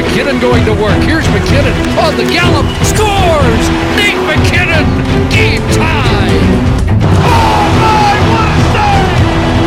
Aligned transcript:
McKinnon 0.00 0.40
going 0.40 0.64
to 0.64 0.72
work. 0.72 0.96
Here's 1.04 1.26
McKinnon 1.26 1.76
on 2.00 2.16
the 2.16 2.24
gallop. 2.24 2.64
Scores! 2.88 3.64
Nate 4.00 4.16
McKinnon! 4.24 4.86
Game 5.28 5.60
tie! 5.76 6.40
My, 7.80 8.16
what 8.32 8.48
a 8.48 8.58
save! 8.72 9.12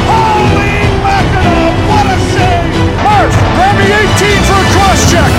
Holy 0.10 0.74
mackerel, 1.06 1.70
what 1.86 2.08
a 2.10 2.18
save! 2.34 2.66
Murph, 3.06 3.38
grab 3.54 3.76
me 3.78 3.86
18 3.86 4.42
for 4.50 4.58
a 4.58 4.66
cross 4.74 5.02
check! 5.12 5.32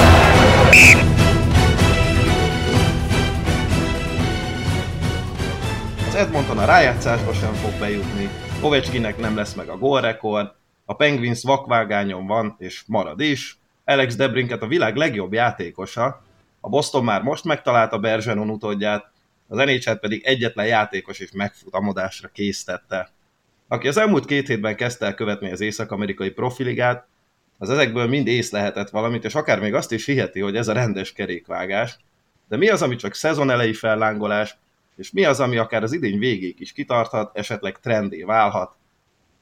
Az 6.09 6.15
Edmonton 6.15 6.59
a 6.59 6.65
rájátszásba 6.65 7.33
sem 7.33 7.53
fog 7.53 7.73
bejutni, 7.79 8.29
Ovechkinnek 8.61 9.19
nem 9.19 9.37
lesz 9.37 9.55
meg 9.55 9.69
a 9.69 9.79
gólrekord, 9.79 10.53
a 10.85 10.95
Penguins 10.95 11.43
vakvágányon 11.43 12.27
van, 12.27 12.55
és 12.59 12.83
marad 12.87 13.21
is, 13.21 13.59
Alex 13.85 14.17
Debrinket 14.17 14.63
a 14.63 14.67
világ 14.67 14.97
legjobb 14.97 15.33
játékosa, 15.33 16.23
a 16.61 16.69
Boston 16.69 17.05
már 17.05 17.23
most 17.23 17.45
megtalálta 17.45 17.99
Bergeron 17.99 18.51
utódját, 18.51 19.11
az 19.49 19.59
nhl 19.59 19.93
pedig 19.93 20.23
egyetlen 20.25 20.67
játékos 20.67 21.19
is 21.19 21.33
megfutamodásra 21.33 22.29
késztette. 22.29 23.11
Aki 23.69 23.89
az 23.89 23.97
elmúlt 23.97 24.25
két 24.25 24.47
hétben 24.47 24.77
kezdte 24.77 25.07
el 25.07 25.15
követni 25.15 25.51
az 25.51 25.61
észak-amerikai 25.61 26.31
profiligát, 26.31 27.07
az 27.59 27.71
ezekből 27.71 28.09
mind 28.09 28.27
ész 28.27 28.51
lehetett 28.51 28.91
valamit, 28.91 29.25
és 29.25 29.35
akár 29.35 29.61
még 29.61 29.75
azt 29.75 29.93
is 29.93 30.07
hiheti, 30.07 30.41
hogy 30.41 30.57
ez 30.57 30.69
a 30.69 30.73
rendes 30.73 31.13
kerékvágás. 31.13 31.97
De 32.49 32.57
mi 32.57 32.69
az, 32.69 32.83
ami 32.83 32.97
csak 32.97 33.15
szezon 33.15 33.51
elejé 33.51 33.73
fellángolás, 33.73 34.57
és 34.97 35.11
mi 35.11 35.25
az, 35.25 35.41
ami 35.41 35.57
akár 35.57 35.83
az 35.83 35.93
idény 35.93 36.19
végéig 36.19 36.61
is 36.61 36.73
kitarthat, 36.73 37.37
esetleg 37.37 37.81
trendé 37.81 38.23
válhat. 38.23 38.75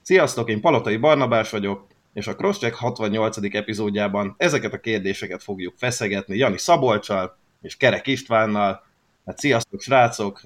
Sziasztok, 0.02 0.48
én 0.48 0.60
Palotai 0.60 0.96
Barnabás 0.96 1.50
vagyok, 1.50 1.86
és 2.12 2.26
a 2.26 2.34
Crosscheck 2.34 2.74
68. 2.74 3.54
epizódjában 3.54 4.34
ezeket 4.38 4.72
a 4.72 4.80
kérdéseket 4.80 5.42
fogjuk 5.42 5.74
feszegetni 5.76 6.36
Jani 6.36 6.58
Szabolcsal 6.58 7.36
és 7.62 7.76
Kerek 7.76 8.06
Istvánnal. 8.06 8.84
Hát 9.26 9.38
sziasztok 9.38 9.80
srácok, 9.80 10.40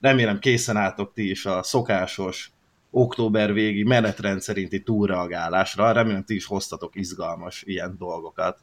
remélem 0.00 0.38
készen 0.38 0.76
álltok 0.76 1.12
ti 1.12 1.30
is 1.30 1.46
a 1.46 1.62
szokásos 1.62 2.52
október 2.90 3.52
végi 3.52 3.82
menetrend 3.82 4.40
szerinti 4.40 4.82
túlreagálásra. 4.82 5.92
Remélem 5.92 6.24
ti 6.24 6.34
is 6.34 6.46
hoztatok 6.46 6.94
izgalmas 6.94 7.62
ilyen 7.62 7.96
dolgokat. 7.98 8.58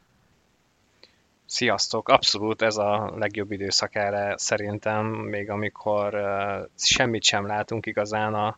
Sziasztok! 1.45 2.09
Abszolút 2.09 2.61
ez 2.61 2.78
a 2.78 3.14
legjobb 3.17 3.52
időszak 3.52 3.95
erre 3.95 4.33
szerintem, 4.38 5.06
még 5.06 5.50
amikor 5.50 6.16
uh, 6.16 6.70
semmit 6.78 7.23
sem 7.23 7.45
látunk 7.45 7.86
igazán 7.86 8.33
a 8.33 8.58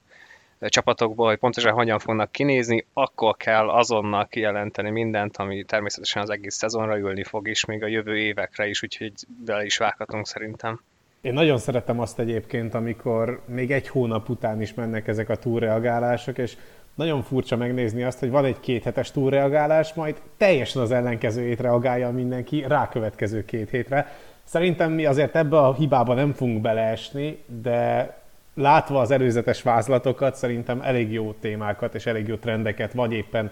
csapatokból, 0.69 1.27
hogy 1.27 1.37
pontosan 1.37 1.73
hogyan 1.73 1.99
fognak 1.99 2.31
kinézni, 2.31 2.85
akkor 2.93 3.37
kell 3.37 3.69
azonnal 3.69 4.27
kijelenteni 4.27 4.89
mindent, 4.89 5.37
ami 5.37 5.63
természetesen 5.63 6.21
az 6.21 6.29
egész 6.29 6.55
szezonra 6.55 6.97
ülni 6.97 7.23
fog, 7.23 7.47
és 7.47 7.65
még 7.65 7.83
a 7.83 7.87
jövő 7.87 8.17
évekre 8.17 8.67
is, 8.67 8.83
úgyhogy 8.83 9.13
bele 9.45 9.65
is 9.65 9.77
vághatunk 9.77 10.27
szerintem. 10.27 10.81
Én 11.21 11.33
nagyon 11.33 11.57
szeretem 11.57 11.99
azt 11.99 12.19
egyébként, 12.19 12.73
amikor 12.73 13.41
még 13.45 13.71
egy 13.71 13.87
hónap 13.87 14.29
után 14.29 14.61
is 14.61 14.73
mennek 14.73 15.07
ezek 15.07 15.29
a 15.29 15.35
túlreagálások, 15.35 16.37
és 16.37 16.57
nagyon 16.95 17.21
furcsa 17.21 17.55
megnézni 17.55 18.03
azt, 18.03 18.19
hogy 18.19 18.29
van 18.29 18.45
egy 18.45 18.59
kéthetes 18.59 19.11
túlreagálás, 19.11 19.93
majd 19.93 20.21
teljesen 20.37 20.81
az 20.81 20.91
ellenkezőjét 20.91 21.59
reagálja 21.59 22.11
mindenki 22.11 22.65
rá 22.67 22.89
következő 22.89 23.45
két 23.45 23.69
hétre. 23.69 24.15
Szerintem 24.43 24.91
mi 24.91 25.05
azért 25.05 25.35
ebbe 25.35 25.57
a 25.57 25.73
hibába 25.73 26.13
nem 26.13 26.33
fogunk 26.33 26.61
beleesni, 26.61 27.43
de 27.61 28.17
látva 28.53 28.99
az 28.99 29.11
előzetes 29.11 29.61
vázlatokat, 29.61 30.35
szerintem 30.35 30.81
elég 30.81 31.11
jó 31.11 31.33
témákat 31.39 31.95
és 31.95 32.05
elég 32.05 32.27
jó 32.27 32.35
trendeket, 32.35 32.93
vagy 32.93 33.11
éppen 33.11 33.51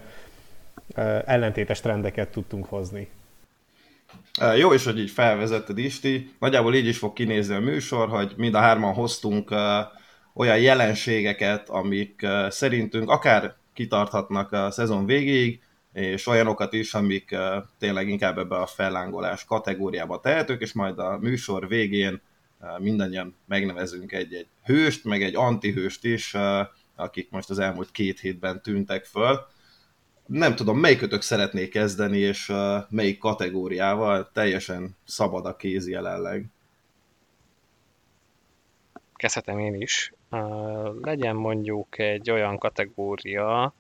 ellentétes 1.26 1.80
trendeket 1.80 2.32
tudtunk 2.32 2.66
hozni. 2.66 3.10
Jó 4.58 4.74
is, 4.74 4.86
hogy 4.86 5.00
így 5.00 5.10
felvezetted 5.10 5.78
Isti. 5.78 6.32
Nagyjából 6.40 6.76
így 6.76 6.88
is 6.88 6.98
fog 6.98 7.14
kinézni 7.14 7.56
a 7.56 7.60
műsor, 7.60 8.10
hogy 8.10 8.34
mind 8.38 8.54
a 8.54 8.60
hárman 8.60 8.94
hoztunk 8.94 9.54
olyan 10.34 10.60
jelenségeket, 10.60 11.70
amik 11.70 12.28
szerintünk 12.50 13.10
akár 13.10 13.56
kitarthatnak 13.74 14.52
a 14.52 14.72
szezon 14.72 15.06
végéig, 15.06 15.62
és 15.94 16.28
olyanokat 16.28 16.74
is, 16.74 16.94
amik 16.94 17.36
tényleg 17.80 18.10
inkább 18.10 18.38
ebbe 18.38 18.56
a 18.56 18.66
fellángolás 18.66 19.46
kategóriába 19.46 20.20
tehetők, 20.20 20.62
és 20.62 20.74
majd 20.74 21.00
a 21.00 21.18
műsor 21.22 21.68
végén 21.68 22.22
mindannyian 22.80 23.36
megnevezünk 23.46 24.12
egy-egy 24.12 24.48
hőst, 24.64 25.04
meg 25.04 25.24
egy 25.24 25.36
antihőst 25.36 26.04
is, 26.04 26.36
akik 26.96 27.30
most 27.30 27.50
az 27.50 27.60
elmúlt 27.60 27.92
két 27.92 28.20
hétben 28.20 28.62
tűntek 28.62 29.06
föl. 29.06 29.46
Nem 30.26 30.56
tudom, 30.56 30.80
melyikötök 30.80 31.22
szeretné 31.22 31.68
kezdeni, 31.68 32.18
és 32.18 32.52
melyik 32.90 33.18
kategóriával, 33.18 34.30
teljesen 34.34 34.98
szabad 35.06 35.46
a 35.46 35.56
kéz 35.56 35.88
jelenleg. 35.88 36.46
Kezdhetem 39.16 39.60
én 39.60 39.82
is. 39.82 40.14
legyen 41.02 41.36
mondjuk 41.36 42.00
egy 42.00 42.32
olyan 42.32 42.58
kategória, 42.58 43.74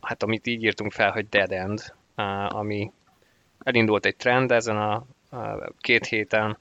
hát 0.00 0.22
amit 0.22 0.46
így 0.46 0.62
írtunk 0.62 0.92
fel, 0.92 1.10
hogy 1.10 1.28
dead 1.28 1.52
end, 1.52 1.94
ami 2.48 2.92
elindult 3.58 4.06
egy 4.06 4.16
trend 4.16 4.52
ezen 4.52 4.76
a 4.76 5.06
két 5.78 6.06
héten, 6.06 6.58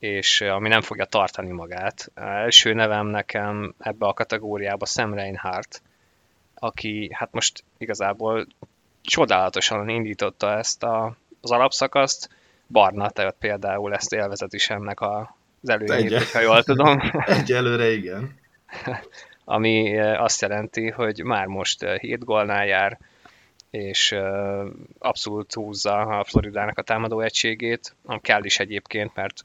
és 0.00 0.40
ami 0.40 0.68
nem 0.68 0.80
fogja 0.80 1.04
tartani 1.04 1.50
magát. 1.50 2.10
Első 2.14 2.72
nevem 2.72 3.06
nekem 3.06 3.74
ebbe 3.78 4.06
a 4.06 4.12
kategóriába 4.12 4.86
Sam 4.86 5.14
Reinhardt, 5.14 5.82
aki 6.54 7.10
hát 7.12 7.32
most 7.32 7.64
igazából 7.78 8.46
csodálatosan 9.02 9.88
indította 9.88 10.56
ezt 10.58 10.82
a, 10.82 11.16
az 11.40 11.50
alapszakaszt. 11.50 12.28
Barna 12.68 13.10
tehát 13.10 13.36
például 13.38 13.94
ezt 13.94 14.12
élvezetésemnek 14.12 15.00
a, 15.00 15.36
az 15.62 15.68
előnyét, 15.68 16.30
ha 16.30 16.40
jól 16.40 16.62
tudom. 16.62 17.00
Egyelőre 17.26 17.90
igen. 17.90 18.38
ami 19.44 19.98
azt 19.98 20.40
jelenti, 20.40 20.90
hogy 20.90 21.22
már 21.24 21.46
most 21.46 21.84
7 21.84 22.24
gólnál 22.24 22.66
jár, 22.66 22.98
és 23.70 24.16
abszolút 24.98 25.52
húzza 25.52 25.98
a 25.98 26.24
Floridának 26.24 26.78
a 26.78 26.82
támadó 26.82 27.20
egységét, 27.20 27.94
kell 28.20 28.44
is 28.44 28.58
egyébként, 28.58 29.14
mert 29.14 29.44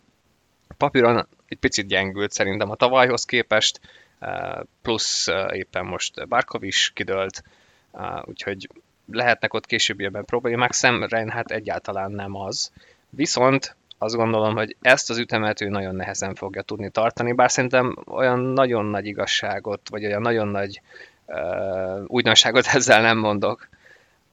papíron 0.78 1.28
egy 1.48 1.58
picit 1.58 1.88
gyengült 1.88 2.32
szerintem 2.32 2.70
a 2.70 2.76
tavalyhoz 2.76 3.26
képest, 3.26 3.80
eh, 4.20 4.54
plusz 4.82 5.28
eh, 5.28 5.58
éppen 5.58 5.86
most 5.86 6.28
Barkov 6.28 6.64
is 6.64 6.92
kidőlt, 6.94 7.44
eh, 7.92 8.22
úgyhogy 8.26 8.70
lehetnek 9.12 9.54
ott 9.54 9.66
későbbiekben 9.66 10.26
problémák, 10.26 10.74
Sam 10.74 11.04
Reinhardt 11.04 11.52
egyáltalán 11.52 12.12
nem 12.12 12.36
az. 12.36 12.72
Viszont 13.10 13.76
azt 13.98 14.16
gondolom, 14.16 14.56
hogy 14.56 14.76
ezt 14.82 15.10
az 15.10 15.18
ütemet 15.18 15.62
ő 15.62 15.70
nagyon 15.70 15.96
nehezen 15.96 16.36
fogja 16.36 16.62
tudni 16.62 16.90
tartani, 16.90 17.32
bár 17.32 17.52
szerintem 17.52 17.98
olyan 18.08 18.40
nagyon 18.40 18.86
nagy 18.86 19.06
igazságot, 19.06 19.90
vagy 19.90 20.06
olyan 20.06 20.22
nagyon 20.22 20.48
nagy 20.48 20.82
uh, 21.26 22.04
újdonságot 22.08 22.66
ezzel 22.74 23.02
nem 23.02 23.18
mondok, 23.18 23.70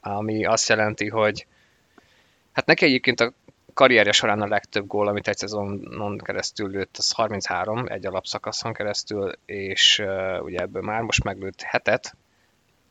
ami 0.00 0.44
azt 0.44 0.68
jelenti, 0.68 1.08
hogy 1.08 1.46
hát 2.52 2.66
neki 2.66 2.84
egyébként 2.84 3.20
a 3.20 3.32
karrierje 3.74 4.12
során 4.12 4.40
a 4.40 4.46
legtöbb 4.46 4.86
gól, 4.86 5.08
amit 5.08 5.28
egy 5.28 5.36
szezonon 5.36 6.18
keresztül 6.18 6.70
lőtt, 6.70 6.96
az 6.96 7.12
33, 7.12 7.86
egy 7.86 8.06
alapszakaszon 8.06 8.72
keresztül, 8.72 9.32
és 9.46 9.98
uh, 9.98 10.42
ugye 10.42 10.58
ebből 10.58 10.82
már 10.82 11.02
most 11.02 11.24
meglőtt 11.24 11.62
hetet, 11.62 12.16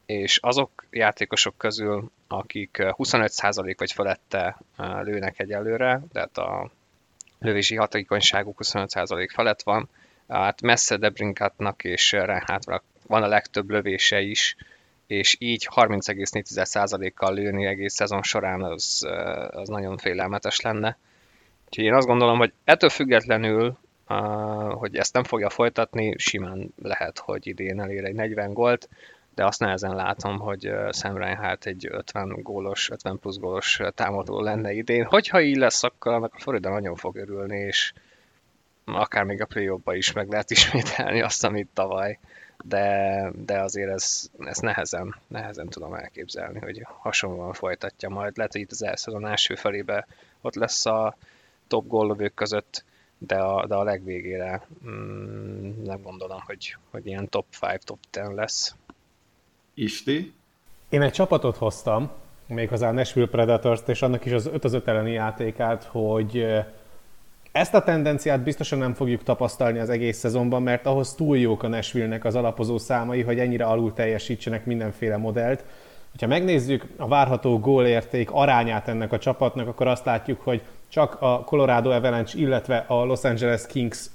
és 0.05 0.37
azok 0.37 0.85
játékosok 0.89 1.57
közül, 1.57 2.11
akik 2.27 2.77
25% 2.79 3.75
vagy 3.77 3.91
felette 3.91 4.57
uh, 4.77 5.03
lőnek 5.03 5.39
egyelőre, 5.39 6.01
tehát 6.13 6.37
a 6.37 6.71
lövési 7.39 7.75
hatékonyságuk 7.75 8.59
25% 8.63 9.29
felett 9.33 9.61
van, 9.61 9.89
hát 10.27 10.61
messze 10.61 10.97
Debrinkatnak 10.97 11.83
és 11.83 12.11
Reinhardtnak 12.11 12.83
van 13.07 13.23
a 13.23 13.27
legtöbb 13.27 13.69
lövése 13.69 14.21
is, 14.21 14.55
és 15.11 15.35
így 15.39 15.67
30,4%-kal 15.75 17.33
lőni 17.33 17.65
egész 17.65 17.93
szezon 17.93 18.23
során 18.23 18.61
az, 18.61 19.07
az 19.49 19.69
nagyon 19.69 19.97
félelmetes 19.97 20.61
lenne. 20.61 20.97
Úgyhogy 21.65 21.83
én 21.83 21.93
azt 21.93 22.07
gondolom, 22.07 22.37
hogy 22.37 22.53
ettől 22.63 22.89
függetlenül, 22.89 23.77
hogy 24.69 24.95
ezt 24.95 25.13
nem 25.13 25.23
fogja 25.23 25.49
folytatni, 25.49 26.13
simán 26.17 26.73
lehet, 26.81 27.19
hogy 27.19 27.47
idén 27.47 27.81
elér 27.81 28.03
egy 28.03 28.13
40 28.13 28.53
gólt, 28.53 28.89
de 29.35 29.45
azt 29.45 29.59
nehezen 29.59 29.95
látom, 29.95 30.39
hogy 30.39 30.71
Sam 30.91 31.17
Reinhardt 31.17 31.65
egy 31.65 31.87
50 31.91 32.41
gólos, 32.41 32.89
50 32.89 33.19
plusz 33.19 33.37
gólos 33.37 33.79
támadó 33.95 34.41
lenne 34.41 34.71
idén. 34.71 35.05
Hogyha 35.05 35.41
így 35.41 35.57
lesz, 35.57 35.83
akkor 35.83 36.13
a 36.13 36.29
Florida 36.33 36.69
nagyon 36.69 36.95
fog 36.95 37.15
örülni, 37.15 37.57
és 37.57 37.93
akár 38.85 39.23
még 39.23 39.41
a 39.41 39.45
play 39.45 39.69
is 39.97 40.11
meg 40.11 40.29
lehet 40.29 40.51
ismételni 40.51 41.21
azt, 41.21 41.43
amit 41.43 41.69
tavaly 41.73 42.19
de, 42.63 43.31
de 43.45 43.59
azért 43.59 43.89
ez, 43.89 44.29
ezt 44.39 44.61
nehezen, 44.61 45.15
nehezen 45.27 45.67
tudom 45.67 45.93
elképzelni, 45.93 46.59
hogy 46.59 46.85
hasonlóan 46.85 47.53
folytatja 47.53 48.09
majd. 48.09 48.37
Lehet, 48.37 48.51
hogy 48.51 48.61
itt 48.61 48.71
az 48.71 48.83
elszezon 48.83 49.27
első 49.27 49.55
felébe 49.55 50.07
ott 50.41 50.55
lesz 50.55 50.85
a 50.85 51.15
top 51.67 51.87
góllövők 51.87 52.33
között, 52.33 52.83
de 53.17 53.37
a, 53.37 53.67
de 53.67 53.75
a 53.75 53.83
legvégére 53.83 54.67
mm, 54.85 55.83
nem 55.83 56.01
gondolom, 56.01 56.39
hogy, 56.45 56.77
hogy 56.89 57.07
ilyen 57.07 57.29
top 57.29 57.45
5, 57.61 57.85
top 57.85 57.99
10 58.09 58.23
lesz. 58.35 58.75
Isti? 59.73 60.33
Én 60.89 61.01
egy 61.01 61.11
csapatot 61.11 61.57
hoztam, 61.57 62.11
méghozzá 62.47 62.87
a 62.87 62.91
Nashville 62.91 63.27
Predators-t, 63.27 63.89
és 63.89 64.01
annak 64.01 64.25
is 64.25 64.31
az 64.31 64.45
5 64.45 64.63
az 64.63 64.73
5 64.73 64.87
elleni 64.87 65.11
játékát, 65.11 65.83
hogy 65.83 66.47
ezt 67.51 67.73
a 67.73 67.83
tendenciát 67.83 68.39
biztosan 68.39 68.79
nem 68.79 68.93
fogjuk 68.93 69.23
tapasztalni 69.23 69.79
az 69.79 69.89
egész 69.89 70.17
szezonban, 70.17 70.63
mert 70.63 70.85
ahhoz 70.85 71.15
túl 71.15 71.37
jók 71.37 71.63
a 71.63 71.67
Nashville-nek 71.67 72.25
az 72.25 72.35
alapozó 72.35 72.77
számai, 72.77 73.21
hogy 73.21 73.39
ennyire 73.39 73.65
alul 73.65 73.93
teljesítsenek 73.93 74.65
mindenféle 74.65 75.17
modellt. 75.17 75.63
Ha 76.19 76.27
megnézzük 76.27 76.87
a 76.97 77.07
várható 77.07 77.59
gólérték 77.59 78.31
arányát 78.31 78.87
ennek 78.87 79.11
a 79.11 79.17
csapatnak, 79.17 79.67
akkor 79.67 79.87
azt 79.87 80.05
látjuk, 80.05 80.41
hogy 80.41 80.61
csak 80.87 81.21
a 81.21 81.43
Colorado 81.45 81.89
Avalanche, 81.89 82.39
illetve 82.39 82.85
a 82.87 83.03
Los 83.05 83.23
Angeles 83.23 83.65
Kings 83.67 84.05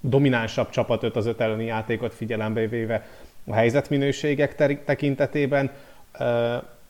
dominánsabb 0.00 0.70
csapat 0.70 1.02
5 1.02 1.16
az 1.16 1.26
5 1.26 1.40
elleni 1.40 1.64
játékot 1.64 2.14
figyelembe 2.14 2.66
véve 2.66 3.06
a 3.46 3.54
helyzetminőségek 3.54 4.54
tekintetében. 4.84 5.70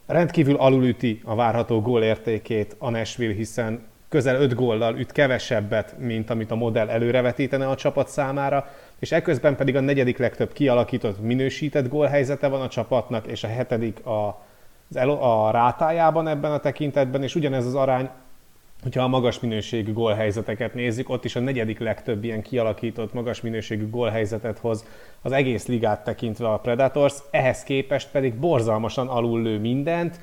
Rendkívül 0.06 0.56
alulüti 0.56 1.20
a 1.24 1.34
várható 1.34 1.80
gólértékét 1.80 2.76
a 2.78 2.90
Nashville, 2.90 3.34
hiszen 3.34 3.90
közel 4.12 4.40
5 4.40 4.54
góllal 4.54 4.98
üt 4.98 5.12
kevesebbet, 5.12 5.94
mint 5.98 6.30
amit 6.30 6.50
a 6.50 6.54
modell 6.54 6.88
előrevetítene 6.88 7.68
a 7.68 7.74
csapat 7.74 8.08
számára, 8.08 8.66
és 8.98 9.12
ekközben 9.12 9.56
pedig 9.56 9.76
a 9.76 9.80
negyedik 9.80 10.18
legtöbb 10.18 10.52
kialakított 10.52 11.22
minősített 11.22 11.88
gólhelyzete 11.88 12.48
van 12.48 12.60
a 12.60 12.68
csapatnak, 12.68 13.26
és 13.26 13.44
a 13.44 13.48
hetedik 13.48 14.06
a, 14.06 14.44
az 14.88 14.96
a 15.20 15.50
rátájában 15.50 16.28
ebben 16.28 16.52
a 16.52 16.58
tekintetben, 16.58 17.22
és 17.22 17.34
ugyanez 17.34 17.66
az 17.66 17.74
arány 17.74 18.10
hogyha 18.82 19.02
a 19.02 19.08
magas 19.08 19.40
minőségű 19.40 19.92
gólhelyzeteket 19.92 20.74
nézzük, 20.74 21.08
ott 21.08 21.24
is 21.24 21.36
a 21.36 21.40
negyedik 21.40 21.78
legtöbb 21.78 22.24
ilyen 22.24 22.42
kialakított 22.42 23.12
magas 23.12 23.40
minőségű 23.40 23.90
gólhelyzetet 23.90 24.58
hoz 24.58 24.84
az 25.22 25.32
egész 25.32 25.66
ligát 25.66 26.04
tekintve 26.04 26.48
a 26.48 26.58
Predators, 26.58 27.14
ehhez 27.30 27.62
képest 27.62 28.10
pedig 28.10 28.34
borzalmasan 28.34 29.08
alul 29.08 29.42
lő 29.42 29.58
mindent, 29.58 30.20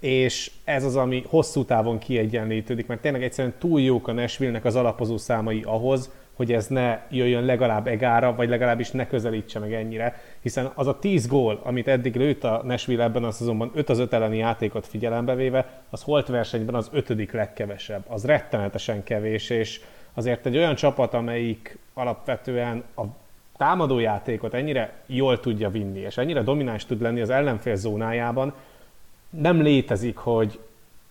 és 0.00 0.50
ez 0.64 0.84
az, 0.84 0.96
ami 0.96 1.24
hosszú 1.28 1.64
távon 1.64 1.98
kiegyenlítődik, 1.98 2.86
mert 2.86 3.00
tényleg 3.00 3.22
egyszerűen 3.22 3.54
túl 3.58 3.80
jók 3.80 4.08
a 4.08 4.12
Nashville-nek 4.12 4.64
az 4.64 4.76
alapozó 4.76 5.16
számai 5.16 5.62
ahhoz, 5.62 6.10
hogy 6.38 6.52
ez 6.52 6.66
ne 6.66 7.00
jöjjön 7.10 7.44
legalább 7.44 7.86
egára, 7.86 8.34
vagy 8.34 8.48
legalábbis 8.48 8.90
ne 8.90 9.06
közelítse 9.06 9.58
meg 9.58 9.72
ennyire, 9.72 10.20
hiszen 10.40 10.70
az 10.74 10.86
a 10.86 10.98
10 10.98 11.26
gól, 11.26 11.60
amit 11.62 11.88
eddig 11.88 12.16
lőtt 12.16 12.44
a 12.44 12.62
Nashville 12.64 13.02
ebben 13.02 13.24
a 13.24 13.30
szezonban 13.30 13.70
5 13.74 13.88
az 13.88 13.98
5 13.98 14.12
elleni 14.12 14.36
játékot 14.36 14.86
figyelembe 14.86 15.34
véve, 15.34 15.82
az 15.90 16.02
holt 16.02 16.26
versenyben 16.26 16.74
az 16.74 16.88
ötödik 16.92 17.32
legkevesebb. 17.32 18.04
Az 18.08 18.24
rettenetesen 18.24 19.04
kevés, 19.04 19.50
és 19.50 19.80
azért 20.14 20.46
egy 20.46 20.56
olyan 20.56 20.74
csapat, 20.74 21.14
amelyik 21.14 21.78
alapvetően 21.94 22.84
a 22.96 23.02
támadó 23.56 23.98
játékot 23.98 24.54
ennyire 24.54 24.92
jól 25.06 25.40
tudja 25.40 25.70
vinni, 25.70 26.00
és 26.00 26.16
ennyire 26.16 26.42
domináns 26.42 26.86
tud 26.86 27.00
lenni 27.00 27.20
az 27.20 27.30
ellenfél 27.30 27.76
zónájában, 27.76 28.54
nem 29.30 29.62
létezik, 29.62 30.16
hogy, 30.16 30.58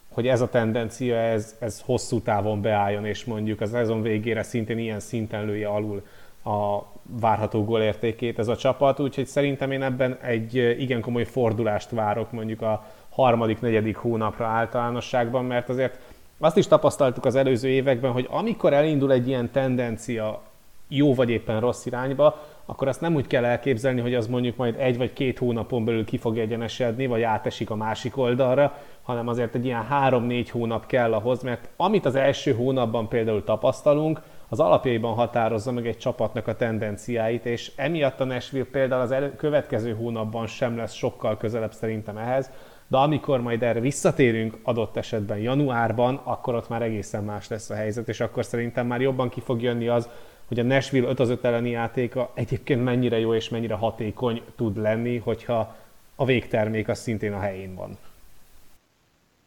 hogy 0.10 0.28
ez 0.28 0.42
a 0.42 0.50
tendencia, 0.50 1.16
ez, 1.16 1.56
ez 1.60 1.82
hosszú 1.86 2.20
távon 2.20 2.62
beálljon, 2.62 3.06
és 3.06 3.26
mondjuk 3.26 3.62
az 3.62 3.70
szezon 3.70 4.02
végére 4.02 4.44
szintén 4.44 4.78
ilyen 4.78 5.00
szinten 5.00 5.46
lője 5.46 5.68
alul 5.68 6.04
a 6.44 6.86
várható 7.20 7.64
gólértékét 7.64 8.40
ez 8.40 8.48
a 8.48 8.56
csapat, 8.56 9.00
úgyhogy 9.00 9.26
szerintem 9.26 9.72
én 9.72 9.84
ebben 9.84 10.18
egy 10.22 10.56
igen 10.56 11.02
komoly 11.02 11.24
fordulást 11.24 11.90
várok 11.90 12.32
mondjuk 12.32 12.62
a 12.62 12.86
harmadik, 13.10 13.62
negyedik 13.62 13.96
hónapra 13.96 14.46
általánosságban, 14.46 15.46
mert 15.46 15.70
azért 15.70 16.00
azt 16.38 16.58
is 16.58 16.68
tapasztaltuk 16.68 17.26
az 17.26 17.36
előző 17.36 17.68
években, 17.68 18.12
hogy 18.12 18.28
amikor 18.30 18.74
elindul 18.74 19.12
egy 19.12 19.28
ilyen 19.28 19.52
tendencia 19.52 20.42
jó 20.88 21.14
vagy 21.14 21.30
éppen 21.30 21.60
rossz 21.60 21.86
irányba, 21.86 22.46
akkor 22.70 22.88
azt 22.88 23.02
nem 23.02 23.16
úgy 23.16 23.28
kell 23.28 23.46
elképzelni, 23.46 24.02
hogy 24.02 24.16
az 24.16 24.28
mondjuk 24.28 24.56
majd 24.56 24.76
egy 24.80 24.98
vagy 24.98 25.14
két 25.14 25.38
hónapon 25.38 25.86
belül 25.86 26.06
ki 26.06 26.18
fog 26.18 26.38
egyenesedni, 26.38 27.08
vagy 27.08 27.22
átesik 27.22 27.70
a 27.70 27.76
másik 27.76 28.18
oldalra, 28.18 28.78
hanem 29.02 29.28
azért 29.28 29.56
egy 29.56 29.66
ilyen 29.66 29.86
három-négy 29.86 30.50
hónap 30.50 30.86
kell 30.86 31.14
ahhoz, 31.14 31.44
mert 31.44 31.70
amit 31.78 32.06
az 32.06 32.16
első 32.16 32.54
hónapban 32.54 33.08
például 33.08 33.44
tapasztalunk, 33.44 34.22
az 34.50 34.60
alapjaiban 34.60 35.14
határozza 35.14 35.72
meg 35.72 35.88
egy 35.88 35.98
csapatnak 35.98 36.48
a 36.48 36.56
tendenciáit, 36.56 37.46
és 37.46 37.72
emiatt 37.76 38.20
a 38.20 38.26
Nashville 38.26 38.66
például 38.72 39.02
az 39.02 39.12
elő, 39.12 39.36
következő 39.36 39.94
hónapban 39.94 40.48
sem 40.48 40.78
lesz 40.78 40.94
sokkal 40.94 41.38
közelebb 41.38 41.74
szerintem 41.74 42.18
ehhez, 42.18 42.52
de 42.88 42.98
amikor 42.98 43.42
majd 43.42 43.64
erre 43.64 43.80
visszatérünk 43.80 44.58
adott 44.64 44.98
esetben 44.98 45.38
januárban, 45.38 46.22
akkor 46.24 46.56
ott 46.56 46.70
már 46.70 46.82
egészen 46.82 47.24
más 47.24 47.48
lesz 47.48 47.70
a 47.70 47.76
helyzet, 47.76 48.08
és 48.08 48.20
akkor 48.20 48.46
szerintem 48.46 48.88
már 48.88 49.02
jobban 49.02 49.30
ki 49.30 49.40
fog 49.40 49.62
jönni 49.62 49.88
az, 49.88 50.10
hogy 50.48 50.60
a 50.60 50.64
Nashville 50.64 51.10
5 51.10 51.20
az 51.20 51.30
5 51.30 51.44
elleni 51.44 51.70
játéka 51.70 52.32
egyébként 52.34 52.84
mennyire 52.84 53.20
jó 53.20 53.34
és 53.34 53.50
mennyire 53.50 53.74
hatékony 53.74 54.42
tud 54.56 54.78
lenni, 54.78 55.18
hogyha 55.18 55.76
a 56.16 56.26
végtermék 56.26 56.88
az 56.88 57.00
szintén 57.00 57.34
a 57.34 57.40
helyén 57.40 57.76
van. 57.76 57.98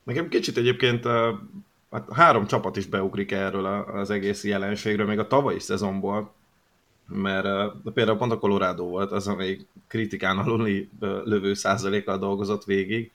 Nekem 0.02 0.28
kicsit 0.28 0.56
egyébként 0.56 1.04
hát 1.90 2.12
három 2.12 2.46
csapat 2.46 2.76
is 2.76 2.86
beugrik 2.86 3.32
erről 3.32 3.66
az 3.66 4.10
egész 4.10 4.44
jelenségről, 4.44 5.06
még 5.06 5.18
a 5.18 5.26
tavalyi 5.26 5.58
szezonból, 5.58 6.32
mert 7.06 7.72
például 7.94 8.18
pont 8.18 8.32
a 8.32 8.38
Colorado 8.38 8.84
volt 8.84 9.12
az, 9.12 9.28
amelyik 9.28 9.66
kritikán 9.86 10.38
aluli 10.38 10.88
lövő 11.00 11.54
százalékkal 11.54 12.18
dolgozott 12.18 12.64
végig, 12.64 13.12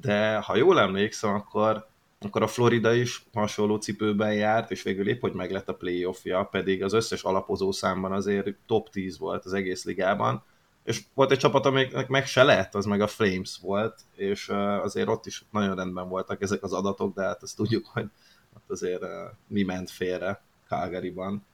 de 0.00 0.36
ha 0.36 0.56
jól 0.56 0.80
emlékszem, 0.80 1.34
akkor 1.34 1.88
akkor 2.24 2.42
a 2.42 2.46
Florida 2.46 2.92
is 2.92 3.24
hasonló 3.32 3.76
cipőben 3.76 4.34
járt, 4.34 4.70
és 4.70 4.82
végül 4.82 5.08
épp, 5.08 5.20
hogy 5.20 5.32
meglett 5.32 5.68
a 5.68 5.74
playoffja, 5.74 6.44
pedig 6.44 6.82
az 6.82 6.92
összes 6.92 7.22
alapozó 7.22 7.72
számban 7.72 8.12
azért 8.12 8.54
top 8.66 8.90
10 8.90 9.18
volt 9.18 9.44
az 9.44 9.52
egész 9.52 9.84
ligában, 9.84 10.44
és 10.84 11.02
volt 11.14 11.30
egy 11.30 11.38
csapat, 11.38 11.66
amiknek 11.66 12.08
meg 12.08 12.26
se 12.26 12.42
lett, 12.42 12.74
az 12.74 12.84
meg 12.84 13.00
a 13.00 13.06
Flames 13.06 13.58
volt, 13.62 14.00
és 14.16 14.48
azért 14.82 15.08
ott 15.08 15.26
is 15.26 15.44
nagyon 15.50 15.76
rendben 15.76 16.08
voltak 16.08 16.42
ezek 16.42 16.62
az 16.62 16.72
adatok, 16.72 17.14
de 17.14 17.22
hát 17.22 17.42
azt 17.42 17.56
tudjuk, 17.56 17.86
hogy 17.86 18.06
ott 18.56 18.70
azért 18.70 19.02
mi 19.46 19.62
ment 19.62 19.90
félre 19.90 20.42
Calgary-ban. 20.68 21.44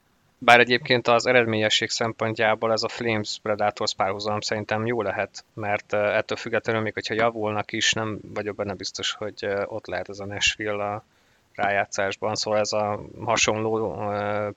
Bár 0.43 0.59
egyébként 0.59 1.07
az 1.07 1.25
eredményesség 1.25 1.89
szempontjából 1.89 2.71
ez 2.71 2.83
a 2.83 2.87
Flames 2.87 3.39
Predators 3.41 3.93
párhuzam 3.93 4.39
szerintem 4.39 4.85
jó 4.85 5.01
lehet, 5.01 5.45
mert 5.53 5.93
ettől 5.93 6.37
függetlenül 6.37 6.81
még, 6.81 6.93
hogyha 6.93 7.13
javulnak 7.13 7.71
is, 7.71 7.93
nem 7.93 8.19
vagyok 8.33 8.55
benne 8.55 8.73
biztos, 8.73 9.13
hogy 9.13 9.47
ott 9.65 9.87
lehet 9.87 10.09
ez 10.09 10.19
a 10.19 10.25
Nashville 10.25 10.83
a 10.83 11.03
rájátszásban, 11.55 12.35
szóval 12.35 12.59
ez 12.59 12.71
a 12.71 13.01
hasonló 13.23 14.03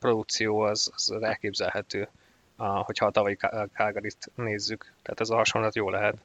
produkció 0.00 0.60
az, 0.60 0.90
az 0.94 1.22
elképzelhető, 1.22 2.08
hogyha 2.56 3.06
a 3.06 3.10
tavalyi 3.10 3.36
Calgary-t 3.74 4.30
nézzük. 4.34 4.92
Tehát 5.02 5.20
ez 5.20 5.30
a 5.30 5.36
hasonlat 5.36 5.74
jó 5.74 5.90
lehet. 5.90 6.16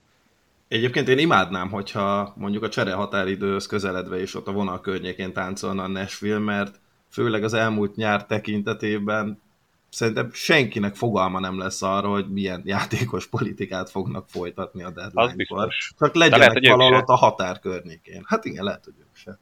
Egyébként 0.67 1.07
én 1.07 1.17
imádnám, 1.17 1.69
hogyha 1.69 2.33
mondjuk 2.37 2.63
a 2.63 2.69
csere 2.69 2.93
határidőhöz 2.93 3.65
közeledve 3.65 4.21
is 4.21 4.35
ott 4.35 4.47
a 4.47 4.51
vonal 4.51 4.81
környékén 4.81 5.33
táncolna 5.33 5.83
a 5.83 5.87
Nashville, 5.87 6.39
mert 6.39 6.79
főleg 7.09 7.43
az 7.43 7.53
elmúlt 7.53 7.95
nyár 7.95 8.25
tekintetében 8.25 9.41
szerintem 9.89 10.31
senkinek 10.33 10.95
fogalma 10.95 11.39
nem 11.39 11.57
lesz 11.57 11.81
arra, 11.81 12.09
hogy 12.09 12.31
milyen 12.31 12.61
játékos 12.65 13.27
politikát 13.27 13.89
fognak 13.89 14.25
folytatni 14.27 14.83
a 14.83 14.89
deadline-kor. 14.89 15.67
Csak 15.99 16.15
legyenek 16.15 16.67
valahol 16.67 16.95
ott 16.95 17.07
a 17.07 17.15
határ 17.15 17.59
környékén. 17.59 18.23
Hát 18.25 18.45
igen, 18.45 18.63
lehet, 18.63 18.83
hogy 18.83 18.93
ők 18.99 19.15
se. 19.15 19.37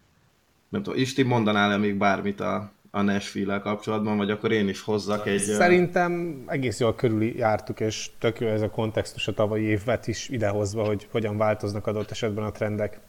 Nem 0.69 0.83
tudom, 0.83 0.99
Isti 0.99 1.23
mondanál-e 1.23 1.77
még 1.77 1.97
bármit 1.97 2.39
a, 2.39 2.71
a 2.91 3.01
nashville 3.01 3.59
kapcsolatban, 3.59 4.17
vagy 4.17 4.31
akkor 4.31 4.51
én 4.51 4.67
is 4.67 4.81
hozzak 4.81 5.27
egy... 5.27 5.39
Szerintem 5.39 6.43
egész 6.47 6.79
jól 6.79 6.95
körül 6.95 7.23
jártuk, 7.23 7.79
és 7.79 8.09
tök 8.19 8.39
jó 8.39 8.47
ez 8.47 8.61
a 8.61 8.69
kontextus 8.69 9.27
a 9.27 9.33
tavalyi 9.33 9.63
évet 9.63 10.07
is 10.07 10.29
idehozva, 10.29 10.85
hogy 10.85 11.07
hogyan 11.11 11.37
változnak 11.37 11.87
adott 11.87 12.11
esetben 12.11 12.43
a 12.43 12.51
trendek. 12.51 12.99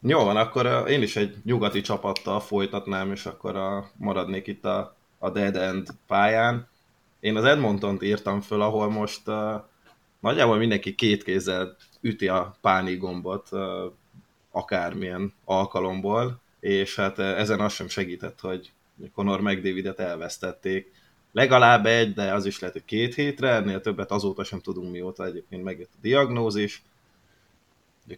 Jó 0.00 0.24
van, 0.24 0.36
akkor 0.36 0.84
én 0.88 1.02
is 1.02 1.16
egy 1.16 1.36
nyugati 1.44 1.80
csapattal 1.80 2.40
folytatnám, 2.40 3.12
és 3.12 3.26
akkor 3.26 3.56
a, 3.56 3.90
maradnék 3.96 4.46
itt 4.46 4.64
a 4.64 4.96
a 5.24 5.30
Dead 5.30 5.56
End 5.56 5.88
pályán. 6.06 6.68
Én 7.20 7.36
az 7.36 7.44
Edmontont 7.44 8.02
írtam 8.02 8.40
föl, 8.40 8.60
ahol 8.60 8.90
most 8.90 9.28
uh, 9.28 9.54
nagyjából 10.20 10.56
mindenki 10.56 10.94
két 10.94 11.22
kézzel 11.22 11.76
üti 12.00 12.28
a 12.28 12.56
pánik 12.60 12.98
gombot 12.98 13.48
uh, 13.50 13.60
akármilyen 14.50 15.32
alkalomból, 15.44 16.40
és 16.60 16.96
hát 16.96 17.18
uh, 17.18 17.38
ezen 17.38 17.60
az 17.60 17.72
sem 17.72 17.88
segített, 17.88 18.40
hogy 18.40 18.72
Conor 19.14 19.40
McDavidet 19.40 19.98
elvesztették. 19.98 20.92
Legalább 21.32 21.86
egy, 21.86 22.14
de 22.14 22.32
az 22.32 22.46
is 22.46 22.58
lehet, 22.58 22.76
hogy 22.76 22.84
két 22.84 23.14
hétre, 23.14 23.48
ennél 23.48 23.80
többet 23.80 24.10
azóta 24.10 24.44
sem 24.44 24.60
tudunk 24.60 24.90
mióta 24.90 25.24
egyébként 25.24 25.62
megjött 25.64 25.92
a 25.94 25.98
diagnózis. 26.00 26.82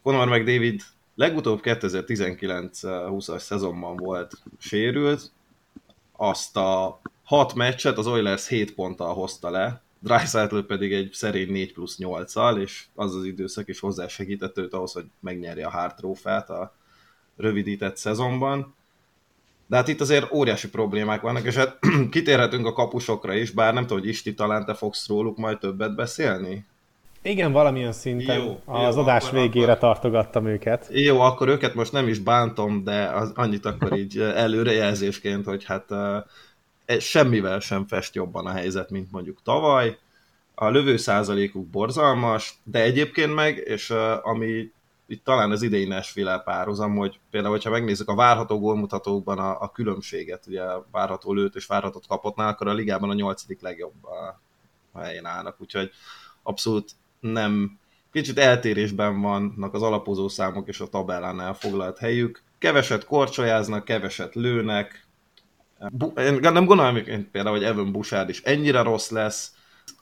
Conor 0.02 0.28
McDavid 0.28 0.82
legutóbb 1.14 1.60
2019-20-as 1.62 3.38
szezonban 3.38 3.96
volt 3.96 4.32
sérült, 4.58 5.30
azt 6.16 6.56
a 6.56 7.00
hat 7.24 7.54
meccset 7.54 7.98
az 7.98 8.06
Oilers 8.06 8.48
7 8.48 8.74
ponttal 8.74 9.14
hozta 9.14 9.50
le, 9.50 9.84
Dreisaitl 9.98 10.58
pedig 10.58 10.92
egy 10.92 11.12
szerény 11.12 11.50
4 11.50 11.72
plusz 11.72 11.96
8-al, 11.98 12.60
és 12.60 12.84
az 12.94 13.14
az 13.14 13.24
időszak 13.24 13.68
is 13.68 13.80
hozzásegített 13.80 14.58
őt 14.58 14.72
ahhoz, 14.72 14.92
hogy 14.92 15.04
megnyerje 15.20 15.66
a 15.66 15.70
Hart 15.70 15.96
trófát 15.96 16.50
a 16.50 16.74
rövidített 17.36 17.96
szezonban. 17.96 18.74
De 19.66 19.76
hát 19.76 19.88
itt 19.88 20.00
azért 20.00 20.32
óriási 20.32 20.68
problémák 20.68 21.20
vannak, 21.20 21.44
és 21.44 21.54
hát 21.54 21.78
kitérhetünk 22.10 22.66
a 22.66 22.72
kapusokra 22.72 23.34
is, 23.34 23.50
bár 23.50 23.74
nem 23.74 23.82
tudom, 23.82 23.98
hogy 23.98 24.08
Isti 24.08 24.34
talán 24.34 24.64
te 24.64 24.74
fogsz 24.74 25.08
róluk 25.08 25.36
majd 25.36 25.58
többet 25.58 25.94
beszélni? 25.94 26.66
Igen, 27.22 27.52
valamilyen 27.52 27.92
szinten 27.92 28.38
jó, 28.38 28.60
az 28.64 28.94
jó, 28.94 29.02
adás 29.02 29.26
akkor, 29.26 29.38
végére 29.38 29.72
akkor, 29.72 29.78
tartogattam 29.78 30.46
őket. 30.46 30.86
Jó, 30.90 31.20
akkor 31.20 31.48
őket 31.48 31.74
most 31.74 31.92
nem 31.92 32.08
is 32.08 32.18
bántom, 32.18 32.84
de 32.84 33.04
az, 33.04 33.32
annyit 33.34 33.64
akkor 33.64 33.98
így 33.98 34.18
előrejelzésként, 34.18 35.44
hogy 35.44 35.64
hát 35.64 35.90
uh, 35.90 36.98
semmivel 37.00 37.60
sem 37.60 37.86
fest 37.86 38.14
jobban 38.14 38.46
a 38.46 38.52
helyzet, 38.52 38.90
mint 38.90 39.10
mondjuk 39.12 39.42
tavaly. 39.42 39.98
A 40.54 40.68
lövő 40.68 40.96
százalékuk 40.96 41.66
borzalmas, 41.66 42.54
de 42.64 42.82
egyébként 42.82 43.34
meg, 43.34 43.56
és 43.56 43.90
uh, 43.90 44.26
ami 44.26 44.70
itt 45.06 45.24
talán 45.24 45.50
az 45.50 45.62
idei 45.62 45.84
Nashville 45.84 46.38
párhuzam, 46.38 46.96
hogy 46.96 47.20
például, 47.30 47.52
hogyha 47.52 47.70
megnézzük 47.70 48.08
a 48.08 48.14
várható 48.14 48.58
gólmutatókban 48.58 49.38
a, 49.38 49.60
a 49.60 49.70
különbséget, 49.70 50.46
ugye 50.46 50.62
várható 50.90 51.32
lőtt 51.32 51.54
és 51.54 51.66
várhatott 51.66 52.06
kapottnál, 52.06 52.48
akkor 52.48 52.68
a 52.68 52.72
ligában 52.72 53.10
a 53.10 53.14
nyolcadik 53.14 53.60
legjobb 53.60 54.04
a, 54.04 54.40
a 54.92 55.00
helyen 55.00 55.26
állnak, 55.26 55.60
úgyhogy 55.60 55.90
abszolút 56.42 56.90
nem, 57.26 57.78
kicsit 58.12 58.38
eltérésben 58.38 59.20
vannak 59.20 59.74
az 59.74 59.82
alapozó 59.82 60.28
számok 60.28 60.68
és 60.68 60.80
a 60.80 60.86
tabellán 60.86 61.40
elfoglalt 61.40 61.98
helyük. 61.98 62.42
Keveset 62.58 63.04
korcsolyáznak, 63.04 63.84
keveset 63.84 64.34
lőnek. 64.34 65.06
Én 66.16 66.38
nem 66.40 66.64
gondolom 66.64 66.92
hogy 66.92 67.28
például, 67.30 67.56
hogy 67.56 67.64
Evan 67.64 67.92
Bouchard 67.92 68.28
is 68.28 68.42
ennyire 68.42 68.82
rossz 68.82 69.10
lesz. 69.10 69.54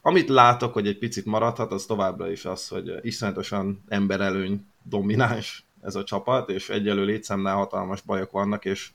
Amit 0.02 0.28
látok, 0.28 0.72
hogy 0.72 0.86
egy 0.86 0.98
picit 0.98 1.24
maradhat, 1.24 1.72
az 1.72 1.84
továbbra 1.84 2.30
is 2.30 2.44
az, 2.44 2.68
hogy 2.68 2.92
iszonyatosan 3.02 3.82
emberelőny 3.88 4.66
domináns 4.82 5.64
ez 5.82 5.94
a 5.94 6.04
csapat, 6.04 6.50
és 6.50 6.68
egyelő 6.68 7.04
létszámnál 7.04 7.56
hatalmas 7.56 8.00
bajok 8.00 8.30
vannak, 8.30 8.64
és 8.64 8.90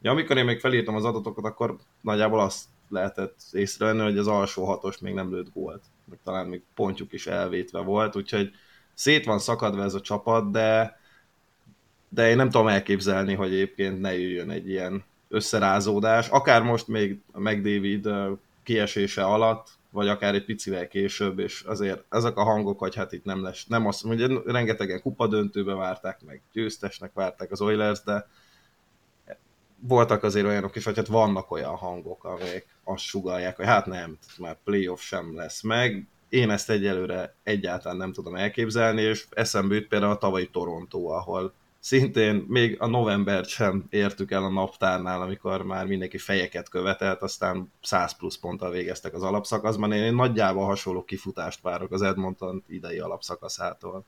ja, 0.00 0.10
amikor 0.10 0.36
én 0.36 0.44
még 0.44 0.60
felírtam 0.60 0.94
az 0.94 1.04
adatokat, 1.04 1.44
akkor 1.44 1.76
nagyjából 2.00 2.40
azt 2.40 2.64
lehetett 2.88 3.36
észrevenni, 3.52 4.02
hogy 4.02 4.18
az 4.18 4.26
alsó 4.26 4.64
hatos 4.64 4.98
még 4.98 5.14
nem 5.14 5.32
lőtt 5.32 5.52
gólt, 5.52 5.82
meg 6.12 6.20
talán 6.24 6.46
még 6.46 6.62
pontjuk 6.74 7.12
is 7.12 7.26
elvétve 7.26 7.80
volt, 7.80 8.16
úgyhogy 8.16 8.50
szét 8.94 9.24
van 9.24 9.38
szakadva 9.38 9.82
ez 9.82 9.94
a 9.94 10.00
csapat, 10.00 10.50
de, 10.50 10.98
de 12.08 12.28
én 12.28 12.36
nem 12.36 12.50
tudom 12.50 12.68
elképzelni, 12.68 13.34
hogy 13.34 13.52
egyébként 13.52 14.00
ne 14.00 14.18
jöjjön 14.18 14.50
egy 14.50 14.68
ilyen 14.68 15.04
összerázódás, 15.28 16.28
akár 16.28 16.62
most 16.62 16.88
még 16.88 17.20
a 17.32 17.40
McDavid 17.40 18.08
kiesése 18.62 19.24
alatt, 19.24 19.68
vagy 19.90 20.08
akár 20.08 20.34
egy 20.34 20.44
picivel 20.44 20.88
később, 20.88 21.38
és 21.38 21.62
azért 21.62 22.04
ezek 22.08 22.36
a 22.36 22.42
hangok, 22.42 22.78
hogy 22.78 22.94
hát 22.94 23.12
itt 23.12 23.24
nem 23.24 23.42
lesz, 23.42 23.66
nem 23.66 23.86
azt 23.86 24.04
mondja, 24.04 24.42
rengetegen 24.46 25.00
kupadöntőbe 25.00 25.74
várták, 25.74 26.20
meg 26.26 26.40
győztesnek 26.52 27.12
várták 27.14 27.50
az 27.50 27.60
Oilers, 27.60 28.02
de 28.02 28.28
voltak 29.78 30.22
azért 30.22 30.46
olyanok 30.46 30.76
is, 30.76 30.84
vagy 30.84 30.96
hát 30.96 31.06
vannak 31.06 31.50
olyan 31.50 31.76
hangok, 31.76 32.24
amelyek 32.24 32.71
azt 32.84 33.04
sugalják, 33.04 33.56
hogy 33.56 33.64
hát 33.64 33.86
nem, 33.86 34.18
már 34.38 34.58
playoff 34.64 35.00
sem 35.00 35.36
lesz 35.36 35.62
meg. 35.62 36.06
Én 36.28 36.50
ezt 36.50 36.70
egyelőre 36.70 37.34
egyáltalán 37.42 37.96
nem 37.96 38.12
tudom 38.12 38.34
elképzelni, 38.34 39.02
és 39.02 39.26
eszembe 39.30 39.74
jut 39.74 39.88
például 39.88 40.12
a 40.12 40.18
tavalyi 40.18 40.50
Toronto, 40.50 41.06
ahol 41.06 41.52
szintén 41.78 42.44
még 42.48 42.76
a 42.80 42.86
novembert 42.86 43.48
sem 43.48 43.86
értük 43.90 44.30
el 44.30 44.44
a 44.44 44.50
naptárnál, 44.50 45.22
amikor 45.22 45.62
már 45.62 45.86
mindenki 45.86 46.18
fejeket 46.18 46.68
követelt, 46.68 47.22
aztán 47.22 47.72
100 47.82 48.16
plusz 48.16 48.38
ponttal 48.38 48.70
végeztek 48.70 49.14
az 49.14 49.22
alapszakaszban. 49.22 49.92
Én 49.92 50.14
nagyjából 50.14 50.64
hasonló 50.64 51.04
kifutást 51.04 51.62
várok 51.62 51.92
az 51.92 52.02
Edmonton 52.02 52.64
idei 52.68 52.98
alapszakaszától. 52.98 54.04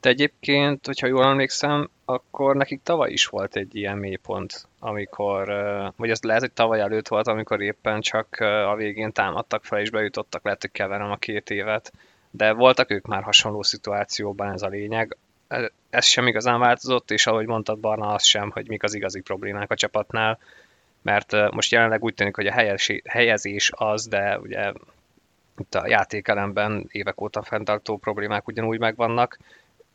De 0.00 0.08
egyébként, 0.08 0.86
hogyha 0.86 1.06
jól 1.06 1.24
emlékszem, 1.24 1.90
akkor 2.04 2.56
nekik 2.56 2.82
tavaly 2.82 3.10
is 3.10 3.26
volt 3.26 3.56
egy 3.56 3.76
ilyen 3.76 3.98
mélypont, 3.98 4.68
amikor, 4.78 5.46
vagy 5.96 6.10
ez 6.10 6.22
lehet, 6.22 6.40
hogy 6.40 6.52
tavaly 6.52 6.80
előtt 6.80 7.08
volt, 7.08 7.26
amikor 7.26 7.60
éppen 7.62 8.00
csak 8.00 8.36
a 8.40 8.74
végén 8.76 9.12
támadtak 9.12 9.64
fel 9.64 9.80
és 9.80 9.90
bejutottak, 9.90 10.44
lehet, 10.44 10.60
hogy 10.60 10.72
keverem 10.72 11.10
a 11.10 11.16
két 11.16 11.50
évet, 11.50 11.92
de 12.30 12.52
voltak 12.52 12.90
ők 12.90 13.06
már 13.06 13.22
hasonló 13.22 13.62
szituációban, 13.62 14.52
ez 14.52 14.62
a 14.62 14.68
lényeg. 14.68 15.16
Ez 15.90 16.04
sem 16.04 16.26
igazán 16.26 16.60
változott, 16.60 17.10
és 17.10 17.26
ahogy 17.26 17.46
mondtad 17.46 17.78
Barna, 17.78 18.08
az 18.08 18.24
sem, 18.24 18.50
hogy 18.50 18.68
mik 18.68 18.82
az 18.82 18.94
igazi 18.94 19.20
problémák 19.20 19.70
a 19.70 19.74
csapatnál, 19.76 20.38
mert 21.02 21.50
most 21.50 21.72
jelenleg 21.72 22.02
úgy 22.02 22.14
tűnik, 22.14 22.36
hogy 22.36 22.46
a 22.46 22.80
helyezés 23.04 23.70
az, 23.74 24.06
de 24.06 24.38
ugye 24.38 24.72
itt 25.58 25.74
a 25.74 25.88
játékelemben 25.88 26.88
évek 26.92 27.20
óta 27.20 27.42
fenntartó 27.42 27.96
problémák 27.96 28.46
ugyanúgy 28.46 28.78
megvannak, 28.78 29.38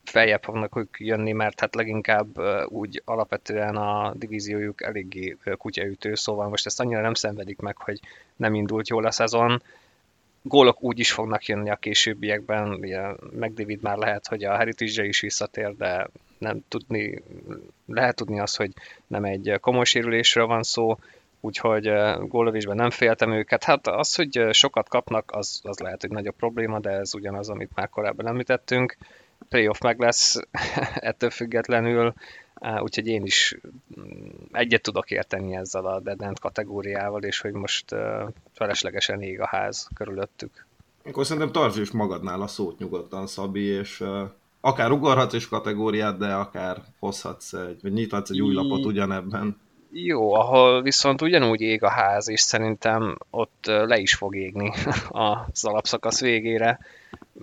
feljebb 0.09 0.43
fognak 0.43 0.77
ők 0.77 0.95
jönni, 0.99 1.31
mert 1.31 1.59
hát 1.59 1.75
leginkább 1.75 2.27
úgy 2.67 3.01
alapvetően 3.05 3.75
a 3.75 4.13
divíziójuk 4.15 4.83
eléggé 4.83 5.37
kutyaütő, 5.57 6.15
szóval 6.15 6.49
most 6.49 6.65
ezt 6.65 6.79
annyira 6.79 7.01
nem 7.01 7.13
szenvedik 7.13 7.59
meg, 7.59 7.77
hogy 7.77 7.99
nem 8.35 8.53
indult 8.53 8.87
jól 8.87 9.05
a 9.05 9.11
szezon. 9.11 9.61
Gólok 10.41 10.83
úgy 10.83 10.99
is 10.99 11.11
fognak 11.11 11.45
jönni 11.45 11.69
a 11.69 11.75
későbbiekben, 11.75 12.73
ugye 12.73 13.01
McDavid 13.31 13.81
már 13.81 13.97
lehet, 13.97 14.27
hogy 14.27 14.43
a 14.43 14.55
heritage 14.55 15.05
is 15.05 15.19
visszatér, 15.19 15.75
de 15.75 16.07
nem 16.37 16.63
tudni, 16.67 17.23
lehet 17.85 18.15
tudni 18.15 18.39
azt, 18.39 18.57
hogy 18.57 18.71
nem 19.07 19.23
egy 19.23 19.57
komoly 19.61 19.85
sérülésről 19.85 20.45
van 20.45 20.63
szó, 20.63 20.97
úgyhogy 21.39 21.91
gólövésben 22.27 22.75
nem 22.75 22.89
féltem 22.89 23.31
őket. 23.31 23.63
Hát 23.63 23.87
az, 23.87 24.15
hogy 24.15 24.47
sokat 24.51 24.89
kapnak, 24.89 25.31
az, 25.31 25.59
az 25.63 25.79
lehet, 25.79 26.01
hogy 26.01 26.09
nagyobb 26.09 26.35
probléma, 26.35 26.79
de 26.79 26.89
ez 26.89 27.15
ugyanaz, 27.15 27.49
amit 27.49 27.75
már 27.75 27.89
korábban 27.89 28.27
említettünk 28.27 28.97
playoff 29.49 29.79
meg 29.79 29.99
lesz 29.99 30.39
ettől 30.95 31.29
függetlenül, 31.29 32.13
úgyhogy 32.79 33.07
én 33.07 33.23
is 33.23 33.57
mm, 33.99 34.27
egyet 34.51 34.81
tudok 34.81 35.11
érteni 35.11 35.55
ezzel 35.55 35.85
a 35.85 35.99
dead 35.99 36.21
end 36.21 36.39
kategóriával, 36.39 37.23
és 37.23 37.39
hogy 37.39 37.51
most 37.51 37.95
feleslegesen 38.53 39.21
ég 39.21 39.39
a 39.39 39.47
ház 39.47 39.87
körülöttük. 39.95 40.65
Akkor 41.05 41.25
szerintem 41.25 41.51
tartsd 41.51 41.79
is 41.79 41.91
magadnál 41.91 42.41
a 42.41 42.47
szót 42.47 42.79
nyugodtan, 42.79 43.27
Szabi, 43.27 43.63
és 43.63 44.03
akár 44.61 44.91
ugorhatsz 44.91 45.33
is 45.33 45.47
kategóriát, 45.47 46.17
de 46.17 46.33
akár 46.33 46.83
hozhatsz 46.99 47.53
egy, 47.53 47.81
vagy 47.81 47.93
nyithatsz 47.93 48.29
egy 48.29 48.41
új 48.41 48.53
lapot 48.53 48.85
ugyanebben. 48.85 49.57
Jó, 49.97 50.33
ahol 50.33 50.81
viszont 50.81 51.21
ugyanúgy 51.21 51.61
ég 51.61 51.83
a 51.83 51.89
ház, 51.89 52.29
és 52.29 52.39
szerintem 52.39 53.17
ott 53.29 53.65
le 53.65 53.97
is 53.97 54.15
fog 54.15 54.35
égni 54.35 54.73
az 55.09 55.65
alapszakasz 55.65 56.21
végére, 56.21 56.79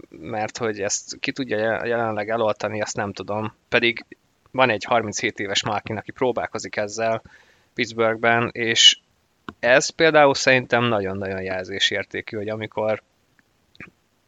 mert 0.09 0.59
hogy 0.59 0.81
ezt 0.81 1.19
ki 1.21 1.33
tudja 1.33 1.87
jelenleg 1.87 2.31
eloltani, 2.31 2.81
azt 2.81 2.97
nem 2.97 3.13
tudom. 3.13 3.55
Pedig 3.69 4.05
van 4.51 4.71
egy 4.71 4.85
37 4.85 5.39
éves 5.39 5.65
Malkin, 5.65 5.97
aki 5.97 6.11
próbálkozik 6.11 6.77
ezzel 6.77 7.23
Pittsburghben, 7.75 8.51
és 8.53 8.99
ez 9.61 9.89
például 9.89 10.35
szerintem 10.35 10.85
nagyon-nagyon 10.85 11.43
jelzésértékű, 11.43 12.37
hogy 12.37 12.49
amikor 12.49 13.03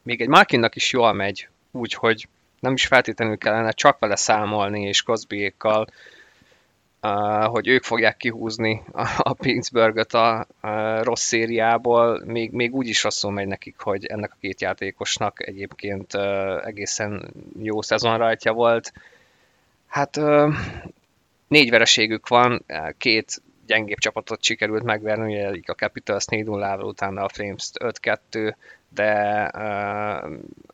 még 0.03 0.21
egy 0.21 0.29
Malkinnak 0.29 0.77
is 0.77 0.93
jól 0.93 1.13
megy, 1.13 1.49
úgyhogy 1.71 2.29
nem 2.61 2.73
is 2.73 2.87
feltétlenül 2.87 3.39
kellene 3.39 3.71
csak 3.71 3.99
vele 3.99 4.17
számolni, 4.17 4.83
és 4.83 5.03
Cosbyékkal 5.03 5.87
hogy 7.45 7.69
ők 7.69 7.83
fogják 7.83 8.17
kihúzni 8.17 8.83
a 9.19 9.33
Pittsburghet 9.33 10.15
a, 10.15 10.47
a 10.61 11.03
rossz 11.03 11.25
szériából, 11.25 12.23
még, 12.25 12.51
még 12.51 12.75
úgy 12.75 12.89
is 12.89 13.03
rosszul 13.03 13.31
megy 13.31 13.47
nekik, 13.47 13.79
hogy 13.79 14.07
ennek 14.07 14.33
a 14.33 14.39
két 14.41 14.61
játékosnak 14.61 15.47
egyébként 15.47 16.15
egészen 16.65 17.33
jó 17.63 17.83
szezonrajtja 17.83 18.53
volt. 18.53 18.93
Hát 19.87 20.21
négy 21.49 21.71
vereségük 21.71 22.29
van, 22.29 22.65
két 22.99 23.43
gyengébb 23.67 23.99
csapatot 23.99 24.43
sikerült 24.43 24.83
megverni, 24.83 25.47
ugye 25.47 25.61
a 25.67 25.73
Capitals 25.73 26.25
4 26.25 26.45
0 26.45 26.77
utána 26.77 27.25
a 27.25 27.29
Flames 27.29 27.71
5-2, 27.81 28.55
de 28.89 29.13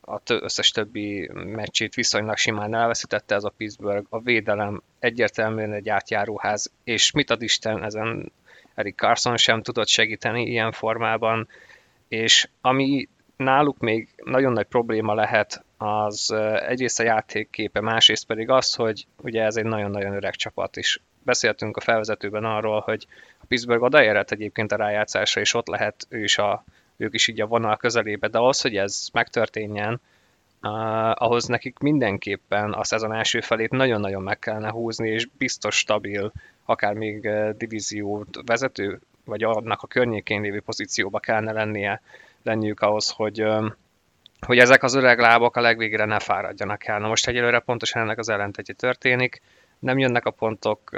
a 0.00 0.20
összes 0.26 0.70
többi 0.70 1.30
meccsét 1.32 1.94
viszonylag 1.94 2.36
simán 2.36 2.74
elveszítette 2.74 3.34
ez 3.34 3.44
a 3.44 3.52
Pittsburgh. 3.56 4.06
A 4.08 4.20
védelem 4.20 4.82
egyértelműen 4.98 5.72
egy 5.72 5.88
átjáróház, 5.88 6.72
és 6.84 7.10
mit 7.10 7.30
ad 7.30 7.42
Isten, 7.42 7.84
ezen 7.84 8.32
Eric 8.74 8.96
Carson 8.96 9.36
sem 9.36 9.62
tudott 9.62 9.88
segíteni 9.88 10.42
ilyen 10.42 10.72
formában, 10.72 11.48
és 12.08 12.48
ami 12.60 13.08
náluk 13.36 13.78
még 13.78 14.08
nagyon 14.24 14.52
nagy 14.52 14.66
probléma 14.66 15.14
lehet, 15.14 15.64
az 15.76 16.30
egyrészt 16.66 17.00
a 17.00 17.02
játékképe, 17.02 17.80
másrészt 17.80 18.26
pedig 18.26 18.48
az, 18.48 18.74
hogy 18.74 19.06
ugye 19.22 19.42
ez 19.42 19.56
egy 19.56 19.64
nagyon-nagyon 19.64 20.14
öreg 20.14 20.34
csapat, 20.34 20.76
és 20.76 21.00
beszéltünk 21.22 21.76
a 21.76 21.80
felvezetőben 21.80 22.44
arról, 22.44 22.80
hogy 22.80 23.06
a 23.40 23.44
Pittsburgh 23.48 23.82
odaérhet 23.82 24.32
egyébként 24.32 24.72
a 24.72 24.76
rájátszásra, 24.76 25.40
és 25.40 25.54
ott 25.54 25.66
lehet 25.66 26.06
ő 26.08 26.22
is 26.22 26.38
a 26.38 26.64
ők 26.96 27.14
is 27.14 27.28
így 27.28 27.40
a 27.40 27.46
vonal 27.46 27.76
közelébe, 27.76 28.28
de 28.28 28.38
ahhoz, 28.38 28.60
hogy 28.60 28.76
ez 28.76 29.08
megtörténjen, 29.12 30.00
uh, 30.62 31.22
ahhoz 31.22 31.44
nekik 31.44 31.78
mindenképpen 31.78 32.72
a 32.72 32.84
szezon 32.84 33.12
első 33.12 33.40
felét 33.40 33.70
nagyon-nagyon 33.70 34.22
meg 34.22 34.38
kellene 34.38 34.70
húzni, 34.70 35.08
és 35.08 35.28
biztos 35.38 35.76
stabil, 35.76 36.32
akár 36.64 36.94
még 36.94 37.24
uh, 37.24 38.22
vezető, 38.46 39.00
vagy 39.24 39.42
annak 39.42 39.82
a 39.82 39.86
környékén 39.86 40.40
lévő 40.40 40.60
pozícióba 40.60 41.18
kellene 41.18 41.52
lennie, 41.52 42.02
lenniük 42.42 42.80
ahhoz, 42.80 43.10
hogy, 43.10 43.44
hogy 44.46 44.58
ezek 44.58 44.82
az 44.82 44.94
öreg 44.94 45.18
lábak 45.18 45.56
a 45.56 45.60
legvégére 45.60 46.04
ne 46.04 46.18
fáradjanak 46.18 46.86
el. 46.86 46.98
Na 46.98 47.08
most 47.08 47.28
egyelőre 47.28 47.58
pontosan 47.58 48.02
ennek 48.02 48.18
az 48.18 48.28
ellentetje 48.28 48.74
történik, 48.74 49.40
nem 49.80 49.98
jönnek 49.98 50.24
a 50.24 50.30
pontok, 50.30 50.90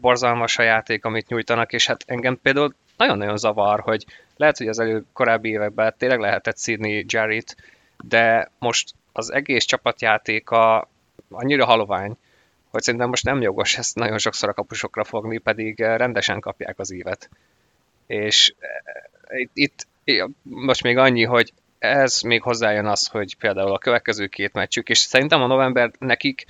borzalmas 0.00 0.58
a 0.58 0.62
játék, 0.62 1.04
amit 1.04 1.28
nyújtanak, 1.28 1.72
és 1.72 1.86
hát 1.86 2.04
engem 2.06 2.38
például 2.42 2.74
nagyon-nagyon 2.96 3.36
zavar, 3.36 3.80
hogy 3.80 4.04
lehet, 4.36 4.58
hogy 4.58 4.68
az 4.68 4.78
elő 4.78 5.04
korábbi 5.12 5.48
években 5.48 5.94
tényleg 5.98 6.20
lehetett 6.20 6.56
szídni 6.56 7.04
Jarit, 7.08 7.56
de 8.04 8.50
most 8.58 8.94
az 9.12 9.32
egész 9.32 9.64
csapatjátéka 9.64 10.88
annyira 11.30 11.64
halovány, 11.64 12.16
hogy 12.70 12.82
szerintem 12.82 13.08
most 13.08 13.24
nem 13.24 13.42
jogos 13.42 13.78
ezt 13.78 13.94
nagyon 13.94 14.18
sokszor 14.18 14.48
a 14.48 14.54
kapusokra 14.54 15.04
fogni, 15.04 15.38
pedig 15.38 15.78
rendesen 15.78 16.40
kapják 16.40 16.78
az 16.78 16.92
ívet. 16.92 17.30
És 18.06 18.54
itt, 19.52 19.86
itt 20.04 20.28
most 20.42 20.82
még 20.82 20.96
annyi, 20.96 21.24
hogy 21.24 21.52
ez 21.78 22.20
még 22.20 22.42
hozzájön 22.42 22.86
az, 22.86 23.06
hogy 23.06 23.36
például 23.36 23.72
a 23.72 23.78
következő 23.78 24.26
két 24.26 24.52
meccsük, 24.52 24.88
és 24.88 24.98
szerintem 24.98 25.42
a 25.42 25.46
november 25.46 25.90
nekik 25.98 26.44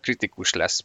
kritikus 0.00 0.52
lesz. 0.52 0.84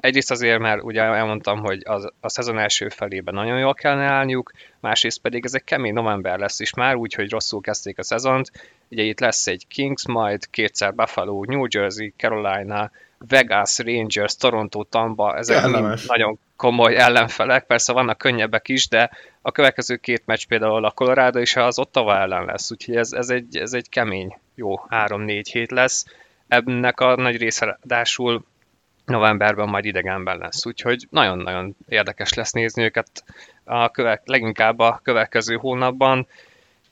Egyrészt 0.00 0.30
azért, 0.30 0.58
mert 0.58 0.82
ugye 0.82 1.02
elmondtam, 1.02 1.60
hogy 1.60 1.82
az, 1.84 2.12
a 2.20 2.28
szezon 2.28 2.58
első 2.58 2.88
felében 2.88 3.34
nagyon 3.34 3.58
jól 3.58 3.74
kellene 3.74 4.04
állniuk, 4.04 4.52
másrészt 4.80 5.20
pedig 5.20 5.44
ez 5.44 5.54
egy 5.54 5.64
kemény 5.64 5.92
november 5.92 6.38
lesz 6.38 6.60
is 6.60 6.74
már, 6.74 6.94
úgyhogy 6.94 7.30
rosszul 7.30 7.60
kezdték 7.60 7.98
a 7.98 8.02
szezont. 8.02 8.50
Ugye 8.88 9.02
itt 9.02 9.20
lesz 9.20 9.46
egy 9.46 9.66
Kings, 9.68 10.06
majd 10.06 10.50
kétszer 10.50 10.94
Buffalo, 10.94 11.44
New 11.44 11.64
Jersey, 11.68 12.12
Carolina, 12.16 12.90
Vegas, 13.18 13.78
Rangers, 13.78 14.36
Toronto, 14.36 14.84
Tampa, 14.84 15.36
ezek 15.36 15.66
mind 15.66 15.98
nagyon 16.06 16.38
komoly 16.56 16.96
ellenfelek, 16.96 17.66
persze 17.66 17.92
vannak 17.92 18.18
könnyebbek 18.18 18.68
is, 18.68 18.88
de 18.88 19.10
a 19.42 19.52
következő 19.52 19.96
két 19.96 20.22
meccs 20.24 20.46
például 20.48 20.84
a 20.84 20.90
Colorado 20.90 21.38
és 21.38 21.56
az 21.56 21.78
Ottawa 21.78 22.18
ellen 22.18 22.44
lesz, 22.44 22.70
úgyhogy 22.70 22.96
ez, 22.96 23.12
ez, 23.12 23.28
egy, 23.28 23.56
ez 23.56 23.72
egy 23.72 23.88
kemény, 23.88 24.38
jó 24.54 24.80
3-4 24.90 25.44
hét 25.52 25.70
lesz. 25.70 26.04
Ennek 26.48 27.00
a 27.00 27.16
nagy 27.16 27.36
része 27.36 27.64
ráadásul 27.64 28.44
novemberben 29.04 29.68
majd 29.68 29.84
idegenben 29.84 30.38
lesz, 30.38 30.66
úgyhogy 30.66 31.06
nagyon-nagyon 31.10 31.76
érdekes 31.88 32.32
lesz 32.32 32.52
nézni 32.52 32.82
őket 32.82 33.24
a 33.64 33.90
köve- 33.90 34.22
leginkább 34.24 34.78
a 34.78 35.00
következő 35.02 35.56
hónapban, 35.56 36.26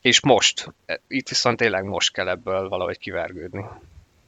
és 0.01 0.21
most, 0.21 0.75
itt 1.09 1.29
viszont 1.29 1.57
tényleg 1.57 1.85
most 1.85 2.13
kell 2.13 2.29
ebből 2.29 2.69
valahogy 2.69 2.99
kivergődni. 2.99 3.65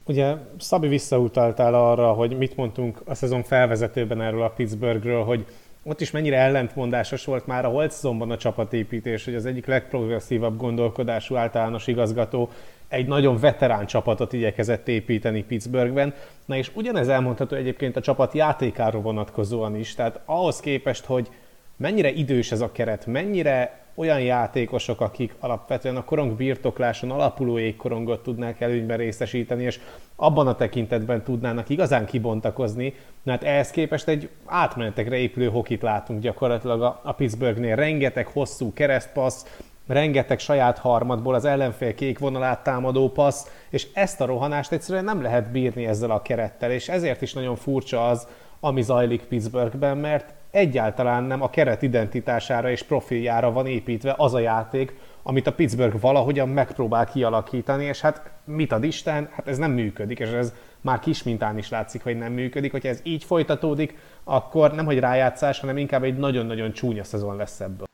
Ugye 0.05 0.35
Szabi 0.59 0.87
visszautaltál 0.87 1.73
arra, 1.73 2.11
hogy 2.11 2.37
mit 2.37 2.55
mondtunk 2.55 3.01
a 3.05 3.13
szezon 3.13 3.43
felvezetőben 3.43 4.21
erről 4.21 4.43
a 4.43 4.49
Pittsburghről, 4.49 5.23
hogy 5.23 5.45
ott 5.83 6.01
is 6.01 6.11
mennyire 6.11 6.37
ellentmondásos 6.37 7.25
volt 7.25 7.47
már 7.47 7.65
a 7.65 7.69
holt 7.69 7.91
szezonban 7.91 8.31
a 8.31 8.37
csapatépítés, 8.37 9.25
hogy 9.25 9.35
az 9.35 9.45
egyik 9.45 9.65
legprogresszívabb 9.65 10.57
gondolkodású 10.57 11.35
általános 11.35 11.87
igazgató 11.87 12.51
egy 12.87 13.07
nagyon 13.07 13.37
veterán 13.39 13.85
csapatot 13.85 14.33
igyekezett 14.33 14.87
építeni 14.87 15.43
Pittsburghben. 15.43 16.13
Na 16.45 16.55
és 16.55 16.71
ugyanez 16.73 17.07
elmondható 17.07 17.55
egyébként 17.55 17.95
a 17.95 18.01
csapat 18.01 18.33
játékáról 18.33 19.01
vonatkozóan 19.01 19.75
is, 19.75 19.95
tehát 19.95 20.19
ahhoz 20.25 20.59
képest, 20.59 21.05
hogy 21.05 21.29
mennyire 21.77 22.11
idős 22.11 22.51
ez 22.51 22.61
a 22.61 22.71
keret, 22.71 23.05
mennyire 23.05 23.85
olyan 23.95 24.21
játékosok, 24.21 25.01
akik 25.01 25.35
alapvetően 25.39 25.95
a 25.95 26.03
korong 26.03 26.35
birtokláson 26.35 27.11
alapuló 27.11 27.59
égkorongot 27.59 28.23
tudnák 28.23 28.61
előnyben 28.61 28.97
részesíteni, 28.97 29.63
és 29.63 29.79
abban 30.15 30.47
a 30.47 30.55
tekintetben 30.55 31.23
tudnának 31.23 31.69
igazán 31.69 32.05
kibontakozni, 32.05 32.93
mert 33.23 33.43
ehhez 33.43 33.71
képest 33.71 34.07
egy 34.07 34.29
átmenetekre 34.45 35.15
épülő 35.15 35.49
hokit 35.49 35.81
látunk 35.81 36.21
gyakorlatilag 36.21 36.81
a, 36.81 37.01
a 37.03 37.11
Pittsburghnél. 37.11 37.75
Rengeteg 37.75 38.27
hosszú 38.27 38.73
keresztpassz, 38.73 39.45
rengeteg 39.87 40.39
saját 40.39 40.77
harmadból 40.77 41.33
az 41.33 41.45
ellenfél 41.45 41.93
kék 41.93 42.19
vonalát 42.19 42.63
támadó 42.63 43.09
passz, 43.09 43.47
és 43.69 43.87
ezt 43.93 44.21
a 44.21 44.25
rohanást 44.25 44.71
egyszerűen 44.71 45.03
nem 45.03 45.21
lehet 45.21 45.51
bírni 45.51 45.85
ezzel 45.85 46.11
a 46.11 46.21
kerettel, 46.21 46.71
és 46.71 46.89
ezért 46.89 47.21
is 47.21 47.33
nagyon 47.33 47.55
furcsa 47.55 48.07
az, 48.07 48.27
ami 48.59 48.81
zajlik 48.81 49.21
Pittsburghben, 49.21 49.97
mert 49.97 50.33
egyáltalán 50.51 51.23
nem 51.23 51.41
a 51.41 51.49
keret 51.49 51.81
identitására 51.81 52.69
és 52.69 52.83
profiljára 52.83 53.51
van 53.51 53.67
építve 53.67 54.13
az 54.17 54.33
a 54.33 54.39
játék, 54.39 54.99
amit 55.23 55.47
a 55.47 55.53
Pittsburgh 55.53 55.99
valahogyan 55.99 56.49
megpróbál 56.49 57.05
kialakítani, 57.05 57.85
és 57.85 58.01
hát 58.01 58.31
mit 58.43 58.71
ad 58.71 58.83
Isten, 58.83 59.29
hát 59.31 59.47
ez 59.47 59.57
nem 59.57 59.71
működik, 59.71 60.19
és 60.19 60.29
ez 60.29 60.53
már 60.81 60.99
kis 60.99 61.23
mintán 61.23 61.57
is 61.57 61.69
látszik, 61.69 62.03
hogy 62.03 62.17
nem 62.17 62.33
működik. 62.33 62.71
Hogyha 62.71 62.89
ez 62.89 62.99
így 63.03 63.23
folytatódik, 63.23 63.97
akkor 64.23 64.73
nem 64.73 64.85
hogy 64.85 64.99
rájátszás, 64.99 65.59
hanem 65.59 65.77
inkább 65.77 66.03
egy 66.03 66.17
nagyon-nagyon 66.17 66.71
csúnya 66.71 67.03
szezon 67.03 67.35
lesz 67.35 67.59
ebből. 67.59 67.87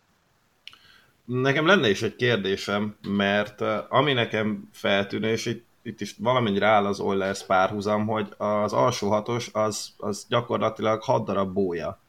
Nekem 1.26 1.66
lenne 1.66 1.90
is 1.90 2.02
egy 2.02 2.16
kérdésem, 2.16 2.96
mert 3.08 3.62
ami 3.90 4.14
nekem 4.14 4.70
feltűnő, 4.72 5.32
és 5.32 5.46
itt, 5.46 5.66
itt 5.82 6.02
is 6.02 6.16
valamennyire 6.20 6.68
áll 6.68 6.86
az 6.86 7.00
Oilers 7.00 7.46
párhuzam, 7.46 8.08
hogy 8.08 8.34
az 8.38 8.74
alsó 8.74 9.10
hatos 9.10 9.50
az, 9.54 9.94
az 9.98 10.26
gyakorlatilag 10.30 11.02
hat 11.02 11.26
darab 11.26 11.54
bója 11.54 12.02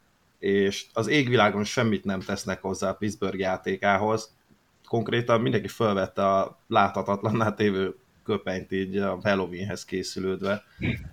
és 0.45 0.87
az 0.93 1.07
égvilágon 1.07 1.65
semmit 1.65 2.05
nem 2.05 2.21
tesznek 2.21 2.63
hozzá 2.63 2.89
a 2.89 2.95
Pittsburgh 2.95 3.39
játékához. 3.39 4.35
Konkrétan 4.89 5.41
mindenki 5.41 5.69
felvette 5.69 6.27
a 6.29 6.59
láthatatlanná 6.67 7.55
tévő 7.55 7.97
köpenyt 8.25 8.73
így 8.73 8.97
a 8.97 9.19
Halloweenhez 9.23 9.85
készülődve. 9.85 10.63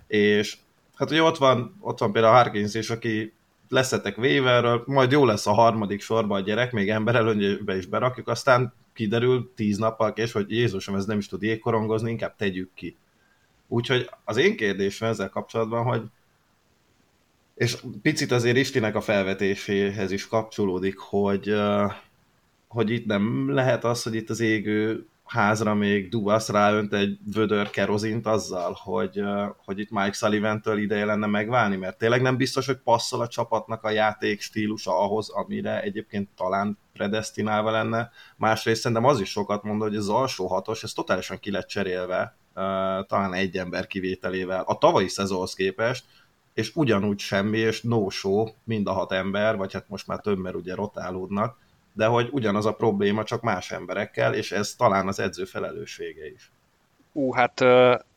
És 0.06 0.56
hát 0.94 1.10
ugye 1.10 1.22
ott 1.22 1.36
van, 1.36 1.76
ott 1.80 1.98
van 1.98 2.12
például 2.12 2.34
Harkins 2.34 2.74
is, 2.74 2.90
aki 2.90 3.34
leszetek 3.72 4.18
Waverről, 4.18 4.82
majd 4.86 5.10
jó 5.10 5.24
lesz 5.24 5.46
a 5.46 5.52
harmadik 5.52 6.00
sorban 6.00 6.40
a 6.40 6.44
gyerek, 6.44 6.72
még 6.72 6.88
ember 6.90 7.14
előnybe 7.14 7.76
is 7.76 7.86
berakjuk, 7.86 8.28
aztán 8.28 8.72
kiderül 8.92 9.52
tíz 9.54 9.78
nappal 9.78 10.12
kés, 10.12 10.32
hogy 10.32 10.50
Jézusom, 10.50 10.94
ez 10.94 11.04
nem 11.04 11.18
is 11.18 11.28
tud 11.28 11.42
jégkorongozni, 11.42 12.10
inkább 12.10 12.36
tegyük 12.36 12.70
ki. 12.74 12.96
Úgyhogy 13.68 14.10
az 14.24 14.36
én 14.36 14.56
kérdésem 14.56 15.08
ezzel 15.08 15.28
kapcsolatban, 15.28 15.84
hogy 15.84 16.02
és 17.54 17.76
picit 18.02 18.32
azért 18.32 18.56
Istinek 18.56 18.94
a 18.94 19.00
felvetéséhez 19.00 20.10
is 20.10 20.28
kapcsolódik, 20.28 20.98
hogy, 20.98 21.54
hogy 22.68 22.90
itt 22.90 23.06
nem 23.06 23.50
lehet 23.50 23.84
az, 23.84 24.02
hogy 24.02 24.14
itt 24.14 24.30
az 24.30 24.40
égő 24.40 25.06
házra 25.32 25.74
még 25.74 26.08
Dubasz 26.08 26.48
ráönt 26.48 26.92
egy 26.92 27.18
vödör 27.32 27.70
kerozint 27.70 28.26
azzal, 28.26 28.78
hogy, 28.82 29.22
hogy 29.64 29.78
itt 29.78 29.90
Mike 29.90 30.12
Sullivan-től 30.12 30.78
ideje 30.78 31.04
lenne 31.04 31.26
megválni, 31.26 31.76
mert 31.76 31.98
tényleg 31.98 32.22
nem 32.22 32.36
biztos, 32.36 32.66
hogy 32.66 32.76
passzol 32.76 33.20
a 33.20 33.28
csapatnak 33.28 33.84
a 33.84 33.90
játék 33.90 34.40
stílusa 34.40 34.98
ahhoz, 34.98 35.28
amire 35.28 35.82
egyébként 35.82 36.28
talán 36.36 36.78
predestinálva 36.92 37.70
lenne. 37.70 38.10
Másrészt 38.36 38.80
szerintem 38.80 39.06
az 39.06 39.20
is 39.20 39.30
sokat 39.30 39.62
mond, 39.62 39.80
hogy 39.82 39.96
az 39.96 40.08
alsó 40.08 40.46
hatos, 40.46 40.82
ez 40.82 40.92
totálisan 40.92 41.38
ki 41.38 41.50
lett 41.50 41.66
cserélve, 41.66 42.36
talán 43.06 43.34
egy 43.34 43.56
ember 43.56 43.86
kivételével 43.86 44.62
a 44.66 44.78
tavalyi 44.78 45.08
szezonhoz 45.08 45.54
képest, 45.54 46.04
és 46.54 46.72
ugyanúgy 46.74 47.18
semmi, 47.18 47.58
és 47.58 47.82
no 47.82 48.10
show 48.10 48.46
mind 48.64 48.86
a 48.86 48.92
hat 48.92 49.12
ember, 49.12 49.56
vagy 49.56 49.72
hát 49.72 49.88
most 49.88 50.06
már 50.06 50.20
több, 50.20 50.38
mert 50.38 50.54
ugye 50.54 50.74
rotálódnak, 50.74 51.58
de 51.92 52.06
hogy 52.06 52.28
ugyanaz 52.30 52.66
a 52.66 52.74
probléma, 52.74 53.24
csak 53.24 53.42
más 53.42 53.70
emberekkel, 53.70 54.34
és 54.34 54.52
ez 54.52 54.74
talán 54.74 55.08
az 55.08 55.18
edző 55.18 55.44
felelőssége 55.44 56.30
is. 56.30 56.50
Ú, 57.12 57.32
hát 57.32 57.64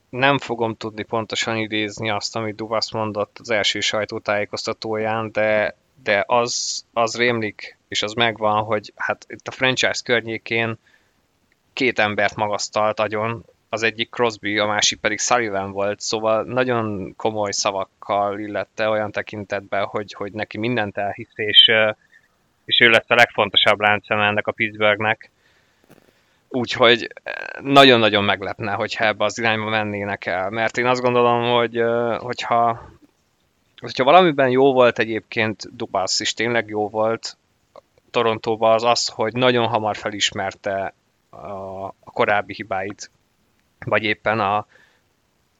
nem 0.08 0.38
fogom 0.38 0.76
tudni 0.76 1.02
pontosan 1.02 1.56
idézni 1.56 2.10
azt, 2.10 2.36
amit 2.36 2.54
Duvasz 2.54 2.90
mondott 2.90 3.38
az 3.40 3.50
első 3.50 3.80
sajtótájékoztatóján, 3.80 5.32
de, 5.32 5.76
de 6.02 6.24
az, 6.26 6.84
az 6.92 7.16
rémlik, 7.16 7.78
és 7.88 8.02
az 8.02 8.12
megvan, 8.12 8.62
hogy 8.62 8.92
hát 8.96 9.26
itt 9.28 9.48
a 9.48 9.50
franchise 9.50 10.00
környékén 10.04 10.78
két 11.72 11.98
embert 11.98 12.36
magasztalt 12.36 13.00
agyon, 13.00 13.44
az 13.68 13.82
egyik 13.82 14.10
Crosby, 14.10 14.58
a 14.58 14.66
másik 14.66 15.00
pedig 15.00 15.18
Sullivan 15.18 15.72
volt, 15.72 16.00
szóval 16.00 16.44
nagyon 16.44 17.14
komoly 17.16 17.52
szavakkal 17.52 18.38
illette 18.38 18.88
olyan 18.88 19.10
tekintetben, 19.10 19.84
hogy, 19.84 20.12
hogy 20.12 20.32
neki 20.32 20.58
mindent 20.58 20.98
elhisz, 20.98 21.32
és, 21.34 21.70
és 22.66 22.80
ő 22.80 22.88
lesz 22.88 23.10
a 23.10 23.14
legfontosabb 23.14 23.80
láncem 23.80 24.20
ennek 24.20 24.46
a 24.46 24.52
Pittsburghnek. 24.52 25.30
Úgyhogy 26.48 27.08
nagyon-nagyon 27.60 28.24
meglepne, 28.24 28.72
hogyha 28.72 29.04
ebbe 29.04 29.24
az 29.24 29.38
irányba 29.38 29.68
mennének 29.68 30.26
el, 30.26 30.50
mert 30.50 30.78
én 30.78 30.86
azt 30.86 31.00
gondolom, 31.00 31.50
hogy 31.50 31.82
hogyha, 32.18 32.90
hogyha 33.76 34.04
valamiben 34.04 34.48
jó 34.48 34.72
volt 34.72 34.98
egyébként 34.98 35.76
Dubas 35.76 36.20
is 36.20 36.34
tényleg 36.34 36.68
jó 36.68 36.88
volt 36.88 37.36
Torontóban 38.10 38.72
az 38.72 38.84
az, 38.84 39.08
hogy 39.08 39.32
nagyon 39.32 39.66
hamar 39.66 39.96
felismerte 39.96 40.94
a, 41.30 41.36
a 41.84 42.10
korábbi 42.12 42.54
hibáit, 42.54 43.10
vagy 43.84 44.02
éppen 44.02 44.40
a, 44.40 44.66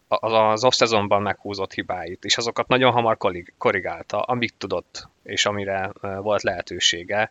az 0.09 0.65
off-szezonban 0.65 1.23
meghúzott 1.23 1.73
hibáit, 1.73 2.25
és 2.25 2.37
azokat 2.37 2.69
nagyon 2.69 2.93
hamar 2.93 3.17
korrigálta, 3.59 4.21
amit 4.21 4.55
tudott, 4.59 5.09
és 5.23 5.47
amire 5.47 5.93
volt 6.01 6.43
lehetősége. 6.43 7.31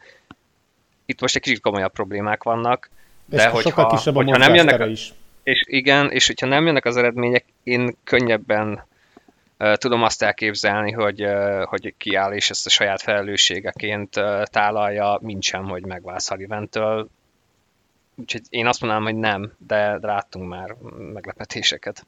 Itt 1.06 1.22
most 1.22 1.36
egy 1.36 1.42
kicsit 1.42 1.62
komolyabb 1.62 1.92
problémák 1.92 2.44
vannak, 2.44 2.90
de 3.26 3.38
és 3.38 3.44
hogyha, 3.44 4.00
hogyha 4.14 4.38
nem 4.38 4.54
jönnek, 4.54 4.90
is. 4.90 5.14
És 5.44 5.64
igen, 5.66 6.12
és 6.12 6.28
hogyha 6.28 6.46
nem 6.46 6.66
jönnek 6.66 6.86
az 6.86 6.98
eredmények, 6.98 7.46
én 7.64 7.96
könnyebben 8.04 8.86
uh, 9.60 9.74
tudom 9.74 10.04
azt 10.04 10.22
elképzelni, 10.22 10.92
hogy, 10.92 11.26
uh, 11.26 11.64
hogy 11.64 11.94
kiáll 11.98 12.34
és 12.34 12.50
ezt 12.50 12.66
a 12.66 12.70
saját 12.70 13.02
felelősségeként 13.02 14.16
uh, 14.16 14.44
tálalja, 14.44 15.20
mint 15.22 15.44
sem, 15.44 15.64
hogy 15.64 15.86
megvál 15.86 16.20
Sullivan-től. 16.20 17.10
Úgyhogy 18.16 18.42
én 18.50 18.68
azt 18.68 18.82
mondanám, 18.82 19.06
hogy 19.06 19.16
nem, 19.16 19.54
de, 19.68 19.98
de 20.00 20.08
láttunk 20.08 20.50
már 20.50 20.76
meglepetéseket. 21.14 22.06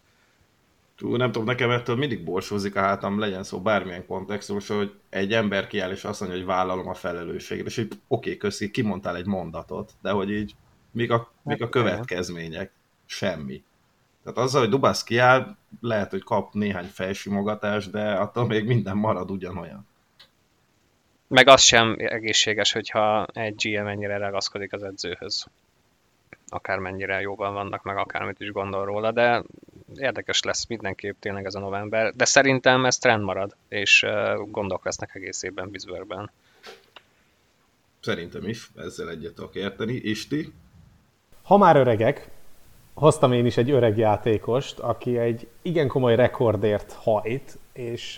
Tú, 0.97 1.15
nem 1.15 1.31
tudom, 1.31 1.47
nekem 1.47 1.69
ettől 1.69 1.95
mindig 1.95 2.23
borsózik 2.23 2.75
a 2.75 2.79
hátam, 2.79 3.19
legyen 3.19 3.43
szó 3.43 3.61
bármilyen 3.61 4.05
kontextus, 4.05 4.67
hogy 4.67 4.93
egy 5.09 5.33
ember 5.33 5.67
kiáll 5.67 5.91
és 5.91 6.03
azt 6.03 6.19
mondja, 6.19 6.37
hogy 6.37 6.47
vállalom 6.47 6.87
a 6.87 6.93
felelősséget, 6.93 7.65
és 7.65 7.77
így 7.77 7.85
oké, 7.85 7.99
okay, 8.07 8.37
köszi, 8.37 8.71
kimondtál 8.71 9.15
egy 9.15 9.25
mondatot, 9.25 9.93
de 10.01 10.11
hogy 10.11 10.31
így 10.31 10.55
mik 10.91 11.11
a, 11.11 11.31
mik 11.43 11.61
a 11.61 11.63
hát, 11.63 11.71
következmények? 11.73 12.71
Semmi. 13.05 13.63
Tehát 14.23 14.37
azzal, 14.37 14.61
hogy 14.61 14.69
Dubász 14.69 15.03
kiáll, 15.03 15.55
lehet, 15.81 16.11
hogy 16.11 16.23
kap 16.23 16.53
néhány 16.53 16.85
felsimogatást, 16.85 17.91
de 17.91 18.11
attól 18.11 18.45
még 18.45 18.65
minden 18.65 18.97
marad 18.97 19.31
ugyanolyan. 19.31 19.87
Meg 21.27 21.47
az 21.47 21.61
sem 21.61 21.95
egészséges, 21.97 22.71
hogyha 22.71 23.25
egy 23.33 23.55
GM 23.55 23.87
ennyire 23.87 24.17
ragaszkodik 24.17 24.73
az 24.73 24.83
edzőhöz. 24.83 25.45
Akármennyire 26.49 27.21
jóban 27.21 27.53
vannak, 27.53 27.83
meg 27.83 27.97
akármit 27.97 28.39
is 28.39 28.51
gondol 28.51 28.85
róla, 28.85 29.11
de 29.11 29.43
érdekes 29.95 30.43
lesz 30.43 30.67
mindenképp 30.67 31.19
tényleg 31.19 31.45
ez 31.45 31.55
a 31.55 31.59
november. 31.59 32.13
De 32.13 32.25
szerintem 32.25 32.85
ez 32.85 32.97
trend 32.97 33.23
marad, 33.23 33.55
és 33.67 34.05
gondok 34.45 34.85
lesznek 34.85 35.15
egész 35.15 35.43
évben 35.43 35.71
Pittsburghben. 35.71 36.31
Szerintem 37.99 38.47
is, 38.47 38.69
ezzel 38.75 39.09
egyet 39.09 39.33
tudok 39.33 39.55
érteni. 39.55 39.93
Isti? 39.93 40.53
Ha 41.43 41.57
már 41.57 41.75
öregek, 41.75 42.29
hoztam 42.93 43.31
én 43.31 43.45
is 43.45 43.57
egy 43.57 43.71
öreg 43.71 43.97
játékost, 43.97 44.79
aki 44.79 45.17
egy 45.17 45.47
igen 45.61 45.87
komoly 45.87 46.15
rekordért 46.15 46.91
hajt, 46.91 47.57
és 47.73 48.15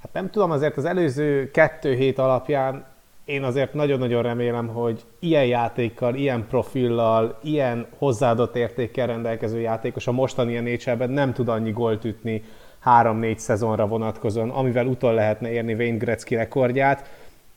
hát 0.00 0.12
nem 0.12 0.30
tudom, 0.30 0.50
azért 0.50 0.76
az 0.76 0.84
előző 0.84 1.50
kettő 1.50 1.94
hét 1.94 2.18
alapján 2.18 2.86
én 3.26 3.42
azért 3.42 3.74
nagyon-nagyon 3.74 4.22
remélem, 4.22 4.68
hogy 4.68 5.04
ilyen 5.18 5.46
játékkal, 5.46 6.14
ilyen 6.14 6.46
profillal, 6.48 7.38
ilyen 7.42 7.86
hozzáadott 7.98 8.56
értékkel 8.56 9.06
rendelkező 9.06 9.60
játékos 9.60 10.06
a 10.06 10.12
mostani 10.12 10.58
nhl 10.58 11.04
nem 11.04 11.32
tud 11.32 11.48
annyi 11.48 11.70
gólt 11.70 12.04
ütni 12.04 12.44
3-4 12.84 13.36
szezonra 13.36 13.86
vonatkozóan, 13.86 14.50
amivel 14.50 14.86
utol 14.86 15.14
lehetne 15.14 15.50
érni 15.50 15.74
Wayne 15.74 15.96
Gretzky 15.96 16.34
rekordját. 16.34 17.08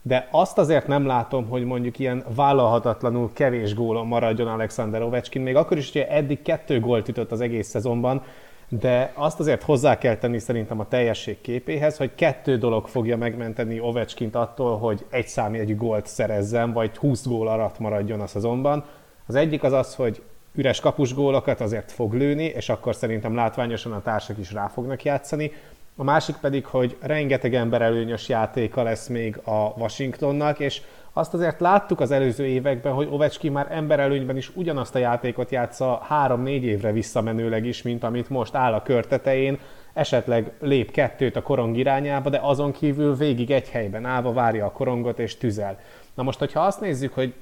De 0.02 0.28
azt 0.32 0.58
azért 0.58 0.88
nem 0.88 1.06
látom, 1.06 1.48
hogy 1.48 1.64
mondjuk 1.64 2.00
ilyen 2.00 2.24
vállalhatatlanul 2.36 3.30
kevés 3.34 3.74
gólon 3.74 4.08
maradjon 4.08 4.48
Alexander 4.48 5.02
Ovechkin, 5.02 5.42
még 5.42 5.56
akkor 5.56 5.78
is, 5.78 5.92
hogy 5.92 6.06
eddig 6.10 6.42
kettő 6.42 6.80
gólt 6.80 7.08
ütött 7.08 7.32
az 7.32 7.42
egész 7.42 7.68
szezonban, 7.68 8.24
de 8.70 9.12
azt 9.16 9.40
azért 9.40 9.64
hozzá 9.64 9.98
kell 9.98 10.16
tenni 10.18 10.40
szerintem 10.40 10.80
a 10.80 10.88
teljesség 10.88 11.42
képéhez, 11.42 11.98
hogy 11.98 12.16
kettő 12.16 12.58
dolog 12.58 12.88
fogja 12.88 13.18
megmenteni 13.18 13.80
Ovechkint 13.80 14.36
attól, 14.36 14.78
hogy 14.78 15.06
egy 15.10 15.28
számjegyű 15.28 15.76
gólt 15.76 16.08
szerezzen, 16.08 16.74
vagy 16.74 16.98
20 16.98 17.28
gól 17.28 17.48
alatt 17.48 17.80
maradjon 17.80 18.22
a 18.22 18.28
szezonban. 18.28 18.86
Az 19.26 19.36
egyik 19.36 19.64
az 19.64 19.74
az, 19.74 19.96
hogy 19.96 20.22
üres 20.54 20.80
kapusgólokat 20.80 21.62
azért 21.62 21.92
fog 21.92 22.14
lőni, 22.14 22.44
és 22.44 22.70
akkor 22.70 22.96
szerintem 22.96 23.36
látványosan 23.36 23.92
a 23.92 24.02
társak 24.02 24.38
is 24.38 24.52
rá 24.54 24.68
fognak 24.68 25.04
játszani. 25.04 25.52
A 25.96 26.04
másik 26.04 26.36
pedig, 26.36 26.66
hogy 26.66 26.98
rengeteg 27.00 27.56
ember 27.56 27.82
előnyös 27.82 28.30
játéka 28.30 28.84
lesz 28.84 29.08
még 29.08 29.38
a 29.44 29.74
Washingtonnak, 29.78 30.60
és 30.60 30.82
azt 31.20 31.34
azért 31.34 31.60
láttuk 31.60 32.00
az 32.00 32.12
előző 32.12 32.46
években, 32.46 32.94
hogy 32.94 33.08
Ovechkin 33.12 33.52
már 33.52 33.68
emberelőnyben 33.70 34.38
is 34.38 34.52
ugyanazt 34.56 34.96
a 34.96 35.00
játékot 35.00 35.52
játsza 35.52 36.02
3-4 36.10 36.62
évre 36.62 36.92
visszamenőleg 36.92 37.66
is, 37.66 37.82
mint 37.82 38.04
amit 38.04 38.30
most 38.30 38.56
áll 38.56 38.74
a 38.74 38.82
kör 38.82 39.06
tetején, 39.06 39.60
esetleg 39.94 40.52
lép 40.60 40.92
kettőt 40.92 41.36
a 41.36 41.42
korong 41.42 41.78
irányába, 41.78 42.30
de 42.30 42.40
azon 42.42 42.72
kívül 42.72 43.16
végig 43.16 43.52
egy 43.52 43.70
helyben 43.70 44.06
állva 44.06 44.34
várja 44.34 44.66
a 44.66 44.72
korongot 44.72 45.20
és 45.20 45.38
tüzel. 45.38 45.80
Na 46.14 46.24
most, 46.24 46.40
hogyha 46.40 46.60
azt 46.60 46.82
nézzük, 46.82 47.14
hogy 47.14 47.34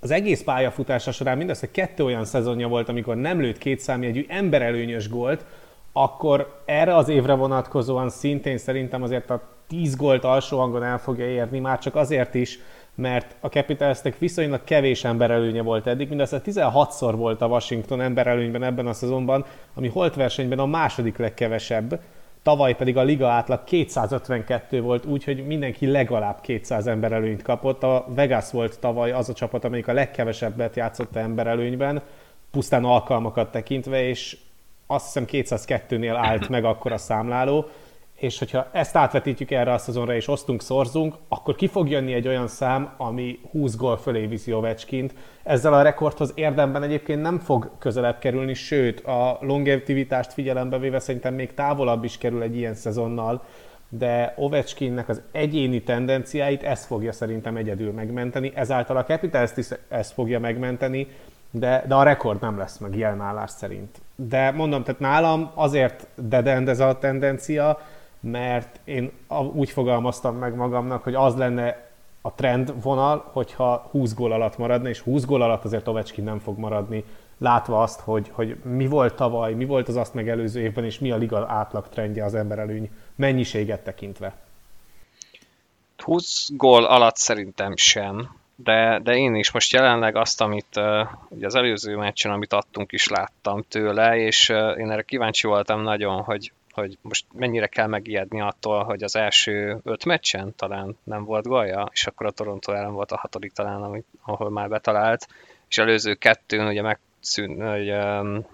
az 0.00 0.10
egész 0.10 0.42
pályafutása 0.42 1.12
során 1.12 1.36
mindössze 1.36 1.70
kettő 1.70 2.04
olyan 2.04 2.24
szezonja 2.24 2.68
volt, 2.68 2.88
amikor 2.88 3.16
nem 3.16 3.40
lőtt 3.40 3.58
kétszámjegyű 3.58 4.24
emberelőnyös 4.28 5.08
gólt, 5.08 5.44
akkor 5.98 6.62
erre 6.64 6.96
az 6.96 7.08
évre 7.08 7.34
vonatkozóan 7.34 8.08
szintén 8.08 8.58
szerintem 8.58 9.02
azért 9.02 9.30
a 9.30 9.40
10 9.68 9.96
gólt 9.96 10.24
alsó 10.24 10.58
hangon 10.58 10.82
el 10.82 10.98
fogja 10.98 11.26
érni, 11.26 11.58
már 11.58 11.78
csak 11.78 11.94
azért 11.94 12.34
is, 12.34 12.58
mert 12.94 13.36
a 13.40 13.46
Capitalsnek 13.46 14.18
viszonylag 14.18 14.64
kevés 14.64 15.04
emberelőnye 15.04 15.62
volt 15.62 15.86
eddig, 15.86 16.08
mindössze 16.08 16.40
16-szor 16.44 17.12
volt 17.16 17.42
a 17.42 17.46
Washington 17.46 18.00
emberelőnyben 18.00 18.62
ebben 18.62 18.86
a 18.86 18.92
szezonban, 18.92 19.44
ami 19.74 19.88
holt 19.88 20.14
versenyben 20.14 20.58
a 20.58 20.66
második 20.66 21.16
legkevesebb, 21.16 22.00
tavaly 22.42 22.76
pedig 22.76 22.96
a 22.96 23.02
liga 23.02 23.28
átlag 23.28 23.64
252 23.64 24.80
volt, 24.80 25.04
úgyhogy 25.04 25.46
mindenki 25.46 25.86
legalább 25.86 26.40
200 26.40 26.86
emberelőnyt 26.86 27.42
kapott. 27.42 27.82
A 27.82 28.06
Vegas 28.08 28.50
volt 28.50 28.80
tavaly 28.80 29.12
az 29.12 29.28
a 29.28 29.32
csapat, 29.32 29.64
amelyik 29.64 29.88
a 29.88 29.92
legkevesebbet 29.92 30.76
játszott 30.76 31.16
emberelőnyben, 31.16 32.02
pusztán 32.50 32.84
alkalmakat 32.84 33.50
tekintve, 33.50 34.08
és 34.08 34.36
azt 34.86 35.04
hiszem 35.04 35.24
202-nél 35.28 36.14
állt 36.16 36.48
meg 36.48 36.64
akkor 36.64 36.92
a 36.92 36.98
számláló, 36.98 37.66
és 38.16 38.38
hogyha 38.38 38.68
ezt 38.72 38.96
átvetítjük 38.96 39.50
erre 39.50 39.72
a 39.72 39.78
szezonra, 39.78 40.14
és 40.14 40.28
osztunk, 40.28 40.62
szorzunk, 40.62 41.14
akkor 41.28 41.54
ki 41.54 41.66
fog 41.66 41.88
jönni 41.88 42.12
egy 42.12 42.28
olyan 42.28 42.48
szám, 42.48 42.94
ami 42.96 43.38
20 43.50 43.76
gól 43.76 43.96
fölé 43.96 44.26
viszi 44.26 44.52
Ovechkint. 44.52 45.14
Ezzel 45.42 45.74
a 45.74 45.82
rekordhoz 45.82 46.32
érdemben 46.34 46.82
egyébként 46.82 47.22
nem 47.22 47.38
fog 47.38 47.70
közelebb 47.78 48.18
kerülni, 48.18 48.54
sőt, 48.54 49.00
a 49.00 49.38
longevitivitást 49.40 50.32
figyelembe 50.32 50.78
véve 50.78 50.98
szerintem 50.98 51.34
még 51.34 51.54
távolabb 51.54 52.04
is 52.04 52.18
kerül 52.18 52.42
egy 52.42 52.56
ilyen 52.56 52.74
szezonnal, 52.74 53.44
de 53.88 54.34
Ovechkinnek 54.36 55.08
az 55.08 55.22
egyéni 55.32 55.82
tendenciáit 55.82 56.62
ez 56.62 56.84
fogja 56.84 57.12
szerintem 57.12 57.56
egyedül 57.56 57.92
megmenteni, 57.92 58.52
ezáltal 58.54 58.96
a 58.96 59.04
Capitals 59.04 59.56
is 59.56 59.68
ezt 59.88 60.12
fogja 60.12 60.40
megmenteni, 60.40 61.08
de, 61.50 61.84
de 61.88 61.94
a 61.94 62.02
rekord 62.02 62.40
nem 62.40 62.58
lesz 62.58 62.78
meg 62.78 62.96
jelen 62.96 63.20
állás 63.20 63.50
szerint. 63.50 64.00
De 64.14 64.50
mondom, 64.50 64.82
tehát 64.82 65.00
nálam 65.00 65.50
azért 65.54 66.06
dedend 66.14 66.68
ez 66.68 66.80
a 66.80 66.98
tendencia, 66.98 67.78
mert 68.20 68.80
én 68.84 69.12
úgy 69.52 69.70
fogalmaztam 69.70 70.36
meg 70.36 70.54
magamnak, 70.54 71.02
hogy 71.02 71.14
az 71.14 71.36
lenne 71.36 71.84
a 72.20 72.34
trend 72.34 72.82
vonal, 72.82 73.30
hogyha 73.32 73.88
20 73.90 74.14
gól 74.14 74.32
alatt 74.32 74.58
maradna, 74.58 74.88
és 74.88 75.00
20 75.00 75.24
gól 75.24 75.42
alatt 75.42 75.64
azért 75.64 75.88
Ovechkin 75.88 76.24
nem 76.24 76.38
fog 76.38 76.58
maradni, 76.58 77.04
látva 77.38 77.82
azt, 77.82 78.00
hogy, 78.00 78.30
hogy 78.32 78.56
mi 78.64 78.86
volt 78.86 79.14
tavaly, 79.14 79.54
mi 79.54 79.64
volt 79.64 79.88
az 79.88 79.96
azt 79.96 80.14
megelőző 80.14 80.60
évben, 80.60 80.84
és 80.84 80.98
mi 80.98 81.10
a 81.10 81.16
liga 81.16 81.46
átlag 81.48 81.88
trendje 81.88 82.24
az 82.24 82.34
emberelőny 82.34 82.90
mennyiséget 83.14 83.84
tekintve. 83.84 84.36
20 85.96 86.48
gól 86.56 86.84
alatt 86.84 87.16
szerintem 87.16 87.76
sem 87.76 88.30
de, 88.56 88.98
de 89.02 89.16
én 89.16 89.34
is 89.34 89.50
most 89.50 89.72
jelenleg 89.72 90.16
azt, 90.16 90.40
amit 90.40 90.80
ugye 91.28 91.46
az 91.46 91.54
előző 91.54 91.96
meccsen, 91.96 92.32
amit 92.32 92.52
adtunk 92.52 92.92
is 92.92 93.08
láttam 93.08 93.62
tőle, 93.68 94.16
és 94.16 94.48
én 94.48 94.90
erre 94.90 95.02
kíváncsi 95.02 95.46
voltam 95.46 95.82
nagyon, 95.82 96.22
hogy, 96.22 96.52
hogy 96.70 96.98
most 97.00 97.26
mennyire 97.32 97.66
kell 97.66 97.86
megijedni 97.86 98.40
attól, 98.40 98.84
hogy 98.84 99.02
az 99.02 99.16
első 99.16 99.78
öt 99.84 100.04
meccsen 100.04 100.54
talán 100.56 100.96
nem 101.04 101.24
volt 101.24 101.46
golja, 101.46 101.88
és 101.92 102.06
akkor 102.06 102.26
a 102.26 102.30
Toronto 102.30 102.72
ellen 102.72 102.92
volt 102.92 103.12
a 103.12 103.18
hatodik 103.18 103.52
talán, 103.52 103.82
amit, 103.82 104.06
ahol 104.24 104.50
már 104.50 104.68
betalált, 104.68 105.28
és 105.68 105.78
előző 105.78 106.14
kettőn 106.14 106.66
ugye 106.66 106.82
megszűnt, 106.82 107.62
hogy 107.62 107.90
um, 107.90 108.46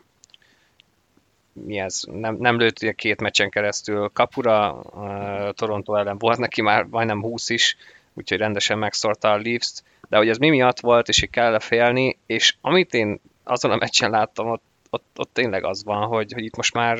mi 1.53 1.79
ez, 1.79 2.03
nem, 2.13 2.37
nem 2.39 2.59
lőtt 2.59 2.83
ugye 2.83 2.93
két 2.93 3.21
meccsen 3.21 3.51
keresztül 3.51 4.11
kapura, 4.13 4.73
uh, 4.73 5.51
Toronto 5.51 5.95
ellen 5.95 6.19
volt 6.19 6.39
neki 6.39 6.63
már 6.63 6.85
majdnem 6.85 7.23
20 7.23 7.49
is, 7.49 7.77
úgyhogy 8.15 8.39
rendesen 8.39 8.79
megszorta 8.79 9.33
a 9.33 9.41
Leafs-t, 9.43 9.83
de 10.09 10.17
hogy 10.17 10.29
ez 10.29 10.39
mi 10.39 10.49
miatt 10.49 10.81
volt, 10.81 11.09
és 11.09 11.21
hogy 11.21 11.31
kell 11.31 11.59
félni, 11.59 12.19
és 12.27 12.55
amit 12.61 12.95
én 12.95 13.21
azon 13.45 13.71
a 13.71 13.77
meccsen 13.77 14.11
láttam, 14.11 14.51
ott, 14.51 14.63
ott, 14.91 15.07
ott 15.17 15.31
tényleg 15.33 15.65
az 15.65 15.85
van, 15.85 16.07
hogy, 16.07 16.33
hogy 16.33 16.45
itt 16.45 16.57
most 16.57 16.75
már 16.75 16.99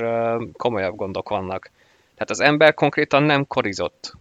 komolyabb 0.53 0.97
gondok 0.97 1.29
vannak. 1.29 1.71
Tehát 2.15 2.31
az 2.31 2.41
ember 2.41 2.75
konkrétan 2.75 3.23
nem 3.23 3.47
korizott. 3.47 4.15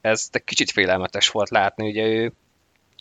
Ez 0.00 0.28
egy 0.32 0.44
kicsit 0.44 0.70
félelmetes 0.70 1.28
volt 1.28 1.50
látni, 1.50 1.88
ugye 1.88 2.06
ő 2.06 2.32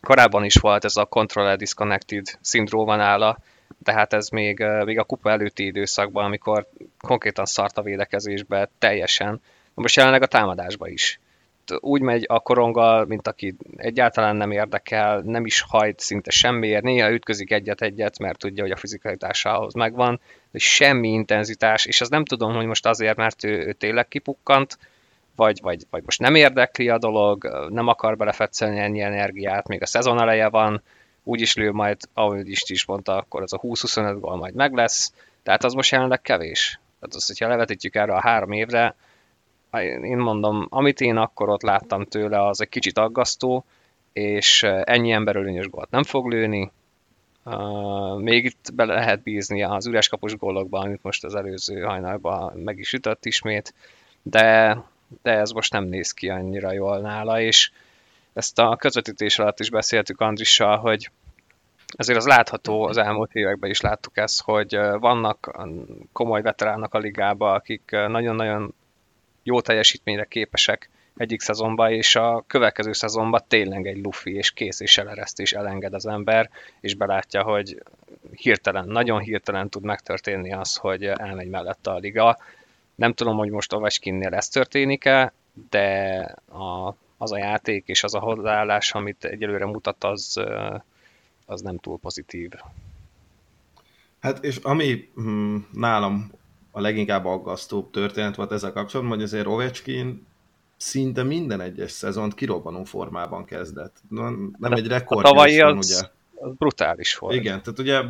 korábban 0.01 0.43
is 0.43 0.55
volt 0.55 0.85
ez 0.85 0.95
a 0.95 1.05
Controller 1.05 1.57
Disconnected 1.57 2.25
szindróma 2.41 2.95
nála, 2.95 3.37
tehát 3.83 4.13
ez 4.13 4.29
még, 4.29 4.65
még 4.83 4.99
a 4.99 5.03
kupa 5.03 5.29
előtti 5.29 5.65
időszakban, 5.65 6.25
amikor 6.25 6.67
konkrétan 6.99 7.45
szart 7.45 7.77
a 7.77 7.81
védekezésbe 7.81 8.69
teljesen, 8.79 9.41
most 9.73 9.95
jelenleg 9.95 10.21
a 10.21 10.27
támadásba 10.27 10.87
is 10.87 11.19
úgy 11.79 12.01
megy 12.01 12.25
a 12.27 12.39
koronggal, 12.39 13.05
mint 13.05 13.27
aki 13.27 13.55
egyáltalán 13.75 14.35
nem 14.35 14.51
érdekel, 14.51 15.19
nem 15.19 15.45
is 15.45 15.61
hajt 15.61 15.99
szinte 15.99 16.31
semmiért, 16.31 16.83
néha 16.83 17.11
ütközik 17.11 17.51
egyet-egyet, 17.51 18.19
mert 18.19 18.39
tudja, 18.39 18.63
hogy 18.63 18.71
a 18.71 18.77
fizikalitása 18.77 19.57
ahhoz 19.57 19.73
megvan, 19.73 20.19
de 20.51 20.59
semmi 20.59 21.07
intenzitás, 21.07 21.85
és 21.85 22.01
az 22.01 22.09
nem 22.09 22.25
tudom, 22.25 22.53
hogy 22.53 22.65
most 22.65 22.85
azért, 22.85 23.17
mert 23.17 23.43
ő, 23.43 23.65
ő 23.65 23.73
tényleg 23.73 24.07
kipukkant, 24.07 24.77
vagy, 25.35 25.59
vagy, 25.61 25.83
vagy 25.89 26.03
most 26.05 26.19
nem 26.19 26.35
érdekli 26.35 26.89
a 26.89 26.97
dolog, 26.97 27.67
nem 27.69 27.87
akar 27.87 28.17
belefetszelni 28.17 28.79
ennyi 28.79 29.01
energiát, 29.01 29.67
még 29.67 29.81
a 29.81 29.85
szezon 29.85 30.21
eleje 30.21 30.49
van, 30.49 30.81
úgy 31.23 31.41
is 31.41 31.55
lő 31.55 31.71
majd, 31.71 31.97
ahogy 32.13 32.49
is 32.49 32.61
is 32.65 32.85
mondta, 32.85 33.17
akkor 33.17 33.41
az 33.41 33.53
a 33.53 33.59
20-25 33.59 34.17
gól 34.19 34.35
majd 34.35 34.53
meg 34.53 34.73
lesz, 34.73 35.13
tehát 35.43 35.63
az 35.63 35.73
most 35.73 35.91
jelenleg 35.91 36.21
kevés. 36.21 36.79
Tehát 36.99 37.15
az, 37.15 37.27
hogyha 37.27 37.47
levetítjük 37.47 37.95
erre 37.95 38.13
a 38.13 38.21
három 38.21 38.51
évre, 38.51 38.95
én 39.83 40.17
mondom, 40.17 40.67
amit 40.69 41.01
én 41.01 41.17
akkor 41.17 41.49
ott 41.49 41.61
láttam 41.61 42.05
tőle, 42.05 42.47
az 42.47 42.61
egy 42.61 42.69
kicsit 42.69 42.97
aggasztó, 42.97 43.65
és 44.13 44.63
ennyi 44.63 45.11
emberölényes 45.11 45.67
gólt 45.67 45.89
nem 45.89 46.03
fog 46.03 46.31
lőni, 46.31 46.71
Uh, 47.47 48.19
még 48.19 48.45
itt 48.45 48.71
bele 48.73 48.93
lehet 48.93 49.21
bízni 49.21 49.63
az 49.63 49.85
üres 49.87 50.07
kapus 50.07 50.35
gólokban, 50.35 50.85
amit 50.85 51.03
most 51.03 51.23
az 51.23 51.35
előző 51.35 51.81
hajnalban 51.81 52.57
meg 52.57 52.79
is 52.79 52.93
ütött 52.93 53.25
ismét, 53.25 53.73
de, 54.21 54.77
de 55.21 55.31
ez 55.31 55.51
most 55.51 55.71
nem 55.71 55.83
néz 55.83 56.11
ki 56.11 56.29
annyira 56.29 56.71
jól 56.71 56.99
nála, 56.99 57.39
és 57.41 57.71
ezt 58.33 58.59
a 58.59 58.75
közvetítés 58.75 59.39
alatt 59.39 59.59
is 59.59 59.69
beszéltük 59.69 60.21
Andrissal, 60.21 60.77
hogy 60.77 61.11
ezért 61.97 62.17
az 62.17 62.25
látható, 62.25 62.83
az 62.83 62.97
elmúlt 62.97 63.33
években 63.33 63.69
is 63.69 63.81
láttuk 63.81 64.17
ezt, 64.17 64.41
hogy 64.41 64.77
vannak 64.99 65.57
komoly 66.11 66.41
veteránok 66.41 66.93
a 66.93 66.97
ligába, 66.97 67.53
akik 67.53 67.91
nagyon-nagyon 67.91 68.73
jó 69.45 69.61
teljesítményre 69.61 70.25
képesek 70.25 70.89
egyik 71.17 71.41
szezonban, 71.41 71.91
és 71.91 72.15
a 72.15 72.43
következő 72.47 72.93
szezonban 72.93 73.41
tényleg 73.47 73.87
egy 73.87 74.03
lufi, 74.03 74.35
és 74.35 74.51
kész, 74.51 74.79
és 74.79 74.97
eleresztés 74.97 75.53
elenged 75.53 75.93
az 75.93 76.05
ember, 76.05 76.49
és 76.79 76.95
belátja, 76.95 77.43
hogy 77.43 77.83
hirtelen, 78.31 78.87
nagyon 78.87 79.19
hirtelen 79.19 79.69
tud 79.69 79.83
megtörténni 79.83 80.53
az, 80.53 80.75
hogy 80.75 81.03
elmegy 81.03 81.49
mellette 81.49 81.91
a 81.91 81.97
liga. 81.97 82.37
Nem 82.95 83.13
tudom, 83.13 83.37
hogy 83.37 83.49
most 83.49 83.73
Ovechkinnél 83.73 84.33
ez 84.33 84.47
történik-e, 84.47 85.33
de 85.69 86.17
a, 86.47 86.95
az 87.17 87.31
a 87.31 87.37
játék 87.37 87.87
és 87.87 88.03
az 88.03 88.13
a 88.13 88.19
hozzáállás, 88.19 88.91
amit 88.91 89.25
egyelőre 89.25 89.65
mutat, 89.65 90.03
az, 90.03 90.41
az 91.45 91.61
nem 91.61 91.77
túl 91.77 91.99
pozitív. 91.99 92.51
Hát 94.19 94.43
és 94.43 94.55
ami 94.55 95.09
hm, 95.15 95.55
nálam 95.71 96.31
a 96.75 96.81
leginkább 96.81 97.25
aggasztóbb 97.25 97.89
történet 97.89 98.35
volt 98.35 98.51
ezzel 98.51 98.71
kapcsolatban, 98.71 99.15
hogy 99.15 99.25
azért 99.25 99.45
Ovechkin 99.45 100.25
szinte 100.77 101.23
minden 101.23 101.61
egyes 101.61 101.91
szezont 101.91 102.33
kirobbanó 102.33 102.83
formában 102.83 103.45
kezdett. 103.45 103.95
Nem 104.09 104.55
De 104.59 104.69
egy 104.69 104.87
rekord. 104.87 105.25
A 105.25 105.29
tavalyi 105.29 105.61
az, 105.61 105.85
ugye. 105.85 106.07
az 106.35 106.55
brutális 106.57 107.17
volt. 107.17 107.35
Igen, 107.35 107.61
tehát 107.63 107.79
ugye 107.79 108.01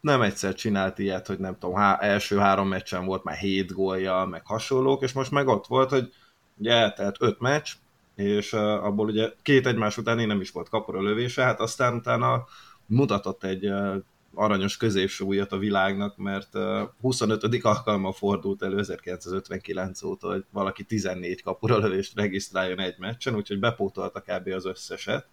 nem 0.00 0.22
egyszer 0.22 0.54
csinált 0.54 0.98
ilyet, 0.98 1.26
hogy 1.26 1.38
nem 1.38 1.56
tudom, 1.58 1.76
há, 1.76 1.98
első 2.00 2.36
három 2.36 2.68
meccsen 2.68 3.04
volt 3.04 3.24
már 3.24 3.36
hét 3.36 3.72
gólja, 3.72 4.24
meg 4.30 4.46
hasonlók, 4.46 5.02
és 5.02 5.12
most 5.12 5.30
meg 5.30 5.48
ott 5.48 5.66
volt, 5.66 5.90
hogy 5.90 6.12
ugye 6.58 6.72
eltelt 6.72 7.16
öt 7.20 7.40
meccs, 7.40 7.70
és 8.14 8.52
uh, 8.52 8.60
abból 8.60 9.06
ugye 9.06 9.32
két 9.42 9.66
egymás 9.66 9.96
után 9.96 10.26
nem 10.26 10.40
is 10.40 10.50
volt 10.50 10.68
kapora 10.68 11.02
lövése, 11.02 11.42
hát 11.42 11.60
aztán 11.60 11.94
utána 11.94 12.44
mutatott 12.86 13.44
egy 13.44 13.66
uh, 13.66 13.96
aranyos 14.34 14.76
középsúlyat 14.76 15.52
a 15.52 15.58
világnak, 15.58 16.16
mert 16.16 16.58
25. 17.00 17.64
alkalommal 17.64 18.12
fordult 18.12 18.62
elő 18.62 18.78
1959 18.78 20.02
óta, 20.02 20.28
hogy 20.28 20.44
valaki 20.50 20.84
14 20.84 21.42
kapura 21.42 21.78
lövést 21.78 22.16
regisztráljon 22.16 22.80
egy 22.80 22.94
meccsen, 22.98 23.34
úgyhogy 23.34 23.58
bepótolta 23.58 24.20
kb. 24.20 24.48
az 24.48 24.66
összeset 24.66 25.26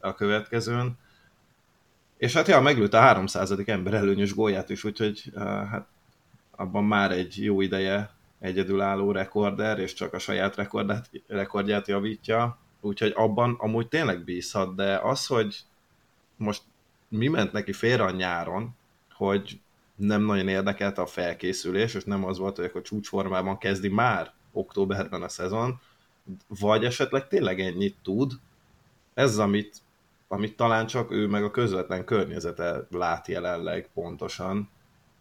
a 0.00 0.14
következőn. 0.14 0.98
És 2.18 2.32
hát 2.32 2.48
ja, 2.48 2.60
meglőtt 2.60 2.94
a 2.94 2.98
300. 2.98 3.54
ember 3.66 3.94
előnyös 3.94 4.34
gólját 4.34 4.70
is, 4.70 4.84
úgyhogy 4.84 5.32
hát 5.70 5.86
abban 6.50 6.84
már 6.84 7.12
egy 7.12 7.42
jó 7.42 7.60
ideje 7.60 8.14
egyedülálló 8.40 9.12
rekorder, 9.12 9.78
és 9.78 9.92
csak 9.92 10.12
a 10.12 10.18
saját 10.18 10.56
rekordját, 10.56 11.10
rekordját 11.26 11.88
javítja, 11.88 12.58
úgyhogy 12.80 13.12
abban 13.14 13.56
amúgy 13.58 13.88
tényleg 13.88 14.24
bízhat, 14.24 14.74
de 14.74 14.96
az, 14.96 15.26
hogy 15.26 15.64
most 16.36 16.62
mi 17.08 17.28
ment 17.28 17.52
neki 17.52 17.72
félre 17.72 18.04
a 18.04 18.10
nyáron, 18.10 18.76
hogy 19.12 19.60
nem 19.96 20.22
nagyon 20.22 20.48
érdekelte 20.48 21.02
a 21.02 21.06
felkészülés, 21.06 21.94
és 21.94 22.04
nem 22.04 22.24
az 22.24 22.38
volt, 22.38 22.56
hogy 22.56 22.64
akkor 22.64 22.82
csúcsformában 22.82 23.58
kezdi 23.58 23.88
már 23.88 24.32
októberben 24.52 25.22
a 25.22 25.28
szezon, 25.28 25.80
vagy 26.48 26.84
esetleg 26.84 27.28
tényleg 27.28 27.60
ennyit 27.60 27.96
tud, 28.02 28.32
ez 29.14 29.38
amit, 29.38 29.76
amit 30.28 30.56
talán 30.56 30.86
csak 30.86 31.12
ő 31.12 31.26
meg 31.26 31.44
a 31.44 31.50
közvetlen 31.50 32.04
környezete 32.04 32.86
lát 32.90 33.28
jelenleg 33.28 33.90
pontosan, 33.94 34.70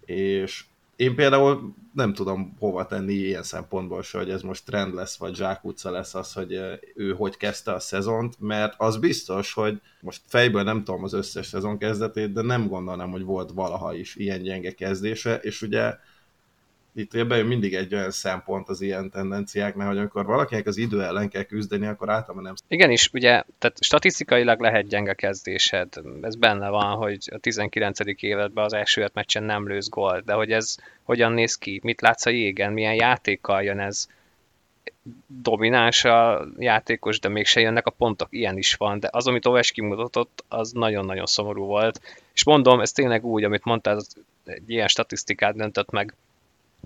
és 0.05 0.65
én 0.95 1.15
például 1.15 1.75
nem 1.93 2.13
tudom 2.13 2.55
hova 2.59 2.85
tenni 2.85 3.13
ilyen 3.13 3.43
szempontból 3.43 4.03
se, 4.03 4.17
hogy 4.17 4.29
ez 4.29 4.41
most 4.41 4.65
trend 4.65 4.93
lesz, 4.93 5.17
vagy 5.17 5.35
zsákutca 5.35 5.91
lesz 5.91 6.15
az, 6.15 6.33
hogy 6.33 6.59
ő 6.95 7.13
hogy 7.13 7.37
kezdte 7.37 7.73
a 7.73 7.79
szezont, 7.79 8.35
mert 8.39 8.73
az 8.77 8.97
biztos, 8.97 9.53
hogy 9.53 9.81
most 10.01 10.21
fejből 10.25 10.63
nem 10.63 10.83
tudom 10.83 11.03
az 11.03 11.13
összes 11.13 11.47
szezon 11.47 11.77
kezdetét, 11.77 12.33
de 12.33 12.41
nem 12.41 12.67
gondolnám, 12.67 13.11
hogy 13.11 13.23
volt 13.23 13.51
valaha 13.51 13.93
is 13.93 14.15
ilyen 14.15 14.41
gyenge 14.41 14.71
kezdése, 14.71 15.35
és 15.35 15.61
ugye 15.61 15.95
itt 16.95 17.27
bejön 17.27 17.45
mindig 17.45 17.73
egy 17.73 17.95
olyan 17.95 18.11
szempont 18.11 18.69
az 18.69 18.81
ilyen 18.81 19.09
tendenciáknál, 19.09 19.87
hogy 19.87 19.97
amikor 19.97 20.25
valakinek 20.25 20.67
az 20.67 20.77
idő 20.77 21.03
ellen 21.03 21.29
kell 21.29 21.43
küzdeni, 21.43 21.85
akkor 21.85 22.09
általában 22.09 22.43
nem... 22.43 22.53
Igen 22.67 22.91
is, 22.91 23.09
ugye, 23.13 23.43
tehát 23.57 23.83
statisztikailag 23.83 24.59
lehet 24.59 24.87
gyenge 24.87 25.13
kezdésed. 25.13 25.93
Ez 26.21 26.35
benne 26.35 26.69
van, 26.69 26.95
hogy 26.95 27.29
a 27.31 27.37
19. 27.37 27.99
évedben 28.19 28.63
az 28.63 28.73
első 28.73 29.01
öt 29.01 29.13
meccsen 29.13 29.43
nem 29.43 29.67
lősz 29.67 29.89
gól, 29.89 30.21
de 30.25 30.33
hogy 30.33 30.51
ez 30.51 30.75
hogyan 31.03 31.31
néz 31.31 31.55
ki, 31.55 31.79
mit 31.83 32.01
látsz 32.01 32.25
a 32.25 32.29
jégen, 32.29 32.73
milyen 32.73 32.93
játékkal 32.93 33.63
jön 33.63 33.79
ez, 33.79 34.07
domináns 35.27 36.03
a 36.03 36.47
játékos, 36.57 37.19
de 37.19 37.29
mégse 37.29 37.59
jönnek 37.59 37.85
a 37.85 37.91
pontok, 37.91 38.27
ilyen 38.31 38.57
is 38.57 38.73
van, 38.73 38.99
de 38.99 39.09
az, 39.11 39.27
amit 39.27 39.45
Oves 39.45 39.71
kimutatott, 39.71 40.43
az 40.47 40.71
nagyon-nagyon 40.71 41.25
szomorú 41.25 41.65
volt. 41.65 42.01
És 42.33 42.43
mondom, 42.43 42.79
ez 42.79 42.91
tényleg 42.91 43.25
úgy, 43.25 43.43
amit 43.43 43.63
mondtál, 43.63 44.01
egy 44.45 44.69
ilyen 44.69 44.87
statisztikát 44.87 45.55
döntött 45.55 45.91
meg 45.91 46.15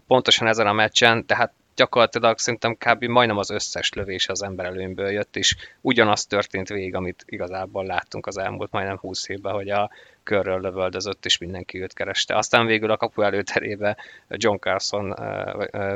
pontosan 0.10 0.48
ezen 0.48 0.68
a 0.68 0.74
meccsen, 0.74 1.26
tehát 1.26 1.54
gyakorlatilag 1.76 2.38
szerintem 2.38 2.76
kb. 2.76 3.04
majdnem 3.04 3.38
az 3.38 3.50
összes 3.50 3.94
lövés 3.94 4.28
az 4.28 4.44
ember 4.44 4.66
előnyből 4.66 5.10
jött, 5.10 5.36
és 5.36 5.56
ugyanaz 5.82 6.26
történt 6.26 6.68
végig, 6.68 6.96
amit 6.96 7.24
igazából 7.28 7.86
láttunk 7.86 8.28
az 8.28 8.38
elmúlt 8.38 8.72
majdnem 8.72 8.98
20 8.98 9.30
évben, 9.30 9.54
hogy 9.54 9.70
a 9.70 9.90
körről 10.24 10.62
lövöldözött, 10.62 11.26
és 11.26 11.38
mindenki 11.38 11.82
őt 11.82 11.94
kereste. 11.94 12.38
Aztán 12.38 12.66
végül 12.66 12.92
a 12.92 12.98
kapu 12.98 13.22
előterébe 13.22 13.98
John 14.28 14.58
Carson 14.58 15.16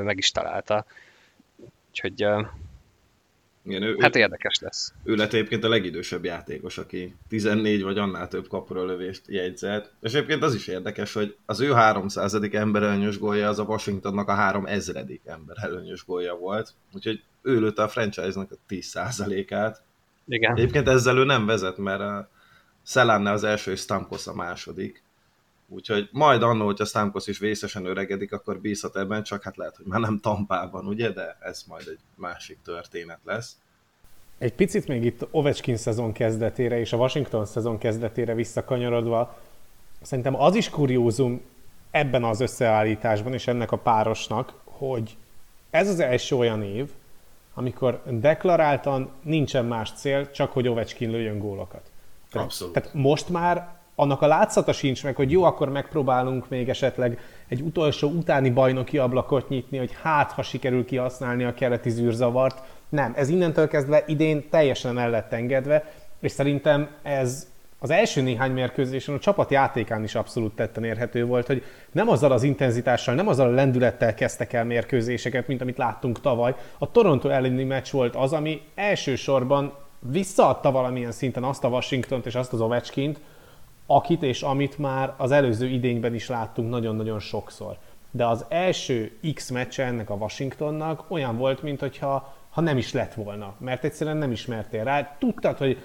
meg 0.04 0.18
is 0.18 0.32
találta. 0.32 0.86
Úgyhogy 1.90 2.26
igen, 3.66 3.82
ő, 3.82 3.98
hát 4.00 4.16
érdekes 4.16 4.60
lesz. 4.60 4.94
Ő 5.04 5.16
lett 5.16 5.34
egyébként 5.34 5.64
a 5.64 5.70
legidősebb 5.70 6.24
játékos, 6.26 6.78
aki 6.78 7.16
14 7.30 7.84
vagy 7.84 7.98
annál 7.98 8.28
több 8.28 8.48
kapura 8.48 8.86
lövést 8.86 9.22
jegyzett. 9.28 9.94
És 10.02 10.14
egyébként 10.14 10.44
az 10.44 10.56
is 10.56 10.68
érdekes, 10.68 11.14
hogy 11.14 11.36
az 11.46 11.60
ő 11.60 11.72
300. 11.72 12.34
emberelőnyös 12.52 13.20
gólja 13.20 13.50
az 13.50 13.60
a 13.60 13.64
Washingtonnak 13.64 14.30
a 14.30 14.34
3000. 14.34 15.06
emberelőnyös 15.26 16.06
gólja 16.06 16.36
volt. 16.36 16.74
Úgyhogy 16.94 17.24
ő 17.42 17.60
lőtte 17.60 17.84
a 17.84 17.88
franchise-nak 17.88 18.52
a 18.52 18.56
10%-át. 18.70 19.82
Igen. 20.28 20.56
Egyébként 20.56 20.88
ezzel 20.88 21.18
ő 21.18 21.24
nem 21.24 21.46
vezet, 21.46 21.78
mert 21.78 22.02
a 22.02 22.30
Szelánnál 22.84 23.34
az 23.34 23.44
első 23.44 23.72
és 23.72 23.80
Stamkos 23.80 24.28
a 24.28 24.34
második. 24.34 25.03
Úgyhogy 25.74 26.10
majd 26.12 26.44
annól, 26.44 26.66
hogyha 26.66 26.86
Stamkos 26.86 27.28
is 27.28 27.40
vészesen 27.40 27.86
öregedik, 27.86 28.34
akkor 28.34 28.60
bízhat 28.60 28.98
ebben, 28.98 29.24
csak 29.24 29.44
hát 29.44 29.58
lehet, 29.58 29.76
hogy 29.76 29.86
már 29.86 30.00
nem 30.00 30.20
Tampában, 30.20 30.88
ugye, 30.88 31.10
de 31.12 31.38
ez 31.40 31.64
majd 31.68 31.88
egy 31.88 32.00
másik 32.16 32.58
történet 32.64 33.20
lesz. 33.24 33.58
Egy 34.38 34.54
picit 34.54 34.88
még 34.88 35.04
itt 35.04 35.28
Ovechkin 35.32 35.78
szezon 35.78 36.12
kezdetére 36.12 36.80
és 36.80 36.94
a 36.94 36.98
Washington 36.98 37.46
szezon 37.46 37.78
kezdetére 37.78 38.34
visszakanyarodva, 38.34 39.38
szerintem 40.02 40.42
az 40.42 40.56
is 40.56 40.70
kuriózum 40.70 41.42
ebben 41.92 42.24
az 42.24 42.40
összeállításban 42.40 43.34
és 43.34 43.48
ennek 43.48 43.72
a 43.72 43.78
párosnak, 43.78 44.54
hogy 44.64 45.18
ez 45.70 45.90
az 45.90 46.00
első 46.00 46.36
olyan 46.36 46.64
év, 46.64 46.90
amikor 47.54 48.02
deklaráltan 48.06 49.12
nincsen 49.22 49.66
más 49.66 49.92
cél, 49.92 50.32
csak 50.32 50.52
hogy 50.52 50.68
Ovechkin 50.68 51.10
lőjön 51.10 51.40
gólokat. 51.40 51.92
Tehát, 52.32 52.48
Abszolút. 52.48 52.74
Tehát 52.74 52.94
most 52.94 53.30
már 53.30 53.82
annak 53.96 54.22
a 54.22 54.28
látszata 54.28 54.72
sincs 54.72 55.04
meg, 55.04 55.16
hogy 55.16 55.32
jó, 55.32 55.44
akkor 55.44 55.70
megpróbálunk 55.70 56.50
még 56.50 56.70
esetleg 56.70 57.20
egy 57.48 57.62
utolsó 57.62 58.10
utáni 58.10 58.50
bajnoki 58.50 58.98
ablakot 58.98 59.50
nyitni, 59.50 59.78
hogy 59.78 59.92
hát, 60.02 60.32
ha 60.32 60.42
sikerül 60.42 60.86
kihasználni 60.86 61.44
a 61.44 61.54
keleti 61.54 61.90
zűrzavart. 61.90 62.62
Nem, 62.90 63.14
ez 63.16 63.30
innentől 63.30 63.68
kezdve 63.68 64.04
idén 64.08 64.50
teljesen 64.50 65.00
el 65.00 65.10
lett 65.10 65.34
engedve, 65.34 65.92
és 66.20 66.32
szerintem 66.32 66.90
ez 67.02 67.52
az 67.80 67.90
első 67.90 68.22
néhány 68.22 68.52
mérkőzésen 68.52 69.16
a 69.16 69.20
csapat 69.20 69.52
játékán 69.52 70.04
is 70.04 70.16
abszolút 70.16 70.56
tetten 70.56 70.84
érhető 70.84 71.26
volt, 71.26 71.48
hogy 71.48 71.64
nem 71.92 72.10
azzal 72.10 72.32
az 72.32 72.44
intenzitással, 72.44 73.16
nem 73.16 73.28
azzal 73.28 73.48
a 73.48 73.54
lendülettel 73.54 74.14
kezdtek 74.14 74.54
el 74.54 74.66
mérkőzéseket, 74.66 75.48
mint 75.48 75.62
amit 75.62 75.78
láttunk 75.78 76.22
tavaly. 76.22 76.56
A 76.78 76.92
Toronto 76.92 77.30
elleni 77.30 77.64
meccs 77.64 77.92
volt 77.92 78.16
az, 78.16 78.34
ami 78.34 78.62
elsősorban 78.76 79.74
visszaadta 80.00 80.72
valamilyen 80.72 81.12
szinten 81.12 81.44
azt 81.44 81.64
a 81.64 81.68
Washingtont 81.68 82.26
és 82.26 82.36
azt 82.36 82.54
az 82.54 82.62
Ovechkint, 82.62 83.20
akit 83.96 84.24
és 84.24 84.42
amit 84.42 84.78
már 84.78 85.14
az 85.18 85.32
előző 85.32 85.68
idényben 85.68 86.14
is 86.14 86.30
láttunk 86.30 86.70
nagyon-nagyon 86.70 87.20
sokszor. 87.20 87.78
De 88.12 88.26
az 88.26 88.46
első 88.50 89.12
X 89.34 89.50
meccse 89.50 89.84
ennek 89.84 90.10
a 90.10 90.14
Washingtonnak 90.14 91.06
olyan 91.08 91.38
volt, 91.38 91.62
mintha 91.62 92.34
ha 92.50 92.62
nem 92.62 92.78
is 92.78 92.94
lett 92.94 93.14
volna, 93.14 93.54
mert 93.58 93.84
egyszerűen 93.84 94.18
nem 94.18 94.32
ismertél 94.32 94.84
rá. 94.84 95.16
Tudtad, 95.20 95.58
hogy 95.58 95.78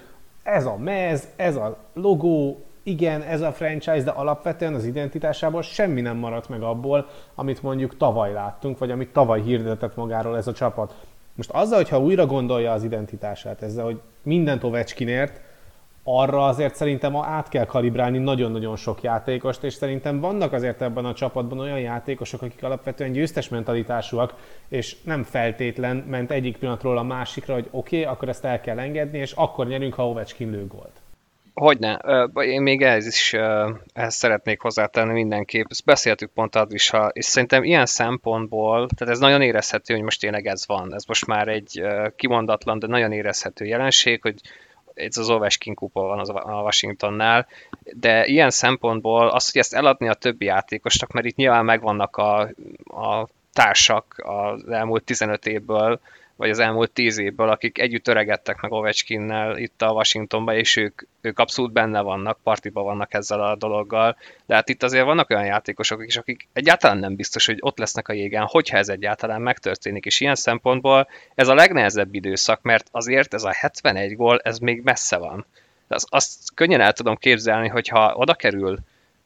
ez 0.43 0.65
a 0.65 0.77
mez, 0.77 1.27
ez 1.35 1.55
a 1.55 1.77
logó, 1.93 2.65
igen, 2.83 3.21
ez 3.21 3.41
a 3.41 3.51
franchise, 3.51 4.03
de 4.03 4.11
alapvetően 4.11 4.73
az 4.73 4.85
identitásából 4.85 5.61
semmi 5.61 6.01
nem 6.01 6.17
maradt 6.17 6.49
meg 6.49 6.61
abból, 6.61 7.07
amit 7.35 7.61
mondjuk 7.61 7.97
tavaly 7.97 8.33
láttunk, 8.33 8.77
vagy 8.77 8.91
amit 8.91 9.13
tavaly 9.13 9.41
hirdetett 9.41 9.95
magáról 9.95 10.37
ez 10.37 10.47
a 10.47 10.53
csapat. 10.53 10.95
Most 11.35 11.49
azzal, 11.49 11.77
hogyha 11.77 11.99
újra 11.99 12.25
gondolja 12.25 12.71
az 12.71 12.83
identitását, 12.83 13.61
ezzel, 13.61 13.83
hogy 13.83 14.01
mindent 14.23 14.63
Ovechkinért, 14.63 15.41
arra 16.11 16.45
azért 16.45 16.75
szerintem 16.75 17.15
át 17.15 17.49
kell 17.49 17.65
kalibrálni 17.65 18.17
nagyon-nagyon 18.17 18.75
sok 18.75 19.01
játékost, 19.01 19.63
és 19.63 19.73
szerintem 19.73 20.19
vannak 20.19 20.53
azért 20.53 20.81
ebben 20.81 21.05
a 21.05 21.13
csapatban 21.13 21.59
olyan 21.59 21.79
játékosok, 21.79 22.41
akik 22.41 22.63
alapvetően 22.63 23.11
győztes 23.11 23.49
mentalitásúak, 23.49 24.33
és 24.69 24.95
nem 25.03 25.23
feltétlen 25.23 25.95
ment 25.95 26.31
egyik 26.31 26.57
pillanatról 26.57 26.97
a 26.97 27.03
másikra, 27.03 27.53
hogy 27.53 27.67
oké, 27.71 28.01
okay, 28.01 28.13
akkor 28.13 28.29
ezt 28.29 28.45
el 28.45 28.61
kell 28.61 28.79
engedni, 28.79 29.17
és 29.17 29.31
akkor 29.31 29.67
nyerünk, 29.67 29.93
ha 29.93 30.09
Ovechkin 30.09 30.49
lő 30.49 30.67
gólt. 30.67 30.91
Hogyne. 31.53 32.01
Én 32.33 32.61
még 32.61 32.81
ez 32.81 33.07
is 33.07 33.33
ehhez 33.93 34.13
szeretnék 34.13 34.61
hozzátenni 34.61 35.13
mindenképp. 35.13 35.65
Ezt 35.69 35.85
beszéltük 35.85 36.31
pont 36.31 36.55
Advisa, 36.55 37.09
és 37.13 37.25
szerintem 37.25 37.63
ilyen 37.63 37.85
szempontból, 37.85 38.87
tehát 38.95 39.13
ez 39.13 39.19
nagyon 39.19 39.41
érezhető, 39.41 39.93
hogy 39.93 40.03
most 40.03 40.19
tényleg 40.19 40.45
ez 40.45 40.67
van. 40.67 40.93
Ez 40.93 41.05
most 41.05 41.25
már 41.25 41.47
egy 41.47 41.81
kimondatlan, 42.15 42.79
de 42.79 42.87
nagyon 42.87 43.11
érezhető 43.11 43.65
jelenség, 43.65 44.21
hogy 44.21 44.41
ez 44.99 45.17
az 45.17 45.29
Ovechkin 45.29 45.73
kupa 45.73 46.01
van 46.01 46.19
az 46.19 46.29
a 46.29 46.61
Washingtonnál, 46.63 47.47
de 47.93 48.25
ilyen 48.25 48.49
szempontból 48.49 49.27
az, 49.27 49.51
hogy 49.51 49.61
ezt 49.61 49.73
eladni 49.73 50.07
a 50.07 50.13
többi 50.13 50.45
játékosnak, 50.45 51.11
mert 51.11 51.25
itt 51.25 51.35
nyilván 51.35 51.65
megvannak 51.65 52.17
a, 52.17 52.39
a 52.83 53.27
társak 53.53 54.15
az 54.17 54.69
elmúlt 54.69 55.03
15 55.03 55.45
évből, 55.45 55.99
vagy 56.39 56.49
az 56.49 56.59
elmúlt 56.59 56.91
tíz 56.91 57.17
évből, 57.17 57.49
akik 57.49 57.79
együtt 57.79 58.07
öregedtek 58.07 58.61
meg 58.61 58.71
Ovechkinnel 58.71 59.57
itt 59.57 59.81
a 59.81 59.91
Washingtonban, 59.91 60.55
és 60.55 60.75
ők, 60.75 61.01
ők 61.21 61.39
abszolút 61.39 61.71
benne 61.71 62.01
vannak, 62.01 62.39
partiba 62.43 62.81
vannak 62.81 63.13
ezzel 63.13 63.43
a 63.43 63.55
dologgal, 63.55 64.17
de 64.45 64.55
hát 64.55 64.69
itt 64.69 64.83
azért 64.83 65.05
vannak 65.05 65.29
olyan 65.29 65.45
játékosok 65.45 66.05
is, 66.05 66.17
akik 66.17 66.47
egyáltalán 66.53 66.97
nem 66.97 67.15
biztos, 67.15 67.45
hogy 67.45 67.57
ott 67.59 67.77
lesznek 67.77 68.07
a 68.07 68.13
jégen, 68.13 68.45
hogyha 68.45 68.77
ez 68.77 68.89
egyáltalán 68.89 69.41
megtörténik, 69.41 70.05
és 70.05 70.19
ilyen 70.19 70.35
szempontból 70.35 71.07
ez 71.35 71.47
a 71.47 71.53
legnehezebb 71.53 72.13
időszak, 72.13 72.61
mert 72.61 72.87
azért 72.91 73.33
ez 73.33 73.43
a 73.43 73.53
71 73.53 74.15
gól, 74.15 74.39
ez 74.43 74.57
még 74.57 74.81
messze 74.83 75.17
van. 75.17 75.45
Azt, 75.87 76.07
azt 76.09 76.53
könnyen 76.53 76.81
el 76.81 76.93
tudom 76.93 77.15
képzelni, 77.15 77.67
hogyha 77.67 78.13
oda 78.15 78.33
kerül 78.33 78.79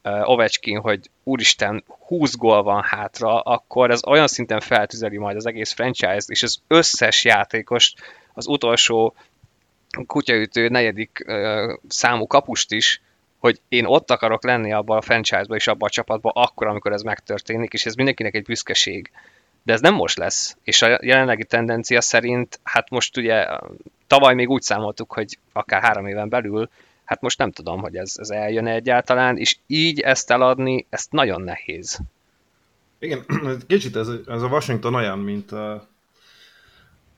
Ovechkin, 0.04 0.80
hogy 0.80 1.10
úristen, 1.22 1.84
20 2.06 2.36
gól 2.36 2.62
van 2.62 2.82
hátra, 2.82 3.40
akkor 3.40 3.90
ez 3.90 4.06
olyan 4.06 4.26
szinten 4.26 4.60
feltüzeli 4.60 5.18
majd 5.18 5.36
az 5.36 5.46
egész 5.46 5.72
franchise-t, 5.72 6.30
és 6.30 6.42
az 6.42 6.62
összes 6.66 7.24
játékost, 7.24 8.00
az 8.32 8.46
utolsó 8.46 9.14
kutyaütő 10.06 10.68
negyedik 10.68 11.24
számú 11.88 12.26
kapust 12.26 12.72
is, 12.72 13.02
hogy 13.38 13.60
én 13.68 13.84
ott 13.84 14.10
akarok 14.10 14.44
lenni 14.44 14.72
abban 14.72 14.96
a 14.96 15.02
franchise-ban 15.02 15.56
és 15.56 15.66
abban 15.66 15.88
a 15.88 15.92
csapatban 15.92 16.32
akkor, 16.34 16.66
amikor 16.66 16.92
ez 16.92 17.02
megtörténik, 17.02 17.72
és 17.72 17.86
ez 17.86 17.94
mindenkinek 17.94 18.34
egy 18.34 18.44
büszkeség. 18.44 19.10
De 19.62 19.72
ez 19.72 19.80
nem 19.80 19.94
most 19.94 20.18
lesz, 20.18 20.56
és 20.62 20.82
a 20.82 20.98
jelenlegi 21.02 21.44
tendencia 21.44 22.00
szerint, 22.00 22.60
hát 22.62 22.90
most 22.90 23.16
ugye 23.16 23.46
tavaly 24.06 24.34
még 24.34 24.50
úgy 24.50 24.62
számoltuk, 24.62 25.12
hogy 25.12 25.38
akár 25.52 25.82
három 25.82 26.06
éven 26.06 26.28
belül 26.28 26.70
hát 27.04 27.20
most 27.20 27.38
nem 27.38 27.50
tudom, 27.50 27.80
hogy 27.80 27.96
ez, 27.96 28.14
ez 28.16 28.30
eljön 28.30 28.66
egyáltalán, 28.66 29.36
és 29.36 29.58
így 29.66 30.00
ezt 30.00 30.30
eladni, 30.30 30.86
ezt 30.88 31.12
nagyon 31.12 31.42
nehéz. 31.42 32.00
Igen, 32.98 33.24
kicsit 33.66 33.96
ez, 33.96 34.08
ez 34.26 34.42
a 34.42 34.46
Washington 34.46 34.94
olyan, 34.94 35.18
mint 35.18 35.52
a, 35.52 35.88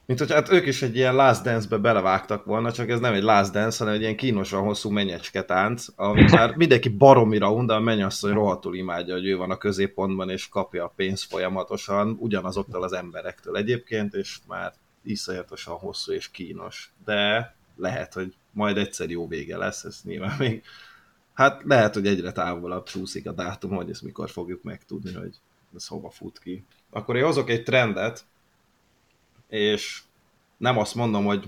mint 0.07 0.19
hogy 0.19 0.33
hát 0.33 0.53
ők 0.53 0.67
is 0.67 0.83
egy 0.83 0.97
ilyen 0.97 1.15
Last 1.15 1.43
Dance-be 1.43 1.77
belevágtak 1.77 2.45
volna, 2.45 2.73
csak 2.73 2.89
ez 2.89 3.01
nem 3.01 3.15
egy 3.15 3.23
Last 3.23 3.53
Dance, 3.53 3.79
hanem 3.79 3.95
egy 3.95 4.01
ilyen 4.01 4.17
kínosan 4.17 4.63
hosszú 4.63 4.91
menyecske 4.91 5.45
tánc, 5.45 5.87
ami 5.97 6.23
már 6.33 6.55
mindenki 6.57 6.89
baromira 6.89 7.53
und, 7.53 7.67
de 7.67 7.75
a 7.75 7.81
mennyasszony 7.81 8.33
rohadtul 8.33 8.77
imádja, 8.77 9.15
hogy 9.15 9.27
ő 9.27 9.37
van 9.37 9.51
a 9.51 9.57
középpontban, 9.57 10.31
és 10.31 10.49
kapja 10.49 10.85
a 10.85 10.93
pénzt 10.97 11.25
folyamatosan, 11.25 12.17
ugyanazoktól 12.19 12.83
az 12.83 12.93
emberektől 12.93 13.57
egyébként, 13.57 14.15
és 14.15 14.39
már 14.47 14.73
iszonyatosan 15.03 15.75
hosszú 15.75 16.13
és 16.13 16.31
kínos. 16.31 16.93
De 17.05 17.55
lehet, 17.77 18.13
hogy 18.15 18.35
majd 18.53 18.77
egyszer 18.77 19.11
jó 19.11 19.29
vége 19.29 19.57
lesz, 19.57 19.85
ez 19.85 20.01
nyilván 20.05 20.37
még, 20.39 20.63
hát 21.35 21.63
lehet, 21.65 21.95
hogy 21.95 22.07
egyre 22.07 22.33
távolabb 22.33 22.85
csúszik 22.85 23.27
a 23.29 23.33
dátum, 23.33 23.71
hogy 23.71 23.91
ezt 23.91 24.03
mikor 24.03 24.31
fogjuk 24.31 24.63
megtudni, 24.63 25.13
hogy 25.13 25.35
ez 25.75 25.87
hova 25.87 26.11
fut 26.11 26.39
ki. 26.39 26.65
Akkor 26.91 27.17
én 27.17 27.25
hozok 27.25 27.51
egy 27.51 27.63
trendet, 27.63 28.25
és 29.49 30.03
nem 30.57 30.79
azt 30.79 30.95
mondom, 30.95 31.25
hogy 31.25 31.45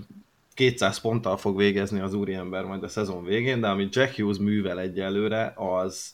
200 0.54 1.00
ponttal 1.00 1.36
fog 1.36 1.56
végezni 1.56 2.00
az 2.00 2.14
úriember 2.14 2.64
majd 2.64 2.82
a 2.82 2.88
szezon 2.88 3.24
végén, 3.24 3.60
de 3.60 3.68
amit 3.68 3.94
Jack 3.94 4.14
Hughes 4.14 4.38
művel 4.38 4.80
egyelőre, 4.80 5.52
az, 5.56 6.10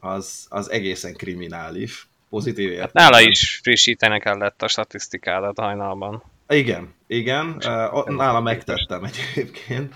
az, 0.00 0.46
az 0.48 0.70
egészen 0.70 1.14
kriminális. 1.14 2.06
Pozitív 2.28 2.68
értelemben. 2.68 3.02
Hát 3.02 3.12
nála 3.12 3.28
is 3.28 3.60
frissíteni 3.62 4.20
kellett 4.20 4.62
a 4.62 4.68
statisztikádat 4.68 5.58
hajnalban. 5.58 6.22
Igen, 6.52 6.94
igen, 7.06 7.56
nála 8.06 8.40
megtettem 8.40 9.04
egyébként. 9.04 9.94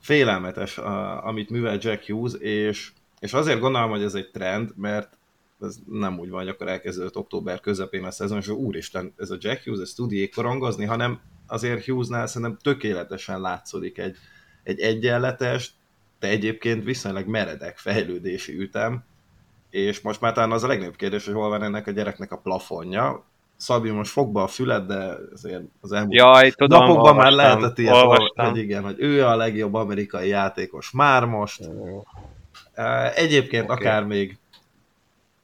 Félelmetes, 0.00 0.78
amit 1.22 1.50
művel 1.50 1.78
Jack 1.80 2.06
Hughes, 2.06 2.32
és, 2.32 2.92
és 3.20 3.32
azért 3.32 3.60
gondolom, 3.60 3.90
hogy 3.90 4.02
ez 4.02 4.14
egy 4.14 4.30
trend, 4.30 4.72
mert 4.76 5.18
ez 5.60 5.76
nem 5.90 6.18
úgy 6.18 6.28
van, 6.28 6.40
hogy 6.40 6.48
akkor 6.48 6.68
elkezdődött 6.68 7.16
október 7.16 7.60
közepén 7.60 8.04
a 8.04 8.10
szezon, 8.10 8.38
és 8.38 8.48
úristen, 8.48 9.12
ez 9.16 9.30
a 9.30 9.36
Jack 9.40 9.64
Hughes, 9.64 9.82
ez 9.82 9.92
tud 9.92 10.12
korongozni, 10.34 10.84
hanem 10.84 11.20
azért 11.46 11.84
Hughesnál 11.84 12.26
szerintem 12.26 12.58
tökéletesen 12.62 13.40
látszódik 13.40 13.98
egy, 13.98 14.16
egy 14.62 14.80
egyenletes, 14.80 15.72
de 16.18 16.28
egyébként 16.28 16.84
viszonylag 16.84 17.26
meredek 17.26 17.78
fejlődési 17.78 18.58
ütem, 18.58 19.04
és 19.70 20.00
most 20.00 20.20
már 20.20 20.32
talán 20.32 20.52
az 20.52 20.62
a 20.62 20.66
legnagyobb 20.66 20.96
kérdés, 20.96 21.24
hogy 21.24 21.34
hol 21.34 21.48
van 21.48 21.62
ennek 21.62 21.86
a 21.86 21.90
gyereknek 21.90 22.32
a 22.32 22.38
plafonja. 22.38 23.24
Szabi, 23.56 23.90
most 23.90 24.10
fogba 24.10 24.42
a 24.42 24.46
füled, 24.46 24.86
de 24.86 25.16
azért 25.32 25.62
az 25.80 25.92
elmúlt 25.92 26.14
Jaj, 26.14 26.50
tudom, 26.50 26.80
napokban 26.80 27.16
már 27.16 27.32
lehetett 27.32 27.78
ilyet, 27.78 27.94
olvastam. 27.94 28.48
hogy 28.50 28.58
igen, 28.58 28.82
hogy 28.82 28.96
ő 28.98 29.24
a 29.24 29.36
legjobb 29.36 29.74
amerikai 29.74 30.28
játékos 30.28 30.90
már 30.90 31.24
most. 31.24 31.68
Egyébként 33.14 33.64
okay. 33.64 33.76
akár 33.76 34.04
még 34.04 34.38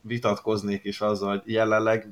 vitatkoznék 0.01 0.85
is 0.85 1.01
azzal, 1.01 1.29
hogy 1.29 1.43
jelenleg, 1.45 2.09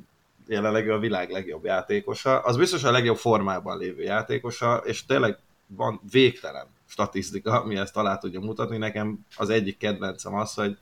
jelenleg 0.47 0.87
ő 0.87 0.93
a 0.93 0.99
világ 0.99 1.31
legjobb 1.31 1.65
játékosa. 1.65 2.39
Az 2.39 2.57
biztos 2.57 2.85
a 2.85 2.91
legjobb 2.91 3.17
formában 3.17 3.79
lévő 3.79 4.03
játékosa, 4.03 4.77
és 4.77 5.07
tényleg 5.07 5.39
van 5.67 6.01
végtelen 6.11 6.67
statisztika, 6.89 7.61
ami 7.61 7.77
ezt 7.77 7.97
alá 7.97 8.17
tudja 8.19 8.41
mutatni. 8.41 8.77
Nekem 8.77 9.27
az 9.37 9.51
egyik 9.51 9.77
kedvencem 9.77 10.35
az, 10.35 10.55
hogy 10.55 10.79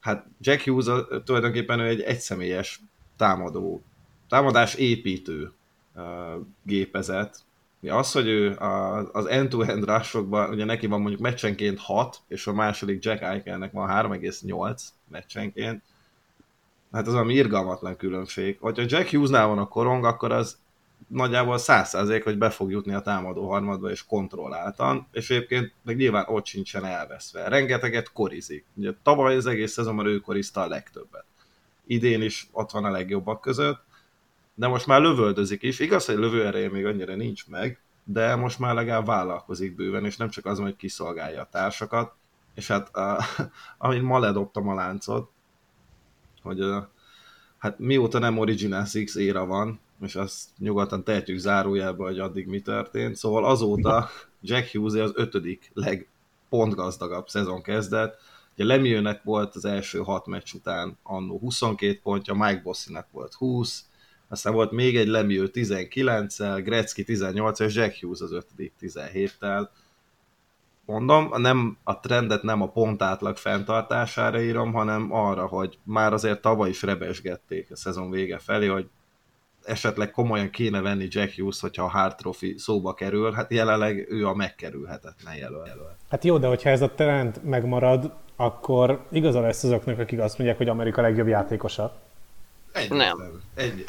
hát 0.00 0.26
Jack 0.40 0.62
Hughes 0.62 1.04
tulajdonképpen 1.24 1.80
ő 1.80 1.86
egy 1.86 2.00
egyszemélyes 2.00 2.80
támadó, 3.22 3.82
támadás 4.28 4.74
építő 4.74 5.52
gépezet. 6.62 7.38
Ja, 7.80 7.96
az, 7.96 8.12
hogy 8.12 8.26
ő 8.26 8.56
az 9.12 9.26
end-to-end 9.26 9.84
rushokban, 9.84 10.50
ugye 10.50 10.64
neki 10.64 10.86
van 10.86 11.00
mondjuk 11.00 11.20
meccsenként 11.20 11.78
6, 11.78 12.20
és 12.28 12.46
a 12.46 12.52
második 12.52 13.04
Jack 13.04 13.22
Eichelnek 13.22 13.72
van 13.72 13.88
3,8 13.88 14.82
meccsenként, 15.08 15.82
hát 16.92 17.06
az 17.06 17.12
valami 17.12 17.34
irgalmatlan 17.34 17.96
különbség. 17.96 18.56
Hogyha 18.60 18.84
Jack 18.88 19.10
Hughesnál 19.10 19.46
van 19.46 19.58
a 19.58 19.68
korong, 19.68 20.04
akkor 20.04 20.32
az 20.32 20.58
nagyjából 21.06 21.56
100% 21.58 22.20
hogy 22.24 22.38
be 22.38 22.50
fog 22.50 22.70
jutni 22.70 22.94
a 22.94 23.00
támadó 23.00 23.48
harmadba 23.48 23.90
és 23.90 24.04
kontrolláltan, 24.04 25.06
és 25.12 25.30
egyébként 25.30 25.72
meg 25.82 25.96
nyilván 25.96 26.24
ott 26.28 26.46
sincsen 26.46 26.84
elveszve. 26.84 27.48
Rengeteget 27.48 28.12
korizik. 28.12 28.64
Ugye 28.74 28.92
tavaly 29.02 29.36
az 29.36 29.46
egész 29.46 29.72
szezonban 29.72 30.06
ő 30.06 30.18
korizta 30.18 30.60
a 30.60 30.68
legtöbbet 30.68 31.24
idén 31.86 32.22
is 32.22 32.48
ott 32.52 32.70
van 32.70 32.84
a 32.84 32.90
legjobbak 32.90 33.40
között, 33.40 33.80
de 34.54 34.66
most 34.66 34.86
már 34.86 35.00
lövöldözik 35.00 35.62
is. 35.62 35.78
Igaz, 35.78 36.04
hogy 36.04 36.16
lövőereje 36.16 36.70
még 36.70 36.86
annyira 36.86 37.14
nincs 37.14 37.48
meg, 37.48 37.80
de 38.04 38.36
most 38.36 38.58
már 38.58 38.74
legalább 38.74 39.06
vállalkozik 39.06 39.76
bőven, 39.76 40.04
és 40.04 40.16
nem 40.16 40.28
csak 40.28 40.46
az, 40.46 40.58
hogy 40.58 40.76
kiszolgálja 40.76 41.40
a 41.40 41.48
társakat, 41.50 42.12
és 42.54 42.66
hát 42.66 42.90
amit 43.78 44.02
ma 44.02 44.18
ledobtam 44.18 44.68
a 44.68 44.74
láncot, 44.74 45.30
hogy 46.42 46.60
a, 46.60 46.90
hát 47.58 47.78
mióta 47.78 48.18
nem 48.18 48.38
Original 48.38 48.84
Six 48.84 49.14
éra 49.14 49.46
van, 49.46 49.80
és 50.00 50.16
azt 50.16 50.48
nyugodtan 50.58 51.04
tehetjük 51.04 51.38
zárójelbe, 51.38 52.04
hogy 52.04 52.18
addig 52.18 52.46
mi 52.46 52.60
történt, 52.60 53.16
szóval 53.16 53.44
azóta 53.44 54.08
Jack 54.40 54.72
Hughes 54.72 55.00
az 55.00 55.12
ötödik 55.14 55.70
legpontgazdagabb 55.74 57.28
szezon 57.28 57.62
kezdett, 57.62 58.20
Ugye 58.54 58.64
Lemieux-nek 58.64 59.22
volt 59.22 59.54
az 59.54 59.64
első 59.64 59.98
hat 59.98 60.26
meccs 60.26 60.54
után 60.54 60.98
annó 61.02 61.38
22 61.38 62.00
pontja, 62.02 62.34
Mike 62.34 62.60
Bossinak 62.62 63.06
volt 63.10 63.34
20, 63.34 63.84
aztán 64.28 64.52
volt 64.52 64.70
még 64.70 64.96
egy 64.96 65.06
Lemieux 65.06 65.50
19-el, 65.52 66.60
Gretzky 66.64 67.04
18 67.04 67.60
és 67.60 67.74
Jack 67.74 68.00
Hughes 68.00 68.20
az 68.20 68.32
5 68.32 68.46
17-tel. 68.80 69.68
Mondom, 70.86 71.40
nem, 71.40 71.78
a 71.82 72.00
trendet 72.00 72.42
nem 72.42 72.62
a 72.62 72.68
pontátlag 72.68 73.36
fenntartására 73.36 74.42
írom, 74.42 74.72
hanem 74.72 75.12
arra, 75.12 75.46
hogy 75.46 75.78
már 75.82 76.12
azért 76.12 76.40
tavaly 76.40 76.68
is 76.68 76.82
rebesgették 76.82 77.70
a 77.70 77.76
szezon 77.76 78.10
vége 78.10 78.38
felé, 78.38 78.66
hogy 78.66 78.88
esetleg 79.64 80.10
komolyan 80.10 80.50
kéne 80.50 80.80
venni 80.80 81.06
Jack 81.10 81.34
Hughes, 81.34 81.60
hogyha 81.60 81.84
a 81.84 81.88
Hart 81.88 82.16
Trophy 82.16 82.54
szóba 82.58 82.94
kerül, 82.94 83.32
hát 83.32 83.52
jelenleg 83.52 84.06
ő 84.10 84.26
a 84.26 84.34
megkerülhetetlen 84.34 85.34
jelölt. 85.34 85.70
Hát 86.10 86.24
jó, 86.24 86.38
de 86.38 86.46
hogyha 86.46 86.70
ez 86.70 86.82
a 86.82 86.90
trend 86.90 87.40
megmarad, 87.44 88.12
akkor 88.36 89.04
igaza 89.10 89.40
lesz 89.40 89.64
azoknak, 89.64 89.98
akik 89.98 90.20
azt 90.20 90.38
mondják, 90.38 90.58
hogy 90.58 90.68
Amerika 90.68 91.02
legjobb 91.02 91.28
játékosa. 91.28 91.94
Egy 92.72 92.90
nem. 92.90 93.42
Egy. 93.54 93.84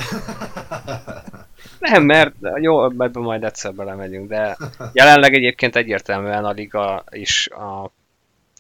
nem, 1.90 2.04
mert 2.04 2.36
jó, 2.60 2.86
ebben 2.86 3.12
majd 3.14 3.44
egyszer 3.44 3.74
belemegyünk, 3.74 4.30
de 4.30 4.58
jelenleg 4.94 5.34
egyébként 5.34 5.76
egyértelműen 5.76 6.46
a 6.46 6.52
liga 6.52 7.04
is 7.10 7.48
a 7.48 7.92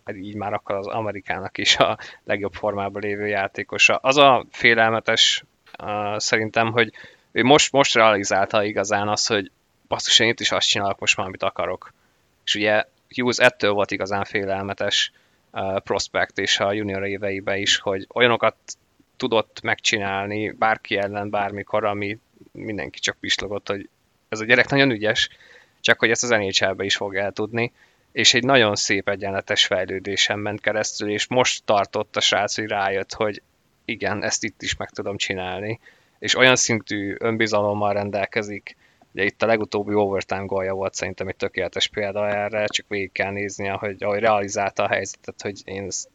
hát 0.06 0.16
így 0.16 0.36
már 0.36 0.54
akkor 0.54 0.76
az 0.76 0.88
Amerikának 0.88 1.58
is 1.58 1.78
a 1.78 1.98
legjobb 2.24 2.54
formában 2.54 3.02
lévő 3.02 3.28
játékosa. 3.28 3.96
Az 3.96 4.18
a 4.18 4.46
félelmetes 4.50 5.44
szerintem, 6.18 6.72
hogy 6.72 6.94
ő 7.32 7.44
most, 7.44 7.72
most 7.72 7.96
realizálta 7.96 8.64
igazán 8.64 9.08
azt, 9.08 9.28
hogy 9.28 9.52
basszus, 9.88 10.20
én 10.20 10.28
itt 10.28 10.40
is 10.40 10.52
azt 10.52 10.68
csinálok 10.68 11.00
most 11.00 11.18
már, 11.18 11.28
amit 11.28 11.44
akarok. 11.44 11.94
És 12.46 12.56
ugye 12.56 12.84
Hughes 13.16 13.38
ettől 13.38 13.72
volt 13.72 13.92
igazán 13.92 14.24
félelmetes 14.24 15.12
uh, 15.52 15.80
prospect, 15.80 16.38
és 16.38 16.60
a 16.60 16.72
junior 16.72 17.06
éveiben 17.06 17.58
is, 17.58 17.78
hogy 17.78 18.08
olyanokat 18.14 18.56
tudott 19.18 19.62
megcsinálni 19.62 20.52
bárki 20.52 20.98
ellen 20.98 21.30
bármikor, 21.30 21.86
ami 21.86 22.20
mindenki 22.52 23.00
csak 23.00 23.18
pislogott, 23.20 23.68
hogy 23.68 23.90
ez 24.30 24.40
a 24.40 24.46
gyerek 24.46 24.70
nagyon 24.70 24.92
ügyes, 24.92 25.30
csak 25.82 26.00
hogy 26.00 26.10
ezt 26.10 26.24
az 26.24 26.30
nhl 26.30 26.84
is 26.84 26.96
fog 26.96 27.16
eltudni, 27.16 27.72
és 28.12 28.34
egy 28.34 28.44
nagyon 28.44 28.76
szép 28.76 29.10
egyenletes 29.10 29.66
fejlődésen 29.66 30.40
ment 30.40 30.62
keresztül, 30.62 31.10
és 31.10 31.28
most 31.28 31.64
tartott 31.64 32.16
a 32.16 32.22
srác, 32.22 32.56
hogy 32.56 32.68
rájött, 32.68 33.14
hogy 33.14 33.42
igen, 33.86 34.24
ezt 34.24 34.44
itt 34.44 34.62
is 34.62 34.76
meg 34.76 34.90
tudom 34.90 35.18
csinálni, 35.18 35.80
és 36.20 36.36
olyan 36.36 36.56
szintű 36.56 37.16
önbizalommal 37.20 37.94
rendelkezik, 37.94 38.76
ugye 39.14 39.24
itt 39.24 39.42
a 39.42 39.46
legutóbbi 39.46 39.94
overtime 39.94 40.46
gólja 40.46 40.74
volt 40.74 40.94
szerintem 40.94 41.28
egy 41.28 41.36
tökéletes 41.36 41.88
példa 41.88 42.30
erre, 42.30 42.66
csak 42.66 42.86
végig 42.88 43.12
kell 43.12 43.32
nézni, 43.32 43.70
ahogy, 43.70 44.04
ahogy 44.04 44.20
realizálta 44.20 44.84
a 44.84 44.88
helyzetet, 44.88 45.42
hogy 45.42 45.62
én 45.64 45.84
ezt 45.84 46.10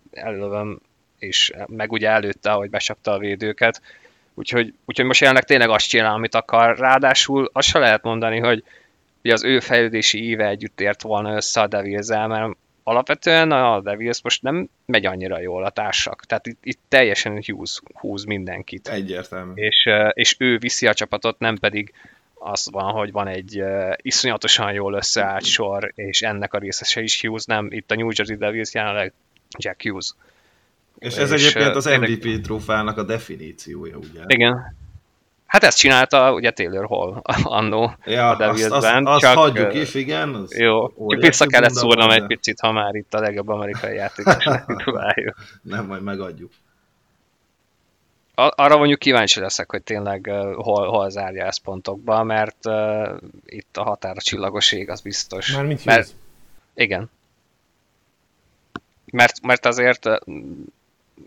és 1.19 1.53
meg 1.66 1.93
ugye 1.93 2.09
előtte, 2.09 2.51
ahogy 2.51 2.71
becsapta 2.71 3.12
a 3.12 3.19
védőket, 3.19 3.83
úgyhogy, 4.35 4.75
úgyhogy 4.85 5.07
most 5.07 5.21
jelenleg 5.21 5.45
tényleg 5.45 5.69
azt 5.69 5.89
csinál, 5.89 6.14
amit 6.14 6.35
akar, 6.35 6.79
ráadásul 6.79 7.51
azt 7.53 7.69
se 7.69 7.79
lehet 7.79 8.03
mondani, 8.03 8.39
hogy 8.39 8.64
hogy 9.23 9.31
az 9.31 9.45
ő 9.45 9.61
fejlődési 9.61 10.29
íve 10.29 10.49
együtt 10.49 10.81
ért 10.81 11.03
volna 11.03 11.35
össze 11.35 11.61
a 11.61 11.66
devils 11.66 12.07
mert 12.07 12.57
alapvetően 12.89 13.53
a 13.53 13.80
Devils 13.80 14.22
most 14.22 14.43
nem 14.43 14.68
megy 14.86 15.07
annyira 15.07 15.41
jól 15.41 15.64
a 15.64 15.70
társak. 15.70 16.24
Tehát 16.26 16.47
itt, 16.47 16.59
itt 16.62 16.80
teljesen 16.89 17.43
húz, 17.47 17.80
húz 17.93 18.24
mindenkit. 18.24 18.89
Egyértelmű. 18.89 19.53
És, 19.55 19.89
és 20.12 20.36
ő 20.39 20.59
viszi 20.59 20.86
a 20.86 20.95
csapatot, 20.95 21.39
nem 21.39 21.57
pedig 21.57 21.93
az 22.34 22.68
van, 22.70 22.93
hogy 22.93 23.12
van 23.12 23.26
egy 23.26 23.61
uh, 23.61 23.93
iszonyatosan 23.97 24.72
jól 24.72 24.95
összeállt 24.95 25.45
sor, 25.45 25.93
és 25.95 26.20
ennek 26.22 26.55
a 26.55 26.59
részese 26.59 27.01
is 27.01 27.20
Hughes, 27.20 27.45
nem, 27.45 27.66
itt 27.70 27.91
a 27.91 27.95
New 27.95 28.09
Jersey 28.14 28.36
Devils 28.36 28.74
jelenleg 28.74 29.12
Jack 29.59 29.82
Hughes. 29.82 30.14
És 30.99 31.16
ez 31.16 31.30
és 31.30 31.43
egyébként 31.43 31.76
az 31.76 31.84
MVP 31.84 32.41
trófának 32.41 32.99
a 32.99 33.03
definíciója, 33.03 33.97
ugye? 33.97 34.22
Igen, 34.26 34.76
Hát 35.49 35.63
ezt 35.65 35.79
csinálta 35.79 36.33
ugye 36.33 36.51
Taylor 36.51 36.87
Hall 36.87 37.21
annó 37.59 37.95
ja, 38.05 38.31
a 38.31 38.37
Devilsben. 38.37 38.73
Azt, 38.73 38.87
azt, 38.87 39.07
azt 39.07 39.21
csak, 39.21 39.35
hagyjuk 39.35 39.75
is, 39.75 39.95
igen. 39.95 40.35
Az 40.35 40.59
jó, 40.59 40.93
vissza 41.19 41.47
kellett 41.47 41.75
szúrnom 41.75 42.11
egy 42.11 42.27
picit, 42.27 42.61
ha 42.61 42.73
már 42.73 42.95
itt 42.95 43.15
a 43.15 43.21
legjobb 43.21 43.49
amerikai 43.49 43.95
játékos 43.95 44.45
Nem, 45.63 45.87
majd 45.87 46.03
megadjuk. 46.03 46.51
Arra 48.35 48.77
mondjuk 48.77 48.99
kíváncsi 48.99 49.41
leszek, 49.41 49.71
hogy 49.71 49.83
tényleg 49.83 50.31
hol, 50.55 50.89
hol 50.89 51.11
zárja 51.11 51.45
ezt 51.45 51.63
pontokba, 51.63 52.23
mert 52.23 52.67
uh, 52.67 53.09
itt 53.47 53.77
a 53.77 53.83
határa 53.83 54.21
csillagos 54.21 54.73
ég, 54.73 54.91
az 54.91 55.01
biztos. 55.01 55.53
Mármint 55.55 55.85
mert, 55.85 56.11
Igen. 56.75 57.11
Mert, 59.11 59.41
mert 59.43 59.67
azért 59.67 60.09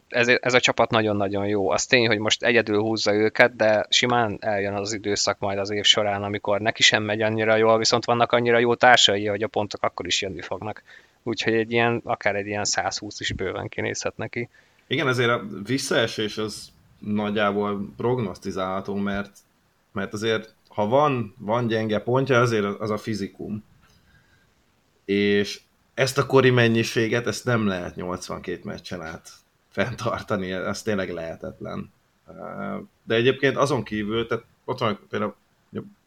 ez, 0.09 0.27
ez 0.27 0.53
a 0.53 0.59
csapat 0.59 0.89
nagyon-nagyon 0.89 1.47
jó. 1.47 1.69
Az 1.69 1.85
tény, 1.85 2.07
hogy 2.07 2.19
most 2.19 2.43
egyedül 2.43 2.81
húzza 2.81 3.13
őket, 3.13 3.55
de 3.55 3.85
simán 3.89 4.37
eljön 4.39 4.73
az 4.73 4.93
időszak 4.93 5.39
majd 5.39 5.57
az 5.57 5.69
év 5.69 5.83
során, 5.83 6.23
amikor 6.23 6.59
neki 6.59 6.83
sem 6.83 7.03
megy 7.03 7.21
annyira 7.21 7.55
jól, 7.55 7.77
viszont 7.77 8.05
vannak 8.05 8.31
annyira 8.31 8.59
jó 8.59 8.75
társai, 8.75 9.25
hogy 9.25 9.43
a 9.43 9.47
pontok 9.47 9.83
akkor 9.83 10.05
is 10.05 10.21
jönni 10.21 10.41
fognak. 10.41 10.83
Úgyhogy 11.23 11.53
egy 11.53 11.71
ilyen, 11.71 12.01
akár 12.03 12.35
egy 12.35 12.47
ilyen 12.47 12.65
120 12.65 13.19
is 13.19 13.33
bőven 13.33 13.67
kinézhet 13.67 14.17
neki. 14.17 14.49
Igen, 14.87 15.07
ezért 15.07 15.29
a 15.29 15.43
visszaesés 15.65 16.37
az 16.37 16.71
nagyjából 16.99 17.93
prognosztizálható, 17.97 18.95
mert, 18.95 19.37
mert 19.91 20.13
azért 20.13 20.53
ha 20.67 20.87
van, 20.87 21.35
van 21.37 21.67
gyenge 21.67 21.99
pontja, 21.99 22.39
azért 22.39 22.65
az 22.79 22.89
a 22.89 22.97
fizikum. 22.97 23.63
És 25.05 25.61
ezt 25.93 26.17
a 26.17 26.25
kori 26.25 26.49
mennyiséget, 26.49 27.27
ezt 27.27 27.45
nem 27.45 27.67
lehet 27.67 27.95
82 27.95 28.61
meccsen 28.63 29.01
át 29.01 29.29
fenntartani, 29.71 30.51
ez 30.51 30.81
tényleg 30.81 31.09
lehetetlen. 31.09 31.91
De 33.03 33.15
egyébként 33.15 33.57
azon 33.57 33.83
kívül, 33.83 34.27
tehát 34.27 34.45
ott 34.65 34.79
van 34.79 34.99
például, 35.09 35.35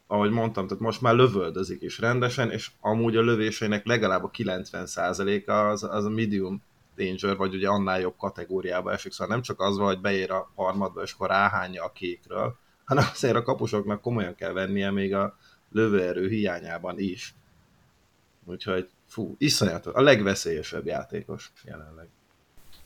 ahogy 0.06 0.30
mondtam, 0.30 0.66
tehát 0.66 0.82
most 0.82 1.00
már 1.00 1.14
lövöldözik 1.14 1.82
is 1.82 1.98
rendesen, 1.98 2.50
és 2.50 2.70
amúgy 2.80 3.16
a 3.16 3.22
lövéseinek 3.22 3.86
legalább 3.86 4.24
a 4.24 4.30
90%-a 4.30 5.52
az, 5.52 5.82
az 5.82 6.04
a 6.04 6.10
medium 6.10 6.62
danger, 6.96 7.36
vagy 7.36 7.54
ugye 7.54 7.68
annál 7.68 8.00
jobb 8.00 8.16
kategóriába 8.16 8.92
esik, 8.92 9.12
szóval 9.12 9.34
nem 9.34 9.42
csak 9.42 9.60
az 9.60 9.76
van, 9.76 9.86
hogy 9.86 10.00
beér 10.00 10.30
a 10.30 10.50
harmadba, 10.54 11.02
és 11.02 11.12
akkor 11.12 11.28
ráhányja 11.28 11.84
a 11.84 11.92
kékről, 11.92 12.56
hanem 12.84 13.04
azért 13.12 13.36
a 13.36 13.42
kapusoknak 13.42 14.00
komolyan 14.00 14.34
kell 14.34 14.52
vennie 14.52 14.90
még 14.90 15.14
a 15.14 15.36
lövőerő 15.72 16.28
hiányában 16.28 16.98
is. 16.98 17.34
Úgyhogy 18.44 18.88
fú, 19.06 19.34
iszonyatos, 19.38 19.94
a 19.94 20.00
legveszélyesebb 20.00 20.86
játékos 20.86 21.52
jelenleg. 21.64 22.08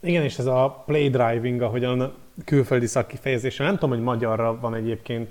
Igen, 0.01 0.23
és 0.23 0.39
ez 0.39 0.47
a 0.47 0.83
play 0.87 1.11
driving, 1.11 1.63
ahogyan 1.63 2.01
a 2.01 2.13
külföldi 2.45 2.87
szakkifejezése, 2.87 3.65
nem 3.65 3.75
tudom, 3.75 3.91
hogy 3.91 4.01
magyarra 4.01 4.59
van 4.61 4.75
egyébként 4.75 5.29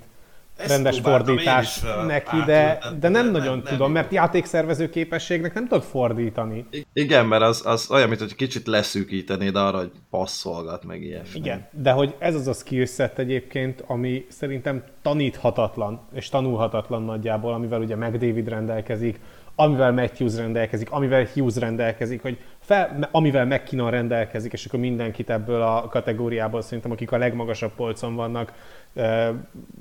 Ezt 0.56 0.68
rendes 0.68 1.00
fordítás 1.00 1.80
neki, 2.06 2.36
de, 2.46 2.78
de 3.00 3.08
nem, 3.08 3.24
nem 3.24 3.30
nagyon 3.30 3.56
nem, 3.56 3.64
tudom, 3.64 3.92
nem 3.92 3.92
mert 3.92 4.12
játékszervező 4.12 4.88
képességnek 4.88 5.54
nem 5.54 5.68
tudod 5.68 5.84
fordítani. 5.84 6.66
Igen, 6.92 7.26
mert 7.26 7.42
az, 7.42 7.62
az 7.66 7.90
olyan, 7.90 8.08
mint 8.08 8.20
hogy 8.20 8.34
kicsit 8.34 8.66
leszűkítenéd 8.66 9.56
arra, 9.56 9.78
hogy 9.78 9.90
passzolgat, 10.10 10.84
meg 10.84 11.02
ilyesmi. 11.02 11.38
Igen, 11.38 11.68
de 11.70 11.90
hogy 11.90 12.14
ez 12.18 12.34
az 12.34 12.46
a 12.46 12.52
skillset 12.52 13.18
egyébként, 13.18 13.84
ami 13.86 14.26
szerintem 14.28 14.82
taníthatatlan, 15.02 16.00
és 16.14 16.28
tanulhatatlan 16.28 17.02
nagyjából, 17.02 17.52
amivel 17.52 17.80
ugye 17.80 17.96
McDavid 17.96 18.48
rendelkezik, 18.48 19.20
amivel 19.60 19.92
Matthews 19.92 20.36
rendelkezik, 20.36 20.90
amivel 20.90 21.26
Hughes 21.34 21.56
rendelkezik, 21.56 22.22
hogy 22.22 22.38
fel, 22.60 23.08
amivel 23.10 23.46
McKinnon 23.46 23.90
rendelkezik, 23.90 24.52
és 24.52 24.64
akkor 24.64 24.80
mindenkit 24.80 25.30
ebből 25.30 25.62
a 25.62 25.88
kategóriából 25.88 26.62
szerintem, 26.62 26.90
akik 26.90 27.12
a 27.12 27.18
legmagasabb 27.18 27.72
polcon 27.76 28.14
vannak, 28.14 28.52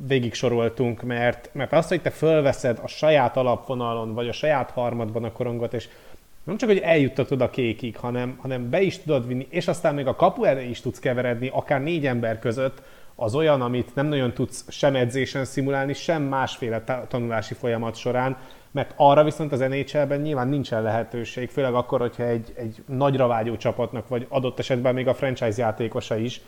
végig 0.07 0.34
soroltunk, 0.34 1.01
mert, 1.01 1.49
mert 1.53 1.73
azt, 1.73 1.89
hogy 1.89 2.01
te 2.01 2.09
fölveszed 2.09 2.80
a 2.84 2.88
saját 2.88 3.38
alapvonalon, 3.38 4.13
vagy 4.13 4.28
a 4.28 4.32
saját 4.32 4.71
harmadban 4.71 5.23
a 5.23 5.32
korongot, 5.32 5.73
és 5.73 5.89
nem 6.43 6.57
csak, 6.57 6.69
hogy 6.69 6.80
eljuttatod 6.80 7.41
a 7.41 7.49
kékig, 7.49 7.97
hanem, 7.97 8.38
hanem 8.41 8.69
be 8.69 8.82
is 8.82 8.97
tudod 8.97 9.28
vinni, 9.28 9.47
és 9.49 9.67
aztán 9.67 9.95
még 9.95 10.07
a 10.07 10.15
kapu 10.15 10.43
elé 10.43 10.69
is 10.69 10.82
tudsz 10.82 10.99
keveredni, 10.99 11.49
akár 11.53 11.82
négy 11.82 12.05
ember 12.05 12.39
között, 12.39 12.82
az 13.15 13.36
olyan, 13.36 13.61
amit 13.61 13.95
nem 13.95 14.07
nagyon 14.07 14.34
tudsz 14.34 14.65
sem 14.67 14.95
edzésen 14.95 15.45
szimulálni, 15.45 15.93
sem 15.93 16.23
másféle 16.23 16.84
tanulási 17.07 17.53
folyamat 17.53 17.95
során, 17.95 18.38
mert 18.72 18.93
arra 18.95 19.24
viszont 19.24 19.51
az 19.51 19.59
NHL-ben 19.59 20.22
nyilván 20.22 20.47
nincsen 20.47 20.82
lehetőség, 20.82 21.49
főleg 21.49 21.74
akkor, 21.74 21.99
hogyha 21.99 22.24
egy, 22.24 22.53
egy 22.55 22.84
nagyra 22.86 23.28
vágyó 23.28 23.57
csapatnak, 23.57 24.07
vagy 24.07 24.26
adott 24.30 24.59
esetben 24.59 24.93
még 24.93 25.07
a 25.07 25.13
franchise 25.13 25.61
játékosa 25.61 26.18
is, 26.18 26.41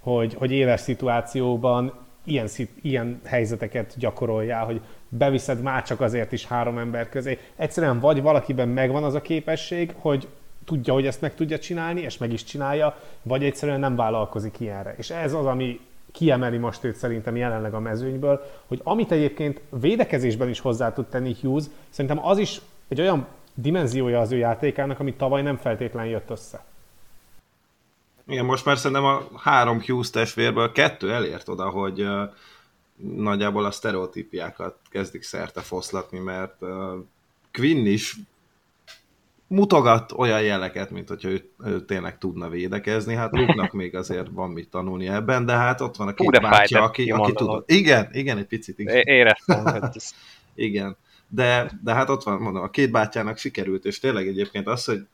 hogy, 0.00 0.34
hogy 0.34 0.52
éles 0.52 0.80
szituációban 0.80 1.92
ilyen, 2.24 2.48
ilyen 2.82 3.20
helyzeteket 3.24 3.94
gyakoroljál, 3.98 4.64
hogy 4.64 4.80
beviszed 5.08 5.62
már 5.62 5.82
csak 5.82 6.00
azért 6.00 6.32
is 6.32 6.46
három 6.46 6.78
ember 6.78 7.08
közé. 7.08 7.38
Egyszerűen 7.56 8.00
vagy 8.00 8.22
valakiben 8.22 8.68
megvan 8.68 9.04
az 9.04 9.14
a 9.14 9.22
képesség, 9.22 9.94
hogy 9.98 10.28
tudja, 10.64 10.92
hogy 10.92 11.06
ezt 11.06 11.20
meg 11.20 11.34
tudja 11.34 11.58
csinálni, 11.58 12.00
és 12.00 12.18
meg 12.18 12.32
is 12.32 12.44
csinálja, 12.44 12.96
vagy 13.22 13.44
egyszerűen 13.44 13.80
nem 13.80 13.96
vállalkozik 13.96 14.60
ilyenre. 14.60 14.94
És 14.98 15.10
ez 15.10 15.32
az, 15.32 15.46
ami 15.46 15.80
kiemeli 16.16 16.58
most 16.58 16.84
őt 16.84 16.96
szerintem 16.96 17.36
jelenleg 17.36 17.74
a 17.74 17.80
mezőnyből, 17.80 18.40
hogy 18.66 18.80
amit 18.84 19.10
egyébként 19.10 19.60
védekezésben 19.70 20.48
is 20.48 20.60
hozzá 20.60 20.92
tud 20.92 21.06
tenni 21.06 21.36
Hughes, 21.40 21.64
szerintem 21.90 22.26
az 22.26 22.38
is 22.38 22.60
egy 22.88 23.00
olyan 23.00 23.26
dimenziója 23.54 24.20
az 24.20 24.32
ő 24.32 24.36
játékának, 24.36 25.00
ami 25.00 25.14
tavaly 25.14 25.42
nem 25.42 25.56
feltétlenül 25.56 26.10
jött 26.10 26.30
össze. 26.30 26.64
Igen, 28.26 28.44
most 28.44 28.64
már 28.64 28.76
szerintem 28.76 29.04
a 29.04 29.22
három 29.36 29.82
Hughes 29.82 30.10
testvérből 30.10 30.72
kettő 30.72 31.12
elért 31.12 31.48
oda, 31.48 31.68
hogy 31.68 32.06
nagyjából 32.96 33.64
a 33.64 33.70
sztereotípiákat 33.70 34.76
kezdik 34.90 35.22
szerte 35.22 35.60
foszlatni, 35.60 36.18
mert 36.18 36.58
Quinn 37.52 37.86
is 37.86 38.16
mutogat 39.46 40.12
olyan 40.12 40.42
jeleket, 40.42 40.90
mint 40.90 41.08
hogyha 41.08 41.28
ő, 41.28 41.50
ő 41.64 41.84
tényleg 41.84 42.18
tudna 42.18 42.48
védekezni. 42.48 43.14
Hát 43.14 43.32
Luke-nak 43.32 43.72
még 43.72 43.96
azért 43.96 44.28
van 44.30 44.50
mit 44.50 44.68
tanulni 44.68 45.08
ebben, 45.08 45.46
de 45.46 45.52
hát 45.52 45.80
ott 45.80 45.96
van 45.96 46.08
a 46.08 46.14
két 46.14 46.40
bátyja, 46.40 46.82
aki, 46.82 47.10
aki 47.10 47.32
tud. 47.32 47.62
Igen, 47.66 48.08
igen, 48.12 48.38
egy 48.38 48.46
picit. 48.46 48.78
Igen. 48.78 48.96
Éreztem, 48.96 49.90
igen, 50.54 50.96
de, 51.28 51.70
de 51.82 51.94
hát 51.94 52.08
ott 52.08 52.22
van, 52.22 52.40
mondom, 52.40 52.62
a 52.62 52.70
két 52.70 52.90
bátyának 52.90 53.38
sikerült, 53.38 53.84
és 53.84 53.98
tényleg 53.98 54.28
egyébként 54.28 54.66
az, 54.66 54.84
hogy, 54.84 55.06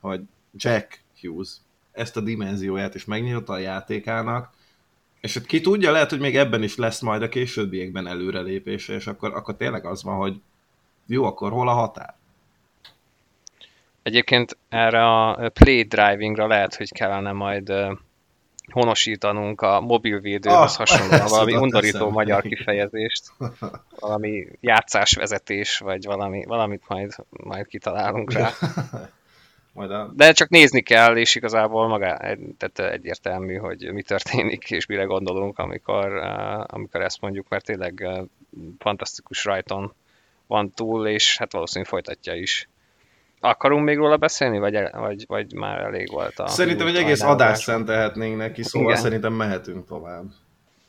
hogy 0.00 0.20
Jack 0.54 1.00
Hughes 1.20 1.48
ezt 1.92 2.16
a 2.16 2.20
dimenzióját 2.20 2.94
is 2.94 3.04
megnyitotta 3.04 3.52
a 3.52 3.58
játékának, 3.58 4.50
és 5.20 5.34
hát 5.34 5.46
ki 5.46 5.60
tudja, 5.60 5.90
lehet, 5.90 6.10
hogy 6.10 6.20
még 6.20 6.36
ebben 6.36 6.62
is 6.62 6.76
lesz 6.76 7.00
majd 7.00 7.22
a 7.22 7.28
későbbiekben 7.28 8.06
előrelépése, 8.06 8.94
és 8.94 9.06
akkor, 9.06 9.34
akkor 9.34 9.56
tényleg 9.56 9.86
az 9.86 10.02
van, 10.02 10.16
hogy 10.16 10.40
jó, 11.06 11.24
akkor 11.24 11.50
hol 11.50 11.68
a 11.68 11.72
határ? 11.72 12.17
Egyébként 14.08 14.58
erre 14.68 15.04
a 15.04 15.48
play 15.48 15.82
drivingra 15.82 16.46
lehet, 16.46 16.74
hogy 16.74 16.92
kellene 16.92 17.32
majd 17.32 17.72
honosítanunk 18.72 19.60
a 19.60 19.80
mobilvédőhöz 19.80 20.72
Ah, 20.72 20.76
hasonlóan 20.76 21.28
valami 21.28 21.56
undorító 21.56 21.96
eszembe. 21.96 22.14
magyar 22.14 22.42
kifejezést, 22.42 23.32
valami 23.98 24.46
játszásvezetés, 24.60 25.78
vagy 25.78 26.04
valami, 26.04 26.44
valamit 26.44 26.82
majd, 26.86 27.14
majd 27.30 27.66
kitalálunk 27.66 28.32
rá. 28.32 28.50
Majd 29.72 29.90
a... 29.90 30.10
De 30.14 30.32
csak 30.32 30.48
nézni 30.48 30.82
kell, 30.82 31.16
és 31.16 31.34
igazából 31.34 31.88
maga, 31.88 32.16
tehát 32.56 32.78
egyértelmű, 32.78 33.56
hogy 33.56 33.92
mi 33.92 34.02
történik, 34.02 34.70
és 34.70 34.86
mire 34.86 35.04
gondolunk, 35.04 35.58
amikor, 35.58 36.12
amikor 36.66 37.00
ezt 37.00 37.20
mondjuk, 37.20 37.48
mert 37.48 37.64
tényleg 37.64 38.08
fantasztikus 38.78 39.44
rajton 39.44 39.94
van 40.46 40.70
túl, 40.70 41.06
és 41.06 41.38
hát 41.38 41.52
valószínűleg 41.52 41.90
folytatja 41.92 42.34
is. 42.34 42.68
Akarunk 43.40 43.84
még 43.84 43.96
róla 43.96 44.16
beszélni, 44.16 44.58
vagy, 44.58 44.78
vagy, 44.92 45.24
vagy 45.26 45.52
már 45.52 45.80
elég 45.80 46.10
volt 46.10 46.38
a... 46.38 46.46
Szerintem 46.46 46.86
egy 46.86 46.96
egész 46.96 47.22
adást 47.22 47.62
szentelhetnénk 47.62 48.36
neki, 48.36 48.62
szóval 48.62 48.88
Igen. 48.88 49.02
szerintem 49.02 49.32
mehetünk 49.32 49.86
tovább. 49.86 50.24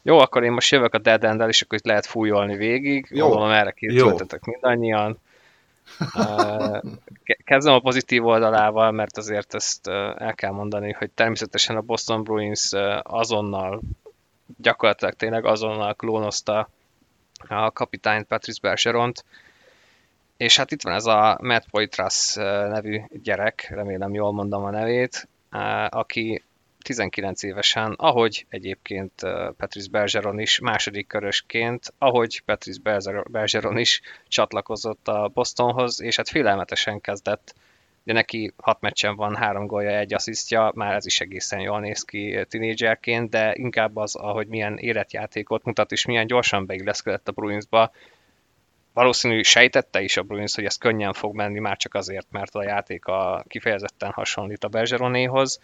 Jó, 0.02 0.18
akkor 0.18 0.43
én 0.43 0.52
most 0.52 0.72
jövök 0.72 0.93
a 0.93 0.97
Dead 0.97 1.24
end 1.24 1.43
és 1.47 1.62
akkor 1.62 1.78
itt 1.78 1.86
lehet 1.86 2.06
fújolni 2.06 2.56
végig. 2.56 3.08
Jó. 3.10 3.28
Gondolom 3.28 3.52
erre 3.52 3.72
készültetek 3.72 4.43
mindannyian. 4.43 5.20
Ke- 7.24 7.39
Kezdem 7.43 7.74
a 7.74 7.80
pozitív 7.80 8.26
oldalával, 8.26 8.91
mert 8.91 9.18
azért 9.18 9.54
ezt 9.54 9.88
el 10.18 10.34
kell 10.36 10.52
mondani, 10.52 10.91
hogy 10.91 11.10
természetesen 11.10 11.76
a 11.76 11.82
Boston 11.82 12.24
Bruins 12.24 12.72
azonnal, 13.04 13.82
gyakorlatilag 14.58 15.14
tényleg 15.14 15.45
azonnal 15.45 15.93
klónozta 15.93 16.70
a 17.47 17.72
kapitányt 17.72 18.28
Patrice 18.28 18.60
Bergeront, 18.62 19.26
és 20.40 20.58
hát 20.58 20.72
itt 20.72 20.82
van 20.82 20.94
ez 20.94 21.06
a 21.06 21.38
Matt 21.42 21.70
Poitras 21.70 22.34
nevű 22.70 23.02
gyerek, 23.24 23.68
remélem 23.70 24.14
jól 24.14 24.34
mondom 24.34 24.64
a 24.64 24.70
nevét, 24.70 25.28
aki 25.90 26.44
19 26.84 27.44
évesen, 27.44 27.94
ahogy 27.98 28.46
egyébként 28.50 29.12
Patrice 29.58 29.90
Bergeron 29.92 30.40
is 30.40 30.60
második 30.60 31.08
körösként, 31.08 31.94
ahogy 31.98 32.44
Berger- 32.84 33.32
Bergeron 33.32 33.78
is 33.78 34.02
csatlakozott 34.28 35.08
a 35.08 35.32
Bostonhoz, 35.34 36.02
és 36.02 36.16
hát 36.16 36.30
félelmetesen 36.30 37.02
kezdett, 37.02 37.56
de 38.04 38.14
neki 38.14 38.54
hat 38.58 38.82
meccsen 38.82 39.16
van, 39.16 39.36
három 39.36 39.66
gólja, 39.66 39.90
egy 39.90 40.14
asszisztja, 40.14 40.72
már 40.76 40.94
ez 40.94 41.06
is 41.06 41.20
egészen 41.20 41.60
jól 41.60 41.80
néz 41.80 42.02
ki 42.02 42.46
tinédzserként, 42.50 43.30
de 43.30 43.54
inkább 43.56 43.96
az, 43.96 44.16
ahogy 44.16 44.48
milyen 44.48 44.78
életjátékot 44.78 45.64
mutat, 45.64 45.92
és 45.92 46.06
milyen 46.06 46.28
gyorsan 46.28 46.66
beilleszkedett 46.66 47.28
a 47.28 47.32
Bruinsba, 47.32 47.92
valószínű 49.00 49.41
sejtette 49.41 50.02
is 50.02 50.18
a 50.18 50.24
Bruins, 50.24 50.56
hogy 50.56 50.66
ez 50.66 50.76
könnyen 50.76 51.14
fog 51.14 51.36
menni, 51.36 51.60
már 51.60 51.78
csak 51.78 51.93
azért, 51.93 52.28
mert 52.32 52.56
a 52.56 52.64
játék 52.64 53.06
a 53.06 53.43
kifejezetten 53.47 54.12
hasonlít 54.12 54.64
a 54.64 54.68
Bergeronéhoz, 54.68 55.60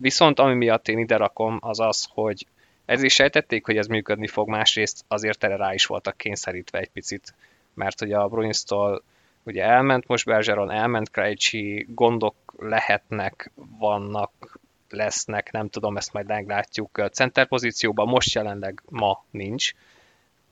Viszont 0.00 0.38
ami 0.38 0.54
miatt 0.54 0.88
én 0.88 0.98
ide 0.98 1.16
rakom, 1.16 1.58
az 1.60 1.80
az, 1.80 2.08
hogy 2.10 2.46
ez 2.84 3.02
is 3.02 3.14
sejtették, 3.14 3.66
hogy 3.66 3.76
ez 3.76 3.86
működni 3.86 4.26
fog, 4.26 4.48
másrészt 4.48 5.04
azért 5.08 5.44
erre 5.44 5.56
rá 5.56 5.74
is 5.74 5.86
voltak 5.86 6.16
kényszerítve 6.16 6.78
egy 6.78 6.90
picit, 6.90 7.34
mert 7.74 7.98
hogy 7.98 8.12
a 8.12 8.28
Bruins-tól 8.28 9.02
ugye 9.42 9.64
elment 9.64 10.06
most 10.06 10.24
Bergeron, 10.24 10.70
elment 10.70 11.10
Krejcsi, 11.10 11.86
gondok 11.88 12.34
lehetnek, 12.58 13.50
vannak, 13.78 14.58
lesznek, 14.88 15.52
nem 15.52 15.68
tudom, 15.68 15.96
ezt 15.96 16.12
majd 16.12 16.26
meglátjuk. 16.26 17.08
Center 17.12 17.46
pozícióban 17.46 18.08
most 18.08 18.34
jelenleg 18.34 18.82
ma 18.88 19.24
nincs, 19.30 19.72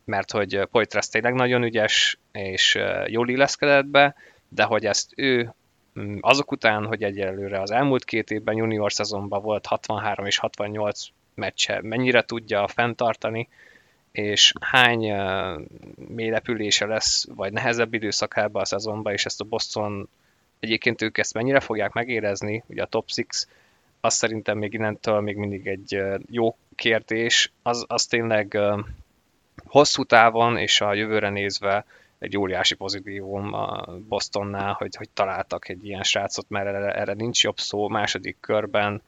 mert 0.07 0.31
hogy 0.31 0.61
Poitras 0.71 1.09
tényleg 1.09 1.35
nagyon 1.35 1.63
ügyes, 1.63 2.19
és 2.33 2.79
jól 3.07 3.29
illeszkedett 3.29 3.87
be, 3.87 4.15
de 4.49 4.63
hogy 4.63 4.87
ezt 4.87 5.13
ő 5.17 5.55
Mm, 6.01 6.17
azok 6.21 6.53
után, 6.53 6.87
hogy 6.87 7.03
egyelőre 7.03 7.61
az 7.61 7.71
elmúlt 7.71 8.05
két 8.05 8.31
évben 8.31 8.57
junior 8.57 8.93
szezonban 8.93 9.43
volt 9.43 9.67
63 9.67 10.27
és 10.27 10.39
68 10.39 11.07
meccse, 11.35 11.81
mennyire 11.83 12.23
tudja 12.23 12.69
fenntartani, 12.69 13.49
és 14.13 14.53
hány 14.61 15.13
uh, 15.13 15.61
mélylepülése 16.09 16.87
lesz, 16.87 17.27
vagy 17.35 17.53
nehezebb 17.53 17.95
időszakában 17.95 18.63
a 18.63 18.65
szezonban, 18.65 19.13
és 19.13 19.25
ezt 19.25 19.41
a 19.41 19.45
Boston 19.45 20.09
egyébként 20.61 21.03
ők 21.03 21.19
ezt 21.19 21.35
mennyire 21.35 21.61
fogják 21.61 21.93
megérezni, 21.93 22.63
ugye 22.67 22.83
a 22.83 22.87
top 22.87 23.09
6, 23.17 23.27
az 24.01 24.15
szerintem 24.15 24.59
még 24.59 24.73
innentől 24.73 25.21
még 25.21 25.37
mindig 25.37 25.67
egy 25.67 26.03
jó 26.31 26.57
kérdés, 26.75 27.53
az, 27.63 27.85
az 27.89 28.07
tényleg 28.07 28.53
uh, 28.55 28.79
hosszú 29.65 30.05
távon 30.05 30.57
és 30.57 30.81
a 30.81 30.95
jövőre 30.95 31.31
nézve 31.31 31.85
egy 32.19 32.37
óriási 32.37 32.75
pozitívum 32.75 33.53
a 33.53 33.85
Bostonnál, 34.09 34.73
hogy, 34.73 34.97
hogy 34.97 35.09
találtak 35.09 35.69
egy 35.69 35.85
ilyen 35.85 36.03
srácot, 36.03 36.49
mert 36.49 36.67
erre, 36.67 36.93
erre 36.93 37.13
nincs 37.13 37.43
jobb 37.43 37.59
szó 37.59 37.89
második 37.89 38.37
körben. 38.41 39.03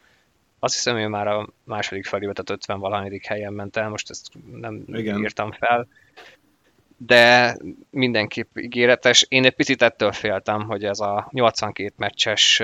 Azt 0.58 0.74
hiszem, 0.74 0.98
hogy 0.98 1.08
már 1.08 1.26
a 1.26 1.48
második 1.64 2.06
felébe, 2.06 2.32
tehát 2.32 2.50
50 2.50 2.78
valahányadik 2.78 3.26
helyen 3.26 3.52
ment 3.52 3.76
el, 3.76 3.88
most 3.88 4.10
ezt 4.10 4.26
nem 4.52 4.84
Igen. 4.86 5.20
írtam 5.20 5.52
fel. 5.52 5.88
De 7.00 7.56
mindenképp 7.90 8.56
ígéretes. 8.56 9.26
Én 9.28 9.44
egy 9.44 9.54
picit 9.54 9.82
ettől 9.82 10.12
féltem, 10.12 10.62
hogy 10.62 10.84
ez 10.84 11.00
a 11.00 11.28
82 11.30 11.92
meccses 11.96 12.62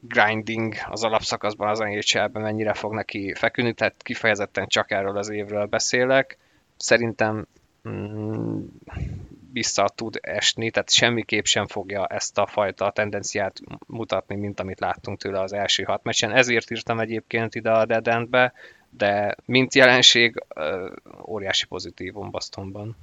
grinding 0.00 0.74
az 0.90 1.04
alapszakaszban 1.04 1.68
az 1.68 1.78
nhl 1.78 2.38
mennyire 2.38 2.74
fog 2.74 2.94
neki 2.94 3.34
feküdni, 3.34 3.72
tehát 3.72 3.94
kifejezetten 4.02 4.66
csak 4.66 4.90
erről 4.90 5.16
az 5.16 5.28
évről 5.28 5.66
beszélek. 5.66 6.38
Szerintem 6.76 7.46
mm, 7.88 8.60
vissza 9.52 9.88
tud 9.94 10.18
esni, 10.20 10.70
tehát 10.70 10.92
semmiképp 10.92 11.44
sem 11.44 11.66
fogja 11.66 12.06
ezt 12.06 12.38
a 12.38 12.46
fajta 12.46 12.90
tendenciát 12.90 13.60
mutatni, 13.86 14.34
mint 14.34 14.60
amit 14.60 14.80
láttunk 14.80 15.18
tőle 15.18 15.40
az 15.40 15.52
első 15.52 15.82
hat 15.82 16.02
meccsen. 16.02 16.32
Ezért 16.32 16.70
írtam 16.70 17.00
egyébként 17.00 17.54
ide 17.54 17.70
a 17.70 17.86
Dead 17.86 18.08
End-be, 18.08 18.52
de 18.90 19.36
mint 19.44 19.74
jelenség 19.74 20.44
óriási 21.26 21.66
pozitívum 21.66 22.30
Bostonban. 22.30 22.96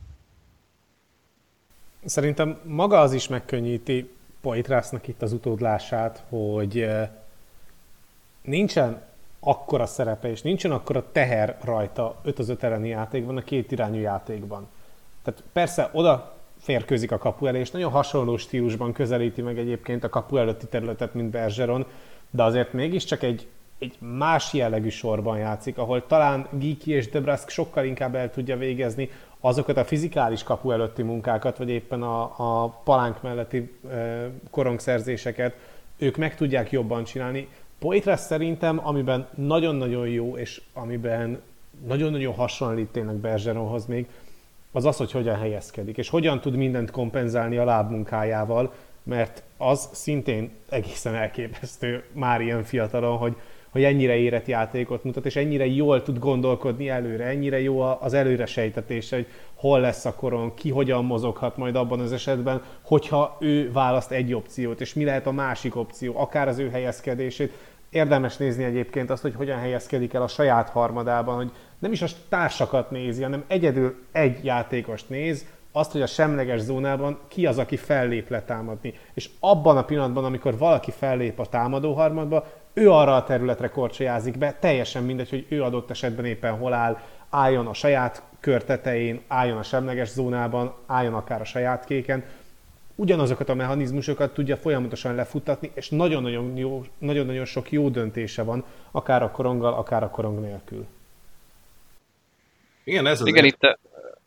Szerintem 2.05 2.59
maga 2.63 2.99
az 2.99 3.13
is 3.13 3.27
megkönnyíti 3.27 4.09
Poitrásznak 4.41 5.07
itt 5.07 5.21
az 5.21 5.33
utódlását, 5.33 6.23
hogy 6.29 6.87
nincsen 8.41 9.01
akkora 9.43 9.85
szerepe, 9.85 10.29
és 10.29 10.41
nincsen 10.41 10.71
akkora 10.71 11.11
teher 11.11 11.57
rajta 11.63 12.15
5 12.23 12.39
az 12.39 12.49
5 12.49 12.63
elleni 12.63 12.87
játékban, 12.87 13.37
a 13.37 13.41
két 13.41 13.71
irányú 13.71 13.99
játékban. 13.99 14.67
Tehát 15.23 15.43
persze 15.53 15.89
oda 15.93 16.33
férkőzik 16.59 17.11
a 17.11 17.17
kapu 17.17 17.45
elé, 17.45 17.59
és 17.59 17.71
nagyon 17.71 17.91
hasonló 17.91 18.37
stílusban 18.37 18.93
közelíti 18.93 19.41
meg 19.41 19.57
egyébként 19.57 20.03
a 20.03 20.09
kapu 20.09 20.37
előtti 20.37 20.65
területet, 20.67 21.13
mint 21.13 21.29
Bergeron, 21.29 21.85
de 22.29 22.43
azért 22.43 22.73
mégiscsak 22.73 23.23
egy, 23.23 23.47
egy 23.79 23.95
más 23.99 24.53
jellegű 24.53 24.89
sorban 24.89 25.37
játszik, 25.37 25.77
ahol 25.77 26.05
talán 26.05 26.47
Giki 26.51 26.91
és 26.91 27.09
Debrask 27.09 27.49
sokkal 27.49 27.85
inkább 27.85 28.15
el 28.15 28.31
tudja 28.31 28.57
végezni 28.57 29.09
azokat 29.39 29.77
a 29.77 29.85
fizikális 29.85 30.43
kapu 30.43 30.71
előtti 30.71 31.01
munkákat, 31.01 31.57
vagy 31.57 31.69
éppen 31.69 32.01
a, 32.01 32.21
a 32.21 32.67
palánk 32.83 33.21
melletti 33.21 33.77
e, 33.91 34.29
korongszerzéseket, 34.51 35.55
ők 35.97 36.17
meg 36.17 36.35
tudják 36.35 36.71
jobban 36.71 37.03
csinálni. 37.03 37.47
Poitras 37.81 38.19
szerintem, 38.19 38.87
amiben 38.87 39.27
nagyon-nagyon 39.35 40.07
jó, 40.07 40.37
és 40.37 40.61
amiben 40.73 41.41
nagyon-nagyon 41.87 42.33
hasonlít 42.33 42.87
tényleg 42.87 43.15
Bergeronhoz 43.15 43.85
még, 43.85 44.07
az 44.71 44.85
az, 44.85 44.97
hogy 44.97 45.11
hogyan 45.11 45.35
helyezkedik, 45.35 45.97
és 45.97 46.09
hogyan 46.09 46.41
tud 46.41 46.55
mindent 46.55 46.91
kompenzálni 46.91 47.57
a 47.57 47.63
lábmunkájával, 47.63 48.73
mert 49.03 49.43
az 49.57 49.89
szintén 49.91 50.51
egészen 50.69 51.15
elképesztő 51.15 52.03
már 52.11 52.41
ilyen 52.41 52.63
fiatalon, 52.63 53.17
hogy, 53.17 53.35
hogy 53.69 53.83
ennyire 53.83 54.15
érett 54.15 54.45
játékot 54.45 55.03
mutat, 55.03 55.25
és 55.25 55.35
ennyire 55.35 55.65
jól 55.65 56.03
tud 56.03 56.19
gondolkodni 56.19 56.89
előre, 56.89 57.25
ennyire 57.25 57.61
jó 57.61 57.79
az 57.79 58.13
előre 58.13 58.45
sejtetése, 58.45 59.15
hogy 59.15 59.27
hol 59.53 59.79
lesz 59.79 60.05
a 60.05 60.15
koron, 60.15 60.53
ki 60.53 60.69
hogyan 60.69 61.05
mozoghat 61.05 61.57
majd 61.57 61.75
abban 61.75 61.99
az 61.99 62.11
esetben, 62.11 62.61
hogyha 62.81 63.37
ő 63.39 63.71
választ 63.71 64.11
egy 64.11 64.33
opciót, 64.33 64.81
és 64.81 64.93
mi 64.93 65.03
lehet 65.03 65.27
a 65.27 65.31
másik 65.31 65.75
opció, 65.75 66.19
akár 66.19 66.47
az 66.47 66.57
ő 66.57 66.69
helyezkedését. 66.69 67.53
Érdemes 67.91 68.37
nézni 68.37 68.63
egyébként 68.63 69.09
azt, 69.09 69.21
hogy 69.21 69.35
hogyan 69.35 69.59
helyezkedik 69.59 70.13
el 70.13 70.21
a 70.21 70.27
saját 70.27 70.69
harmadában, 70.69 71.35
hogy 71.35 71.51
nem 71.79 71.91
is 71.91 72.01
a 72.01 72.07
társakat 72.29 72.91
nézi, 72.91 73.23
hanem 73.23 73.43
egyedül 73.47 73.95
egy 74.11 74.45
játékost 74.45 75.09
néz, 75.09 75.45
azt, 75.71 75.91
hogy 75.91 76.01
a 76.01 76.07
semleges 76.07 76.59
zónában 76.59 77.19
ki 77.27 77.45
az, 77.45 77.57
aki 77.57 77.77
fellép 77.77 78.29
letámadni. 78.29 78.93
És 79.13 79.29
abban 79.39 79.77
a 79.77 79.85
pillanatban, 79.85 80.25
amikor 80.25 80.57
valaki 80.57 80.91
fellép 80.91 81.39
a 81.39 81.45
támadó 81.45 81.93
harmadba, 81.93 82.47
ő 82.73 82.91
arra 82.91 83.15
a 83.15 83.23
területre 83.23 83.67
korcsolyázik 83.67 84.37
be, 84.37 84.53
teljesen 84.59 85.03
mindegy, 85.03 85.29
hogy 85.29 85.45
ő 85.49 85.63
adott 85.63 85.89
esetben 85.89 86.25
éppen 86.25 86.57
hol 86.57 86.73
áll, 86.73 86.97
álljon 87.29 87.67
a 87.67 87.73
saját 87.73 88.23
kör 88.39 88.63
tetején, 88.63 89.21
álljon 89.27 89.57
a 89.57 89.63
semleges 89.63 90.09
zónában, 90.09 90.73
álljon 90.87 91.13
akár 91.13 91.41
a 91.41 91.45
saját 91.45 91.85
kéken, 91.85 92.23
ugyanazokat 92.95 93.49
a 93.49 93.53
mechanizmusokat 93.53 94.33
tudja 94.33 94.57
folyamatosan 94.57 95.15
lefuttatni, 95.15 95.71
és 95.73 95.89
nagyon-nagyon, 95.89 96.57
jó, 96.57 96.85
nagyon-nagyon 96.97 97.45
sok 97.45 97.71
jó 97.71 97.89
döntése 97.89 98.43
van, 98.43 98.63
akár 98.91 99.23
a 99.23 99.31
koronggal, 99.31 99.73
akár 99.73 100.03
a 100.03 100.09
korong 100.09 100.39
nélkül. 100.39 100.85
Igen, 102.83 103.07
ez 103.07 103.21
az 103.21 103.27
Igen, 103.27 103.45
itt, 103.45 103.77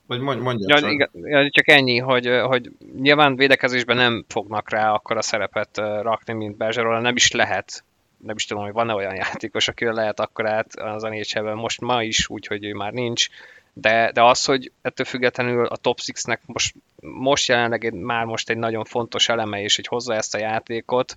vagy 0.06 0.20
mondj, 0.20 0.42
mondja 0.42 0.66
ja, 0.68 0.80
csak. 0.80 0.90
Igen, 0.90 1.50
csak 1.50 1.68
ennyi, 1.68 1.98
hogy, 1.98 2.26
hogy 2.26 2.70
nyilván 3.00 3.36
védekezésben 3.36 3.96
nem 3.96 4.24
fognak 4.28 4.70
rá 4.70 4.92
akkor 4.92 5.16
a 5.16 5.22
szerepet 5.22 5.76
rakni, 6.02 6.32
mint 6.32 6.56
Bergeron, 6.56 7.02
nem 7.02 7.16
is 7.16 7.30
lehet, 7.30 7.84
nem 8.24 8.36
is 8.36 8.44
tudom, 8.44 8.62
hogy 8.62 8.72
van-e 8.72 8.94
olyan 8.94 9.14
játékos, 9.14 9.68
aki 9.68 9.84
lehet 9.84 10.20
akkor 10.20 10.46
át 10.46 10.74
az 10.74 11.02
nhl 11.02 11.52
most 11.54 11.80
ma 11.80 12.02
is, 12.02 12.28
úgyhogy 12.28 12.64
ő 12.64 12.74
már 12.74 12.92
nincs, 12.92 13.28
de, 13.74 14.10
de 14.12 14.22
az, 14.22 14.44
hogy 14.44 14.72
ettől 14.82 15.06
függetlenül 15.06 15.66
a 15.66 15.76
Top 15.76 15.98
6-nek 16.02 16.38
most, 16.46 16.74
most 17.00 17.48
jelenleg 17.48 17.84
egy, 17.84 17.92
már 17.92 18.24
most 18.24 18.50
egy 18.50 18.56
nagyon 18.56 18.84
fontos 18.84 19.28
eleme, 19.28 19.62
és 19.62 19.76
hogy 19.76 19.86
hozza 19.86 20.14
ezt 20.14 20.34
a 20.34 20.38
játékot, 20.38 21.16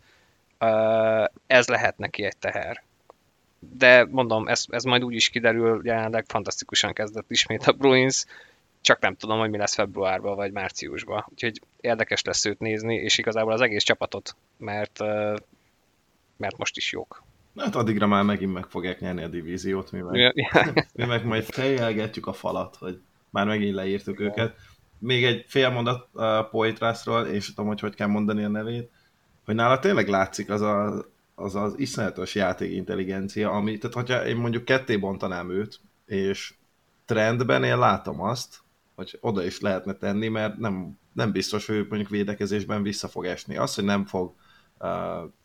ez 1.47 1.67
lehet 1.67 1.97
neki 1.97 2.23
egy 2.23 2.37
teher. 2.37 2.83
De 3.59 4.05
mondom, 4.05 4.47
ez, 4.47 4.65
ez 4.69 4.83
majd 4.83 5.03
úgy 5.03 5.13
is 5.13 5.29
kiderül, 5.29 5.81
jelenleg 5.83 6.25
fantasztikusan 6.27 6.93
kezdett 6.93 7.31
ismét 7.31 7.63
a 7.63 7.71
Bruins, 7.71 8.25
csak 8.81 8.99
nem 8.99 9.15
tudom, 9.15 9.39
hogy 9.39 9.49
mi 9.49 9.57
lesz 9.57 9.73
februárban 9.73 10.35
vagy 10.35 10.51
márciusban. 10.51 11.25
Úgyhogy 11.29 11.61
érdekes 11.81 12.21
lesz 12.23 12.45
őt 12.45 12.59
nézni, 12.59 12.95
és 12.95 13.17
igazából 13.17 13.51
az 13.51 13.61
egész 13.61 13.83
csapatot, 13.83 14.35
mert, 14.57 14.99
mert 16.37 16.57
most 16.57 16.77
is 16.77 16.91
jók. 16.91 17.23
Hát 17.57 17.75
addigra 17.75 18.07
már 18.07 18.23
megint 18.23 18.53
meg 18.53 18.65
fogják 18.65 18.99
nyerni 18.99 19.23
a 19.23 19.27
divíziót, 19.27 19.91
mi 19.91 19.99
meg, 19.99 20.33
mi 20.93 21.05
meg 21.05 21.25
majd 21.25 21.43
fejelgetjük 21.43 22.27
a 22.27 22.33
falat, 22.33 22.75
hogy 22.75 23.01
már 23.29 23.45
megint 23.47 23.75
leírtuk 23.75 24.19
őket. 24.19 24.55
Még 24.99 25.25
egy 25.25 25.45
fél 25.47 25.69
mondat 25.69 26.15
a 26.15 26.47
Poitrasról, 26.51 27.25
és 27.25 27.47
tudom, 27.47 27.67
hogy 27.67 27.79
hogy 27.79 27.95
kell 27.95 28.07
mondani 28.07 28.43
a 28.43 28.47
nevét, 28.49 28.91
hogy 29.45 29.55
nála 29.55 29.79
tényleg 29.79 30.07
látszik 30.07 30.49
az 30.49 30.61
a, 30.61 31.05
az, 31.35 31.55
az 31.55 31.73
iszonyatos 31.77 32.35
játékintelligencia, 32.35 33.51
ami, 33.51 33.77
tehát 33.77 33.95
hogyha 33.95 34.25
én 34.25 34.35
mondjuk 34.35 34.65
ketté 34.65 34.97
bontanám 34.97 35.51
őt, 35.51 35.79
és 36.05 36.53
trendben 37.05 37.63
én 37.63 37.77
látom 37.77 38.21
azt, 38.21 38.59
hogy 38.95 39.17
oda 39.21 39.43
is 39.43 39.59
lehetne 39.59 39.93
tenni, 39.93 40.27
mert 40.27 40.57
nem, 40.57 40.97
nem 41.13 41.31
biztos, 41.31 41.65
hogy 41.65 41.85
mondjuk 41.89 42.09
védekezésben 42.09 42.83
vissza 42.83 43.07
fog 43.07 43.25
esni. 43.25 43.57
Az, 43.57 43.75
hogy 43.75 43.83
nem 43.83 44.05
fog 44.05 44.27
uh, 44.27 44.46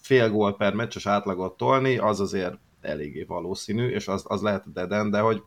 fél 0.01 0.31
gól 0.31 0.57
per 0.57 0.75
meccses 0.75 1.07
átlagot 1.07 1.57
tolni, 1.57 1.99
az 1.99 2.21
azért 2.21 2.59
eléggé 2.81 3.23
valószínű, 3.23 3.89
és 3.89 4.09
az, 4.09 4.25
az 4.27 4.43
lehet 4.43 4.67
a 4.67 4.71
deden, 4.71 5.11
de 5.11 5.21
hogy 5.21 5.43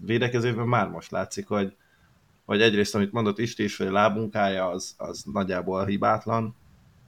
védekezésben 0.00 0.66
már 0.66 0.88
most 0.88 1.10
látszik, 1.10 1.48
hogy, 1.48 1.76
hogy 2.44 2.62
egyrészt, 2.62 2.94
amit 2.94 3.12
mondott 3.12 3.38
Isti 3.38 3.62
is, 3.62 3.76
hogy 3.76 3.86
a 3.86 3.92
lábunkája 3.92 4.68
az, 4.68 4.94
az 4.98 5.24
nagyjából 5.32 5.84
hibátlan, 5.84 6.56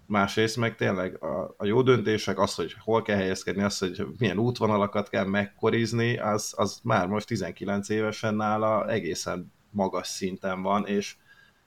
másrészt 0.07 0.57
meg 0.57 0.77
tényleg 0.77 1.23
a, 1.23 1.55
a 1.57 1.65
jó 1.65 1.83
döntések, 1.83 2.39
az, 2.39 2.55
hogy 2.55 2.75
hol 2.79 3.03
kell 3.03 3.17
helyezkedni, 3.17 3.63
az, 3.63 3.79
hogy 3.79 4.07
milyen 4.19 4.39
útvonalakat 4.39 5.09
kell 5.09 5.25
megkorizni, 5.25 6.19
az, 6.19 6.55
az 6.57 6.81
már 6.83 7.07
most 7.07 7.27
19 7.27 7.89
évesen 7.89 8.35
nála 8.35 8.89
egészen 8.89 9.53
magas 9.71 10.07
szinten 10.07 10.63
van, 10.63 10.87
és, 10.87 11.17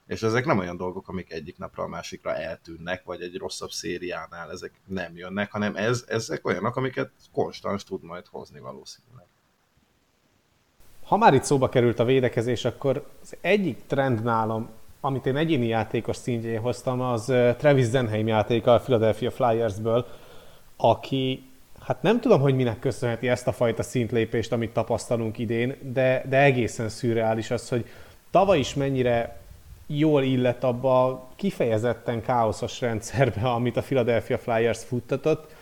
és 0.07 0.23
ezek 0.23 0.45
nem 0.45 0.57
olyan 0.57 0.77
dolgok, 0.77 1.07
amik 1.07 1.31
egyik 1.31 1.57
napra 1.57 1.83
a 1.83 1.87
másikra 1.87 2.35
eltűnnek, 2.35 3.03
vagy 3.03 3.21
egy 3.21 3.37
rosszabb 3.37 3.69
szériánál 3.69 4.51
ezek 4.51 4.71
nem 4.85 5.17
jönnek, 5.17 5.51
hanem 5.51 5.75
ez, 5.75 6.05
ezek 6.07 6.47
olyanok, 6.47 6.75
amiket 6.75 7.11
konstans 7.31 7.83
tud 7.83 8.03
majd 8.03 8.25
hozni 8.27 8.59
valószínűleg. 8.59 9.25
Ha 11.03 11.17
már 11.17 11.33
itt 11.33 11.43
szóba 11.43 11.69
került 11.69 11.99
a 11.99 12.05
védekezés, 12.05 12.65
akkor 12.65 13.07
az 13.21 13.37
egyik 13.41 13.85
trend 13.87 14.23
nálam, 14.23 14.69
amit 15.01 15.25
én 15.25 15.35
egyéni 15.35 15.67
játékos 15.67 16.15
szintjén 16.15 16.61
hoztam, 16.61 17.01
az 17.01 17.25
Travis 17.57 17.85
Zenheim 17.85 18.27
játéka 18.27 18.73
a 18.73 18.79
Philadelphia 18.79 19.31
Flyersből, 19.31 20.05
aki 20.77 21.49
hát 21.79 22.01
nem 22.01 22.19
tudom, 22.19 22.41
hogy 22.41 22.55
minek 22.55 22.79
köszönheti 22.79 23.29
ezt 23.29 23.47
a 23.47 23.51
fajta 23.51 23.83
szintlépést, 23.83 24.51
amit 24.51 24.73
tapasztalunk 24.73 25.37
idén, 25.37 25.77
de, 25.93 26.23
de 26.29 26.41
egészen 26.41 26.89
szürreális 26.89 27.51
az, 27.51 27.69
hogy 27.69 27.85
tavaly 28.31 28.59
is 28.59 28.73
mennyire 28.73 29.39
jól 29.87 30.23
illett 30.23 30.63
abba 30.63 31.05
a 31.05 31.27
kifejezetten 31.35 32.21
káoszos 32.21 32.81
rendszerbe, 32.81 33.49
amit 33.49 33.77
a 33.77 33.81
Philadelphia 33.81 34.37
Flyers 34.37 34.83
futtatott, 34.83 35.55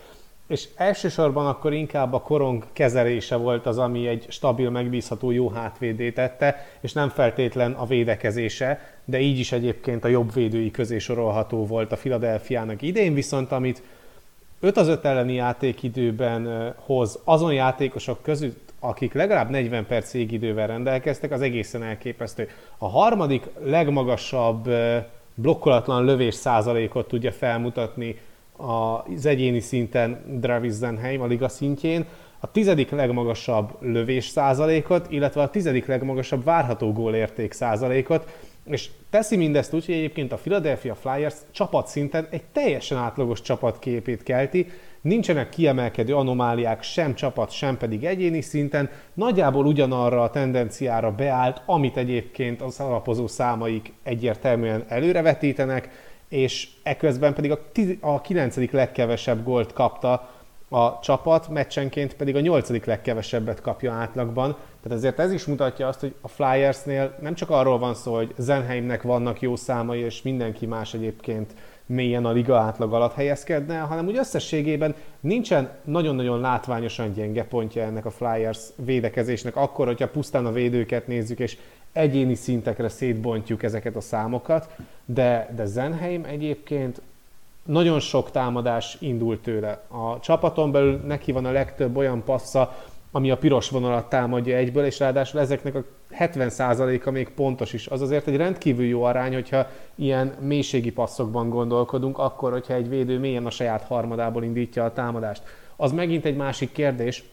és 0.48 0.68
elsősorban 0.76 1.48
akkor 1.48 1.74
inkább 1.74 2.14
a 2.14 2.22
korong 2.22 2.66
kezelése 2.74 3.36
volt 3.36 3.66
az, 3.66 3.78
ami 3.78 4.08
egy 4.08 4.26
stabil, 4.30 4.70
megbízható, 4.70 5.32
jó 5.32 5.50
hátvédé 5.50 6.12
tette, 6.12 6.68
és 6.82 6.94
nem 6.94 7.10
feltétlen 7.10 7.72
a 7.72 7.86
védekezése, 7.86 8.98
de 9.06 9.20
így 9.20 9.40
is 9.40 9.52
egyébként 9.52 10.04
a 10.04 10.08
jobb 10.08 10.34
védői 10.34 10.72
közé 10.72 10.98
sorolható 10.98 11.66
volt 11.66 11.92
a 11.92 11.96
Philadelphia-nak 11.96 12.82
idén, 12.82 13.14
viszont 13.14 13.52
amit 13.52 13.82
5 14.60 14.78
az 14.78 14.88
5 14.88 15.06
elleni 15.06 15.34
játékidőben 15.34 16.74
hoz 16.86 17.20
azon 17.24 17.54
játékosok 17.54 18.22
között, 18.22 18.65
akik 18.88 19.14
legalább 19.14 19.50
40 19.50 19.86
perc 19.86 20.14
idővel 20.14 20.68
rendelkeztek, 20.68 21.32
az 21.32 21.42
egészen 21.42 21.84
elképesztő. 21.84 22.50
A 22.78 22.88
harmadik 22.88 23.44
legmagasabb 23.64 24.70
blokkolatlan 25.36 26.06
lövés 26.06 26.36
százalékot 26.36 27.08
tudja 27.08 27.32
felmutatni 27.32 28.20
az 28.58 29.26
egyéni 29.26 29.60
szinten 29.60 30.40
Dravis 30.40 30.72
Zenheim 30.72 31.22
a 31.22 31.26
liga 31.26 31.48
szintjén, 31.48 32.06
a 32.40 32.52
tizedik 32.52 32.90
legmagasabb 32.90 33.78
lövés 33.80 34.26
százalékot, 34.26 35.12
illetve 35.12 35.42
a 35.42 35.50
tizedik 35.50 35.86
legmagasabb 35.86 36.44
várható 36.44 36.92
gólérték 36.92 37.52
százalékot, 37.52 38.38
és 38.66 38.90
teszi 39.10 39.36
mindezt 39.36 39.74
úgy, 39.74 39.86
hogy 39.86 39.96
egyébként 39.96 40.32
a 40.32 40.36
Philadelphia 40.36 40.96
Flyers 40.96 41.36
csapatszinten 41.52 42.28
egy 42.30 42.44
teljesen 42.52 42.98
átlagos 42.98 43.42
csapatképét 43.42 44.24
kelti, 44.24 44.68
nincsenek 45.06 45.50
kiemelkedő 45.50 46.16
anomáliák 46.16 46.84
sem 46.84 47.16
csapat, 47.16 47.52
sem 47.52 47.78
pedig 47.78 48.06
egyéni 48.06 48.42
szinten, 48.42 48.90
nagyjából 49.14 49.66
ugyanarra 49.66 50.22
a 50.22 50.30
tendenciára 50.30 51.12
beállt, 51.12 51.62
amit 51.66 51.98
egyébként 51.98 52.62
az 52.62 52.80
alapozó 52.80 53.28
számaik 53.28 53.94
egyértelműen 54.04 54.86
előrevetítenek, 54.88 55.90
és 56.30 56.68
eközben 56.84 57.34
pedig 57.34 57.52
a, 57.52 57.72
tiz- 57.72 57.98
a 58.02 58.22
9. 58.22 58.72
legkevesebb 58.72 59.44
gólt 59.44 59.74
kapta 59.74 60.30
a 60.70 61.00
csapat, 61.00 61.50
meccsenként 61.50 62.16
pedig 62.16 62.36
a 62.36 62.40
8. 62.40 62.86
legkevesebbet 62.86 63.62
kapja 63.62 63.94
átlagban, 63.94 64.56
tehát 64.84 64.98
ezért 64.98 65.20
ez 65.20 65.32
is 65.32 65.46
mutatja 65.46 65.88
azt, 65.88 66.00
hogy 66.00 66.16
a 66.22 66.28
Flyersnél 66.28 67.16
nem 67.22 67.34
csak 67.34 67.50
arról 67.50 67.80
van 67.80 67.94
szó, 67.94 68.16
hogy 68.16 68.34
Zenheimnek 68.38 69.02
vannak 69.02 69.42
jó 69.42 69.56
számai, 69.56 70.00
és 70.00 70.22
mindenki 70.22 70.66
más 70.66 70.94
egyébként 70.94 71.54
mélyen 71.86 72.26
a 72.26 72.32
liga 72.32 72.58
átlag 72.58 72.94
alatt 72.94 73.14
helyezkedne, 73.14 73.78
hanem 73.78 74.08
úgy 74.08 74.18
összességében 74.18 74.96
nincsen 75.20 75.70
nagyon-nagyon 75.84 76.40
látványosan 76.40 77.14
gyenge 77.14 77.44
pontja 77.44 77.84
ennek 77.84 78.06
a 78.06 78.12
Flyers 78.12 78.60
védekezésnek, 78.76 79.56
akkor, 79.56 79.86
hogyha 79.86 80.08
pusztán 80.08 80.46
a 80.46 80.52
védőket 80.52 81.08
nézzük, 81.08 81.40
és 81.40 81.58
egyéni 81.92 82.36
szintekre 82.36 82.90
szétbontjuk 82.90 83.64
ezeket 83.64 83.96
a 83.96 84.02
számokat, 84.02 84.70
de, 85.06 85.50
de 85.56 85.66
Zenheim 85.66 86.24
egyébként 86.24 87.02
nagyon 87.66 88.00
sok 88.00 88.32
támadás 88.32 88.98
indult 89.00 89.42
tőle. 89.42 89.82
A 89.88 90.20
csapaton 90.20 90.72
belül 90.72 91.02
neki 91.06 91.32
van 91.32 91.46
a 91.46 91.52
legtöbb 91.52 91.98
olyan 91.98 92.24
passza, 92.24 92.76
ami 93.16 93.32
a 93.32 93.38
piros 93.38 93.70
vonalat 93.70 94.10
támadja 94.10 94.58
egyből, 94.58 94.86
és 94.86 95.00
ráadásul 95.00 95.40
ezeknek 95.40 95.76
a 95.76 95.84
70%-a 96.20 97.12
még 97.12 97.30
pontos 97.30 97.74
is. 97.74 97.88
Az 97.88 98.02
azért 98.02 98.28
egy 98.28 98.36
rendkívül 98.36 98.86
jó 98.86 99.04
arány, 99.04 99.34
hogyha 99.34 99.68
ilyen 99.96 100.34
mélységi 100.40 100.92
passzokban 100.92 101.50
gondolkodunk, 101.50 102.18
akkor, 102.18 102.52
hogyha 102.52 102.74
egy 102.74 102.90
védő 102.90 103.20
mélyen 103.20 103.46
a 103.46 103.50
saját 103.50 103.84
harmadából 103.84 104.44
indítja 104.44 104.84
a 104.84 104.94
támadást. 104.94 105.44
Az 105.76 105.92
megint 105.92 106.26
egy 106.26 106.36
másik 106.36 106.72
kérdés, 106.72 107.24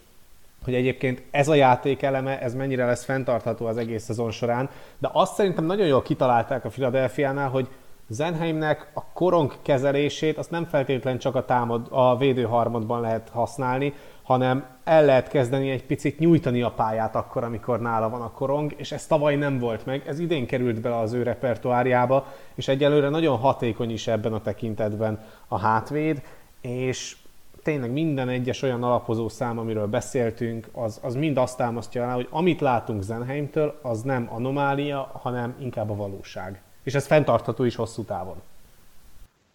hogy 0.63 0.73
egyébként 0.73 1.21
ez 1.31 1.47
a 1.47 1.55
játék 1.55 2.01
eleme, 2.01 2.41
ez 2.41 2.53
mennyire 2.53 2.85
lesz 2.85 3.03
fenntartható 3.03 3.65
az 3.65 3.77
egész 3.77 4.03
szezon 4.03 4.31
során, 4.31 4.69
de 4.97 5.09
azt 5.13 5.33
szerintem 5.35 5.65
nagyon 5.65 5.87
jól 5.87 6.01
kitalálták 6.01 6.65
a 6.65 6.69
Philadelphia-nál, 6.69 7.49
hogy 7.49 7.67
Zenheimnek 8.07 8.91
a 8.93 9.05
korong 9.13 9.53
kezelését 9.61 10.37
azt 10.37 10.51
nem 10.51 10.65
feltétlen 10.65 11.17
csak 11.17 11.35
a, 11.35 11.45
támad, 11.45 11.87
a 11.89 12.17
védőharmadban 12.17 13.01
lehet 13.01 13.29
használni, 13.29 13.93
hanem 14.23 14.65
el 14.83 15.05
lehet 15.05 15.27
kezdeni 15.27 15.69
egy 15.69 15.85
picit 15.85 16.19
nyújtani 16.19 16.61
a 16.61 16.71
pályát 16.71 17.15
akkor, 17.15 17.43
amikor 17.43 17.81
nála 17.81 18.09
van 18.09 18.21
a 18.21 18.31
korong, 18.31 18.73
és 18.77 18.91
ez 18.91 19.07
tavaly 19.07 19.35
nem 19.35 19.59
volt 19.59 19.85
meg, 19.85 20.07
ez 20.07 20.19
idén 20.19 20.45
került 20.45 20.81
bele 20.81 20.97
az 20.97 21.13
ő 21.13 21.23
repertoáriába, 21.23 22.27
és 22.55 22.67
egyelőre 22.67 23.09
nagyon 23.09 23.37
hatékony 23.37 23.91
is 23.91 24.07
ebben 24.07 24.33
a 24.33 24.41
tekintetben 24.41 25.23
a 25.47 25.59
hátvéd, 25.59 26.21
és 26.61 27.17
tényleg 27.63 27.91
minden 27.91 28.29
egyes 28.29 28.61
olyan 28.61 28.83
alapozó 28.83 29.29
szám, 29.29 29.59
amiről 29.59 29.87
beszéltünk, 29.87 30.67
az, 30.71 30.99
az 31.03 31.15
mind 31.15 31.37
azt 31.37 31.57
támasztja 31.57 32.03
alá, 32.03 32.13
hogy 32.13 32.27
amit 32.29 32.61
látunk 32.61 33.01
Zenheimtől, 33.01 33.79
az 33.81 34.01
nem 34.01 34.27
anomália, 34.31 35.11
hanem 35.21 35.55
inkább 35.59 35.89
a 35.89 35.95
valóság. 35.95 36.62
És 36.83 36.93
ez 36.93 37.05
fenntartható 37.07 37.63
is 37.63 37.75
hosszú 37.75 38.03
távon. 38.03 38.41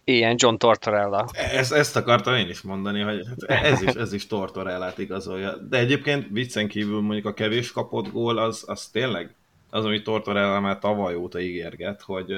Ilyen 0.03 0.35
John 0.37 0.55
Tortorella. 0.55 1.29
Ezt, 1.31 1.73
ezt 1.73 1.95
akartam 1.95 2.35
én 2.35 2.49
is 2.49 2.61
mondani, 2.61 3.01
hogy 3.01 3.25
hát 3.47 3.63
ez 3.63 3.81
is, 3.81 3.93
ez 3.93 4.13
is 4.13 4.27
Tortorellát 4.27 4.97
igazolja. 4.97 5.55
De 5.57 5.77
egyébként 5.77 6.27
viccen 6.31 6.67
kívül 6.67 7.01
mondjuk 7.01 7.25
a 7.25 7.33
kevés 7.33 7.71
kapott 7.71 8.11
gól, 8.11 8.37
az, 8.37 8.63
az 8.67 8.87
tényleg 8.87 9.35
az, 9.69 9.85
amit 9.85 10.03
Tortorella 10.03 10.59
már 10.59 10.79
tavaly 10.79 11.15
óta 11.15 11.39
ígérget, 11.39 12.01
hogy, 12.01 12.35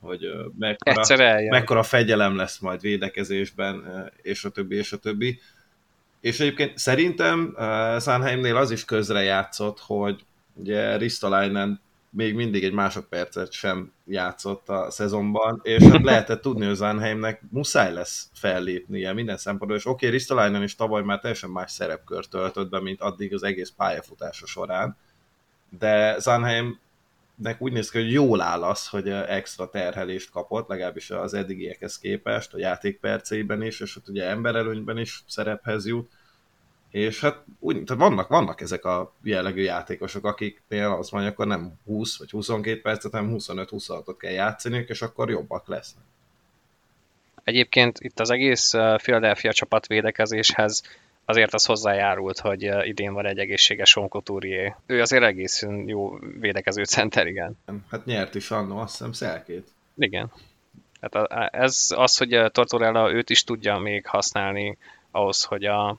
hogy 0.00 0.26
mekkora, 0.58 1.40
mekkora 1.50 1.82
fegyelem 1.82 2.36
lesz 2.36 2.58
majd 2.58 2.80
védekezésben, 2.80 4.10
és 4.22 4.44
a 4.44 4.50
többi, 4.50 4.76
és 4.76 4.92
a 4.92 4.96
többi. 4.96 5.40
És 6.20 6.40
egyébként 6.40 6.78
szerintem 6.78 7.56
Sanheimnél 8.00 8.56
az 8.56 8.70
is 8.70 8.84
közre 8.84 9.22
játszott, 9.22 9.80
hogy 9.80 10.24
ugye 10.54 10.96
Ristolainen 10.96 11.80
még 12.10 12.34
mindig 12.34 12.64
egy 12.64 12.72
másodpercet 12.72 13.52
sem 13.52 13.92
játszott 14.06 14.68
a 14.68 14.90
szezonban, 14.90 15.60
és 15.62 15.82
hát 15.82 16.02
lehetett 16.02 16.40
tudni, 16.40 16.66
hogy 16.66 16.74
Zanheimnek 16.74 17.42
muszáj 17.50 17.92
lesz 17.92 18.30
fellépnie 18.34 19.12
minden 19.12 19.36
szempontból, 19.36 19.78
és 19.78 19.86
oké, 19.86 20.06
okay, 20.06 20.18
Ristolainen 20.18 20.62
is 20.62 20.74
tavaly 20.74 21.02
már 21.02 21.20
teljesen 21.20 21.50
más 21.50 21.70
szerepkört 21.70 22.30
töltött 22.30 22.70
be, 22.70 22.80
mint 22.80 23.00
addig 23.00 23.34
az 23.34 23.42
egész 23.42 23.72
pályafutása 23.76 24.46
során, 24.46 24.96
de 25.78 26.18
Zanheim 26.18 26.78
nek 27.34 27.60
úgy 27.60 27.72
néz 27.72 27.90
ki, 27.90 27.98
hogy 27.98 28.12
jól 28.12 28.40
áll 28.40 28.62
az, 28.62 28.88
hogy 28.88 29.08
extra 29.08 29.70
terhelést 29.70 30.30
kapott, 30.30 30.68
legalábbis 30.68 31.10
az 31.10 31.34
eddigiekhez 31.34 31.98
képest, 31.98 32.54
a 32.54 32.58
játékperceiben 32.58 33.62
is, 33.62 33.80
és 33.80 33.96
ott 33.96 34.08
ugye 34.08 34.28
emberelőnyben 34.28 34.98
is 34.98 35.24
szerephez 35.26 35.86
jut, 35.86 36.10
és 36.90 37.20
hát 37.20 37.44
úgy, 37.58 37.84
tehát 37.84 38.02
vannak, 38.02 38.28
vannak 38.28 38.60
ezek 38.60 38.84
a 38.84 39.12
jellegű 39.22 39.62
játékosok, 39.62 40.24
akiknél 40.24 40.90
az 40.90 41.10
mondja, 41.10 41.30
akkor 41.30 41.46
nem 41.46 41.72
20 41.84 42.18
vagy 42.18 42.30
22 42.30 42.80
percet, 42.80 43.12
hanem 43.12 43.34
25-26-ot 43.38 44.14
kell 44.18 44.32
játszani, 44.32 44.84
és 44.88 45.02
akkor 45.02 45.30
jobbak 45.30 45.68
lesznek. 45.68 46.04
Egyébként 47.44 48.00
itt 48.00 48.20
az 48.20 48.30
egész 48.30 48.70
Philadelphia 48.96 49.52
csapat 49.52 49.86
védekezéshez 49.86 50.82
azért 51.24 51.54
az 51.54 51.64
hozzájárult, 51.64 52.38
hogy 52.38 52.70
idén 52.82 53.12
van 53.12 53.26
egy 53.26 53.38
egészséges 53.38 53.92
Couturier. 53.92 54.76
Ő 54.86 55.00
azért 55.00 55.22
egész 55.22 55.66
jó 55.86 56.18
védekező 56.40 56.84
center, 56.84 57.26
igen. 57.26 57.58
Hát 57.90 58.04
nyert 58.04 58.34
is 58.34 58.50
annó, 58.50 58.78
azt 58.78 58.90
hiszem 58.90 59.12
szelkét. 59.12 59.68
Igen. 59.96 60.32
Hát 61.00 61.14
ez 61.52 61.86
az, 61.96 62.16
hogy 62.16 62.50
Tortorella 62.52 63.12
őt 63.12 63.30
is 63.30 63.44
tudja 63.44 63.78
még 63.78 64.06
használni 64.06 64.78
ahhoz, 65.10 65.44
hogy 65.44 65.64
a 65.64 65.98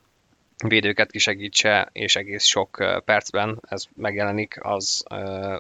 védőket 0.67 1.11
kisegítse, 1.11 1.89
és 1.91 2.15
egész 2.15 2.43
sok 2.43 3.01
percben 3.05 3.59
ez 3.69 3.85
megjelenik, 3.95 4.57
az 4.61 5.03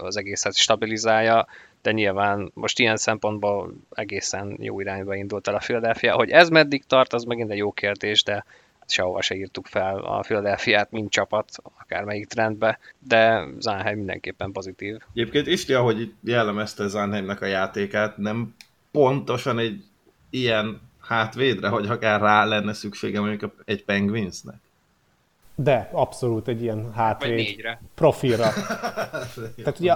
az 0.01 0.17
egészet 0.17 0.55
stabilizálja, 0.55 1.47
de 1.81 1.91
nyilván 1.91 2.51
most 2.53 2.79
ilyen 2.79 2.97
szempontból 2.97 3.73
egészen 3.91 4.57
jó 4.59 4.79
irányba 4.79 5.15
indult 5.15 5.47
el 5.47 5.55
a 5.55 5.59
Philadelphia. 5.59 6.15
Hogy 6.15 6.29
ez 6.29 6.49
meddig 6.49 6.83
tart, 6.85 7.13
az 7.13 7.23
megint 7.23 7.51
egy 7.51 7.57
jó 7.57 7.71
kérdés, 7.71 8.23
de 8.23 8.45
sehova 8.87 9.21
se 9.21 9.35
írtuk 9.35 9.67
fel 9.67 9.97
a 9.97 10.19
Philadelphia-t, 10.19 10.91
mint 10.91 11.11
csapat, 11.11 11.49
akármelyik 11.79 12.27
trendbe, 12.27 12.79
de 12.99 13.45
Zánheim 13.59 13.97
mindenképpen 13.97 14.51
pozitív. 14.51 14.97
Egyébként 15.13 15.47
Isti, 15.47 15.73
ahogy 15.73 16.13
jellemezte 16.23 16.87
Zánheimnek 16.87 17.41
a 17.41 17.45
játékát, 17.45 18.17
nem 18.17 18.55
pontosan 18.91 19.59
egy 19.59 19.83
ilyen 20.29 20.81
hátvédre, 20.99 21.67
hogy 21.67 21.87
akár 21.87 22.21
rá 22.21 22.45
lenne 22.45 22.73
szüksége 22.73 23.19
mondjuk 23.19 23.55
egy 23.65 23.83
Penguinsnek? 23.83 24.59
De, 25.63 25.89
abszolút 25.91 26.47
egy 26.47 26.61
ilyen 26.61 26.91
hátvéd 26.93 27.77
profilra. 27.95 28.47
Tehát 29.63 29.79
ugye 29.79 29.95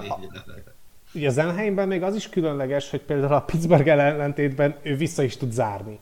Ugye 1.14 1.30
Zenheimben 1.30 1.88
még 1.88 2.02
az 2.02 2.14
is 2.14 2.28
különleges, 2.28 2.90
hogy 2.90 3.00
például 3.00 3.32
a 3.32 3.40
Pittsburgh 3.40 3.88
ellentétben 3.88 4.74
ő 4.82 4.96
vissza 4.96 5.22
is 5.22 5.36
tud 5.36 5.52
zárni. 5.52 5.98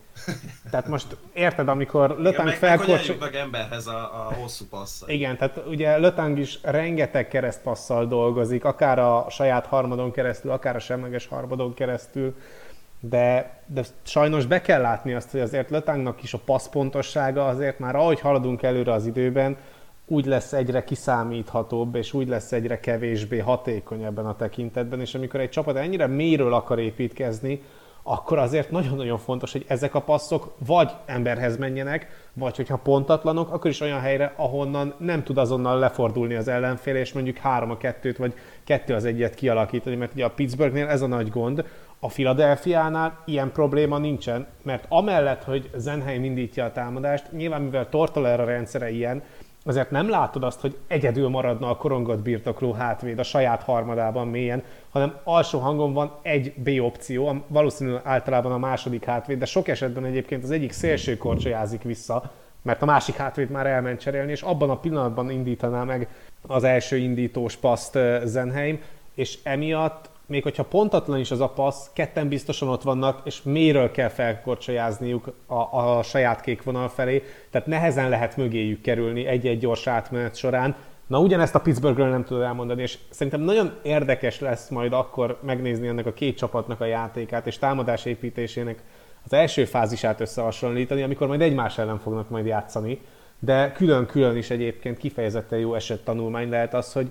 Tehát 0.71 0.89
most 0.89 1.17
érted, 1.33 1.69
amikor 1.69 2.17
Lötang 2.19 2.49
felkorcsol... 2.49 3.17
meg 3.21 3.35
emberhez 3.35 3.87
a, 3.87 4.27
a 4.27 4.35
hosszú 4.35 4.65
passzal. 4.71 5.09
Igen, 5.09 5.37
tehát 5.37 5.61
ugye 5.67 5.97
Lötang 5.97 6.39
is 6.39 6.59
rengeteg 6.63 7.29
keresztpasszal 7.29 8.07
dolgozik, 8.07 8.65
akár 8.65 8.99
a 8.99 9.27
saját 9.31 9.67
harmadon 9.67 10.13
keresztül, 10.13 10.51
akár 10.51 10.77
a 10.77 10.79
semleges 10.79 11.27
harmadon 11.27 11.75
keresztül, 11.75 12.37
de, 13.09 13.59
de 13.67 13.83
sajnos 14.03 14.47
be 14.47 14.61
kell 14.61 14.81
látni 14.81 15.15
azt, 15.15 15.31
hogy 15.31 15.41
azért 15.41 15.71
Lötangnak 15.71 16.23
is 16.23 16.35
a 16.35 16.41
passzpontossága 16.45 17.47
azért 17.47 17.79
már 17.79 17.97
ahogy 17.97 18.21
haladunk 18.21 18.63
előre 18.63 18.93
az 18.93 19.07
időben, 19.07 19.57
úgy 20.07 20.27
lesz 20.27 20.53
egyre 20.53 20.85
kiszámíthatóbb, 20.85 21.95
és 21.95 22.13
úgy 22.13 22.29
lesz 22.29 22.53
egyre 22.53 22.81
kevésbé 22.81 23.39
hatékony 23.39 24.03
ebben 24.03 24.27
a 24.27 24.37
tekintetben, 24.37 25.01
és 25.01 25.15
amikor 25.15 25.41
egy 25.41 25.51
csapat 25.51 25.77
ennyire 25.77 26.07
mélyről 26.07 26.55
akar 26.55 26.79
építkezni, 26.79 27.63
akkor 28.07 28.39
azért 28.39 28.71
nagyon-nagyon 28.71 29.19
fontos, 29.19 29.53
hogy 29.53 29.65
ezek 29.69 29.95
a 29.95 30.01
passzok 30.01 30.55
vagy 30.67 30.91
emberhez 31.07 31.57
menjenek, 31.57 32.29
vagy 32.33 32.57
hogyha 32.57 32.77
pontatlanok, 32.77 33.53
akkor 33.53 33.71
is 33.71 33.81
olyan 33.81 34.01
helyre, 34.01 34.33
ahonnan 34.37 34.95
nem 34.99 35.23
tud 35.23 35.39
azonnal 35.39 35.79
lefordulni 35.79 36.35
az 36.35 36.49
ellenfél, 36.49 36.97
és 36.97 37.13
mondjuk 37.13 37.37
3 37.37 37.71
a 37.71 37.77
2-t, 37.77 38.15
vagy 38.19 38.35
2 38.65 38.95
az 38.95 39.05
egyet 39.05 39.35
kialakítani, 39.35 39.97
mert 39.97 40.13
ugye 40.13 40.25
a 40.25 40.31
Pittsburghnél 40.31 40.87
ez 40.87 41.03
a 41.03 41.07
nagy 41.07 41.31
gond, 41.31 41.65
a 42.05 42.07
Philadelphia-nál 42.07 43.23
ilyen 43.25 43.53
probléma 43.53 43.99
nincsen, 43.99 44.47
mert 44.63 44.85
amellett, 44.89 45.45
hogy 45.45 45.71
Zenheim 45.77 46.25
indítja 46.25 46.65
a 46.65 46.73
támadást, 46.73 47.33
nyilván 47.33 47.63
mivel 47.63 47.89
Tortolera 47.89 48.45
rendszere 48.45 48.91
ilyen, 48.91 49.23
azért 49.65 49.91
nem 49.91 50.09
látod 50.09 50.45
azt, 50.45 50.61
hogy 50.61 50.77
egyedül 50.87 51.29
maradna 51.29 51.71
a 51.71 51.77
korongot 51.77 52.23
birtokló 52.23 52.73
hátvéd 52.73 53.19
a 53.19 53.23
saját 53.23 53.63
harmadában 53.63 54.29
mélyen, 54.29 54.63
hanem 54.91 55.17
alsó 55.23 55.59
hangon 55.59 55.93
van 55.93 56.13
egy 56.23 56.53
B 56.57 56.71
opció, 56.81 57.45
valószínűleg 57.47 58.01
általában 58.05 58.53
a 58.53 58.59
második 58.59 59.05
hátvéd, 59.05 59.39
de 59.39 59.45
sok 59.45 59.69
esetben 59.69 60.05
egyébként 60.05 60.43
az 60.43 60.51
egyik 60.51 60.73
szélső 60.73 61.17
korcsolyázik 61.17 61.83
vissza, 61.83 62.33
mert 62.63 62.83
a 62.83 62.87
másik 62.87 63.15
hátvéd 63.15 63.51
már 63.51 63.67
elment 63.67 64.01
cserélni, 64.01 64.31
és 64.31 64.43
abban 64.43 64.71
a 64.71 64.79
pillanatban 64.79 65.31
indítaná 65.31 65.85
meg 65.85 66.09
az 66.47 66.65
első 66.65 66.97
indítós 66.97 67.57
paszt 67.57 67.99
Zenheim, 68.25 68.81
és 69.15 69.39
emiatt 69.43 70.13
még 70.27 70.43
hogyha 70.43 70.65
pontatlan 70.65 71.19
is 71.19 71.31
az 71.31 71.41
a 71.41 71.49
passz, 71.49 71.87
ketten 71.93 72.29
biztosan 72.29 72.69
ott 72.69 72.83
vannak, 72.83 73.21
és 73.25 73.43
méről 73.43 73.91
kell 73.91 74.09
felkorcsolyázniuk 74.09 75.33
a, 75.47 75.79
a 75.79 76.03
saját 76.03 76.41
kék 76.41 76.63
vonal 76.63 76.89
felé, 76.89 77.23
tehát 77.51 77.67
nehezen 77.67 78.09
lehet 78.09 78.37
mögéjük 78.37 78.81
kerülni 78.81 79.27
egy-egy 79.27 79.59
gyors 79.59 79.87
átmenet 79.87 80.37
során. 80.37 80.77
Na 81.07 81.21
ugyanezt 81.21 81.55
a 81.55 81.61
Pittsburghről 81.61 82.09
nem 82.09 82.25
tudod 82.25 82.43
elmondani, 82.43 82.83
és 82.83 82.99
szerintem 83.11 83.41
nagyon 83.41 83.73
érdekes 83.83 84.41
lesz 84.41 84.69
majd 84.69 84.93
akkor 84.93 85.39
megnézni 85.43 85.89
ennek 85.89 86.07
a 86.07 86.13
két 86.13 86.37
csapatnak 86.37 86.81
a 86.81 86.85
játékát, 86.85 87.47
és 87.47 87.59
támadás 87.59 88.05
építésének 88.05 88.83
az 89.25 89.33
első 89.33 89.65
fázisát 89.65 90.21
összehasonlítani, 90.21 91.03
amikor 91.03 91.27
majd 91.27 91.41
egymás 91.41 91.79
ellen 91.79 91.99
fognak 91.99 92.31
majd 92.31 92.47
játszani, 92.47 93.01
de 93.39 93.73
külön-külön 93.73 94.37
is 94.37 94.51
egyébként 94.51 94.99
kifejezetten 94.99 95.59
jó 95.59 95.75
eset 95.75 96.05
tanulmány 96.05 96.49
lehet 96.49 96.75
az, 96.75 96.93
hogy, 96.93 97.11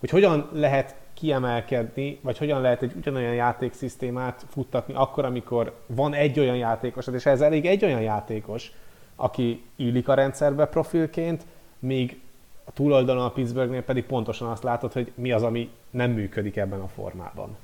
hogy 0.00 0.10
hogyan 0.10 0.48
lehet 0.52 0.94
kiemelkedni, 1.16 2.18
vagy 2.20 2.38
hogyan 2.38 2.60
lehet 2.60 2.82
egy 2.82 2.92
ugyanolyan 2.96 3.34
játékszisztémát 3.34 4.46
futtatni 4.48 4.94
akkor, 4.94 5.24
amikor 5.24 5.74
van 5.86 6.14
egy 6.14 6.40
olyan 6.40 6.56
játékos, 6.56 7.06
és 7.06 7.26
ez 7.26 7.40
elég 7.40 7.66
egy 7.66 7.84
olyan 7.84 8.00
játékos, 8.00 8.72
aki 9.16 9.62
illik 9.76 10.08
a 10.08 10.14
rendszerbe 10.14 10.66
profilként, 10.66 11.46
míg 11.78 12.20
a 12.64 12.72
túloldalon 12.72 13.24
a 13.24 13.30
Pittsburghnél 13.30 13.82
pedig 13.82 14.04
pontosan 14.04 14.48
azt 14.48 14.62
látod, 14.62 14.92
hogy 14.92 15.12
mi 15.14 15.32
az, 15.32 15.42
ami 15.42 15.70
nem 15.90 16.10
működik 16.10 16.56
ebben 16.56 16.80
a 16.80 16.88
formában. 16.88 17.56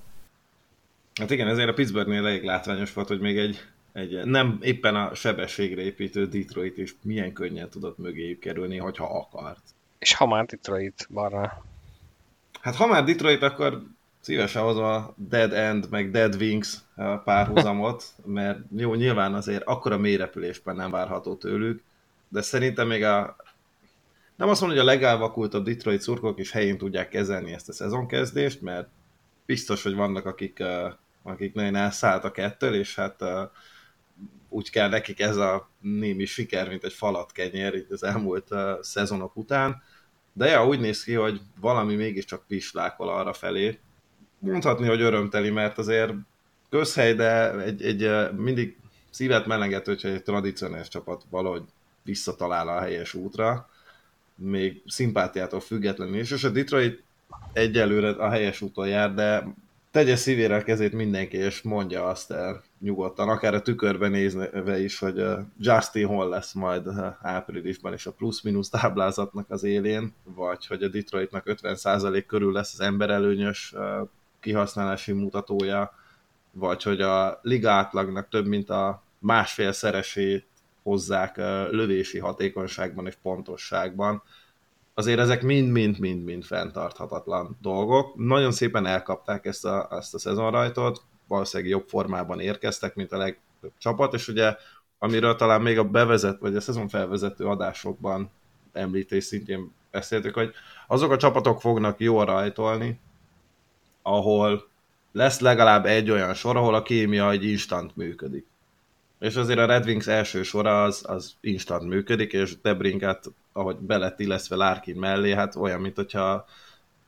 Hát 1.15 1.31
igen, 1.31 1.49
ezért 1.49 1.69
a 1.69 1.73
Pittsburghnél 1.73 2.27
elég 2.27 2.45
látványos 2.45 2.93
volt, 2.93 3.09
hogy 3.09 3.21
még 3.21 3.39
egy, 3.39 3.59
egy 3.93 4.25
nem 4.25 4.59
éppen 4.63 4.97
a 4.97 5.15
sebességre 5.15 5.83
építő 5.83 6.27
Detroit 6.27 6.79
is 6.79 6.95
milyen 7.03 7.33
könnyen 7.33 7.69
tudott 7.69 7.99
mögéjük 7.99 8.39
kerülni, 8.39 8.77
hogyha 8.77 9.05
akart. 9.05 9.63
És 9.99 10.15
ha 10.15 10.27
már 10.27 10.45
Detroit, 10.45 11.09
Barna. 11.11 11.71
Hát 12.63 12.75
ha 12.75 12.87
már 12.87 13.05
Detroit, 13.05 13.43
akkor 13.43 13.83
szívesen 14.21 14.63
hozom 14.63 14.85
a 14.85 15.15
Dead 15.17 15.53
End, 15.53 15.87
meg 15.91 16.11
Dead 16.11 16.35
Wings 16.35 16.79
párhuzamot, 17.25 18.05
mert 18.25 18.59
jó, 18.77 18.95
nyilván 18.95 19.35
azért 19.35 19.63
akkora 19.65 19.99
mélyrepülésben 19.99 20.77
nem 20.77 20.91
várható 20.91 21.37
tőlük, 21.37 21.83
de 22.29 22.43
szerintem 22.43 22.87
még 22.87 23.05
a 23.05 23.37
nem 24.37 24.49
azt 24.49 24.61
mondom, 24.61 24.79
hogy 24.79 24.89
a 24.89 24.93
legelvakultabb 24.93 25.65
Detroit 25.65 26.01
szurkolók 26.01 26.39
is 26.39 26.51
helyén 26.51 26.79
tudják 26.79 27.09
kezelni 27.09 27.53
ezt 27.53 27.69
a 27.69 27.73
szezonkezdést, 27.73 28.61
mert 28.61 28.89
biztos, 29.47 29.83
hogy 29.83 29.95
vannak, 29.95 30.27
akik, 30.27 30.63
akik 31.23 31.55
nagyon 31.55 31.75
elszálltak 31.75 32.39
ettől, 32.39 32.75
és 32.75 32.95
hát 32.95 33.25
úgy 34.49 34.71
kell 34.71 34.89
nekik 34.89 35.21
ez 35.21 35.37
a 35.37 35.71
némi 35.81 36.25
siker, 36.25 36.69
mint 36.69 36.85
egy 36.85 36.93
falat 36.93 37.33
kenyér 37.33 37.75
itt 37.75 37.91
az 37.91 38.03
elmúlt 38.03 38.49
szezonok 38.81 39.37
után. 39.37 39.83
De 40.33 40.47
ja, 40.47 40.67
úgy 40.67 40.81
néz 40.81 41.05
ki, 41.05 41.15
hogy 41.15 41.41
valami 41.61 41.95
mégiscsak 41.95 42.45
pislákol 42.47 43.09
arra 43.09 43.33
felé. 43.33 43.79
Mondhatni, 44.39 44.87
hogy 44.87 45.01
örömteli, 45.01 45.51
mert 45.51 45.79
azért 45.79 46.13
közhely, 46.71 47.15
de 47.15 47.59
egy, 47.61 47.83
egy 47.83 48.33
mindig 48.37 48.77
szívet 49.11 49.47
meleget, 49.47 49.87
hogyha 49.87 50.09
egy 50.09 50.23
tradicionális 50.23 50.89
csapat 50.89 51.23
valahogy 51.31 51.63
visszatalál 52.03 52.69
a 52.69 52.81
helyes 52.81 53.15
útra, 53.15 53.69
még 54.35 54.83
szimpátiától 54.87 55.61
függetlenül 55.61 56.19
is, 56.19 56.31
és 56.31 56.45
a 56.45 56.51
Detroit 56.51 57.03
egyelőre 57.53 58.09
a 58.11 58.31
helyes 58.31 58.61
úton 58.61 58.89
jár, 58.89 59.15
de 59.15 59.55
tegye 59.93 60.17
szívére 60.17 60.57
a 60.57 60.63
kezét 60.63 60.93
mindenki, 60.93 61.37
és 61.37 61.63
mondja 61.63 62.05
azt 62.05 62.31
el 62.31 62.63
nyugodtan, 62.81 63.29
akár 63.29 63.55
a 63.55 63.63
tükörben 63.63 64.11
nézve 64.11 64.81
is, 64.81 64.99
hogy 64.99 65.25
Justin 65.59 66.07
hol 66.07 66.29
lesz 66.29 66.53
majd 66.53 66.89
áprilisban 67.21 67.93
és 67.93 68.07
a 68.07 68.13
plusz-minusz 68.13 68.69
táblázatnak 68.69 69.51
az 69.51 69.63
élén, 69.63 70.15
vagy 70.25 70.67
hogy 70.67 70.83
a 70.83 70.89
Detroitnak 70.89 71.45
50% 71.47 72.25
körül 72.27 72.53
lesz 72.53 72.73
az 72.73 72.81
emberelőnyös 72.81 73.75
kihasználási 74.41 75.13
mutatója, 75.13 75.95
vagy 76.53 76.83
hogy 76.83 77.01
a 77.01 77.39
liga 77.43 77.71
átlagnak 77.71 78.29
több 78.29 78.47
mint 78.47 78.71
a 78.71 79.03
másfél 79.19 79.73
szeresét 79.73 80.47
hozzák 80.83 81.37
lövési 81.71 82.19
hatékonyságban 82.19 83.07
és 83.07 83.15
pontosságban. 83.23 84.23
Azért 84.95 85.19
ezek 85.19 85.43
mind-mind-mind-mind 85.43 86.45
fenntarthatatlan 86.45 87.59
dolgok. 87.61 88.17
Nagyon 88.17 88.53
szépen 88.53 88.87
elkapták 88.87 89.47
ezt 89.47 89.65
a, 89.65 89.89
ezt 89.91 90.15
a 90.15 90.19
szezonrajtot, 90.19 91.03
valószínűleg 91.29 91.73
jobb 91.73 91.89
formában 91.89 92.41
érkeztek, 92.41 92.95
mint 92.95 93.13
a 93.13 93.17
legtöbb 93.17 93.73
csapat, 93.79 94.15
és 94.15 94.29
ugye 94.29 94.57
amiről 94.99 95.37
talán 95.37 95.63
még 95.63 95.79
a 95.79 95.85
bevezet, 95.85 96.39
vagy 96.39 96.57
a 96.57 96.61
szezon 96.61 96.89
felvezető 96.89 97.45
adásokban 97.45 98.31
említés 98.73 99.25
szintén 99.25 99.73
beszéltük, 99.91 100.35
hogy 100.35 100.53
azok 100.87 101.11
a 101.11 101.17
csapatok 101.17 101.61
fognak 101.61 102.01
jól 102.01 102.25
rajtolni, 102.25 103.01
ahol 104.03 104.69
lesz 105.13 105.41
legalább 105.41 105.87
egy 105.87 106.11
olyan 106.11 106.35
sor, 106.35 106.57
ahol 106.57 106.75
a 106.75 106.83
kémia 106.83 107.31
egy 107.31 107.45
instant 107.45 107.97
működik. 107.97 108.47
És 109.19 109.37
azért 109.37 109.59
a 109.59 109.67
Red 109.67 109.87
Wings 109.87 110.07
első 110.07 110.43
sora 110.43 110.83
az, 110.83 111.05
az 111.09 111.35
instant 111.41 111.89
működik, 111.89 112.33
és 112.33 112.61
Debrinket, 112.61 113.25
ahogy 113.53 113.77
belett 113.77 114.21
illeszve 114.21 114.57
Larkin 114.57 114.97
mellé, 114.97 115.35
hát 115.35 115.57
olyan, 115.57 115.81
mint 115.81 115.97
hogyha 115.97 116.45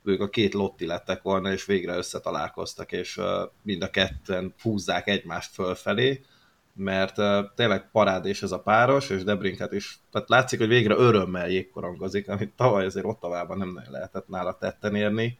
ők 0.03 0.21
a 0.21 0.29
két 0.29 0.53
lotti 0.53 0.85
lettek 0.85 1.21
volna, 1.21 1.51
és 1.51 1.65
végre 1.65 1.97
összetalálkoztak, 1.97 2.91
és 2.91 3.21
mind 3.61 3.81
a 3.81 3.89
ketten 3.89 4.53
húzzák 4.61 5.07
egymást 5.07 5.53
fölfelé, 5.53 6.21
mert 6.73 7.15
tényleg 7.55 7.91
parádés 7.91 8.41
ez 8.41 8.51
a 8.51 8.59
páros, 8.59 9.09
és 9.09 9.23
Debrinket 9.23 9.71
is, 9.71 9.99
tehát 10.11 10.29
látszik, 10.29 10.59
hogy 10.59 10.67
végre 10.67 10.95
örömmel 10.95 11.49
jégkorongozik, 11.49 12.29
amit 12.29 12.53
tavaly 12.55 12.85
azért 12.85 13.05
Ottavában 13.05 13.57
nem 13.57 13.73
nagyon 13.73 13.91
lehetett 13.91 14.27
nála 14.27 14.57
tetten 14.57 14.95
érni, 14.95 15.37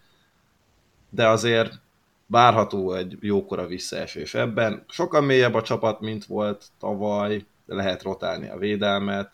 de 1.09 1.27
azért 1.27 1.79
várható 2.27 2.93
egy 2.93 3.17
jókora 3.19 3.67
visszaesés 3.67 4.33
ebben. 4.33 4.83
Sokan 4.87 5.23
mélyebb 5.23 5.53
a 5.53 5.61
csapat, 5.61 5.99
mint 5.99 6.25
volt 6.25 6.67
tavaly, 6.79 7.45
lehet 7.65 8.03
rotálni 8.03 8.49
a 8.49 8.57
védelmet, 8.57 9.31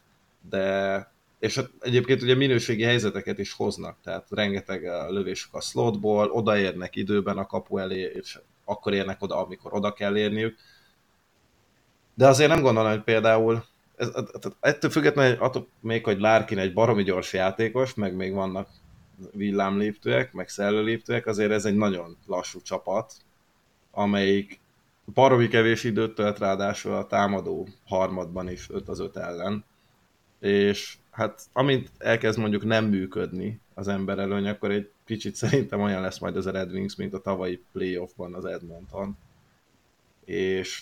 de 0.50 1.11
és 1.42 1.56
hát 1.56 1.70
egyébként 1.80 2.22
ugye 2.22 2.36
minőségi 2.36 2.84
helyzeteket 2.84 3.40
is 3.40 3.54
hoznak, 3.54 3.98
tehát 4.04 4.28
rengeteg 4.30 4.84
lövésük 5.10 5.54
a 5.54 5.62
slotból, 5.62 6.32
odaérnek 6.32 6.96
időben 6.96 7.38
a 7.38 7.46
kapu 7.46 7.78
elé, 7.78 8.12
és 8.14 8.40
akkor 8.66 8.94
érnek 8.94 9.22
oda, 9.22 9.46
amikor 9.46 9.74
oda 9.74 9.94
kell 9.94 10.18
érniük. 10.18 10.58
De 12.14 12.28
azért 12.28 12.50
nem 12.50 12.62
gondolom, 12.62 12.92
hogy 12.92 13.04
például 13.04 13.64
ez, 13.96 14.12
ettől 14.60 14.92
függetlenül, 14.92 15.42
attól 15.42 15.68
még, 15.80 16.04
hogy 16.04 16.20
Larkin 16.20 16.58
egy 16.58 16.74
baromi 16.74 17.04
gyors 17.04 17.34
játékos, 17.34 17.94
meg 17.94 18.16
még 18.16 18.34
vannak 18.34 18.70
villámléptőek, 19.32 20.34
meg 20.34 20.50
szellőléptőek, 20.50 21.26
azért 21.26 21.52
ez 21.52 21.66
egy 21.66 21.76
nagyon 21.76 22.18
lassú 22.26 22.62
csapat, 22.62 23.14
amelyik 23.92 24.60
baromi 25.14 25.48
kevés 25.48 25.84
időt 25.84 26.16
tölt 26.16 26.40
ráadásul 26.40 26.94
a 26.94 27.08
támadó 27.08 27.68
harmadban 27.86 28.50
is 28.50 28.70
5 28.70 28.90
az 28.90 29.00
5 29.00 29.18
ellen, 29.18 29.66
és 30.40 30.98
hát 31.12 31.42
amint 31.54 31.92
elkezd 31.98 32.40
mondjuk 32.40 32.64
nem 32.64 32.86
működni 32.86 33.60
az 33.74 33.88
ember 33.88 34.20
előny, 34.20 34.48
akkor 34.48 34.72
egy 34.72 34.90
kicsit 35.06 35.36
szerintem 35.36 35.82
olyan 35.82 36.02
lesz 36.02 36.20
majd 36.20 36.36
az 36.36 36.46
a 36.46 36.52
Red 36.52 36.72
Wings, 36.72 36.96
mint 36.96 37.14
a 37.14 37.22
tavalyi 37.22 37.64
playoffban 37.72 38.34
az 38.34 38.46
Edmonton. 38.46 39.18
És 40.26 40.82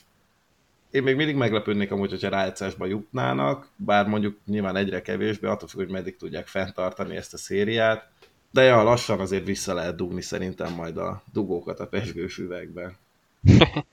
én 0.92 1.04
még 1.04 1.16
mindig 1.16 1.36
meglepődnék 1.36 1.92
amúgy, 1.92 2.10
hogyha 2.10 2.30
rájátszásba 2.30 2.86
jutnának, 2.86 3.68
bár 3.76 4.08
mondjuk 4.08 4.38
nyilván 4.46 4.76
egyre 4.76 5.02
kevésbé, 5.02 5.48
attól 5.48 5.68
függ, 5.68 5.80
hogy 5.80 5.90
meddig 5.90 6.16
tudják 6.16 6.48
fenntartani 6.48 7.16
ezt 7.16 7.34
a 7.34 7.38
szériát, 7.38 8.10
de 8.52 8.62
ja, 8.62 8.84
lassan 8.84 9.20
azért 9.20 9.46
vissza 9.46 9.74
lehet 9.74 9.96
dugni 9.96 10.22
szerintem 10.22 10.74
majd 10.74 10.98
a 10.98 11.22
dugókat 11.34 11.80
a 11.80 11.88
pesgős 11.88 12.38
üvegbe. 12.38 12.96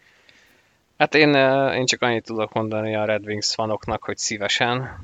hát 0.99 1.15
én, 1.15 1.35
én 1.75 1.85
csak 1.87 2.03
annyit 2.03 2.25
tudok 2.25 2.53
mondani 2.53 2.95
a 2.95 3.05
Red 3.05 3.27
Wings 3.27 3.55
fanoknak, 3.55 4.05
hogy 4.05 4.17
szívesen, 4.17 4.99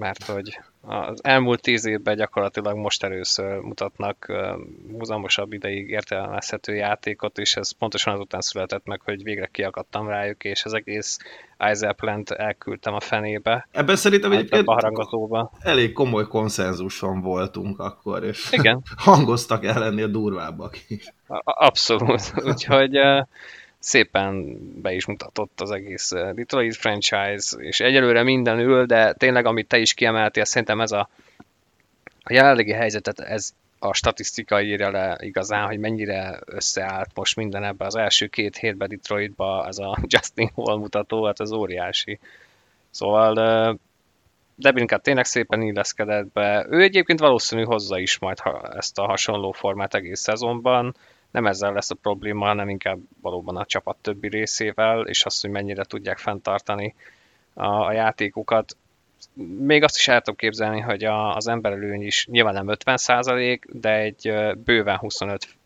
mert 0.00 0.24
hogy 0.24 0.60
az 0.82 1.24
elmúlt 1.24 1.60
tíz 1.60 1.84
évben 1.84 2.16
gyakorlatilag 2.16 2.76
most 2.76 3.02
először 3.02 3.58
mutatnak 3.58 4.32
húzamosabb 4.98 5.52
ideig 5.52 5.88
értelmezhető 5.88 6.74
játékot, 6.74 7.38
és 7.38 7.56
ez 7.56 7.70
pontosan 7.70 8.14
azután 8.14 8.40
született 8.40 8.86
meg, 8.86 9.00
hogy 9.04 9.22
végre 9.22 9.46
kiakadtam 9.46 10.08
rájuk, 10.08 10.44
és 10.44 10.64
az 10.64 10.74
egész 10.74 11.18
Eiselplant 11.56 12.30
elküldtem 12.30 12.94
a 12.94 13.00
fenébe. 13.00 13.68
Ebben 13.70 13.96
szerintem 13.96 14.32
egyébként 14.32 14.68
elég 15.60 15.92
komoly 15.92 16.26
konszenzuson 16.26 17.20
voltunk 17.20 17.78
akkor, 17.78 18.24
és 18.24 18.48
Igen. 18.52 18.82
hangoztak 18.96 19.64
el 19.64 19.84
ennél 19.84 20.08
durvábbak 20.08 20.78
is. 20.88 21.14
Abszolút, 21.44 22.32
úgyhogy 22.50 22.98
szépen 23.80 24.58
be 24.82 24.92
is 24.92 25.06
mutatott 25.06 25.60
az 25.60 25.70
egész 25.70 26.12
eh, 26.12 26.32
Detroit 26.32 26.76
franchise, 26.76 27.56
és 27.58 27.80
egyelőre 27.80 28.22
minden 28.22 28.58
ül, 28.58 28.86
de 28.86 29.12
tényleg, 29.12 29.46
amit 29.46 29.68
te 29.68 29.78
is 29.78 29.94
kiemeltél, 29.94 30.44
szerintem 30.44 30.80
ez 30.80 30.92
a, 30.92 31.08
a 32.22 32.32
jelenlegi 32.32 32.72
helyzetet, 32.72 33.20
ez 33.20 33.54
a 33.78 33.94
statisztika 33.94 34.62
írja 34.62 34.90
le 34.90 35.16
igazán, 35.20 35.66
hogy 35.66 35.78
mennyire 35.78 36.40
összeállt 36.44 37.10
most 37.14 37.36
minden 37.36 37.64
ebbe 37.64 37.84
az 37.84 37.96
első 37.96 38.26
két 38.26 38.56
hétben 38.56 38.88
Detroitba, 38.88 39.66
ez 39.66 39.78
a 39.78 39.98
Justin 40.12 40.50
Hall 40.54 40.78
mutató, 40.78 41.24
hát 41.24 41.40
az 41.40 41.52
óriási. 41.52 42.18
Szóval 42.90 43.40
eh, 43.40 43.74
Debrinkat 44.54 45.02
tényleg 45.02 45.24
szépen 45.24 45.62
illeszkedett 45.62 46.32
be. 46.32 46.66
Ő 46.68 46.82
egyébként 46.82 47.20
valószínű 47.20 47.62
hozza 47.62 47.98
is 47.98 48.18
majd 48.18 48.38
ezt 48.76 48.98
a 48.98 49.06
hasonló 49.06 49.52
formát 49.52 49.94
egész 49.94 50.20
szezonban 50.20 50.94
nem 51.30 51.46
ezzel 51.46 51.72
lesz 51.72 51.90
a 51.90 51.94
probléma, 51.94 52.46
hanem 52.46 52.68
inkább 52.68 52.98
valóban 53.20 53.56
a 53.56 53.66
csapat 53.66 53.96
többi 54.00 54.28
részével, 54.28 55.06
és 55.06 55.24
az, 55.24 55.40
hogy 55.40 55.50
mennyire 55.50 55.84
tudják 55.84 56.18
fenntartani 56.18 56.94
a, 57.54 57.66
a 57.66 57.92
játékukat. 57.92 58.76
Még 59.58 59.82
azt 59.82 59.96
is 59.96 60.08
el 60.08 60.20
tudom 60.20 60.36
képzelni, 60.36 60.80
hogy 60.80 61.04
a, 61.04 61.36
az 61.36 61.48
emberelőny 61.48 62.02
is 62.02 62.26
nyilván 62.26 62.54
nem 62.54 62.76
50% 62.84 63.60
de 63.72 63.94
egy 63.94 64.32
bőven 64.64 64.96
25 64.96 65.56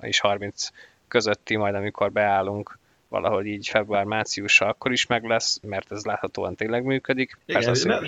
és 0.00 0.20
30 0.20 0.68
közötti, 1.08 1.56
majd 1.56 1.74
amikor 1.74 2.12
beállunk 2.12 2.78
valahogy 3.08 3.46
így 3.46 3.68
február-márciusra 3.68 4.66
akkor 4.66 4.92
is 4.92 5.06
meg 5.06 5.24
lesz, 5.24 5.60
mert 5.62 5.92
ez 5.92 6.04
láthatóan 6.04 6.54
tényleg 6.54 6.84
működik. 6.84 7.38
Igen, 7.46 7.62
Persze 7.62 7.88
nem, 7.88 8.04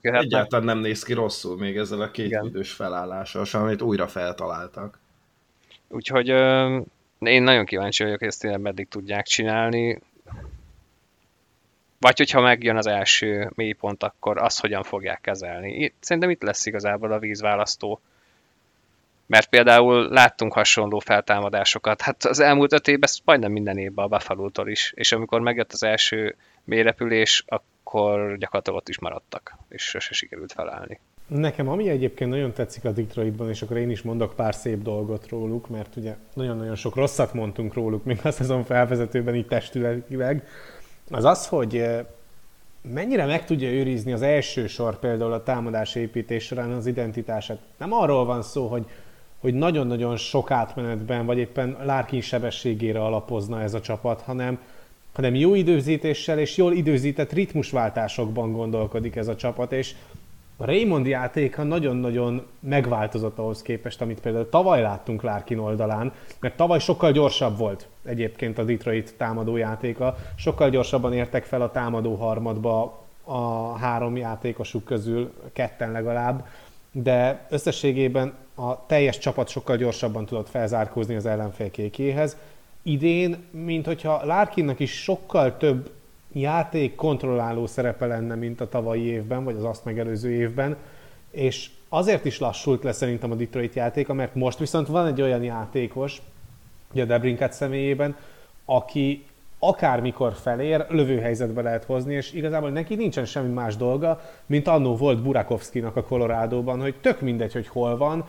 nem, 0.00 0.14
egyáltalán 0.14 0.64
nem 0.64 0.78
néz 0.78 1.02
ki 1.02 1.12
rosszul 1.12 1.56
még 1.56 1.76
ezzel 1.76 2.00
a 2.00 2.10
két 2.10 2.26
Igen. 2.26 2.44
idős 2.44 2.72
felállással, 2.72 3.44
amit 3.52 3.82
újra 3.82 4.08
feltaláltak. 4.08 4.98
Úgyhogy 5.92 6.28
én 7.18 7.42
nagyon 7.42 7.64
kíváncsi 7.64 8.02
vagyok, 8.02 8.18
hogy 8.18 8.28
ezt 8.28 8.40
tényleg 8.40 8.60
meddig 8.60 8.88
tudják 8.88 9.26
csinálni. 9.26 9.98
Vagy 11.98 12.18
hogyha 12.18 12.40
megjön 12.40 12.76
az 12.76 12.86
első 12.86 13.50
mélypont, 13.54 14.02
akkor 14.02 14.38
azt 14.38 14.60
hogyan 14.60 14.82
fogják 14.82 15.20
kezelni. 15.20 15.92
Szerintem 16.00 16.30
itt 16.30 16.42
lesz 16.42 16.66
igazából 16.66 17.12
a 17.12 17.18
vízválasztó. 17.18 18.00
Mert 19.26 19.48
például 19.48 20.08
láttunk 20.08 20.52
hasonló 20.52 20.98
feltámadásokat. 20.98 22.00
Hát 22.00 22.24
az 22.24 22.40
elmúlt 22.40 22.72
öt 22.72 22.88
évben 22.88 23.10
majdnem 23.24 23.52
minden 23.52 23.78
évben 23.78 24.04
a 24.04 24.08
buffalo 24.08 24.50
is. 24.64 24.92
És 24.96 25.12
amikor 25.12 25.40
megjött 25.40 25.72
az 25.72 25.82
első 25.82 26.36
mélyrepülés, 26.64 27.44
akkor 27.46 28.36
gyakorlatilag 28.38 28.78
ott 28.78 28.88
is 28.88 28.98
maradtak, 28.98 29.56
és 29.68 29.82
sose 29.82 30.14
sikerült 30.14 30.52
felállni. 30.52 31.00
Nekem 31.34 31.68
ami 31.68 31.88
egyébként 31.88 32.30
nagyon 32.30 32.52
tetszik 32.52 32.84
a 32.84 32.90
Detroitban, 32.90 33.48
és 33.48 33.62
akkor 33.62 33.76
én 33.76 33.90
is 33.90 34.02
mondok 34.02 34.34
pár 34.34 34.54
szép 34.54 34.82
dolgot 34.82 35.28
róluk, 35.28 35.68
mert 35.68 35.96
ugye 35.96 36.16
nagyon-nagyon 36.34 36.74
sok 36.74 36.94
rosszat 36.94 37.34
mondtunk 37.34 37.74
róluk 37.74 38.04
még 38.04 38.20
a 38.22 38.30
szezon 38.30 38.64
felvezetőben 38.64 39.34
így 39.34 39.46
testületileg, 39.46 40.46
az 41.10 41.24
az, 41.24 41.46
hogy 41.46 41.76
eh, 41.76 42.04
mennyire 42.82 43.26
meg 43.26 43.44
tudja 43.44 43.70
őrizni 43.70 44.12
az 44.12 44.22
első 44.22 44.66
sor 44.66 44.98
például 44.98 45.32
a 45.32 45.42
támadás 45.42 45.94
építés 45.94 46.44
során 46.44 46.70
az 46.72 46.86
identitását. 46.86 47.58
Nem 47.76 47.92
arról 47.92 48.24
van 48.24 48.42
szó, 48.42 48.66
hogy, 48.66 48.84
hogy 49.40 49.54
nagyon-nagyon 49.54 50.16
sok 50.16 50.50
átmenetben, 50.50 51.26
vagy 51.26 51.38
éppen 51.38 51.76
Larkin 51.84 52.20
sebességére 52.20 53.04
alapozna 53.04 53.62
ez 53.62 53.74
a 53.74 53.80
csapat, 53.80 54.20
hanem, 54.20 54.58
hanem 55.12 55.34
jó 55.34 55.54
időzítéssel 55.54 56.38
és 56.38 56.56
jól 56.56 56.72
időzített 56.72 57.32
ritmusváltásokban 57.32 58.52
gondolkodik 58.52 59.16
ez 59.16 59.28
a 59.28 59.36
csapat, 59.36 59.72
és 59.72 59.94
a 60.60 60.64
Raymond 60.64 61.06
játéka 61.06 61.62
nagyon-nagyon 61.62 62.46
megváltozott 62.60 63.38
ahhoz 63.38 63.62
képest, 63.62 64.00
amit 64.00 64.20
például 64.20 64.48
tavaly 64.48 64.82
láttunk 64.82 65.22
Larkin 65.22 65.58
oldalán, 65.58 66.12
mert 66.40 66.56
tavaly 66.56 66.78
sokkal 66.78 67.12
gyorsabb 67.12 67.58
volt 67.58 67.88
egyébként 68.04 68.58
a 68.58 68.64
Detroit 68.64 69.14
támadó 69.16 69.56
játéka, 69.56 70.16
sokkal 70.36 70.70
gyorsabban 70.70 71.12
értek 71.12 71.44
fel 71.44 71.62
a 71.62 71.70
támadó 71.70 72.14
harmadba 72.14 72.98
a 73.24 73.72
három 73.78 74.16
játékosuk 74.16 74.84
közül, 74.84 75.32
ketten 75.52 75.92
legalább, 75.92 76.46
de 76.92 77.46
összességében 77.50 78.34
a 78.54 78.86
teljes 78.86 79.18
csapat 79.18 79.48
sokkal 79.48 79.76
gyorsabban 79.76 80.26
tudott 80.26 80.48
felzárkózni 80.48 81.14
az 81.14 81.26
ellenfél 81.26 81.70
kékéhez. 81.70 82.36
Idén, 82.82 83.36
mint 83.50 83.86
hogyha 83.86 84.24
Larkinnak 84.24 84.80
is 84.80 85.02
sokkal 85.02 85.56
több 85.56 85.90
játék 86.32 86.94
kontrolláló 86.94 87.66
szerepe 87.66 88.06
lenne, 88.06 88.34
mint 88.34 88.60
a 88.60 88.68
tavalyi 88.68 89.04
évben, 89.04 89.44
vagy 89.44 89.56
az 89.56 89.64
azt 89.64 89.84
megelőző 89.84 90.30
évben, 90.30 90.76
és 91.30 91.70
azért 91.88 92.24
is 92.24 92.38
lassult 92.38 92.82
le 92.82 92.92
szerintem 92.92 93.30
a 93.30 93.34
Detroit 93.34 93.74
játéka, 93.74 94.12
mert 94.14 94.34
most 94.34 94.58
viszont 94.58 94.86
van 94.86 95.06
egy 95.06 95.20
olyan 95.20 95.42
játékos, 95.42 96.22
ugye 96.92 97.02
a 97.02 97.06
Debrinket 97.06 97.52
személyében, 97.52 98.16
aki 98.64 99.24
akármikor 99.58 100.32
felér, 100.32 100.86
lövőhelyzetbe 100.88 101.62
lehet 101.62 101.84
hozni, 101.84 102.14
és 102.14 102.32
igazából 102.32 102.70
neki 102.70 102.94
nincsen 102.94 103.24
semmi 103.24 103.52
más 103.52 103.76
dolga, 103.76 104.20
mint 104.46 104.66
annó 104.66 104.96
volt 104.96 105.22
Burakovszkinak 105.22 105.96
a 105.96 106.02
Colorado-ban, 106.02 106.80
hogy 106.80 106.94
tök 107.00 107.20
mindegy, 107.20 107.52
hogy 107.52 107.68
hol 107.68 107.96
van, 107.96 108.24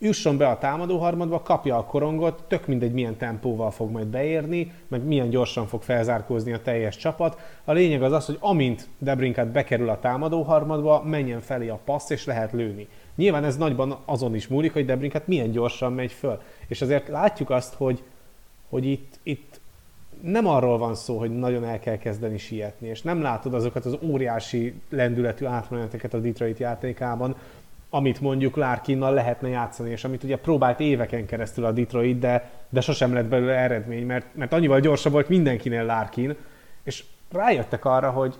jusson 0.00 0.36
be 0.36 0.48
a 0.48 0.58
támadó 0.58 0.98
harmadba, 0.98 1.42
kapja 1.42 1.76
a 1.76 1.84
korongot, 1.84 2.44
tök 2.48 2.66
mindegy 2.66 2.92
milyen 2.92 3.16
tempóval 3.16 3.70
fog 3.70 3.90
majd 3.90 4.06
beérni, 4.06 4.72
meg 4.88 5.04
milyen 5.04 5.30
gyorsan 5.30 5.66
fog 5.66 5.82
felzárkózni 5.82 6.52
a 6.52 6.62
teljes 6.62 6.96
csapat. 6.96 7.38
A 7.64 7.72
lényeg 7.72 8.02
az 8.02 8.12
az, 8.12 8.26
hogy 8.26 8.36
amint 8.40 8.88
Debrinkat 8.98 9.48
bekerül 9.48 9.88
a 9.88 10.00
támadó 10.00 10.42
harmadba, 10.42 11.02
menjen 11.02 11.40
felé 11.40 11.68
a 11.68 11.80
passz, 11.84 12.10
és 12.10 12.24
lehet 12.24 12.52
lőni. 12.52 12.88
Nyilván 13.14 13.44
ez 13.44 13.56
nagyban 13.56 13.98
azon 14.04 14.34
is 14.34 14.48
múlik, 14.48 14.72
hogy 14.72 14.84
Debrinkat 14.84 15.26
milyen 15.26 15.50
gyorsan 15.50 15.92
megy 15.92 16.12
föl. 16.12 16.40
És 16.66 16.82
azért 16.82 17.08
látjuk 17.08 17.50
azt, 17.50 17.74
hogy, 17.74 18.02
hogy 18.68 18.86
itt, 18.86 19.18
itt 19.22 19.60
nem 20.22 20.46
arról 20.46 20.78
van 20.78 20.94
szó, 20.94 21.18
hogy 21.18 21.38
nagyon 21.38 21.64
el 21.64 21.78
kell 21.78 21.96
kezdeni 21.96 22.38
sietni, 22.38 22.88
és 22.88 23.02
nem 23.02 23.22
látod 23.22 23.54
azokat 23.54 23.84
az 23.84 23.96
óriási 24.02 24.74
lendületű 24.88 25.44
átmeneteket 25.44 26.14
a 26.14 26.18
Detroit 26.18 26.58
játékában, 26.58 27.36
amit 27.90 28.20
mondjuk 28.20 28.56
Larkinnal 28.56 29.14
lehetne 29.14 29.48
játszani, 29.48 29.90
és 29.90 30.04
amit 30.04 30.24
ugye 30.24 30.38
próbált 30.38 30.80
éveken 30.80 31.26
keresztül 31.26 31.64
a 31.64 31.72
Detroit, 31.72 32.18
de, 32.18 32.50
de 32.68 32.80
sosem 32.80 33.14
lett 33.14 33.26
belőle 33.26 33.56
eredmény, 33.56 34.06
mert, 34.06 34.26
mert 34.34 34.52
annyival 34.52 34.80
gyorsabb 34.80 35.12
volt 35.12 35.28
mindenkinél 35.28 35.84
Larkin, 35.84 36.36
és 36.82 37.04
rájöttek 37.32 37.84
arra, 37.84 38.10
hogy 38.10 38.34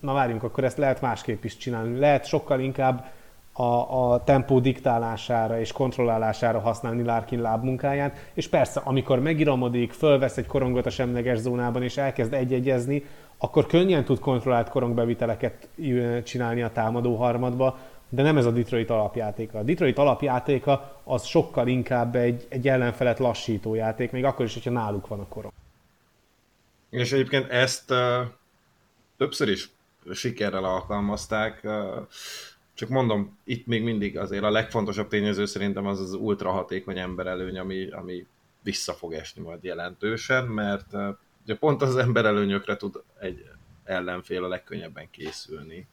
na 0.00 0.12
várjunk, 0.12 0.42
akkor 0.42 0.64
ezt 0.64 0.78
lehet 0.78 1.00
másképp 1.00 1.44
is 1.44 1.56
csinálni. 1.56 1.98
Lehet 1.98 2.26
sokkal 2.26 2.60
inkább 2.60 3.04
a, 3.52 4.12
a 4.12 4.24
tempó 4.24 4.60
diktálására 4.60 5.60
és 5.60 5.72
kontrollálására 5.72 6.60
használni 6.60 7.02
Larkin 7.02 7.40
lábmunkáját, 7.40 8.30
és 8.34 8.48
persze, 8.48 8.80
amikor 8.84 9.20
megiramodik, 9.20 9.92
fölvesz 9.92 10.36
egy 10.36 10.46
korongot 10.46 10.86
a 10.86 10.90
semleges 10.90 11.38
zónában, 11.38 11.82
és 11.82 11.96
elkezd 11.96 12.32
egyegyezni, 12.32 13.04
akkor 13.38 13.66
könnyen 13.66 14.04
tud 14.04 14.18
kontrollált 14.18 14.68
korongbeviteleket 14.68 15.68
csinálni 16.24 16.62
a 16.62 16.72
támadó 16.72 17.14
harmadba, 17.14 17.78
de 18.08 18.22
nem 18.22 18.36
ez 18.36 18.44
a 18.44 18.50
Detroit 18.50 18.90
alapjátéka. 18.90 19.58
A 19.58 19.62
Detroit 19.62 19.98
alapjátéka 19.98 21.00
az 21.04 21.24
sokkal 21.24 21.68
inkább 21.68 22.14
egy, 22.14 22.46
egy 22.48 22.68
ellenfelet 22.68 23.18
lassító 23.18 23.74
játék, 23.74 24.10
még 24.10 24.24
akkor 24.24 24.44
is, 24.44 24.54
hogyha 24.54 24.70
náluk 24.70 25.06
van 25.06 25.20
a 25.20 25.28
korong. 25.28 25.52
És 26.90 27.12
egyébként 27.12 27.50
ezt 27.50 27.90
uh, 27.90 28.20
többször 29.16 29.48
is 29.48 29.70
sikerrel 30.12 30.64
alkalmazták. 30.64 31.60
Uh, 31.64 32.06
csak 32.74 32.88
mondom, 32.88 33.38
itt 33.44 33.66
még 33.66 33.82
mindig 33.82 34.18
azért 34.18 34.44
a 34.44 34.50
legfontosabb 34.50 35.08
tényező 35.08 35.46
szerintem 35.46 35.86
az 35.86 36.00
az 36.00 36.12
ultra 36.12 36.50
hatékony 36.50 36.98
emberelőny, 36.98 37.58
ami, 37.58 37.90
ami 37.90 38.26
vissza 38.62 38.92
fog 38.92 39.12
esni 39.12 39.42
majd 39.42 39.64
jelentősen, 39.64 40.44
mert 40.46 40.92
uh, 40.92 41.16
ugye 41.44 41.56
pont 41.56 41.82
az 41.82 41.96
emberelőnyökre 41.96 42.76
tud 42.76 43.02
egy 43.20 43.44
ellenfél 43.84 44.44
a 44.44 44.48
legkönnyebben 44.48 45.10
készülni 45.10 45.86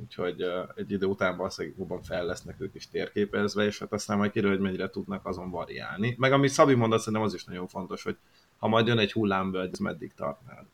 úgyhogy 0.00 0.42
egy 0.74 0.90
idő 0.90 1.06
után 1.06 1.36
valószínűleg 1.36 1.78
jobban 1.78 2.02
fel 2.02 2.24
lesznek 2.24 2.60
ők 2.60 2.74
is 2.74 2.88
térképezve, 2.88 3.64
és 3.64 3.78
hát 3.78 3.92
aztán 3.92 4.16
majd 4.16 4.30
kiderül, 4.30 4.56
hogy 4.56 4.64
mennyire 4.64 4.90
tudnak 4.90 5.26
azon 5.26 5.50
variálni. 5.50 6.14
Meg 6.18 6.32
ami 6.32 6.48
Szabi 6.48 6.74
mondott, 6.74 6.98
szerintem 6.98 7.22
az 7.22 7.34
is 7.34 7.44
nagyon 7.44 7.66
fontos, 7.66 8.02
hogy 8.02 8.16
ha 8.58 8.68
majd 8.68 8.86
jön 8.86 8.98
egy 8.98 9.12
hullámvölgy, 9.12 9.72
ez 9.72 9.78
meddig 9.78 10.12
tartnál. 10.16 10.66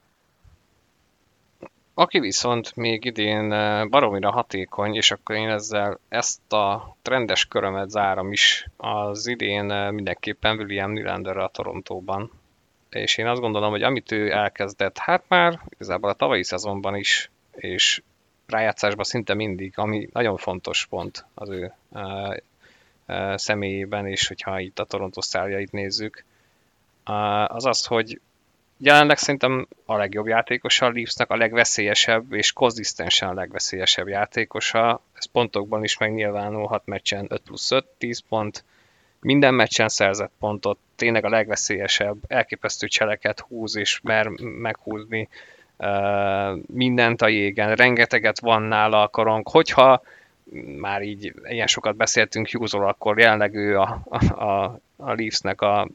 Aki 1.94 2.20
viszont 2.20 2.76
még 2.76 3.04
idén 3.04 3.48
baromira 3.90 4.30
hatékony, 4.30 4.94
és 4.94 5.10
akkor 5.10 5.36
én 5.36 5.48
ezzel 5.48 5.98
ezt 6.08 6.52
a 6.52 6.96
trendes 7.02 7.44
körömet 7.44 7.90
zárom 7.90 8.32
is, 8.32 8.66
az 8.76 9.26
idén 9.26 9.64
mindenképpen 9.92 10.58
William 10.58 10.92
Nylander 10.92 11.36
a 11.36 11.48
Torontóban. 11.48 12.30
És 12.90 13.16
én 13.18 13.26
azt 13.26 13.40
gondolom, 13.40 13.70
hogy 13.70 13.82
amit 13.82 14.12
ő 14.12 14.30
elkezdett, 14.30 14.98
hát 14.98 15.24
már 15.28 15.60
igazából 15.68 16.10
a 16.10 16.14
tavalyi 16.14 16.44
szezonban 16.44 16.96
is, 16.96 17.30
és 17.50 18.02
rájátszásban 18.51 19.05
szinte 19.05 19.34
mindig, 19.34 19.72
ami 19.76 20.09
nagyon 20.12 20.36
fontos 20.36 20.86
pont 20.86 21.24
az 21.34 21.48
ő 21.48 21.72
uh, 21.88 22.36
uh, 23.09 23.36
személyében, 23.36 24.07
és 24.07 24.26
hogyha 24.26 24.61
itt 24.61 24.78
a 24.78 24.84
Toronto 24.84 25.22
szárjait 25.22 25.72
nézzük, 25.72 26.24
uh, 27.07 27.55
az 27.55 27.64
az, 27.64 27.86
hogy 27.86 28.20
jelenleg 28.76 29.18
szerintem 29.18 29.66
a 29.84 29.96
legjobb 29.96 30.26
játékosa 30.26 30.86
a 30.86 30.90
Leafsnek, 30.90 31.30
a 31.30 31.36
legveszélyesebb 31.36 32.32
és 32.32 32.53
konzisztensen 32.53 33.28
a 33.28 33.34
legveszélyesebb 33.34 34.09
játékosa. 34.09 35.03
Ez 35.12 35.24
pontokban 35.24 35.84
is 35.84 35.98
megnyilvánul, 35.98 36.66
6 36.66 36.86
meccsen 36.86 37.26
5 37.28 37.40
plusz 37.40 37.70
5, 37.70 37.84
10 37.98 38.22
pont, 38.28 38.64
minden 39.20 39.55
meccsen 39.55 39.88
szerzett 39.88 40.32
pontot, 40.38 40.78
tényleg 40.96 41.24
a 41.24 41.28
legveszélyesebb, 41.28 42.16
elképesztő 42.26 42.86
cseleket 42.86 43.40
húz 43.40 43.76
és 43.76 44.01
mer 44.03 44.28
meghúzni 44.38 45.28
mindent 46.66 47.22
a 47.22 47.28
jégen, 47.28 47.74
rengeteget 47.74 48.40
van 48.40 48.62
nála 48.62 49.02
a 49.02 49.08
korong, 49.08 49.48
hogyha 49.48 50.02
már 50.76 51.02
így 51.02 51.34
ilyen 51.44 51.66
sokat 51.66 51.96
beszéltünk 51.96 52.50
Hughes-ról, 52.50 52.88
akkor 52.88 53.18
jelenleg 53.18 53.54
ő 53.54 53.78
a, 53.78 54.02
a, 54.28 54.54
a 54.96 55.12
Leafsnek 55.14 55.60
a 55.60 55.88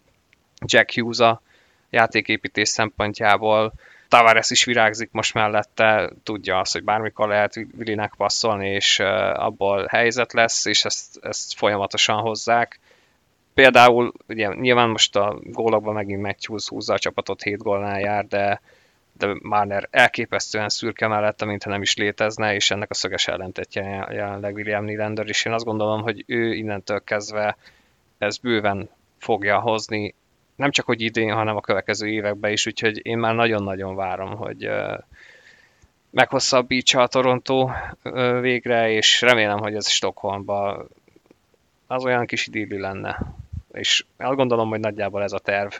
Jack 0.65 0.93
Hughes 0.93 1.19
a 1.19 1.41
játéképítés 1.89 2.69
szempontjából. 2.69 3.73
Tavares 4.07 4.49
is 4.49 4.63
virágzik 4.63 5.09
most 5.11 5.33
mellette, 5.33 6.11
tudja 6.23 6.59
azt, 6.59 6.73
hogy 6.73 6.83
bármikor 6.83 7.27
lehet 7.27 7.55
Willinek 7.77 8.13
passzolni, 8.17 8.69
és 8.69 8.99
abból 9.33 9.85
helyzet 9.89 10.33
lesz, 10.33 10.65
és 10.65 10.85
ezt, 10.85 11.19
ezt 11.21 11.57
folyamatosan 11.57 12.17
hozzák. 12.17 12.79
Például, 13.53 14.11
ugye 14.27 14.47
nyilván 14.47 14.89
most 14.89 15.15
a 15.15 15.39
gólokban 15.43 15.93
megint 15.93 16.21
Matthews 16.21 16.67
húzza 16.67 16.93
a 16.93 16.99
csapatot, 16.99 17.41
7 17.41 17.57
gólnál 17.57 17.99
jár, 17.99 18.25
de 18.25 18.61
de 19.17 19.35
Marner 19.41 19.87
elképesztően 19.91 20.69
szürke 20.69 21.07
mellette, 21.07 21.45
mintha 21.45 21.69
nem 21.69 21.81
is 21.81 21.95
létezne, 21.95 22.53
és 22.53 22.71
ennek 22.71 22.89
a 22.89 22.93
szöges 22.93 23.27
ellentetje 23.27 24.07
jelenleg 24.11 24.53
William 24.55 24.85
Nylander, 24.85 25.27
és 25.27 25.45
én 25.45 25.53
azt 25.53 25.65
gondolom, 25.65 26.01
hogy 26.01 26.23
ő 26.27 26.53
innentől 26.53 27.03
kezdve 27.03 27.57
ez 28.17 28.37
bőven 28.37 28.89
fogja 29.17 29.59
hozni, 29.59 30.13
nem 30.55 30.71
csak 30.71 30.85
hogy 30.85 31.01
idén, 31.01 31.33
hanem 31.33 31.55
a 31.55 31.61
következő 31.61 32.07
években 32.07 32.51
is, 32.51 32.65
úgyhogy 32.65 33.05
én 33.05 33.17
már 33.17 33.35
nagyon-nagyon 33.35 33.95
várom, 33.95 34.35
hogy 34.35 34.69
meghosszabbítsa 36.09 37.01
a 37.01 37.07
Toronto 37.07 37.69
végre, 38.41 38.89
és 38.89 39.21
remélem, 39.21 39.59
hogy 39.59 39.75
ez 39.75 39.89
Stockholmba 39.89 40.85
az 41.87 42.05
olyan 42.05 42.25
kis 42.25 42.47
idilli 42.47 42.79
lenne. 42.79 43.19
És 43.71 44.05
azt 44.17 44.35
gondolom, 44.35 44.69
hogy 44.69 44.79
nagyjából 44.79 45.23
ez 45.23 45.31
a 45.31 45.39
terv, 45.39 45.73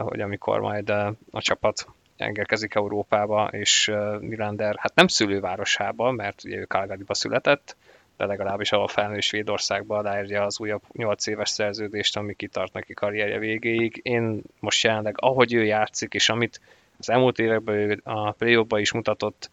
hogy 0.00 0.20
amikor 0.20 0.60
majd 0.60 0.90
a 1.30 1.40
csapat 1.40 1.86
engedkezik 2.20 2.74
Európába, 2.74 3.48
és 3.52 3.92
Nylander 4.20 4.74
hát 4.78 4.94
nem 4.94 5.06
szülővárosába, 5.06 6.10
mert 6.10 6.44
ugye 6.44 6.56
ő 6.56 6.62
calgary 6.62 7.04
született, 7.08 7.76
de 8.16 8.26
legalábbis 8.26 8.72
a 8.72 8.88
felnő 8.88 9.20
Svédországba 9.20 9.96
aláírja 9.96 10.44
az 10.44 10.60
újabb 10.60 10.82
8 10.92 11.26
éves 11.26 11.48
szerződést, 11.48 12.16
ami 12.16 12.34
kitart 12.34 12.72
neki 12.72 12.94
karrierje 12.94 13.38
végéig. 13.38 14.00
Én 14.02 14.42
most 14.60 14.84
jelenleg, 14.84 15.14
ahogy 15.18 15.52
ő 15.52 15.64
játszik, 15.64 16.14
és 16.14 16.28
amit 16.28 16.60
az 16.98 17.10
elmúlt 17.10 17.38
években 17.38 17.74
ő 17.74 18.00
a 18.04 18.30
play 18.30 18.64
is 18.80 18.92
mutatott, 18.92 19.50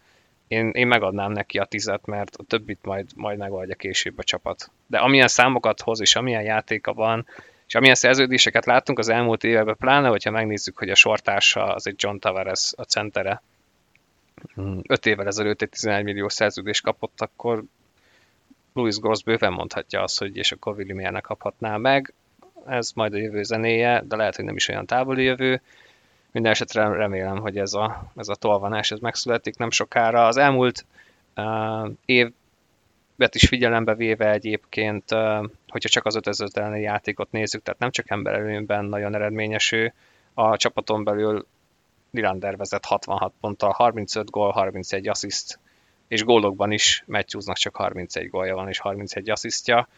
én, 0.48 0.70
én 0.70 0.86
megadnám 0.86 1.32
neki 1.32 1.58
a 1.58 1.64
tizet, 1.64 2.06
mert 2.06 2.36
a 2.36 2.42
többit 2.42 2.78
majd, 2.82 3.06
majd 3.14 3.38
megoldja 3.38 3.74
később 3.74 4.18
a 4.18 4.22
csapat. 4.22 4.70
De 4.86 4.98
amilyen 4.98 5.28
számokat 5.28 5.80
hoz, 5.80 6.00
és 6.00 6.16
amilyen 6.16 6.42
játéka 6.42 6.92
van, 6.92 7.26
és 7.66 7.74
amilyen 7.74 7.94
szerződéseket 7.94 8.64
láttunk 8.66 8.98
az 8.98 9.08
elmúlt 9.08 9.44
években, 9.44 9.76
pláne, 9.76 10.08
hogyha 10.08 10.30
megnézzük, 10.30 10.78
hogy 10.78 10.90
a 10.90 10.94
sortársa 10.94 11.74
az 11.74 11.86
egy 11.86 11.94
John 11.98 12.18
Tavares 12.18 12.72
a 12.76 12.82
centere, 12.82 13.42
5 14.86 15.06
évvel 15.06 15.26
ezelőtt 15.26 15.62
egy 15.62 15.68
11 15.68 16.04
millió 16.04 16.28
szerződést 16.28 16.82
kapott, 16.82 17.20
akkor 17.20 17.62
Louis 18.72 18.96
Gross 18.96 19.22
bőven 19.22 19.52
mondhatja 19.52 20.02
azt, 20.02 20.18
hogy 20.18 20.36
és 20.36 20.52
akkor 20.52 20.76
Willi 20.76 20.92
miért 20.92 21.20
kaphatná 21.20 21.76
meg. 21.76 22.12
Ez 22.66 22.92
majd 22.94 23.14
a 23.14 23.16
jövő 23.16 23.42
zenéje, 23.42 24.02
de 24.08 24.16
lehet, 24.16 24.36
hogy 24.36 24.44
nem 24.44 24.56
is 24.56 24.68
olyan 24.68 24.86
távoli 24.86 25.22
jövő. 25.22 25.60
Minden 26.30 26.52
esetre 26.52 26.88
remélem, 26.88 27.38
hogy 27.38 27.58
ez 27.58 27.72
a, 27.72 28.12
ez 28.16 28.28
a 28.28 28.34
tolvanás 28.34 28.90
ez 28.90 28.98
megszületik 28.98 29.56
nem 29.56 29.70
sokára. 29.70 30.26
Az 30.26 30.36
elmúlt 30.36 30.84
uh, 31.36 31.90
év 32.04 32.32
bet 33.16 33.34
is 33.34 33.48
figyelembe 33.48 33.94
véve 33.94 34.30
egyébként, 34.30 35.10
hogyha 35.68 35.88
csak 35.88 36.06
az 36.06 36.14
5000 36.16 36.62
elleni 36.62 36.80
játékot 36.80 37.30
nézzük, 37.30 37.62
tehát 37.62 37.80
nem 37.80 37.90
csak 37.90 38.10
emberelőnyben 38.10 38.84
nagyon 38.84 39.14
eredményes 39.14 39.72
ő, 39.72 39.92
a 40.34 40.56
csapaton 40.56 41.04
belül 41.04 41.46
Nylander 42.10 42.56
vezet 42.56 42.84
66 42.84 43.32
ponttal, 43.40 43.70
35 43.70 44.30
gól, 44.30 44.50
31 44.50 45.08
assziszt, 45.08 45.58
és 46.08 46.24
gólokban 46.24 46.72
is 46.72 47.04
Matthewsnak 47.06 47.56
csak 47.56 47.76
31 47.76 48.28
gólja 48.30 48.54
van, 48.54 48.68
és 48.68 48.78
31 48.78 49.30
asszisztja. 49.30 49.88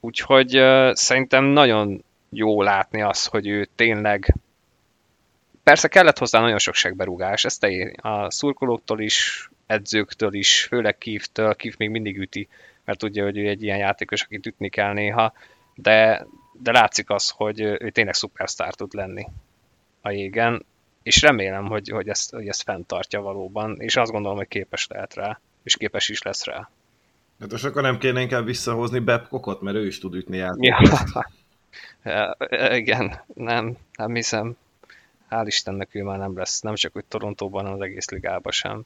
Úgyhogy 0.00 0.62
szerintem 0.92 1.44
nagyon 1.44 2.04
jó 2.28 2.62
látni 2.62 3.02
azt, 3.02 3.28
hogy 3.28 3.46
ő 3.46 3.68
tényleg 3.76 4.34
Persze 5.68 5.88
kellett 5.88 6.18
hozzá 6.18 6.40
nagyon 6.40 6.58
sok 6.58 6.74
segberúgás, 6.74 7.44
ezt 7.44 7.66
a 7.96 8.30
szurkolóktól 8.30 9.00
is, 9.00 9.50
edzőktől 9.68 10.34
is, 10.34 10.64
főleg 10.64 10.98
Kívtől, 10.98 11.54
Kív 11.54 11.74
még 11.78 11.90
mindig 11.90 12.18
üti, 12.18 12.48
mert 12.84 12.98
tudja, 12.98 13.24
hogy 13.24 13.38
ő 13.38 13.48
egy 13.48 13.62
ilyen 13.62 13.78
játékos, 13.78 14.22
akit 14.22 14.46
ütni 14.46 14.68
kell 14.68 14.92
néha, 14.92 15.32
de, 15.74 16.26
de 16.52 16.72
látszik 16.72 17.10
az, 17.10 17.30
hogy 17.30 17.60
ő 17.60 17.90
tényleg 17.90 18.14
szupersztár 18.14 18.74
tud 18.74 18.94
lenni 18.94 19.26
a 20.00 20.10
jégen. 20.10 20.64
és 21.02 21.22
remélem, 21.22 21.66
hogy, 21.66 21.88
hogy, 21.88 22.08
ezt, 22.08 22.30
hogy 22.30 22.48
ezt 22.48 22.62
fenntartja 22.62 23.20
valóban, 23.20 23.80
és 23.80 23.96
azt 23.96 24.10
gondolom, 24.10 24.36
hogy 24.36 24.48
képes 24.48 24.86
lehet 24.86 25.14
rá, 25.14 25.40
és 25.62 25.76
képes 25.76 26.08
is 26.08 26.22
lesz 26.22 26.44
rá. 26.44 26.70
Hát 27.40 27.50
most 27.50 27.64
akkor 27.64 27.82
nem 27.82 27.98
kéne 27.98 28.20
inkább 28.20 28.44
visszahozni 28.44 28.98
Babcockot, 28.98 29.60
mert 29.60 29.76
ő 29.76 29.86
is 29.86 29.98
tud 29.98 30.14
ütni 30.14 30.36
Ja. 30.36 30.78
Igen, 32.76 33.20
nem, 33.34 33.76
nem 33.92 34.14
hiszem. 34.14 34.56
Hál' 35.30 35.44
Istennek 35.46 35.94
ő 35.94 36.02
már 36.02 36.18
nem 36.18 36.36
lesz, 36.36 36.60
nem 36.60 36.74
csak 36.74 36.92
hogy 36.92 37.04
Torontóban, 37.04 37.62
hanem 37.62 37.78
az 37.78 37.84
egész 37.84 38.08
ligában 38.10 38.52
sem. 38.52 38.84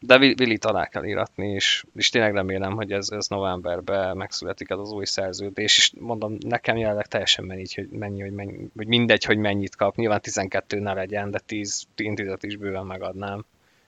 De 0.00 0.16
Willi 0.16 0.58
alá 0.60 0.86
kell 0.86 1.04
íratni, 1.04 1.48
és, 1.48 1.84
és 1.94 2.08
tényleg 2.08 2.34
remélem, 2.34 2.72
hogy 2.72 2.92
ez, 2.92 3.10
ez 3.10 3.28
novemberben 3.28 4.16
megszületik 4.16 4.70
ez 4.70 4.78
az 4.78 4.92
új 4.92 5.04
szerződés, 5.04 5.76
és 5.76 5.92
mondom, 5.98 6.36
nekem 6.40 6.76
jelenleg 6.76 7.06
teljesen 7.06 7.44
mennyi, 7.44 7.64
hogy, 7.74 7.88
mennyi, 7.88 8.20
hogy, 8.20 8.32
mennyi, 8.32 8.70
hogy 8.76 8.86
mindegy, 8.86 9.24
hogy 9.24 9.38
mennyit 9.38 9.76
kap. 9.76 9.96
Nyilván 9.96 10.20
12 10.20 10.78
ne 10.78 10.92
legyen, 10.92 11.30
de 11.30 11.38
10, 11.38 11.86
10 11.94 12.36
is 12.40 12.56
bőven 12.56 12.86
megadnám. 12.86 13.44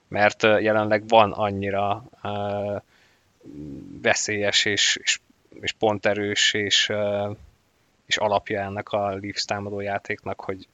Mert 0.09 0.43
jelenleg 0.43 1.09
van 1.09 1.33
annyira 1.33 2.05
uh, 2.23 2.83
veszélyes 4.03 4.65
és, 4.65 4.97
és, 5.03 5.21
és 5.61 5.73
ponterős 5.73 6.55
és, 6.55 6.89
uh, 6.89 7.37
és 8.07 8.17
alapja 8.17 8.61
ennek 8.61 8.89
a 8.89 9.09
Leafs 9.09 9.45
támadó 9.45 9.81
játéknak, 9.81 10.41
hogy 10.41 10.69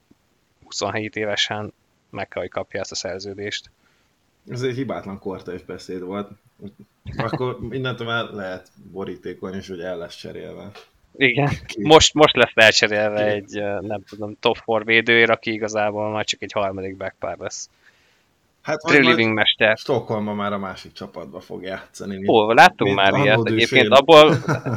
27 0.64 1.16
évesen 1.16 1.72
meg 2.10 2.28
kell, 2.28 2.42
hogy 2.42 2.50
kapja 2.50 2.80
ezt 2.80 2.90
a 2.90 2.94
szerződést. 2.94 3.70
Ez 4.48 4.62
egy 4.62 4.74
hibátlan 4.74 5.18
kortárs 5.18 5.62
beszéd 5.62 6.00
volt. 6.00 6.30
Akkor 7.16 7.58
innentől 7.70 8.06
már 8.06 8.30
lehet 8.30 8.68
borítékolni 8.92 9.56
is, 9.56 9.68
hogy 9.68 9.80
el 9.80 9.98
lesz 9.98 10.16
cserélve. 10.16 10.70
Igen, 11.16 11.50
most, 11.82 12.14
most 12.14 12.36
lesz 12.36 12.52
elcserélve 12.54 13.26
egy, 13.26 13.62
nem 13.80 14.02
tudom, 14.08 14.36
top 14.40 14.56
4 14.64 14.84
védőért, 14.84 15.30
aki 15.30 15.52
igazából 15.52 16.10
már 16.10 16.24
csak 16.24 16.42
egy 16.42 16.52
harmadik 16.52 16.96
backpár 16.96 17.38
lesz. 17.38 17.70
Hát 18.66 18.80
Trilliving 18.80 19.32
mester. 19.32 19.76
Stockholmban 19.76 20.36
már 20.36 20.52
a 20.52 20.58
másik 20.58 20.92
csapatba 20.92 21.40
fog 21.40 21.62
játszani. 21.62 22.28
Ó, 22.28 22.52
láttunk 22.52 22.94
már 22.94 23.14
ilyet. 23.14 23.40
Egyébként 23.44 23.88
abból, 23.88 24.36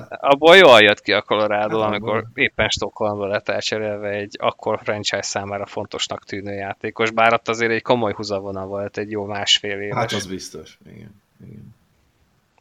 abból 0.09 0.55
jól 0.55 0.81
jött 0.81 1.01
ki 1.01 1.11
a 1.11 1.21
Colorado, 1.21 1.79
hát 1.79 1.87
amikor 1.87 2.17
abból. 2.17 2.31
éppen 2.33 2.69
Stockholmban 2.69 3.29
lett 3.29 3.49
elcserélve 3.49 4.09
egy 4.09 4.35
akkor 4.39 4.79
franchise 4.83 5.21
számára 5.21 5.65
fontosnak 5.65 6.25
tűnő 6.25 6.53
játékos, 6.53 7.11
bár 7.11 7.33
ott 7.33 7.47
azért 7.47 7.71
egy 7.71 7.81
komoly 7.81 8.13
húzavona 8.13 8.65
volt, 8.65 8.97
egy 8.97 9.11
jó 9.11 9.25
másfél 9.25 9.79
éves. 9.79 9.97
Hát 9.97 10.11
az 10.11 10.27
biztos, 10.27 10.77
igen. 10.85 11.21
igen. 11.45 11.75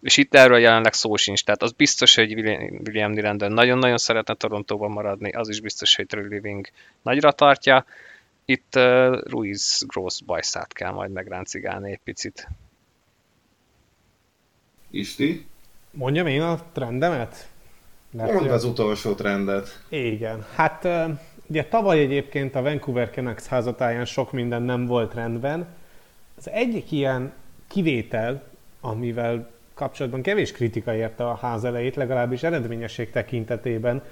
És 0.01 0.17
itt 0.17 0.35
erről 0.35 0.59
jelenleg 0.59 0.93
szó 0.93 1.17
sincs, 1.17 1.45
tehát 1.45 1.63
az 1.63 1.73
biztos, 1.73 2.15
hogy 2.15 2.35
William 2.35 3.13
Nylander 3.13 3.51
nagyon-nagyon 3.51 3.99
szeretne 3.99 4.35
Torontóban 4.35 4.91
maradni, 4.91 5.33
az 5.33 5.49
is 5.49 5.61
biztos, 5.61 5.97
hogy 5.97 6.07
Trilliving 6.07 6.69
nagyra 7.03 7.33
tartja, 7.33 7.85
itt 8.51 8.77
uh, 8.77 9.21
Ruiz 9.23 9.85
Gross 9.87 10.21
bajszát 10.21 10.73
kell 10.73 10.91
majd 10.91 11.11
megráncigálni 11.11 11.91
egy 11.91 12.01
picit. 12.05 12.49
Isti? 14.91 15.47
Mondjam 15.91 16.27
én 16.27 16.43
a 16.43 16.61
trendemet? 16.73 17.49
Mert 18.11 18.33
Mondd 18.33 18.49
az 18.49 18.65
utolsó 18.65 19.15
trendet. 19.15 19.83
Igen. 19.89 20.47
Hát 20.55 20.89
ugye 21.47 21.65
tavaly 21.65 21.99
egyébként 21.99 22.55
a 22.55 22.63
Vancouver 22.63 23.11
Canucks 23.11 23.47
házatáján 23.47 24.05
sok 24.05 24.33
minden 24.33 24.63
nem 24.63 24.87
volt 24.87 25.15
rendben. 25.15 25.67
Az 26.37 26.51
egyik 26.51 26.93
ilyen 26.93 27.33
kivétel, 27.67 28.43
amivel 28.81 29.51
kapcsolatban 29.75 30.23
kevés 30.23 30.53
kritika 30.53 30.95
érte 30.95 31.29
a 31.29 31.35
ház 31.35 31.65
elejét, 31.65 31.97
legalábbis 31.97 32.43
eredményesség 32.43 33.11
tekintetében, 33.11 34.03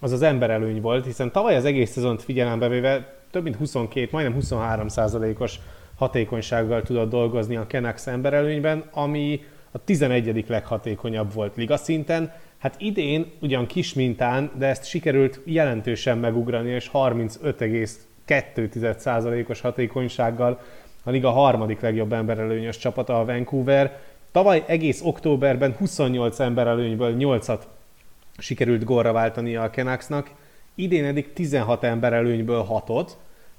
az 0.00 0.12
az 0.12 0.22
emberelőny 0.22 0.80
volt, 0.80 1.04
hiszen 1.04 1.32
tavaly 1.32 1.56
az 1.56 1.64
egész 1.64 1.90
szezont 1.90 2.22
figyelembe 2.22 2.68
véve 2.68 3.21
több 3.32 3.42
mint 3.42 3.56
22, 3.56 4.08
majdnem 4.10 4.34
23 4.34 4.88
százalékos 4.88 5.58
hatékonysággal 5.96 6.82
tudott 6.82 7.10
dolgozni 7.10 7.56
a 7.56 7.66
Canucks 7.66 8.06
emberelőnyben, 8.06 8.84
ami 8.90 9.44
a 9.70 9.84
11. 9.84 10.44
leghatékonyabb 10.48 11.32
volt 11.32 11.56
liga 11.56 11.76
szinten. 11.76 12.32
Hát 12.58 12.74
idén 12.78 13.32
ugyan 13.40 13.66
kis 13.66 13.94
mintán, 13.94 14.50
de 14.58 14.66
ezt 14.66 14.84
sikerült 14.84 15.40
jelentősen 15.44 16.18
megugrani, 16.18 16.70
és 16.70 16.90
35,2%-os 16.92 19.60
hatékonysággal 19.60 20.60
a 21.04 21.10
liga 21.10 21.30
harmadik 21.30 21.80
legjobb 21.80 22.12
emberelőnyös 22.12 22.78
csapata 22.78 23.20
a 23.20 23.24
Vancouver. 23.24 24.00
Tavaly 24.32 24.64
egész 24.66 25.00
októberben 25.04 25.74
28 25.78 26.40
emberelőnyből 26.40 27.14
8-at 27.18 27.60
sikerült 28.38 28.84
gólra 28.84 29.12
váltani 29.12 29.56
a 29.56 29.70
Canucksnak, 29.70 30.30
idén 30.74 31.04
eddig 31.04 31.32
16 31.32 31.84
ember 31.84 32.12
előnyből 32.12 32.66
6-ot, 32.70 33.08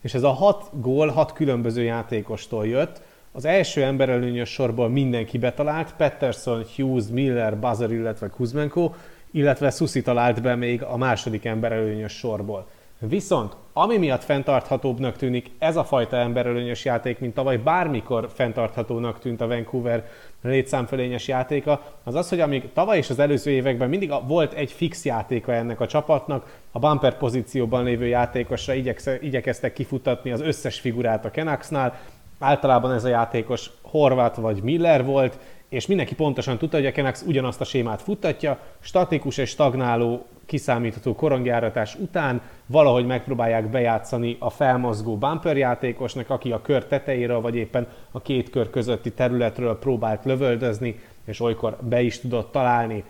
és 0.02 0.14
ez 0.14 0.24
a 0.24 0.32
6 0.32 0.70
gól 0.82 1.08
6 1.08 1.34
különböző 1.34 1.84
játékostól 1.84 2.68
jött. 2.68 3.02
Az 3.32 3.46
első 3.46 3.84
ember 3.84 4.10
előnyös 4.10 4.50
sorból 4.50 4.90
mindenki 4.90 5.38
betalált, 5.38 5.94
Patterson, 5.98 6.66
Hughes, 6.76 7.06
Miller, 7.12 7.58
Buzzer, 7.58 7.92
illetve 7.92 8.28
Kuzmenko, 8.28 8.92
illetve 9.32 9.70
Susi 9.70 10.02
talált 10.02 10.42
be 10.42 10.56
még 10.56 10.84
a 10.84 10.98
második 10.98 11.46
ember 11.46 11.72
előnyös 11.72 12.12
sorból. 12.12 12.68
Viszont 13.00 13.56
ami 13.74 13.98
miatt 13.98 14.24
fenntarthatóbbnak 14.24 15.16
tűnik 15.16 15.52
ez 15.60 15.76
a 15.76 15.84
fajta 15.84 16.16
emberelőnyös 16.18 16.86
játék, 16.86 17.20
mint 17.20 17.34
tavaly 17.34 17.58
bármikor 17.58 18.30
fenntarthatónak 18.34 19.20
tűnt 19.20 19.42
a 19.42 19.48
Vancouver 19.48 20.08
létszámfölényes 20.42 21.28
játéka, 21.28 21.82
az 22.04 22.16
az, 22.16 22.30
hogy 22.30 22.40
amíg 22.40 22.74
tavaly 22.74 22.98
és 22.98 23.10
az 23.10 23.20
előző 23.20 23.52
években 23.52 23.90
mindig 23.90 24.14
volt 24.28 24.54
egy 24.54 24.72
fix 24.72 25.06
játéka 25.06 25.54
ennek 25.54 25.80
a 25.80 25.88
csapatnak, 25.88 26.62
a 26.72 26.80
bumper 26.80 27.18
pozícióban 27.18 27.84
lévő 27.84 28.08
játékosra 28.08 28.74
igyekeztek 29.22 29.74
kifutatni 29.74 30.32
az 30.32 30.42
összes 30.42 30.80
figurát 30.80 31.26
a 31.26 31.32
Canucksnál, 31.32 32.00
általában 32.40 32.92
ez 32.92 33.04
a 33.04 33.10
játékos 33.10 33.70
Horváth 33.82 34.40
vagy 34.40 34.64
Miller 34.64 35.06
volt, 35.06 35.38
és 35.70 35.88
mindenki 35.88 36.16
pontosan 36.16 36.58
tudta, 36.58 36.78
hogy 36.78 36.86
a 36.86 36.92
Canucks 36.92 37.22
ugyanazt 37.22 37.62
a 37.62 37.64
sémát 37.64 38.02
futtatja, 38.02 38.60
statikus 38.80 39.38
és 39.38 39.50
stagnáló 39.50 40.26
kiszámítható 40.46 41.16
korongjáratás 41.16 41.96
után 41.96 42.42
valahogy 42.66 43.06
megpróbálják 43.06 43.70
bejátszani 43.70 44.38
a 44.40 44.50
felmozgó 44.50 45.18
bumper 45.18 45.58
játékosnak, 45.58 46.30
aki 46.30 46.52
a 46.52 46.62
kör 46.62 46.86
tetejéről 46.86 47.42
vagy 47.42 47.56
éppen 47.56 47.88
a 48.12 48.22
két 48.22 48.50
kör 48.50 48.70
közötti 48.70 49.12
területről 49.12 49.80
próbált 49.80 50.26
lövöldözni, 50.26 51.00
és 51.26 51.40
olykor 51.40 51.78
be 51.82 52.02
is 52.02 52.20
tudott 52.20 52.52
találni. 52.52 53.04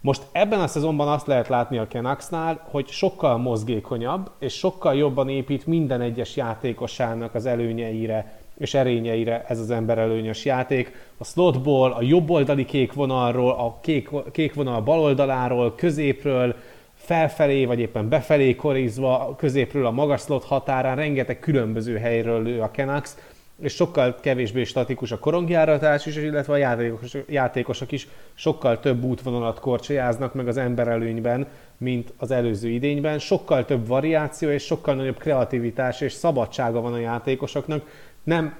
Most 0.00 0.22
ebben 0.32 0.60
a 0.60 0.66
szezonban 0.66 1.08
azt 1.08 1.26
lehet 1.26 1.48
látni 1.48 1.78
a 1.78 1.86
Canucksnál, 1.86 2.60
hogy 2.70 2.88
sokkal 2.88 3.36
mozgékonyabb, 3.38 4.30
és 4.38 4.54
sokkal 4.54 4.94
jobban 4.94 5.28
épít 5.28 5.66
minden 5.66 6.00
egyes 6.00 6.36
játékosának 6.36 7.34
az 7.34 7.46
előnyeire, 7.46 8.39
és 8.60 8.74
erényeire 8.74 9.44
ez 9.48 9.58
az 9.58 9.70
ember 9.70 9.98
előnyös 9.98 10.44
játék. 10.44 10.92
A 11.18 11.24
slotból, 11.24 11.92
a 11.92 12.02
jobb 12.02 12.30
oldali 12.30 12.64
kék 12.64 12.92
vonalról, 12.92 13.50
a 13.50 13.78
kék, 13.82 14.08
kék 14.32 14.54
vonal 14.54 14.80
bal 14.80 15.00
oldaláról, 15.00 15.74
középről, 15.74 16.54
felfelé, 16.94 17.64
vagy 17.64 17.78
éppen 17.78 18.08
befelé 18.08 18.54
korizva, 18.54 19.34
középről 19.36 19.86
a 19.86 19.90
magas 19.90 20.20
slot 20.20 20.44
határán, 20.44 20.96
rengeteg 20.96 21.38
különböző 21.38 21.96
helyről 21.96 22.42
lő 22.42 22.60
a 22.60 22.70
Canucks, 22.70 23.14
és 23.62 23.74
sokkal 23.74 24.16
kevésbé 24.20 24.64
statikus 24.64 25.12
a 25.12 25.18
korongjáratás 25.18 26.06
is, 26.06 26.16
illetve 26.16 26.52
a 26.52 26.56
játékos, 26.56 27.16
játékosok 27.28 27.92
is 27.92 28.08
sokkal 28.34 28.80
több 28.80 29.02
útvonalat 29.02 29.60
korcsolyáznak 29.60 30.34
meg 30.34 30.48
az 30.48 30.56
emberelőnyben, 30.56 31.46
mint 31.78 32.12
az 32.16 32.30
előző 32.30 32.68
idényben. 32.68 33.18
Sokkal 33.18 33.64
több 33.64 33.86
variáció 33.86 34.48
és 34.48 34.64
sokkal 34.64 34.94
nagyobb 34.94 35.18
kreativitás 35.18 36.00
és 36.00 36.12
szabadsága 36.12 36.80
van 36.80 36.92
a 36.92 36.98
játékosoknak, 36.98 37.86
nem 38.30 38.54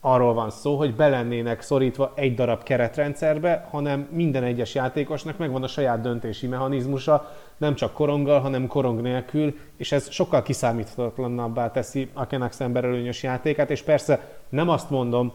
arról 0.00 0.34
van 0.34 0.50
szó, 0.50 0.76
hogy 0.76 0.94
belennének 0.94 1.62
szorítva 1.62 2.12
egy 2.14 2.34
darab 2.34 2.62
keretrendszerbe, 2.62 3.66
hanem 3.70 4.08
minden 4.10 4.42
egyes 4.42 4.74
játékosnak 4.74 5.38
megvan 5.38 5.62
a 5.62 5.66
saját 5.66 6.00
döntési 6.00 6.46
mechanizmusa, 6.46 7.36
nem 7.56 7.74
csak 7.74 7.92
koronggal, 7.92 8.40
hanem 8.40 8.66
korong 8.66 9.00
nélkül, 9.00 9.56
és 9.76 9.92
ez 9.92 10.10
sokkal 10.10 10.42
kiszámíthatatlanabbá 10.42 11.70
teszi 11.70 12.10
a 12.12 12.22
Canucks 12.22 12.60
emberelőnyös 12.60 13.22
játékát, 13.22 13.70
és 13.70 13.82
persze 13.82 14.38
nem 14.48 14.68
azt 14.68 14.90
mondom, 14.90 15.32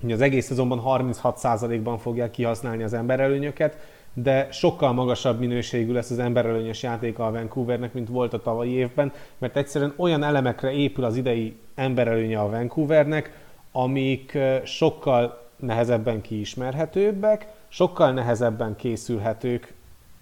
hogy 0.00 0.12
az 0.12 0.20
egész 0.20 0.46
szezonban 0.46 0.82
36%-ban 0.84 1.98
fogják 1.98 2.30
kihasználni 2.30 2.82
az 2.82 2.92
emberelőnyöket, 2.92 3.76
de 4.14 4.48
sokkal 4.50 4.92
magasabb 4.92 5.38
minőségű 5.38 5.92
lesz 5.92 6.10
az 6.10 6.18
emberelőnyös 6.18 6.82
játéka 6.82 7.26
a 7.26 7.30
Vancouvernek, 7.30 7.92
mint 7.92 8.08
volt 8.08 8.32
a 8.32 8.42
tavalyi 8.42 8.70
évben, 8.70 9.12
mert 9.38 9.56
egyszerűen 9.56 9.94
olyan 9.96 10.22
elemekre 10.22 10.72
épül 10.72 11.04
az 11.04 11.16
idei 11.16 11.56
emberelőnye 11.74 12.38
a 12.38 12.50
Vancouvernek, 12.50 13.32
amik 13.72 14.38
sokkal 14.64 15.48
nehezebben 15.56 16.20
kiismerhetőbbek, 16.20 17.46
sokkal 17.68 18.12
nehezebben 18.12 18.76
készülhetők 18.76 19.74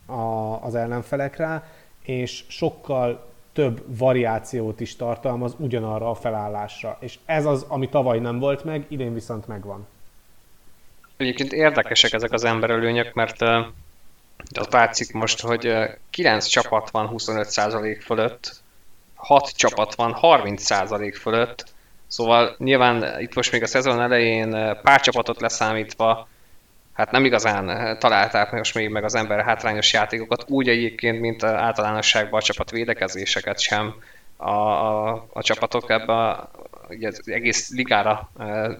a, 0.07 0.13
az 0.63 0.75
ellenfelek 0.75 1.43
és 2.03 2.45
sokkal 2.49 3.27
több 3.53 3.99
variációt 3.99 4.81
is 4.81 4.97
tartalmaz 4.97 5.55
ugyanarra 5.59 6.11
a 6.11 6.15
felállásra. 6.15 6.97
És 7.01 7.19
ez 7.25 7.47
az, 7.47 7.65
ami 7.69 7.89
tavaly 7.89 8.19
nem 8.19 8.39
volt 8.39 8.65
meg, 8.65 8.87
idén 8.89 9.15
viszont 9.15 9.47
megvan. 9.47 9.87
Egyébként 11.19 11.53
érdekesek 11.53 12.13
ezek 12.13 12.33
az 12.33 12.45
emberelőnyök, 12.45 13.15
mert 13.15 13.43
az 14.55 14.67
látszik 14.71 15.13
most, 15.13 15.41
hogy 15.41 15.77
9 16.11 16.47
csapat 16.47 16.91
van 16.91 17.11
25% 17.13 18.01
fölött, 18.05 18.53
6 19.15 19.57
csapat 19.57 19.95
van 19.95 20.17
30% 20.23 21.15
fölött, 21.21 21.65
szóval 22.07 22.55
nyilván 22.59 23.21
itt 23.21 23.35
most 23.35 23.53
még 23.53 23.63
a 23.63 23.67
szezon 23.67 24.01
elején 24.01 24.51
pár 24.83 25.01
csapatot 25.01 25.41
leszámítva, 25.41 26.29
hát 26.93 27.11
nem 27.11 27.25
igazán 27.25 27.99
találták 27.99 28.53
most 28.53 28.75
még 28.75 28.89
meg 28.89 29.05
az 29.05 29.15
ember 29.15 29.45
hátrányos 29.45 29.93
játékokat, 29.93 30.45
úgy 30.49 30.69
egyébként, 30.69 31.21
mint 31.21 31.43
általánosságban 31.43 32.41
a 32.41 32.43
csapat 32.43 32.71
védekezéseket 32.71 33.61
sem. 33.61 33.95
A, 34.37 34.51
a, 34.51 35.27
a 35.33 35.43
csapatok 35.43 35.91
ebbe 35.91 36.13
a, 36.13 36.51
ugye 36.89 37.09
az 37.09 37.23
egész 37.25 37.71
ligára 37.71 38.31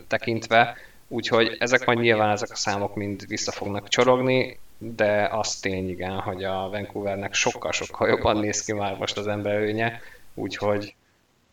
tekintve, 0.09 0.77
úgyhogy 1.09 1.57
ezek 1.59 1.87
majd 1.87 1.99
nyilván 1.99 2.31
ezek 2.31 2.51
a 2.51 2.57
számok 2.57 2.95
mind 2.95 3.27
vissza 3.27 3.53
fognak 3.53 3.89
csorogni, 3.89 4.59
de 4.79 5.29
az 5.31 5.57
tény 5.57 5.89
igen, 5.89 6.19
hogy 6.19 6.45
a 6.45 6.69
Vancouvernek 6.69 7.35
sokkal-sokkal 7.35 8.09
jobban 8.09 8.37
néz 8.37 8.65
ki 8.65 8.73
már 8.73 8.97
most 8.97 9.17
az 9.17 9.27
emberőnye, 9.27 10.01
úgyhogy 10.35 10.95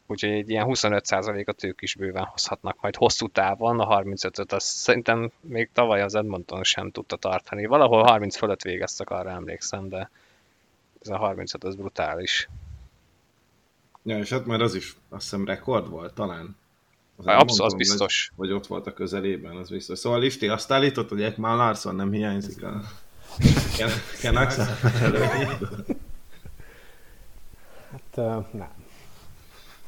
úgyhogy 0.07 0.29
egy 0.29 0.49
ilyen 0.49 0.65
25%-ot 0.67 1.63
ők 1.63 1.81
is 1.81 1.95
bőven 1.95 2.23
hozhatnak 2.23 2.81
majd 2.81 2.95
hosszú 2.95 3.27
távon, 3.27 3.79
a 3.79 4.01
35-öt 4.01 4.51
azt 4.51 4.67
szerintem 4.67 5.31
még 5.41 5.69
tavaly 5.73 6.01
az 6.01 6.15
Edmonton 6.15 6.63
sem 6.63 6.91
tudta 6.91 7.15
tartani. 7.15 7.65
Valahol 7.65 8.03
30 8.03 8.35
fölött 8.35 8.61
végeztek, 8.61 9.09
arra 9.09 9.29
emlékszem, 9.29 9.89
de 9.89 10.09
ez 11.01 11.07
a 11.07 11.17
35 11.17 11.63
az 11.63 11.75
brutális. 11.75 12.49
Ja, 14.03 14.17
és 14.17 14.29
hát 14.29 14.45
már 14.45 14.61
az 14.61 14.75
is 14.75 14.95
azt 15.09 15.23
hiszem 15.23 15.45
rekord 15.45 15.89
volt 15.89 16.13
talán. 16.13 16.55
Az, 17.15 17.25
Absz- 17.25 17.59
az 17.59 17.73
biztos. 17.73 18.31
Vagy, 18.35 18.47
vagy 18.47 18.57
ott 18.57 18.67
volt 18.67 18.87
a 18.87 18.93
közelében, 18.93 19.55
az 19.55 19.69
biztos. 19.69 19.99
Szóval 19.99 20.19
Listi 20.19 20.47
azt 20.47 20.71
állított, 20.71 21.09
hogy 21.09 21.21
Ekman 21.21 21.57
Larson 21.57 21.95
nem 21.95 22.11
hiányzik 22.11 22.63
a 22.63 22.81
Ken 24.21 24.35
Hát 27.91 28.17
uh, 28.17 28.45
nem. 28.51 28.69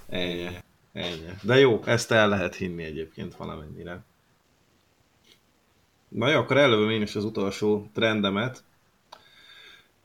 Ennyi. 0.10 0.48
Ennyi. 0.94 1.30
De 1.42 1.60
jó, 1.60 1.82
ezt 1.86 2.12
el 2.12 2.30
lehet 2.30 2.56
hinni 2.56 2.84
egyébként 2.84 3.36
valamennyire. 3.36 4.04
Na 6.08 6.30
jó, 6.30 6.40
akkor 6.40 6.58
előbb 6.58 6.90
én 6.90 7.02
is 7.02 7.16
az 7.16 7.24
utolsó 7.24 7.90
trendemet. 7.94 8.64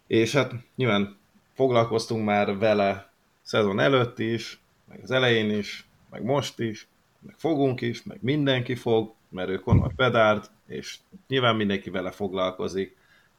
És 0.06 0.32
hát 0.32 0.52
nyilván 0.76 1.16
foglalkoztunk 1.54 2.24
már 2.24 2.58
vele 2.58 3.12
szezon 3.42 3.80
előtt 3.80 4.18
is, 4.18 4.60
meg 4.88 5.00
az 5.02 5.10
elején 5.10 5.50
is, 5.50 5.86
meg 6.10 6.22
most 6.22 6.58
is, 6.58 6.86
meg 7.26 7.34
fogunk 7.38 7.80
is, 7.80 8.02
meg 8.02 8.18
mindenki 8.20 8.74
fog, 8.74 9.14
mert 9.28 9.48
ő 9.48 9.58
Conor 9.58 9.94
Pedard, 9.94 10.50
és 10.66 10.98
nyilván 11.28 11.56
mindenki 11.56 11.90
vele 11.90 12.10
foglalkozik, 12.10 12.96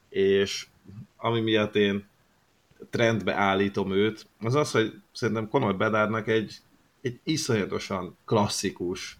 és 0.09 0.67
ami 1.17 1.41
miatt 1.41 1.75
én 1.75 2.07
trendbe 2.89 3.33
állítom 3.33 3.91
őt, 3.91 4.27
az 4.39 4.55
az, 4.55 4.71
hogy 4.71 5.01
szerintem 5.11 5.47
Conor 5.47 5.77
Bedardnak 5.77 6.27
egy, 6.27 6.57
egy 7.01 7.19
iszonyatosan 7.23 8.17
klasszikus, 8.25 9.17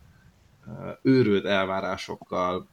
őrült 1.02 1.46
elvárásokkal 1.46 2.68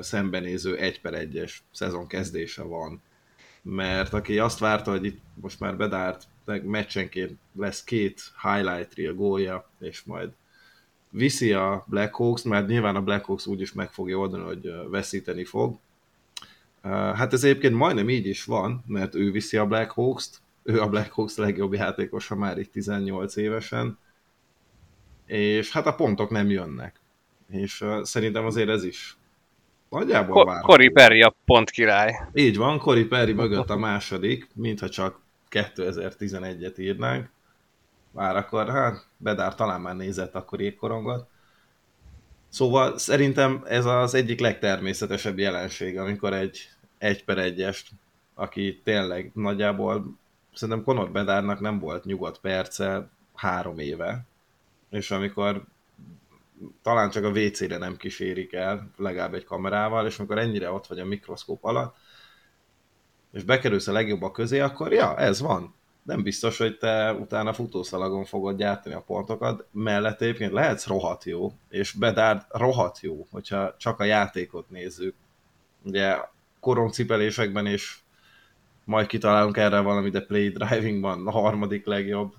szembenéző 0.00 0.76
egy 0.76 1.00
per 1.00 1.14
egyes 1.14 1.62
szezon 1.70 2.06
kezdése 2.06 2.62
van. 2.62 3.02
Mert 3.62 4.12
aki 4.12 4.38
azt 4.38 4.58
várta, 4.58 4.90
hogy 4.90 5.04
itt 5.04 5.20
most 5.34 5.60
már 5.60 5.76
Bedárt 5.76 6.26
meccsenként 6.62 7.38
lesz 7.56 7.84
két 7.84 8.22
highlight 8.42 8.94
reel 8.94 9.14
gólja, 9.14 9.70
és 9.80 10.02
majd 10.02 10.30
viszi 11.16 11.52
a 11.52 11.84
Black 11.86 12.14
Hawks, 12.14 12.42
mert 12.42 12.66
nyilván 12.66 12.96
a 12.96 13.02
Black 13.02 13.24
Hawks 13.24 13.46
úgyis 13.46 13.72
meg 13.72 13.90
fogja 13.90 14.18
oldani, 14.18 14.42
hogy 14.42 14.72
veszíteni 14.90 15.44
fog. 15.44 15.78
Hát 16.82 17.32
ez 17.32 17.44
egyébként 17.44 17.74
majdnem 17.74 18.08
így 18.08 18.26
is 18.26 18.44
van, 18.44 18.84
mert 18.86 19.14
ő 19.14 19.30
viszi 19.30 19.56
a 19.56 19.66
Black 19.66 19.90
Hawks-t, 19.90 20.42
ő 20.62 20.80
a 20.80 20.88
Black 20.88 21.12
Hawks 21.12 21.36
legjobb 21.36 21.72
játékosa 21.72 22.34
már 22.34 22.58
itt 22.58 22.72
18 22.72 23.36
évesen, 23.36 23.98
és 25.26 25.72
hát 25.72 25.86
a 25.86 25.94
pontok 25.94 26.30
nem 26.30 26.50
jönnek. 26.50 27.00
És 27.50 27.84
szerintem 28.02 28.46
azért 28.46 28.68
ez 28.68 28.84
is 28.84 29.16
nagyjából 29.90 30.44
várható. 30.44 30.66
Cory 30.66 30.88
Perry 30.88 31.22
a 31.22 31.34
pont 31.44 31.70
király. 31.70 32.12
Így 32.34 32.56
van, 32.56 32.78
Cory 32.78 33.04
Perry 33.04 33.32
mögött 33.32 33.70
a 33.70 33.76
második, 33.76 34.48
mintha 34.54 34.88
csak 34.88 35.20
2011-et 35.50 36.78
írnánk. 36.78 37.28
Már 38.14 38.36
akkor, 38.36 38.68
hát 38.68 39.06
Bedár 39.16 39.54
talán 39.54 39.80
már 39.80 39.96
nézett 39.96 40.34
akkor 40.34 40.60
jégkorongot. 40.60 41.28
Szóval 42.48 42.98
szerintem 42.98 43.62
ez 43.66 43.84
az 43.84 44.14
egyik 44.14 44.40
legtermészetesebb 44.40 45.38
jelenség, 45.38 45.98
amikor 45.98 46.32
egy 46.32 46.68
egy 47.04 47.24
per 47.24 47.38
egyest, 47.38 47.90
aki 48.34 48.80
tényleg 48.84 49.30
nagyjából, 49.34 50.18
szerintem 50.52 50.84
Conor 50.84 51.10
Bedárnak 51.10 51.60
nem 51.60 51.78
volt 51.78 52.04
nyugodt 52.04 52.40
perce 52.40 53.08
három 53.34 53.78
éve, 53.78 54.24
és 54.90 55.10
amikor 55.10 55.64
talán 56.82 57.10
csak 57.10 57.24
a 57.24 57.30
WC-re 57.30 57.78
nem 57.78 57.96
kísérik 57.96 58.52
el, 58.52 58.90
legalább 58.96 59.34
egy 59.34 59.44
kamerával, 59.44 60.06
és 60.06 60.18
amikor 60.18 60.38
ennyire 60.38 60.70
ott 60.70 60.86
vagy 60.86 60.98
a 60.98 61.04
mikroszkóp 61.04 61.64
alatt, 61.64 61.96
és 63.32 63.42
bekerülsz 63.42 63.88
a 63.88 63.92
legjobbak 63.92 64.32
közé, 64.32 64.60
akkor 64.60 64.92
ja, 64.92 65.16
ez 65.16 65.40
van. 65.40 65.74
Nem 66.04 66.22
biztos, 66.22 66.58
hogy 66.58 66.78
te 66.78 67.12
utána 67.12 67.52
futószalagon 67.52 68.24
fogod 68.24 68.56
gyártani 68.56 68.94
a 68.94 69.00
pontokat, 69.06 69.66
mellett 69.70 70.20
egyébként 70.20 70.52
lehetsz 70.52 70.86
rohadt 70.86 71.24
jó, 71.24 71.52
és 71.68 71.92
Bedard 71.92 72.42
rohadt 72.48 73.00
jó, 73.00 73.26
hogyha 73.30 73.74
csak 73.78 74.00
a 74.00 74.04
játékot 74.04 74.70
nézzük. 74.70 75.14
Ugye 75.84 76.16
korongcipelésekben, 76.60 77.66
és 77.66 77.98
majd 78.84 79.06
kitalálunk 79.06 79.56
erre 79.56 79.80
valami, 79.80 80.10
de 80.10 80.20
play 80.20 80.48
drivingban 80.48 81.26
a 81.26 81.30
harmadik 81.30 81.86
legjobb. 81.86 82.34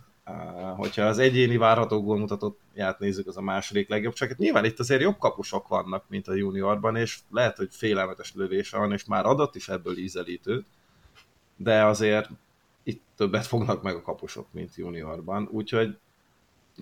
Hogyha 0.76 1.04
az 1.04 1.18
egyéni 1.18 1.58
várható 1.58 2.04
gólmutatót 2.04 2.60
nézzük, 2.98 3.28
az 3.28 3.38
a 3.38 3.42
második 3.42 3.90
legjobb. 3.90 4.14
Csak 4.14 4.30
hát 4.30 4.38
nyilván 4.38 4.66
itt 4.66 4.80
azért 4.80 5.02
jobb 5.02 5.18
kapusok 5.18 5.68
vannak, 5.68 6.04
mint 6.08 6.28
a 6.28 6.34
juniorban, 6.34 6.96
és 6.96 7.20
lehet, 7.30 7.58
hogy 7.58 7.70
félelmetes 7.72 8.34
lövése 8.36 8.78
van, 8.78 8.92
és 8.92 9.06
már 9.06 9.26
adott 9.26 9.56
is 9.56 9.70
ebből 9.70 9.98
ízelítőt, 9.98 10.66
de 11.58 11.84
azért 11.84 12.30
itt 12.86 13.04
többet 13.16 13.46
fognak 13.46 13.84
meg 13.84 13.96
a 13.96 14.02
kapusok, 14.02 14.48
mint 14.52 14.76
juniorban, 14.76 15.48
úgyhogy 15.52 15.98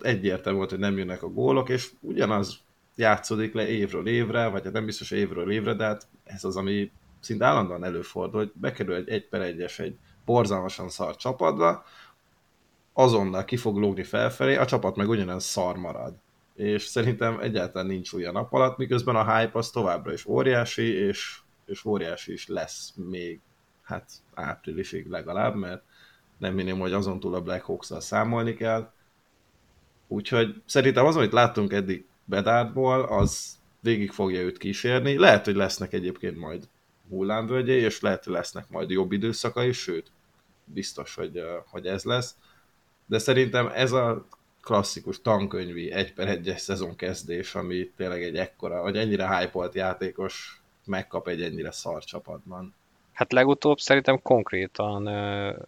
egyértelmű 0.01 0.57
volt, 0.57 0.69
hogy 0.69 0.79
nem 0.79 0.97
jönnek 0.97 1.23
a 1.23 1.29
gólok, 1.29 1.69
és 1.69 1.91
ugyanaz 1.99 2.59
játszódik 2.95 3.53
le 3.53 3.67
évről 3.67 4.07
évre, 4.07 4.47
vagy 4.47 4.63
hát 4.63 4.73
nem 4.73 4.85
biztos 4.85 5.11
évről 5.11 5.51
évre, 5.51 5.73
de 5.73 5.85
hát 5.85 6.07
ez 6.23 6.43
az, 6.43 6.55
ami 6.55 6.91
szinte 7.19 7.45
állandóan 7.45 7.83
előfordul, 7.83 8.39
hogy 8.39 8.51
bekerül 8.55 8.95
egy 8.95 9.09
egy 9.09 9.27
per 9.27 9.41
egyes 9.41 9.79
egy 9.79 9.97
borzalmasan 10.25 10.89
szar 10.89 11.15
csapatba, 11.15 11.85
azonnal 12.93 13.45
ki 13.45 13.57
fog 13.57 13.77
lógni 13.77 14.03
felfelé, 14.03 14.55
a 14.55 14.65
csapat 14.65 14.95
meg 14.95 15.09
ugyanaz 15.09 15.43
szar 15.43 15.77
marad. 15.77 16.15
És 16.55 16.83
szerintem 16.83 17.39
egyáltalán 17.39 17.87
nincs 17.87 18.13
olyan 18.13 18.33
nap 18.33 18.53
alatt, 18.53 18.77
miközben 18.77 19.15
a 19.15 19.37
hype 19.37 19.57
az 19.57 19.69
továbbra 19.69 20.13
is 20.13 20.25
óriási, 20.25 20.93
és, 20.93 21.39
és 21.65 21.85
óriási 21.85 22.31
is 22.31 22.47
lesz 22.47 22.93
még, 22.95 23.39
hát 23.81 24.11
áprilisig 24.33 25.07
legalább, 25.07 25.55
mert 25.55 25.83
nem 26.43 26.53
minném, 26.53 26.79
hogy 26.79 26.93
azon 26.93 27.19
túl 27.19 27.35
a 27.35 27.41
Black 27.41 27.63
hawks 27.63 27.91
számolni 27.99 28.53
kell. 28.53 28.91
Úgyhogy 30.07 30.61
szerintem 30.65 31.05
az, 31.05 31.15
amit 31.15 31.31
láttunk 31.31 31.73
eddig 31.73 32.05
Bedardból, 32.25 33.01
az 33.01 33.59
végig 33.79 34.11
fogja 34.11 34.41
őt 34.41 34.57
kísérni. 34.57 35.17
Lehet, 35.17 35.45
hogy 35.45 35.55
lesznek 35.55 35.93
egyébként 35.93 36.37
majd 36.37 36.67
hullámvölgyei, 37.09 37.79
és 37.79 38.01
lehet, 38.01 38.23
hogy 38.23 38.33
lesznek 38.33 38.69
majd 38.69 38.89
jobb 38.89 39.11
időszakai, 39.11 39.71
sőt, 39.71 40.11
biztos, 40.65 41.15
hogy, 41.15 41.41
hogy 41.65 41.85
ez 41.85 42.03
lesz. 42.03 42.35
De 43.05 43.17
szerintem 43.17 43.67
ez 43.67 43.91
a 43.91 44.27
klasszikus 44.61 45.21
tankönyvi 45.21 45.91
egy 45.91 46.13
per 46.13 46.27
egyes 46.27 46.61
szezon 46.61 46.95
kezdés, 46.95 47.55
ami 47.55 47.91
tényleg 47.97 48.23
egy 48.23 48.35
ekkora, 48.35 48.81
vagy 48.81 48.97
ennyire 48.97 49.37
hype 49.37 49.69
játékos 49.73 50.61
megkap 50.85 51.27
egy 51.27 51.41
ennyire 51.41 51.71
szar 51.71 52.03
csapatban. 52.03 52.73
Hát 53.13 53.31
legutóbb 53.31 53.79
szerintem 53.79 54.21
konkrétan 54.21 55.07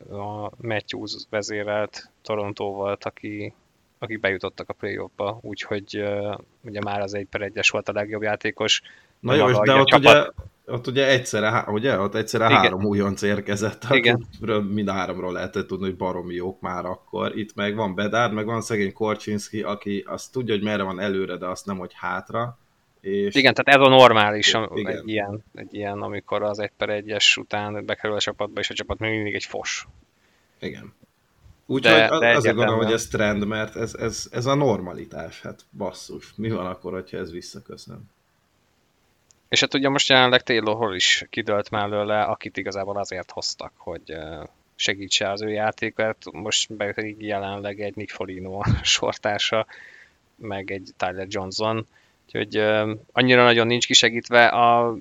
a 0.09 0.51
Matthews 0.57 1.13
vezérelt 1.29 2.09
Toronto 2.21 2.71
volt, 2.71 3.03
aki, 3.03 3.53
akik 3.99 4.19
bejutottak 4.19 4.69
a 4.69 4.73
playoffba, 4.73 5.39
úgyhogy 5.41 6.03
ugye 6.61 6.79
már 6.81 7.01
az 7.01 7.13
egy 7.13 7.25
per 7.25 7.41
egyes 7.41 7.69
volt 7.69 7.89
a 7.89 7.93
legjobb 7.93 8.21
játékos. 8.21 8.81
Na 9.19 9.33
jó, 9.33 9.63
de 9.63 9.73
ott 9.73 9.87
csapat... 9.87 10.13
ugye 10.13 10.29
ott 10.67 10.87
ugye 10.87 11.07
egyszerre, 11.07 11.65
ugye, 11.67 11.99
ott 11.99 12.15
egyszerre 12.15 12.45
Igen. 12.45 12.57
három 12.57 12.85
újonc 12.85 13.21
érkezett, 13.21 13.85
Igen. 13.89 14.27
mind 14.69 14.89
háromról 14.89 15.33
lehetett 15.33 15.67
tudni, 15.67 15.85
hogy 15.85 15.97
baromi 15.97 16.33
jók 16.33 16.61
már 16.61 16.85
akkor. 16.85 17.37
Itt 17.37 17.55
meg 17.55 17.75
van 17.75 17.95
Bedard, 17.95 18.33
meg 18.33 18.45
van 18.45 18.61
szegény 18.61 18.93
Korcsinski, 18.93 19.61
aki 19.61 20.03
azt 20.07 20.31
tudja, 20.31 20.53
hogy 20.53 20.63
merre 20.63 20.83
van 20.83 20.99
előre, 20.99 21.37
de 21.37 21.47
azt 21.47 21.65
nem, 21.65 21.77
hogy 21.77 21.91
hátra. 21.93 22.57
És... 23.05 23.35
Igen, 23.35 23.53
tehát 23.53 23.79
ez 23.81 23.87
a 23.87 23.89
normális 23.89 24.47
Igen. 24.47 24.97
Egy, 24.97 25.07
ilyen, 25.07 25.43
egy 25.55 25.73
ilyen, 25.73 26.01
amikor 26.01 26.43
az 26.43 26.59
egy 26.59 26.71
per 26.77 26.89
egyes 26.89 27.37
után 27.37 27.85
bekerül 27.85 28.15
a 28.15 28.19
csapatba, 28.19 28.59
és 28.59 28.69
a 28.69 28.73
csapat 28.73 28.99
még 28.99 29.11
mindig 29.11 29.35
egy 29.35 29.43
fos. 29.43 29.87
Igen. 30.59 30.93
Úgyhogy 31.65 31.99
az, 31.99 32.21
azért 32.21 32.55
gondolom, 32.55 32.83
hogy 32.83 32.93
ez 32.93 33.07
trend, 33.07 33.45
mert 33.45 33.75
ez, 33.75 33.93
ez, 33.93 34.27
ez 34.31 34.45
a 34.45 34.55
normalitás, 34.55 35.41
hát 35.41 35.61
basszus. 35.77 36.33
Mi 36.35 36.49
van 36.49 36.65
akkor, 36.65 36.91
hogyha 36.93 37.17
ez 37.17 37.31
visszaköszön? 37.31 38.09
És 39.49 39.59
hát 39.59 39.73
ugye 39.73 39.89
most 39.89 40.09
jelenleg 40.09 40.43
Taylor 40.43 40.95
is 40.95 41.25
kidőlt 41.29 41.69
mellőle, 41.69 42.21
akit 42.21 42.57
igazából 42.57 42.97
azért 42.97 43.31
hoztak, 43.31 43.71
hogy, 43.77 44.17
segítse 44.75 45.31
az 45.31 45.41
ő 45.41 45.49
játékát. 45.49 46.17
Most 46.31 46.73
pedig 46.77 47.21
jelenleg 47.21 47.81
egy 47.81 47.95
Nick 47.95 48.11
Folino 48.11 48.61
sortársa, 48.83 49.65
meg 50.35 50.71
egy 50.71 50.89
Tyler 50.97 51.27
Johnson. 51.29 51.87
Úgyhogy 52.25 52.57
annyira 53.11 53.43
nagyon 53.43 53.67
nincs 53.67 53.85
kisegítve 53.85 54.45
a 54.45 54.95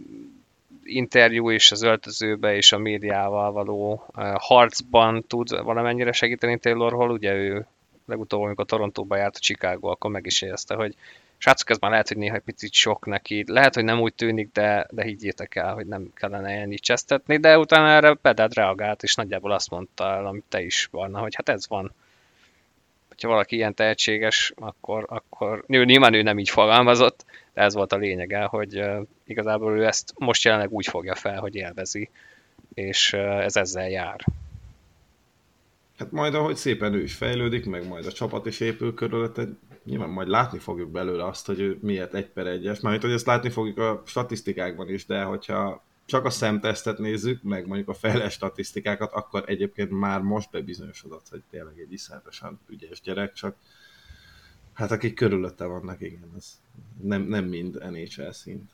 interjú 0.84 1.50
és 1.50 1.72
az 1.72 1.82
öltözőbe 1.82 2.56
és 2.56 2.72
a 2.72 2.78
médiával 2.78 3.52
való 3.52 4.06
harcban 4.34 5.24
tud 5.26 5.62
valamennyire 5.62 6.12
segíteni 6.12 6.58
Taylor 6.58 6.92
Hall. 6.92 7.10
Ugye 7.10 7.32
ő 7.32 7.66
legutóbb, 8.06 8.42
amikor 8.42 8.64
Torontóba 8.64 9.16
járt 9.16 9.36
a 9.36 9.40
Chicago, 9.40 9.88
akkor 9.88 10.10
meg 10.10 10.26
is 10.26 10.42
érezte, 10.42 10.74
hogy 10.74 10.94
srácok, 11.38 11.70
ez 11.70 11.78
már 11.78 11.90
lehet, 11.90 12.08
hogy 12.08 12.16
néha 12.16 12.34
egy 12.34 12.42
picit 12.42 12.72
sok 12.72 13.06
neki, 13.06 13.44
lehet, 13.46 13.74
hogy 13.74 13.84
nem 13.84 14.00
úgy 14.00 14.14
tűnik, 14.14 14.50
de, 14.52 14.86
de 14.90 15.02
higgyétek 15.02 15.54
el, 15.54 15.74
hogy 15.74 15.86
nem 15.86 16.10
kellene 16.14 16.48
ennyit 16.48 16.80
csesztetni, 16.80 17.36
de 17.36 17.58
utána 17.58 17.88
erre 17.88 18.14
Pedad 18.14 18.54
reagált, 18.54 19.02
és 19.02 19.14
nagyjából 19.14 19.52
azt 19.52 19.70
mondta 19.70 20.04
el, 20.04 20.26
amit 20.26 20.44
te 20.48 20.62
is 20.62 20.88
van, 20.90 21.14
hogy 21.14 21.34
hát 21.34 21.48
ez 21.48 21.68
van. 21.68 21.92
Hogyha 23.14 23.28
valaki 23.28 23.56
ilyen 23.56 23.74
tehetséges, 23.74 24.52
akkor, 24.56 25.04
akkor 25.08 25.64
nyilván 25.66 26.14
ő 26.14 26.22
nem 26.22 26.38
így 26.38 26.50
fogalmazott, 26.50 27.24
de 27.52 27.62
ez 27.62 27.74
volt 27.74 27.92
a 27.92 27.96
lényege, 27.96 28.42
hogy 28.42 28.84
igazából 29.26 29.78
ő 29.78 29.86
ezt 29.86 30.12
most 30.18 30.44
jelenleg 30.44 30.72
úgy 30.72 30.86
fogja 30.86 31.14
fel, 31.14 31.40
hogy 31.40 31.54
élvezi, 31.54 32.10
és 32.74 33.12
ez 33.12 33.56
ezzel 33.56 33.88
jár. 33.88 34.24
Hát 35.98 36.10
majd 36.10 36.34
ahogy 36.34 36.56
szépen 36.56 36.94
ő 36.94 37.02
is 37.02 37.14
fejlődik, 37.14 37.66
meg 37.66 37.88
majd 37.88 38.06
a 38.06 38.12
csapat 38.12 38.46
is 38.46 38.60
épül 38.60 38.94
körülötte, 38.94 39.48
nyilván 39.84 40.08
majd 40.08 40.28
látni 40.28 40.58
fogjuk 40.58 40.90
belőle 40.90 41.26
azt, 41.26 41.46
hogy 41.46 41.60
ő 41.60 41.78
miért 41.80 42.14
egy 42.14 42.26
per 42.26 42.46
egyes, 42.46 42.80
mert 42.80 43.02
hogy 43.02 43.12
ezt 43.12 43.26
látni 43.26 43.50
fogjuk 43.50 43.78
a 43.78 44.02
statisztikákban 44.06 44.88
is, 44.88 45.06
de 45.06 45.22
hogyha 45.22 45.84
csak 46.06 46.24
a 46.24 46.30
szemtesztet 46.30 46.98
nézzük, 46.98 47.42
meg 47.42 47.66
mondjuk 47.66 47.88
a 47.88 47.94
fejles 47.94 48.32
statisztikákat, 48.32 49.12
akkor 49.12 49.44
egyébként 49.46 49.90
már 49.90 50.20
most 50.20 50.50
bebizonyosodott, 50.50 51.28
hogy 51.30 51.42
tényleg 51.50 51.78
egy 51.78 51.92
iszonyatosan 51.92 52.60
ügyes 52.68 53.00
gyerek, 53.00 53.32
csak 53.32 53.56
hát 54.72 54.90
akik 54.90 55.14
körülötte 55.14 55.64
vannak, 55.64 56.00
igen, 56.00 56.32
ez 56.36 56.60
nem, 57.02 57.22
nem 57.22 57.44
mind 57.44 57.90
NHL 57.90 58.30
szint. 58.30 58.70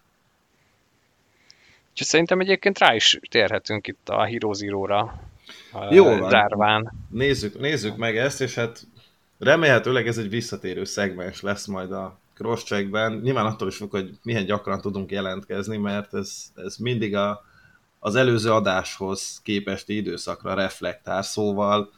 Úgyhogy 1.91 2.07
szerintem 2.07 2.41
egyébként 2.41 2.79
rá 2.79 2.95
is 2.95 3.19
térhetünk 3.31 3.87
itt 3.87 4.09
a 4.09 4.25
Hero 4.25 4.53
Zero-ra. 4.53 5.21
Jó 5.91 6.05
van. 6.05 6.31
Zárván. 6.31 6.93
Nézzük, 7.11 7.59
nézzük 7.59 7.97
meg 7.97 8.17
ezt, 8.17 8.41
és 8.41 8.55
hát 8.55 8.87
remélhetőleg 9.39 10.07
ez 10.07 10.19
egy 10.19 10.29
visszatérő 10.29 10.85
szegmens 10.85 11.41
lesz 11.41 11.67
majd 11.67 11.93
a 11.93 12.19
crosscheckben. 12.41 13.13
Nyilván 13.13 13.47
attól 13.47 13.69
is 13.69 13.77
fog, 13.77 13.91
hogy 13.91 14.11
milyen 14.23 14.45
gyakran 14.45 14.81
tudunk 14.81 15.11
jelentkezni, 15.11 15.77
mert 15.77 16.15
ez, 16.15 16.43
ez 16.55 16.77
mindig 16.77 17.15
a, 17.15 17.45
az 17.99 18.15
előző 18.15 18.53
adáshoz 18.53 19.41
képesti 19.43 19.97
időszakra 19.97 20.55
reflektál, 20.55 21.23
szóval 21.23 21.93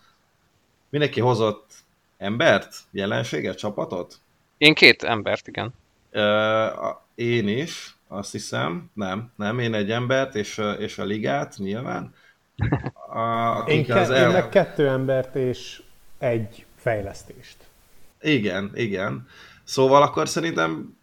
mindenki 0.88 1.20
hozott 1.20 1.70
embert, 2.18 2.76
jelenséget, 2.90 3.58
csapatot? 3.58 4.20
Én 4.58 4.74
két 4.74 5.02
embert, 5.02 5.48
igen. 5.48 5.72
Ö, 6.10 6.66
én 7.14 7.48
is, 7.48 7.96
azt 8.08 8.32
hiszem. 8.32 8.90
Nem, 8.94 9.32
nem, 9.36 9.58
én 9.58 9.74
egy 9.74 9.90
embert, 9.90 10.34
és, 10.34 10.60
és 10.78 10.98
a 10.98 11.04
ligát 11.04 11.56
nyilván. 11.56 12.14
A, 13.08 13.58
én, 13.66 13.84
ke- 13.84 13.96
az 13.96 14.10
el... 14.10 14.26
én 14.26 14.32
meg 14.32 14.48
kettő 14.48 14.88
embert 14.88 15.34
és 15.34 15.82
egy 16.18 16.66
fejlesztést. 16.76 17.56
Igen, 18.20 18.70
igen. 18.74 19.26
Szóval 19.64 20.02
akkor 20.02 20.28
szerintem 20.28 20.96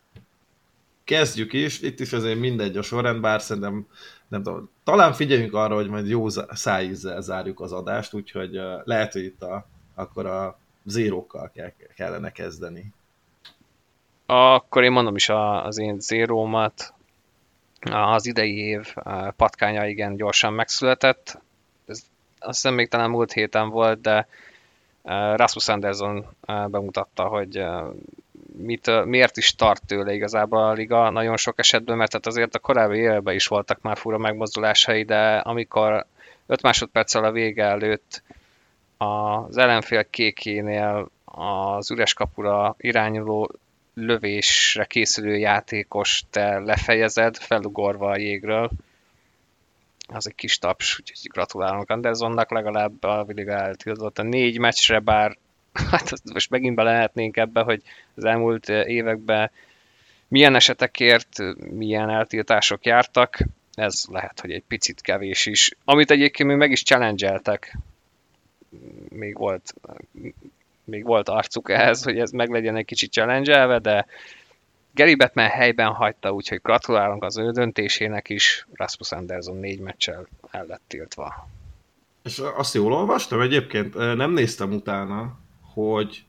kezdjük 1.04 1.54
is, 1.54 1.82
itt 1.82 2.00
is 2.00 2.14
azért 2.14 2.40
mindegy 2.40 2.78
a 2.78 2.82
sorrend, 2.82 3.22
bár 3.22 3.42
szerintem 3.42 3.88
nem 4.28 4.44
tudom, 4.44 4.70
talán 4.84 5.14
figyeljünk 5.14 5.54
arra, 5.54 5.76
hogy 5.76 5.90
majd 5.90 6.08
jó 6.08 6.30
szájízzel 6.50 7.22
zárjuk 7.22 7.60
az 7.60 7.72
adást, 7.72 8.14
úgyhogy 8.14 8.60
lehet, 8.84 9.14
hogy 9.14 9.24
itt 9.24 9.42
a, 9.42 9.66
akkor 9.96 10.26
a 10.26 10.60
zérókkal 10.86 11.52
kell, 11.54 11.72
kellene 11.96 12.32
kezdeni. 12.32 12.94
Akkor 14.26 14.84
én 14.84 14.92
mondom 14.92 15.16
is 15.16 15.30
az 15.64 15.78
én 15.78 16.00
zérómat. 16.00 16.94
Az 17.82 18.26
idei 18.26 18.58
év 18.58 18.94
patkánya 19.36 19.88
igen 19.88 20.16
gyorsan 20.16 20.54
megszületett. 20.54 21.42
Ez 21.86 22.02
azt 22.40 22.62
hiszem 22.62 22.74
még 22.74 22.90
talán 22.90 23.10
múlt 23.10 23.32
héten 23.32 23.70
volt, 23.70 24.02
de 24.02 24.28
Rasmus 25.36 25.68
Anderson 25.68 26.26
bemutatta, 26.46 27.24
hogy 27.24 27.66
mit, 28.62 29.06
miért 29.06 29.38
is 29.38 29.56
tart 29.56 29.86
tőle 29.86 30.14
igazából 30.14 30.64
a 30.64 30.74
liga 30.74 31.10
nagyon 31.10 31.38
sok 31.38 31.60
esetben, 31.60 31.98
mert 31.98 32.14
hát 32.14 32.26
azért 32.26 32.56
a 32.56 32.60
korábbi 32.60 32.98
években 32.98 33.36
is 33.36 33.48
voltak 33.48 33.82
már 33.82 33.98
fura 33.98 34.18
megmozdulásai, 34.18 35.04
de 35.04 35.38
amikor 35.38 36.06
5 36.46 36.62
másodperccel 36.62 37.24
a 37.24 37.32
vége 37.32 37.64
előtt 37.64 38.24
az 38.98 39.58
ellenfél 39.58 40.10
kékénél 40.10 41.10
az 41.26 41.92
üres 41.92 42.14
kapura 42.14 42.76
irányuló 42.78 43.52
lövésre 43.94 44.86
készülő 44.86 45.38
játékos 45.38 46.24
te 46.30 46.60
lefejezed, 46.60 47.38
felugorva 47.38 48.10
a 48.10 48.18
jégről, 48.18 48.70
az 50.08 50.28
egy 50.28 50.36
kis 50.36 50.58
taps, 50.58 51.00
úgyhogy 51.00 51.32
gratulálunk 51.32 51.90
Andersonnak, 51.90 52.52
legalább 52.52 53.04
a 53.04 53.24
Viliga 53.24 53.52
eltiltott 53.52 54.20
a 54.20 54.24
négy 54.24 54.60
meccsre, 54.60 55.00
bár 55.00 55.38
hát 55.92 56.14
most 56.34 56.50
megint 56.50 56.76
be 56.76 56.84
lehetnénk 56.84 57.38
ebbe, 57.38 57.62
hogy 57.62 57.82
az 58.16 58.26
elmúlt 58.26 58.70
években 58.70 59.52
milyen 60.28 60.56
esetekért, 60.56 61.38
milyen 61.72 62.10
eltiltások 62.10 62.86
jártak, 62.86 63.38
ez 63.74 64.06
lehet, 64.10 64.40
hogy 64.40 64.52
egy 64.52 64.64
picit 64.68 65.02
kevés 65.02 65.46
is. 65.46 65.72
Amit 65.86 66.12
egyébként 66.12 66.50
még 66.50 66.58
meg 66.58 66.72
is 66.72 66.84
challenge 66.84 67.42
még 69.10 69.38
volt, 69.38 69.74
még 70.84 71.04
volt 71.04 71.30
arcuk 71.30 71.70
ehhez, 71.70 72.04
hogy 72.04 72.20
ez 72.20 72.32
meg 72.32 72.50
legyen 72.50 72.76
egy 72.76 72.86
kicsit 72.86 73.12
challenge 73.12 73.80
de 73.80 74.06
Gary 74.94 75.16
Batman 75.16 75.48
helyben 75.48 75.94
hagyta, 75.94 76.32
úgyhogy 76.32 76.60
gratulálunk 76.62 77.24
az 77.24 77.38
ő 77.38 77.52
döntésének 77.52 78.30
is. 78.30 78.68
Rasmus 78.74 79.12
Anderson 79.12 79.58
négy 79.58 79.80
meccsel 79.80 80.28
el 80.52 80.66
lett 80.66 80.82
tiltva. 80.88 81.50
És 82.24 82.42
azt 82.56 82.74
jól 82.74 82.94
olvastam 82.94 83.42
egyébként, 83.42 83.94
nem 83.94 84.32
néztem 84.32 84.72
utána, 84.72 85.39
hogy 85.88 86.26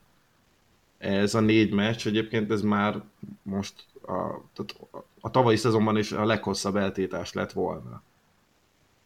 ez 0.97 1.35
a 1.35 1.39
négy 1.39 1.71
meccs, 1.71 2.07
egyébként 2.07 2.51
ez 2.51 2.61
már 2.61 3.01
most 3.41 3.73
a, 4.01 4.41
tehát 4.53 4.75
a 5.19 5.31
tavalyi 5.31 5.55
szezonban 5.55 5.97
is 5.97 6.11
a 6.11 6.25
leghosszabb 6.25 6.75
eltétás 6.75 7.33
lett 7.33 7.51
volna. 7.51 8.01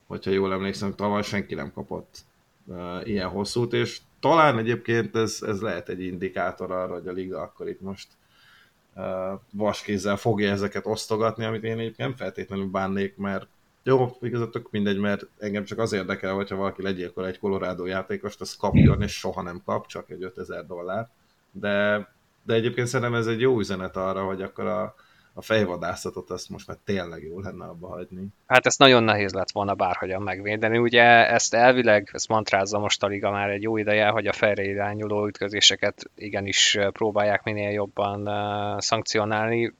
Hogyha 0.07 0.31
jól 0.31 0.53
emlékszem, 0.53 0.95
tavaly 0.95 1.21
senki 1.21 1.55
nem 1.55 1.73
kapott 1.73 2.17
uh, 2.65 3.07
ilyen 3.07 3.29
hosszút, 3.29 3.73
és 3.73 3.99
talán 4.19 4.57
egyébként 4.57 5.15
ez, 5.15 5.39
ez 5.41 5.61
lehet 5.61 5.89
egy 5.89 6.01
indikátor 6.01 6.71
arra, 6.71 6.93
hogy 6.93 7.07
a 7.07 7.11
liga 7.11 7.41
akkor 7.41 7.69
itt 7.69 7.81
most 7.81 8.07
vaskézzel 9.51 10.17
fogja 10.17 10.51
ezeket 10.51 10.85
osztogatni, 10.85 11.45
amit 11.45 11.63
én 11.63 11.79
egyébként 11.79 11.97
nem 11.97 12.15
feltétlenül 12.15 12.65
bánnék, 12.65 13.17
mert 13.17 13.47
jó, 13.87 14.17
igazatok 14.21 14.71
mindegy, 14.71 14.97
mert 14.97 15.25
engem 15.39 15.63
csak 15.63 15.79
az 15.79 15.93
érdekel, 15.93 16.33
hogyha 16.33 16.55
valaki 16.55 16.81
legyilkol 16.81 17.27
egy 17.27 17.39
Colorado 17.39 17.85
játékost, 17.85 18.41
az 18.41 18.55
kapjon, 18.55 19.01
és 19.01 19.17
soha 19.17 19.41
nem 19.41 19.61
kap, 19.65 19.87
csak 19.87 20.09
egy 20.09 20.23
5000 20.23 20.65
dollár. 20.65 21.07
De, 21.51 22.07
de 22.43 22.53
egyébként 22.53 22.87
szerintem 22.87 23.15
ez 23.15 23.27
egy 23.27 23.39
jó 23.39 23.59
üzenet 23.59 23.95
arra, 23.95 24.23
hogy 24.23 24.41
akkor 24.41 24.65
a, 24.65 24.95
a 25.33 25.41
fejvadászatot 25.41 26.29
azt 26.29 26.49
most 26.49 26.67
már 26.67 26.77
tényleg 26.85 27.23
jó 27.23 27.39
lenne 27.39 27.65
abba 27.65 27.87
hagyni. 27.87 28.27
Hát 28.47 28.65
ezt 28.65 28.79
nagyon 28.79 29.03
nehéz 29.03 29.33
lett 29.33 29.51
volna 29.51 29.73
bárhogyan 29.73 30.21
megvédeni. 30.21 30.77
Ugye 30.77 31.29
ezt 31.29 31.53
elvileg, 31.53 32.09
ezt 32.13 32.27
mantrázza 32.27 32.79
most 32.79 33.03
a 33.03 33.07
liga 33.07 33.31
már 33.31 33.49
egy 33.49 33.61
jó 33.61 33.77
ideje, 33.77 34.07
hogy 34.07 34.27
a 34.27 34.33
fejre 34.33 34.63
irányuló 34.63 35.27
ütközéseket 35.27 36.09
igenis 36.15 36.77
próbálják 36.91 37.43
minél 37.43 37.71
jobban 37.71 38.27
uh, 38.27 38.79
szankcionálni. 38.79 39.73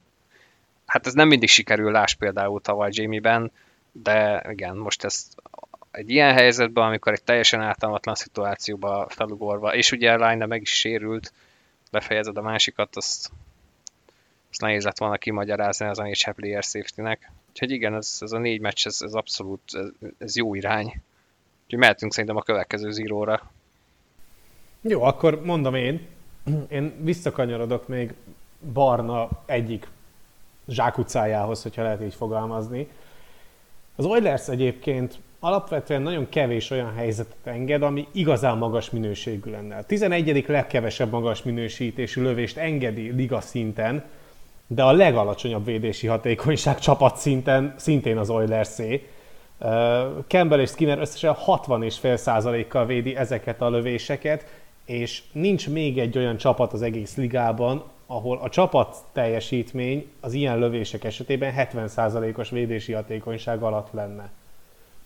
Hát 0.86 1.06
ez 1.06 1.12
nem 1.12 1.28
mindig 1.28 1.48
sikerül, 1.48 1.92
láss 1.92 2.14
például 2.14 2.60
tavaly 2.60 2.90
Jamie-ben, 2.92 3.52
de 4.02 4.46
igen, 4.50 4.76
most 4.76 5.04
ezt 5.04 5.34
egy 5.90 6.10
ilyen 6.10 6.32
helyzetben, 6.32 6.84
amikor 6.84 7.12
egy 7.12 7.22
teljesen 7.22 7.60
ártalmatlan 7.60 8.14
szituációba 8.14 9.06
felugorva, 9.08 9.74
és 9.74 9.92
ugye 9.92 10.28
Line 10.28 10.46
meg 10.46 10.60
is 10.60 10.70
sérült, 10.70 11.32
befejezed 11.90 12.36
a 12.36 12.42
másikat, 12.42 12.96
azt 12.96 13.30
ezt 14.50 14.60
nehéz 14.60 14.84
lett 14.84 14.98
volna 14.98 15.16
kimagyarázni 15.16 15.86
az 15.86 15.98
a 15.98 16.02
négy 16.02 16.28
player 16.34 16.62
safety-nek. 16.62 17.30
Úgyhogy 17.48 17.70
igen, 17.70 17.94
ez, 17.94 18.18
ez 18.20 18.32
a 18.32 18.38
négy 18.38 18.60
meccs, 18.60 18.86
ez, 18.86 18.98
ez 19.02 19.12
abszolút, 19.12 19.60
ez, 19.66 19.86
ez 20.18 20.36
jó 20.36 20.54
irány. 20.54 20.86
Úgyhogy 21.64 21.78
mehetünk 21.78 22.12
szerintem 22.12 22.36
a 22.36 22.42
következő 22.42 22.90
zíróra. 22.90 23.50
Jó, 24.80 25.02
akkor 25.02 25.44
mondom 25.44 25.74
én. 25.74 26.06
Én 26.68 27.04
visszakanyarodok 27.04 27.88
még 27.88 28.14
Barna 28.72 29.28
egyik 29.46 29.88
zsákutcájához, 30.68 31.62
hogyha 31.62 31.82
lehet 31.82 32.02
így 32.02 32.14
fogalmazni. 32.14 32.88
Az 33.96 34.04
Oilers 34.04 34.48
egyébként 34.48 35.18
alapvetően 35.40 36.02
nagyon 36.02 36.28
kevés 36.28 36.70
olyan 36.70 36.94
helyzetet 36.94 37.36
enged, 37.44 37.82
ami 37.82 38.06
igazán 38.12 38.56
magas 38.56 38.90
minőségű 38.90 39.50
lenne. 39.50 39.76
A 39.76 39.84
11. 39.84 40.44
legkevesebb 40.48 41.10
magas 41.10 41.42
minősítésű 41.42 42.22
lövést 42.22 42.56
engedi 42.56 43.10
liga 43.10 43.40
szinten, 43.40 44.04
de 44.66 44.82
a 44.82 44.92
legalacsonyabb 44.92 45.64
védési 45.64 46.06
hatékonyság 46.06 46.78
csapat 46.78 47.16
szinten 47.16 47.74
szintén 47.76 48.18
az 48.18 48.30
Oilers 48.30 48.76
Campbell 50.26 50.60
és 50.60 50.70
Skinner 50.70 50.98
összesen 50.98 51.34
60,5%-kal 51.46 52.86
védi 52.86 53.16
ezeket 53.16 53.62
a 53.62 53.70
lövéseket, 53.70 54.46
és 54.84 55.22
nincs 55.32 55.68
még 55.68 55.98
egy 55.98 56.18
olyan 56.18 56.36
csapat 56.36 56.72
az 56.72 56.82
egész 56.82 57.16
ligában, 57.16 57.84
ahol 58.06 58.38
a 58.38 58.48
csapat 58.48 58.96
teljesítmény 59.12 60.10
az 60.20 60.32
ilyen 60.32 60.58
lövések 60.58 61.04
esetében 61.04 61.54
70%-os 61.56 62.50
védési 62.50 62.92
hatékonyság 62.92 63.62
alatt 63.62 63.92
lenne. 63.92 64.30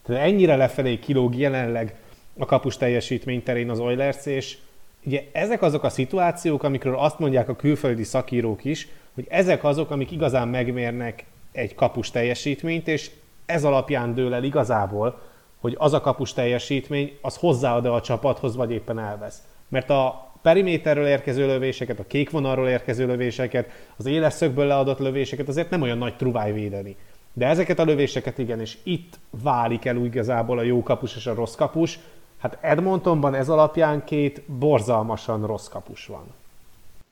Tehát 0.03 0.23
ennyire 0.23 0.57
lefelé 0.57 0.99
kilóg 0.99 1.37
jelenleg 1.37 1.95
a 2.39 2.45
kapus 2.45 2.77
teljesítmény 2.77 3.43
terén 3.43 3.71
az 3.71 3.79
Oilers, 3.79 4.27
és 4.27 4.59
ugye 5.05 5.25
ezek 5.33 5.63
azok 5.63 5.83
a 5.83 5.89
szituációk, 5.89 6.63
amikről 6.63 6.99
azt 6.99 7.19
mondják 7.19 7.49
a 7.49 7.57
külföldi 7.57 8.05
szakírók 8.05 8.65
is, 8.65 8.89
hogy 9.15 9.27
ezek 9.29 9.65
azok, 9.65 9.91
amik 9.91 10.11
igazán 10.11 10.49
megmérnek 10.49 11.25
egy 11.53 11.75
kapus 11.75 12.11
teljesítményt, 12.11 12.89
és 12.89 13.11
ez 13.47 13.65
alapján 13.65 14.15
dől 14.15 14.35
el 14.35 14.45
igazából, 14.45 15.21
hogy 15.61 15.75
az 15.79 15.93
a 15.93 16.01
kapus 16.01 16.33
teljesítmény, 16.33 17.19
az 17.23 17.37
hozzáad 17.37 17.87
a 17.87 18.01
csapathoz, 18.01 18.57
vagy 18.57 18.71
éppen 18.71 18.99
elvesz. 18.99 19.43
Mert 19.69 19.91
a 19.91 20.30
periméterről 20.43 21.07
érkező 21.07 21.47
lövéseket, 21.47 21.99
a 21.99 22.07
kék 22.07 22.31
vonalról 22.31 22.69
érkező 22.69 23.07
lövéseket, 23.07 23.71
az 23.97 24.07
éles 24.07 24.33
szögből 24.33 24.67
leadott 24.67 24.99
lövéseket 24.99 25.49
azért 25.49 25.71
nem 25.71 25.83
olyan 25.83 25.99
nagy 25.99 26.17
truváj 26.17 26.53
védeni. 26.53 26.97
De 27.33 27.47
ezeket 27.47 27.79
a 27.79 27.85
lövéseket 27.85 28.39
igen, 28.39 28.61
és 28.61 28.79
itt 28.83 29.19
válik 29.43 29.85
el 29.85 29.97
úgy 29.97 30.07
igazából 30.07 30.59
a 30.59 30.63
jó 30.63 30.83
kapus 30.83 31.17
és 31.17 31.27
a 31.27 31.35
rossz 31.35 31.55
kapus. 31.55 31.99
Hát 32.39 32.59
Edmontonban 32.61 33.35
ez 33.35 33.49
alapján 33.49 34.05
két 34.05 34.43
borzalmasan 34.47 35.47
rossz 35.47 35.69
kapus 35.69 36.07
van. 36.07 36.25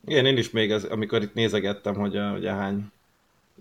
Igen, 0.05 0.25
én 0.25 0.37
is 0.37 0.49
még, 0.49 0.71
az, 0.71 0.83
amikor 0.83 1.21
itt 1.21 1.33
nézegettem, 1.33 1.95
hogy, 1.95 2.17
a, 2.17 2.31
hogy 2.31 2.45
a 2.45 2.53
hány 2.53 2.91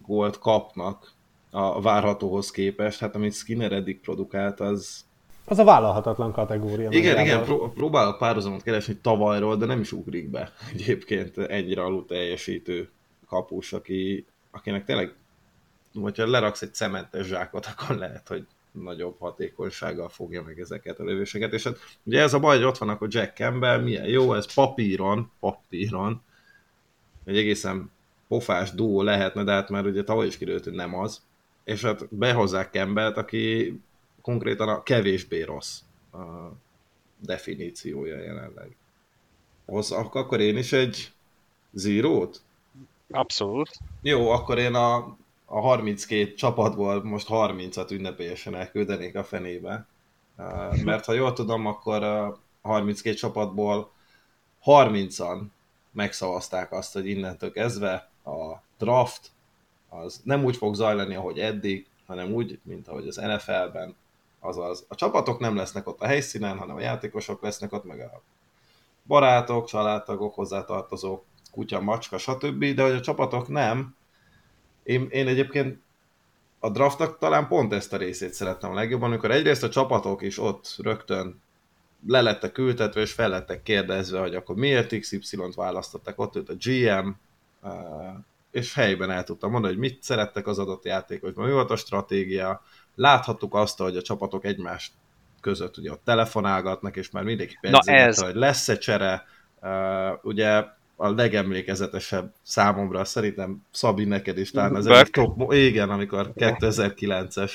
gólt 0.03 0.39
kapnak 0.39 1.13
a 1.51 1.81
várhatóhoz 1.81 2.51
képest, 2.51 3.01
hát 3.01 3.15
amit 3.15 3.35
Skinner 3.35 3.73
eddig 3.73 4.01
produkált, 4.01 4.61
az... 4.61 5.07
Az 5.49 5.59
a 5.59 5.65
vállalhatatlan 5.65 6.33
kategória. 6.33 6.91
Igen, 6.91 7.25
igen, 7.25 7.45
pró- 7.45 7.73
próbálok 7.73 8.19
párhuzamot 8.19 8.63
keresni 8.63 8.97
tavalyról, 8.97 9.57
de 9.57 9.67
nem 9.67 9.81
is 9.81 9.93
ugrik 9.93 10.31
be 10.31 10.53
egyébként 10.73 11.39
ennyire 11.39 11.83
alul 11.83 12.07
teljesítő 12.07 12.91
kapus, 13.29 13.73
aki, 13.73 14.27
akinek 14.51 14.85
tényleg, 14.85 15.15
hogyha 16.01 16.27
leraksz 16.27 16.63
egy 16.63 16.75
cementes 16.75 17.27
zsákot, 17.27 17.67
akkor 17.67 17.97
lehet, 17.97 18.29
hogy 18.29 18.47
nagyobb 18.73 19.17
hatékonysággal 19.19 20.09
fogja 20.09 20.43
meg 20.43 20.61
ezeket 20.61 20.99
a 20.99 21.05
lövéseket, 21.05 21.53
és 21.53 21.65
hát 21.65 21.77
ugye 22.03 22.21
ez 22.21 22.35
a 22.35 22.39
baj, 22.39 22.57
hogy 22.57 22.67
ott 22.67 22.79
van 22.79 22.89
akkor 22.89 23.09
Jack 23.11 23.37
Campbell, 23.37 23.81
milyen 23.81 24.07
jó, 24.07 24.35
ez 24.35 24.55
papíron, 24.55 25.31
papíron, 25.41 26.23
egy 27.25 27.37
egészen 27.37 27.91
pofás 28.29 28.71
duó 28.73 29.03
lehetne, 29.03 29.45
de 29.45 29.53
hát 29.53 29.69
már 29.69 29.87
ugye 29.87 30.05
tavaly 30.05 30.27
is 30.27 30.37
kiderült, 30.39 30.65
hogy 30.65 30.73
nem 30.73 30.95
az, 30.95 31.23
és 31.65 31.83
hát 31.83 32.15
behozzák 32.15 32.73
Campbellt, 32.73 33.17
aki 33.17 33.75
konkrétan 34.29 34.69
a 34.69 34.83
kevésbé 34.83 35.43
rossz 35.43 35.81
a 36.13 36.53
definíciója 37.19 38.19
jelenleg. 38.19 38.77
Hozzak 39.65 40.15
akkor 40.15 40.41
én 40.41 40.57
is 40.57 40.73
egy 40.73 41.13
zírót? 41.73 42.43
Abszolút. 43.11 43.79
Jó, 44.03 44.31
akkor 44.31 44.59
én 44.59 44.75
a, 44.75 44.97
a 45.45 45.61
32 45.61 46.35
csapatból 46.35 47.05
most 47.05 47.27
30-at 47.31 47.93
ünnepélyesen 47.93 48.55
elküldenék 48.55 49.17
a 49.17 49.25
fenébe. 49.25 49.87
Mert 50.85 51.05
ha 51.05 51.13
jól 51.13 51.33
tudom, 51.33 51.67
akkor 51.67 52.03
a 52.03 52.39
32 52.63 53.17
csapatból 53.17 53.91
30-an 54.65 55.41
megszavazták 55.91 56.73
azt, 56.73 56.93
hogy 56.93 57.07
innentől 57.07 57.53
kezdve 57.53 58.11
a 58.25 58.63
draft 58.79 59.31
az 59.89 60.21
nem 60.25 60.45
úgy 60.45 60.57
fog 60.57 60.75
zajlani, 60.75 61.15
ahogy 61.15 61.39
eddig, 61.39 61.87
hanem 62.07 62.33
úgy, 62.33 62.59
mint 62.63 62.89
ahogy 62.89 63.09
az 63.09 63.17
NFL-ben, 63.17 63.97
azaz 64.41 64.85
a 64.89 64.95
csapatok 64.95 65.39
nem 65.39 65.57
lesznek 65.57 65.89
ott 65.89 66.01
a 66.01 66.07
helyszínen, 66.07 66.59
hanem 66.59 66.77
a 66.77 66.81
játékosok 66.81 67.43
lesznek 67.43 67.73
ott, 67.73 67.85
meg 67.85 68.01
a 68.01 68.23
barátok, 69.07 69.67
családtagok, 69.67 70.35
hozzátartozók, 70.35 71.25
kutya, 71.51 71.81
macska, 71.81 72.19
stb., 72.19 72.65
de 72.65 72.83
hogy 72.83 72.93
a 72.93 73.01
csapatok 73.01 73.49
nem, 73.49 73.97
én, 74.83 75.09
én 75.11 75.29
egyébként 75.29 75.81
a 76.59 76.71
draftnak 76.71 77.19
talán 77.19 77.49
pont 77.49 77.73
ezt 77.73 77.93
a 77.93 77.97
részét 77.97 78.33
szerettem 78.33 78.71
a 78.71 78.75
legjobban, 78.75 79.09
amikor 79.09 79.31
egyrészt 79.31 79.63
a 79.63 79.69
csapatok 79.69 80.23
is 80.23 80.39
ott 80.39 80.77
rögtön 80.79 81.41
le 82.07 82.21
lettek 82.21 82.59
ültetve, 82.59 83.01
és 83.01 83.13
fel 83.13 83.29
lettek 83.29 83.63
kérdezve, 83.63 84.21
hogy 84.21 84.35
akkor 84.35 84.57
miért 84.57 84.99
XY-t 84.99 85.55
választották, 85.55 86.21
ott 86.21 86.37
ült 86.37 86.49
a 86.49 86.55
GM, 86.59 87.09
és 88.51 88.75
helyben 88.75 89.11
el 89.11 89.25
tudtam 89.25 89.51
mondani, 89.51 89.73
hogy 89.73 89.83
mit 89.83 90.03
szerettek 90.03 90.47
az 90.47 90.59
adott 90.59 90.85
játékosban, 90.85 91.47
mi 91.47 91.53
volt 91.53 91.71
a 91.71 91.77
stratégia, 91.77 92.63
láthattuk 92.99 93.55
azt, 93.55 93.79
hogy 93.79 93.97
a 93.97 94.03
csapatok 94.03 94.45
egymást 94.45 94.93
között 95.41 95.77
ugye 95.77 95.91
ott 95.91 96.05
telefonálgatnak, 96.05 96.97
és 96.97 97.11
már 97.11 97.25
mindenki 97.25 97.59
ez... 97.61 98.21
hogy 98.21 98.35
lesz-e 98.35 98.79
csere, 98.79 99.25
uh, 99.63 99.71
ugye 100.23 100.65
a 100.97 101.09
legemlékezetesebb 101.09 102.33
számomra, 102.43 103.05
szerintem 103.05 103.63
Szabi 103.71 104.05
neked 104.05 104.39
is 104.39 104.51
talán 104.51 104.75
az 104.75 104.87
egy 104.87 105.11
top, 105.11 105.53
igen, 105.53 105.91
amikor 105.91 106.33
2009-es, 106.37 107.53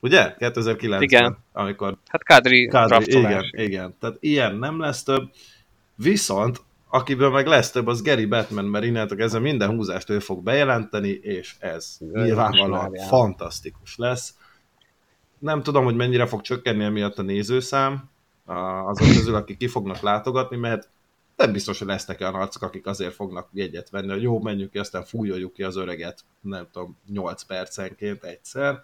ugye? 0.00 0.34
2009 0.38 1.02
igen. 1.02 1.38
amikor 1.52 1.96
hát 2.06 2.24
Kadri, 2.24 2.66
Kadri 2.66 3.18
igen, 3.18 3.44
igen, 3.50 3.96
tehát 4.00 4.16
ilyen 4.20 4.56
nem 4.56 4.80
lesz 4.80 5.02
több, 5.02 5.30
viszont 5.94 6.62
akiből 6.88 7.30
meg 7.30 7.46
lesz 7.46 7.70
több, 7.70 7.86
az 7.86 8.02
Gary 8.02 8.26
Batman, 8.26 8.64
mert 8.64 8.84
innentől 8.84 9.18
kezdve 9.18 9.38
minden 9.40 9.70
húzást 9.70 10.10
ő 10.10 10.18
fog 10.18 10.42
bejelenteni, 10.42 11.08
és 11.08 11.54
ez 11.58 11.96
nyilvánvalóan 12.12 12.94
fantasztikus 13.08 13.96
lesz. 13.96 14.34
Nem 15.44 15.62
tudom, 15.62 15.84
hogy 15.84 15.96
mennyire 15.96 16.26
fog 16.26 16.40
csökkenni 16.40 16.84
emiatt 16.84 17.18
a 17.18 17.22
nézőszám, 17.22 18.10
azok 18.84 19.06
közül, 19.06 19.34
akik 19.34 19.56
ki 19.56 19.68
fognak 19.68 20.00
látogatni, 20.00 20.56
mert 20.56 20.88
nem 21.36 21.52
biztos, 21.52 21.78
hogy 21.78 21.86
lesznek 21.86 22.20
olyan 22.20 22.34
arcok, 22.34 22.62
akik 22.62 22.86
azért 22.86 23.14
fognak 23.14 23.48
jegyet 23.52 23.90
venni, 23.90 24.10
hogy 24.10 24.22
jó, 24.22 24.40
menjünk 24.40 24.70
ki, 24.70 24.78
aztán 24.78 25.04
fújoljuk 25.04 25.52
ki 25.52 25.62
az 25.62 25.76
öreget, 25.76 26.20
nem 26.40 26.66
tudom, 26.72 26.96
8 27.12 27.42
percenként 27.42 28.24
egyszer. 28.24 28.82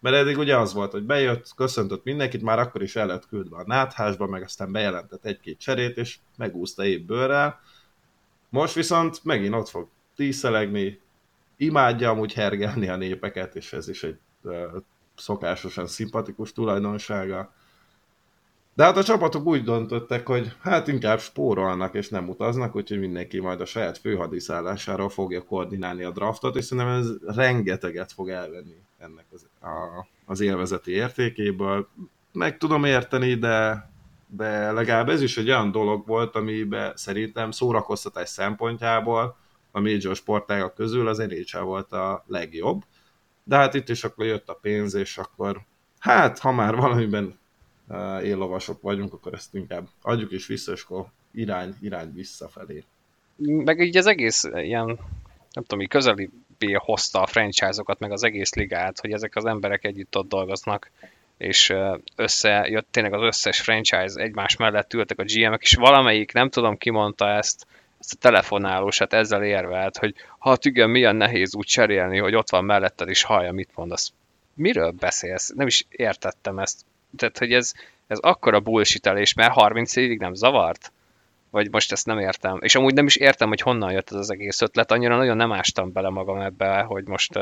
Mert 0.00 0.16
eddig 0.16 0.38
ugye 0.38 0.58
az 0.58 0.72
volt, 0.72 0.92
hogy 0.92 1.02
bejött, 1.02 1.52
köszöntött 1.56 2.04
mindenkit, 2.04 2.42
már 2.42 2.58
akkor 2.58 2.82
is 2.82 2.96
el 2.96 3.06
lett 3.06 3.28
küldve 3.28 3.56
a 3.56 3.66
náthásba, 3.66 4.26
meg 4.26 4.42
aztán 4.42 4.72
bejelentett 4.72 5.24
egy-két 5.24 5.58
cserét, 5.58 5.96
és 5.96 6.18
megúszta 6.36 6.84
épp 6.84 7.06
bőrrel. 7.06 7.60
Most 8.48 8.74
viszont 8.74 9.24
megint 9.24 9.54
ott 9.54 9.68
fog 9.68 9.88
tíszelegni, 10.16 11.00
imádja 11.56 12.10
amúgy 12.10 12.32
hergelni 12.32 12.88
a 12.88 12.96
népeket, 12.96 13.54
és 13.56 13.72
ez 13.72 13.88
is 13.88 14.02
egy 14.02 14.18
szokásosan 15.16 15.86
szimpatikus 15.86 16.52
tulajdonsága. 16.52 17.52
De 18.74 18.84
hát 18.84 18.96
a 18.96 19.04
csapatok 19.04 19.46
úgy 19.46 19.64
döntöttek, 19.64 20.26
hogy 20.26 20.52
hát 20.60 20.88
inkább 20.88 21.20
spórolnak 21.20 21.94
és 21.94 22.08
nem 22.08 22.28
utaznak, 22.28 22.76
úgyhogy 22.76 22.98
mindenki 22.98 23.40
majd 23.40 23.60
a 23.60 23.64
saját 23.64 23.98
főhadiszállásáról 23.98 25.08
fogja 25.08 25.44
koordinálni 25.44 26.04
a 26.04 26.10
draftot, 26.10 26.56
és 26.56 26.64
szerintem 26.64 26.94
ez 26.94 27.34
rengeteget 27.36 28.12
fog 28.12 28.28
elvenni 28.28 28.76
ennek 28.98 29.24
az, 29.32 29.46
a, 29.60 30.06
az 30.24 30.40
élvezeti 30.40 30.90
értékéből. 30.90 31.88
Meg 32.32 32.56
tudom 32.56 32.84
érteni, 32.84 33.34
de, 33.34 33.88
de 34.26 34.72
legalább 34.72 35.08
ez 35.08 35.22
is 35.22 35.36
egy 35.36 35.48
olyan 35.48 35.70
dolog 35.70 36.06
volt, 36.06 36.36
amiben 36.36 36.92
szerintem 36.96 37.50
szórakoztatás 37.50 38.28
szempontjából 38.28 39.36
a 39.70 39.80
major 39.80 40.16
sportágak 40.16 40.74
közül 40.74 41.08
az 41.08 41.18
NHL 41.18 41.60
volt 41.60 41.92
a 41.92 42.24
legjobb. 42.26 42.82
De 43.44 43.56
hát 43.56 43.74
itt 43.74 43.88
is 43.88 44.04
akkor 44.04 44.26
jött 44.26 44.48
a 44.48 44.58
pénz, 44.62 44.94
és 44.94 45.18
akkor 45.18 45.60
hát, 45.98 46.38
ha 46.38 46.52
már 46.52 46.74
valamiben 46.74 47.38
éllovasok 48.22 48.82
vagyunk, 48.82 49.12
akkor 49.12 49.34
ezt 49.34 49.54
inkább 49.54 49.88
adjuk 50.02 50.32
is 50.32 50.46
vissza, 50.46 50.72
és 50.72 50.82
akkor 50.82 51.06
irány, 51.32 51.74
irány 51.80 52.12
visszafelé. 52.14 52.84
Meg 53.36 53.80
így 53.80 53.96
az 53.96 54.06
egész 54.06 54.44
ilyen, 54.44 54.86
nem 55.52 55.64
tudom, 55.66 55.86
közeli 55.86 56.30
hozta 56.74 57.20
a 57.20 57.26
franchise-okat, 57.26 57.98
meg 57.98 58.12
az 58.12 58.22
egész 58.22 58.54
ligát, 58.54 59.00
hogy 59.00 59.12
ezek 59.12 59.36
az 59.36 59.44
emberek 59.44 59.84
együtt 59.84 60.16
ott 60.16 60.28
dolgoznak, 60.28 60.90
és 61.36 61.74
összejött 62.16 62.86
tényleg 62.90 63.12
az 63.12 63.22
összes 63.22 63.60
franchise 63.60 64.20
egymás 64.20 64.56
mellett 64.56 64.92
ültek 64.92 65.18
a 65.18 65.24
GM-ek, 65.24 65.62
és 65.62 65.74
valamelyik, 65.74 66.32
nem 66.32 66.50
tudom 66.50 66.76
ki 66.76 66.90
mondta 66.90 67.28
ezt, 67.28 67.66
ezt 68.04 68.14
a 68.14 68.28
telefonálósát 68.28 69.12
ezzel 69.12 69.44
érvelt, 69.44 69.96
hogy 69.96 70.14
hát 70.38 70.64
igen, 70.64 70.90
milyen 70.90 71.16
nehéz 71.16 71.54
úgy 71.54 71.66
cserélni, 71.66 72.18
hogy 72.18 72.34
ott 72.34 72.50
van 72.50 72.64
melletted, 72.64 73.08
és 73.08 73.22
hallja, 73.22 73.52
mit 73.52 73.70
mondasz. 73.74 74.12
Miről 74.54 74.90
beszélsz? 74.90 75.52
Nem 75.54 75.66
is 75.66 75.86
értettem 75.90 76.58
ezt 76.58 76.84
tehát, 77.16 77.38
hogy 77.38 77.52
ez, 77.52 77.72
ez 78.06 78.18
akkora 78.18 78.60
bullshitelés, 78.60 79.34
mert 79.34 79.52
30 79.52 79.96
évig 79.96 80.18
nem 80.18 80.34
zavart? 80.34 80.92
Vagy 81.50 81.70
most 81.70 81.92
ezt 81.92 82.06
nem 82.06 82.18
értem. 82.18 82.58
És 82.60 82.74
amúgy 82.74 82.94
nem 82.94 83.06
is 83.06 83.16
értem, 83.16 83.48
hogy 83.48 83.60
honnan 83.60 83.92
jött 83.92 84.10
ez 84.10 84.16
az 84.16 84.30
egész 84.30 84.60
ötlet. 84.60 84.90
Annyira 84.90 85.16
nagyon 85.16 85.36
nem 85.36 85.52
ástam 85.52 85.92
bele 85.92 86.08
magam 86.08 86.40
ebbe, 86.40 86.80
hogy 86.80 87.06
most 87.06 87.38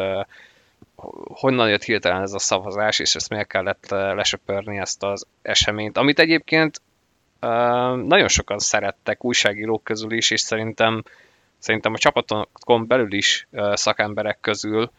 honnan 1.24 1.68
jött 1.68 1.82
hirtelen 1.82 2.22
ez 2.22 2.32
a 2.32 2.38
szavazás, 2.38 2.98
és 2.98 3.14
ezt 3.14 3.28
miért 3.28 3.48
kellett 3.48 3.88
lesöpörni 3.88 4.78
ezt 4.78 5.02
az 5.02 5.26
eseményt. 5.42 5.96
Amit 5.96 6.18
egyébként 6.18 6.80
nagyon 8.04 8.28
sokan 8.28 8.58
szerettek, 8.58 9.24
újságírók 9.24 9.84
közül 9.84 10.12
is, 10.12 10.30
és 10.30 10.40
szerintem, 10.40 11.02
szerintem 11.58 11.92
a 11.92 11.98
csapatokon 11.98 12.86
belül 12.86 13.12
is 13.12 13.48
szakemberek 13.72 14.38
közül, 14.40 14.90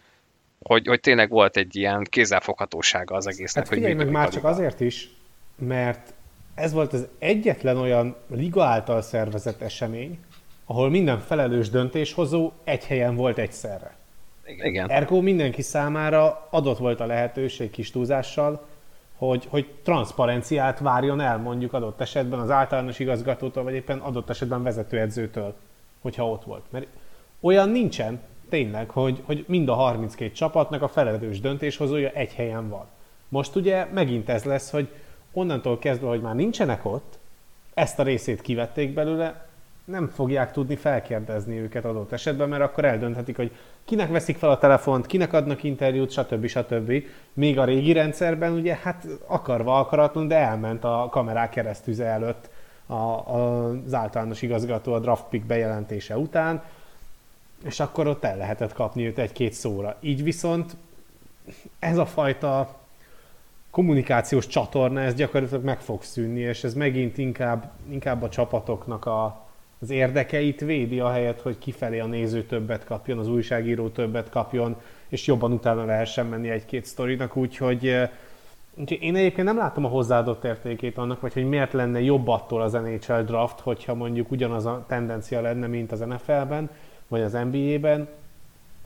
hogy, 0.63 0.87
hogy 0.87 0.99
tényleg 0.99 1.29
volt 1.29 1.57
egy 1.57 1.75
ilyen 1.75 2.03
kézzelfoghatósága 2.09 3.15
az 3.15 3.27
egésznek. 3.27 3.63
Hát 3.63 3.73
figyelj 3.73 3.93
hogy 3.93 4.03
meg 4.03 4.13
már 4.13 4.29
csak 4.29 4.43
azért 4.43 4.79
is, 4.79 5.09
mert 5.55 6.13
ez 6.55 6.73
volt 6.73 6.93
az 6.93 7.07
egyetlen 7.19 7.77
olyan 7.77 8.15
liga 8.27 8.63
által 8.63 9.01
szervezett 9.01 9.61
esemény, 9.61 10.19
ahol 10.65 10.89
minden 10.89 11.19
felelős 11.19 11.69
döntéshozó 11.69 12.51
egy 12.63 12.85
helyen 12.85 13.15
volt 13.15 13.37
egyszerre. 13.37 13.95
Igen. 14.45 14.89
Ergo 14.89 15.21
mindenki 15.21 15.61
számára 15.61 16.47
adott 16.51 16.77
volt 16.77 16.99
a 16.99 17.05
lehetőség 17.05 17.69
kis 17.69 17.91
túlzással, 17.91 18.67
hogy, 19.27 19.47
hogy 19.49 19.67
transzparenciát 19.83 20.79
várjon 20.79 21.19
el 21.19 21.37
mondjuk 21.37 21.73
adott 21.73 22.01
esetben 22.01 22.39
az 22.39 22.49
általános 22.49 22.99
igazgatótól, 22.99 23.63
vagy 23.63 23.73
éppen 23.73 23.99
adott 23.99 24.29
esetben 24.29 24.63
vezetőedzőtől, 24.63 25.55
hogyha 26.01 26.29
ott 26.29 26.43
volt. 26.43 26.63
Mert 26.69 26.87
olyan 27.39 27.69
nincsen, 27.69 28.21
tényleg, 28.49 28.89
hogy, 28.89 29.21
hogy 29.25 29.45
mind 29.47 29.69
a 29.69 29.73
32 29.73 30.31
csapatnak 30.31 30.81
a 30.81 30.87
felelős 30.87 31.39
döntéshozója 31.39 32.09
egy 32.09 32.33
helyen 32.33 32.69
van. 32.69 32.85
Most 33.29 33.55
ugye 33.55 33.85
megint 33.93 34.29
ez 34.29 34.43
lesz, 34.43 34.71
hogy 34.71 34.87
onnantól 35.31 35.79
kezdve, 35.79 36.07
hogy 36.07 36.21
már 36.21 36.35
nincsenek 36.35 36.85
ott, 36.85 37.19
ezt 37.73 37.99
a 37.99 38.03
részét 38.03 38.41
kivették 38.41 38.93
belőle, 38.93 39.47
nem 39.85 40.07
fogják 40.07 40.51
tudni 40.51 40.75
felkérdezni 40.75 41.59
őket 41.59 41.85
adott 41.85 42.11
esetben, 42.11 42.49
mert 42.49 42.61
akkor 42.61 42.85
eldönthetik, 42.85 43.35
hogy 43.35 43.51
kinek 43.85 44.09
veszik 44.09 44.37
fel 44.37 44.49
a 44.49 44.57
telefont, 44.57 45.05
kinek 45.05 45.33
adnak 45.33 45.63
interjút, 45.63 46.11
stb. 46.11 46.47
stb. 46.47 47.03
Még 47.33 47.59
a 47.59 47.65
régi 47.65 47.93
rendszerben 47.93 48.53
ugye 48.53 48.79
hát 48.81 49.07
akarva 49.27 49.79
akaratlan, 49.79 50.27
de 50.27 50.35
elment 50.35 50.83
a 50.83 51.07
kamerák 51.11 51.49
keresztüze 51.49 52.05
előtt 52.05 52.49
a, 52.85 52.93
a, 52.93 53.69
az 53.85 53.93
általános 53.93 54.41
igazgató 54.41 54.93
a 54.93 54.99
draft 54.99 55.25
pick 55.29 55.45
bejelentése 55.45 56.17
után, 56.17 56.63
és 57.63 57.79
akkor 57.79 58.07
ott 58.07 58.23
el 58.23 58.37
lehetett 58.37 58.73
kapni 58.73 59.05
őt 59.05 59.17
egy-két 59.17 59.53
szóra. 59.53 59.97
Így 59.99 60.23
viszont 60.23 60.75
ez 61.79 61.97
a 61.97 62.05
fajta 62.05 62.75
kommunikációs 63.69 64.47
csatorna, 64.47 65.01
ez 65.01 65.13
gyakorlatilag 65.13 65.63
meg 65.63 65.79
fog 65.79 66.03
szűnni, 66.03 66.39
és 66.39 66.63
ez 66.63 66.73
megint 66.73 67.17
inkább, 67.17 67.71
inkább 67.89 68.21
a 68.21 68.29
csapatoknak 68.29 69.05
a, 69.05 69.42
az 69.83 69.89
érdekeit 69.89 70.59
védi, 70.59 70.99
ahelyett, 70.99 71.41
hogy 71.41 71.57
kifelé 71.57 71.99
a 71.99 72.05
néző 72.05 72.43
többet 72.43 72.83
kapjon, 72.83 73.17
az 73.17 73.27
újságíró 73.27 73.89
többet 73.89 74.29
kapjon, 74.29 74.75
és 75.07 75.27
jobban 75.27 75.51
utána 75.51 75.85
lehessen 75.85 76.25
menni 76.25 76.49
egy-két 76.49 76.85
sztorinak, 76.85 77.35
úgyhogy, 77.35 77.87
eh, 77.87 78.09
úgyhogy 78.75 79.01
én 79.01 79.15
egyébként 79.15 79.47
nem 79.47 79.57
látom 79.57 79.85
a 79.85 79.87
hozzáadott 79.87 80.43
értékét 80.43 80.97
annak, 80.97 81.21
vagy 81.21 81.33
hogy 81.33 81.45
miért 81.45 81.73
lenne 81.73 82.01
jobb 82.01 82.27
attól 82.27 82.61
az 82.61 82.71
NHL 82.71 83.21
draft, 83.21 83.59
hogyha 83.59 83.93
mondjuk 83.93 84.31
ugyanaz 84.31 84.65
a 84.65 84.83
tendencia 84.87 85.41
lenne, 85.41 85.67
mint 85.67 85.91
az 85.91 85.99
NFL-ben, 85.99 86.69
vagy 87.07 87.21
az 87.21 87.37
NBA-ben, 87.51 88.07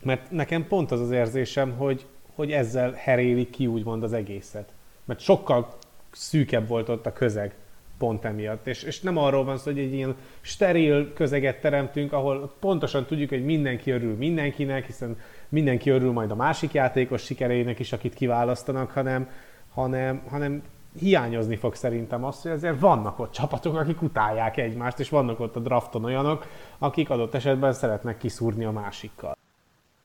mert 0.02 0.30
nekem 0.30 0.66
pont 0.66 0.90
az 0.90 1.00
az 1.00 1.10
érzésem, 1.10 1.72
hogy, 1.76 2.06
hogy 2.34 2.52
ezzel 2.52 2.92
herélik 2.92 3.50
ki 3.50 3.66
úgymond 3.66 4.02
az 4.02 4.12
egészet. 4.12 4.72
Mert 5.04 5.20
sokkal 5.20 5.74
szűkebb 6.10 6.68
volt 6.68 6.88
ott 6.88 7.06
a 7.06 7.12
közeg 7.12 7.54
pont 7.98 8.24
emiatt. 8.24 8.66
És, 8.66 8.82
és 8.82 9.00
nem 9.00 9.16
arról 9.16 9.44
van 9.44 9.56
szó, 9.56 9.70
hogy 9.70 9.80
egy 9.80 9.92
ilyen 9.92 10.16
steril 10.40 11.12
közeget 11.12 11.60
teremtünk, 11.60 12.12
ahol 12.12 12.52
pontosan 12.60 13.06
tudjuk, 13.06 13.28
hogy 13.28 13.44
mindenki 13.44 13.90
örül 13.90 14.16
mindenkinek, 14.16 14.86
hiszen 14.86 15.18
mindenki 15.48 15.90
örül 15.90 16.12
majd 16.12 16.30
a 16.30 16.36
másik 16.36 16.72
játékos 16.72 17.22
sikereinek 17.22 17.78
is, 17.78 17.92
akit 17.92 18.14
kiválasztanak, 18.14 18.90
hanem, 18.90 19.30
hanem, 19.74 20.22
hanem 20.28 20.62
hiányozni 20.98 21.56
fog 21.56 21.74
szerintem 21.74 22.24
azt, 22.24 22.42
hogy 22.42 22.50
ezért 22.50 22.80
vannak 22.80 23.18
ott 23.18 23.32
csapatok, 23.32 23.76
akik 23.76 24.02
utálják 24.02 24.56
egymást, 24.56 24.98
és 24.98 25.08
vannak 25.08 25.40
ott 25.40 25.56
a 25.56 25.60
drafton 25.60 26.04
olyanok, 26.04 26.46
akik 26.78 27.10
adott 27.10 27.34
esetben 27.34 27.72
szeretnek 27.72 28.18
kiszúrni 28.18 28.64
a 28.64 28.70
másikkal. 28.70 29.36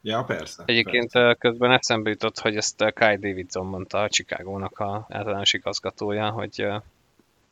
Ja, 0.02 0.24
persze. 0.24 0.64
Egyébként 0.66 1.12
persze. 1.12 1.36
közben 1.40 1.72
eszembe 1.72 2.10
jutott, 2.10 2.40
hogy 2.40 2.56
ezt 2.56 2.94
Kai 2.94 3.16
Davidson 3.16 3.66
mondta 3.66 4.02
a 4.02 4.10
Chicago-nak 4.10 4.80
a 4.80 5.06
általános 5.10 5.54
igazgatója, 5.54 6.30
hogy 6.30 6.68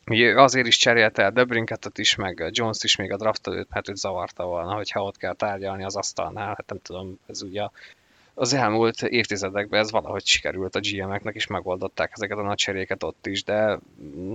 Ugye 0.07 0.41
azért 0.41 0.67
is 0.67 0.77
cserélte 0.77 1.23
el 1.23 1.31
Debrinketet 1.31 1.97
is, 1.97 2.15
meg 2.15 2.49
Jones 2.51 2.83
is 2.83 2.95
még 2.95 3.11
a 3.11 3.17
draft 3.17 3.47
előtt, 3.47 3.69
mert 3.69 3.89
őt 3.89 3.97
zavarta 3.97 4.45
volna, 4.45 4.73
hogyha 4.73 5.03
ott 5.03 5.17
kell 5.17 5.33
tárgyalni 5.33 5.83
az 5.83 5.95
asztalnál. 5.95 6.47
Hát 6.47 6.69
nem 6.69 6.79
tudom, 6.81 7.19
ez 7.27 7.41
ugye 7.41 7.67
az 8.33 8.53
elmúlt 8.53 9.01
évtizedekben 9.01 9.79
ez 9.79 9.91
valahogy 9.91 10.25
sikerült 10.25 10.75
a 10.75 10.79
GM-eknek, 10.79 11.35
és 11.35 11.47
megoldották 11.47 12.11
ezeket 12.13 12.37
a 12.37 12.41
nagy 12.41 12.57
cseréket 12.57 13.03
ott 13.03 13.25
is, 13.25 13.43
de 13.43 13.79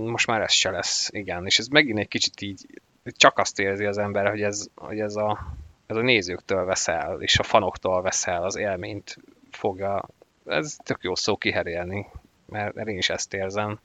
most 0.05 0.27
már 0.27 0.41
ez 0.41 0.51
se 0.51 0.71
lesz, 0.71 1.09
igen. 1.11 1.45
És 1.45 1.59
ez 1.59 1.67
megint 1.67 1.99
egy 1.99 2.07
kicsit 2.07 2.41
így, 2.41 2.65
csak 3.05 3.37
azt 3.37 3.59
érzi 3.59 3.85
az 3.85 3.97
ember, 3.97 4.29
hogy 4.29 4.41
ez, 4.41 4.67
hogy 4.75 4.99
ez, 4.99 5.15
a, 5.15 5.53
ez 5.85 5.95
a 5.95 6.01
nézőktől 6.01 6.65
veszel, 6.65 7.21
és 7.21 7.39
a 7.39 7.43
fanoktól 7.43 8.01
veszel, 8.01 8.43
az 8.43 8.55
élményt 8.55 9.17
fogja, 9.51 10.05
ez 10.45 10.75
tök 10.83 10.99
jó 11.01 11.15
szó 11.15 11.37
kiherélni, 11.37 12.05
mert 12.45 12.87
én 12.87 12.97
is 12.97 13.09
ezt 13.09 13.33
érzem. 13.33 13.79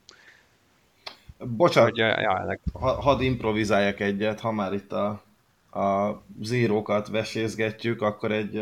Bocsánat, 1.47 1.91
hogy, 1.91 1.99
ja, 1.99 2.39
ennek... 2.39 2.61
ha, 2.73 3.01
hadd 3.01 3.21
improvizáljak 3.21 4.01
egyet, 4.01 4.41
ha 4.41 4.53
már 4.53 4.73
itt 4.73 4.93
a, 4.93 5.23
a 5.81 6.23
zírókat 6.41 7.09
vesézgetjük, 7.09 8.03
akkor 8.03 8.33
egy, 8.33 8.57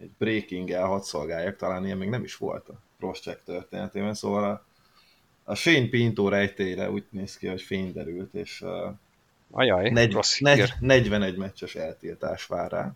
egy 0.00 0.10
breaking-el 0.18 0.86
hadd 0.86 1.00
szolgáljak, 1.00 1.56
talán 1.56 1.84
ilyen 1.84 1.98
még 1.98 2.08
nem 2.08 2.24
is 2.24 2.36
volt 2.36 2.68
a 2.68 2.74
Crosscheck 2.98 3.44
történetében, 3.44 4.14
szóval 4.14 4.44
a, 4.44 4.64
a 5.44 5.54
Shane 5.54 5.88
Pinto 5.88 6.28
rejtére 6.28 6.90
úgy 6.90 7.04
néz 7.10 7.36
ki, 7.36 7.46
hogy 7.46 7.62
fény 7.62 7.92
derült, 7.92 8.34
és 8.34 8.64
Ajaj, 9.50 9.90
negy, 9.90 10.16
negy, 10.38 10.72
41 10.80 11.36
meccses 11.36 11.74
eltiltás 11.74 12.46
vár 12.46 12.70
rá 12.70 12.94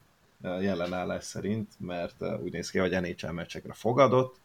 jelen 0.61 0.93
állás 0.93 1.25
szerint, 1.25 1.73
mert 1.79 2.15
úgy 2.43 2.53
néz 2.53 2.71
ki, 2.71 2.79
hogy 2.79 3.01
NHL 3.01 3.31
meccsekre 3.31 3.73
fogadott, 3.73 4.37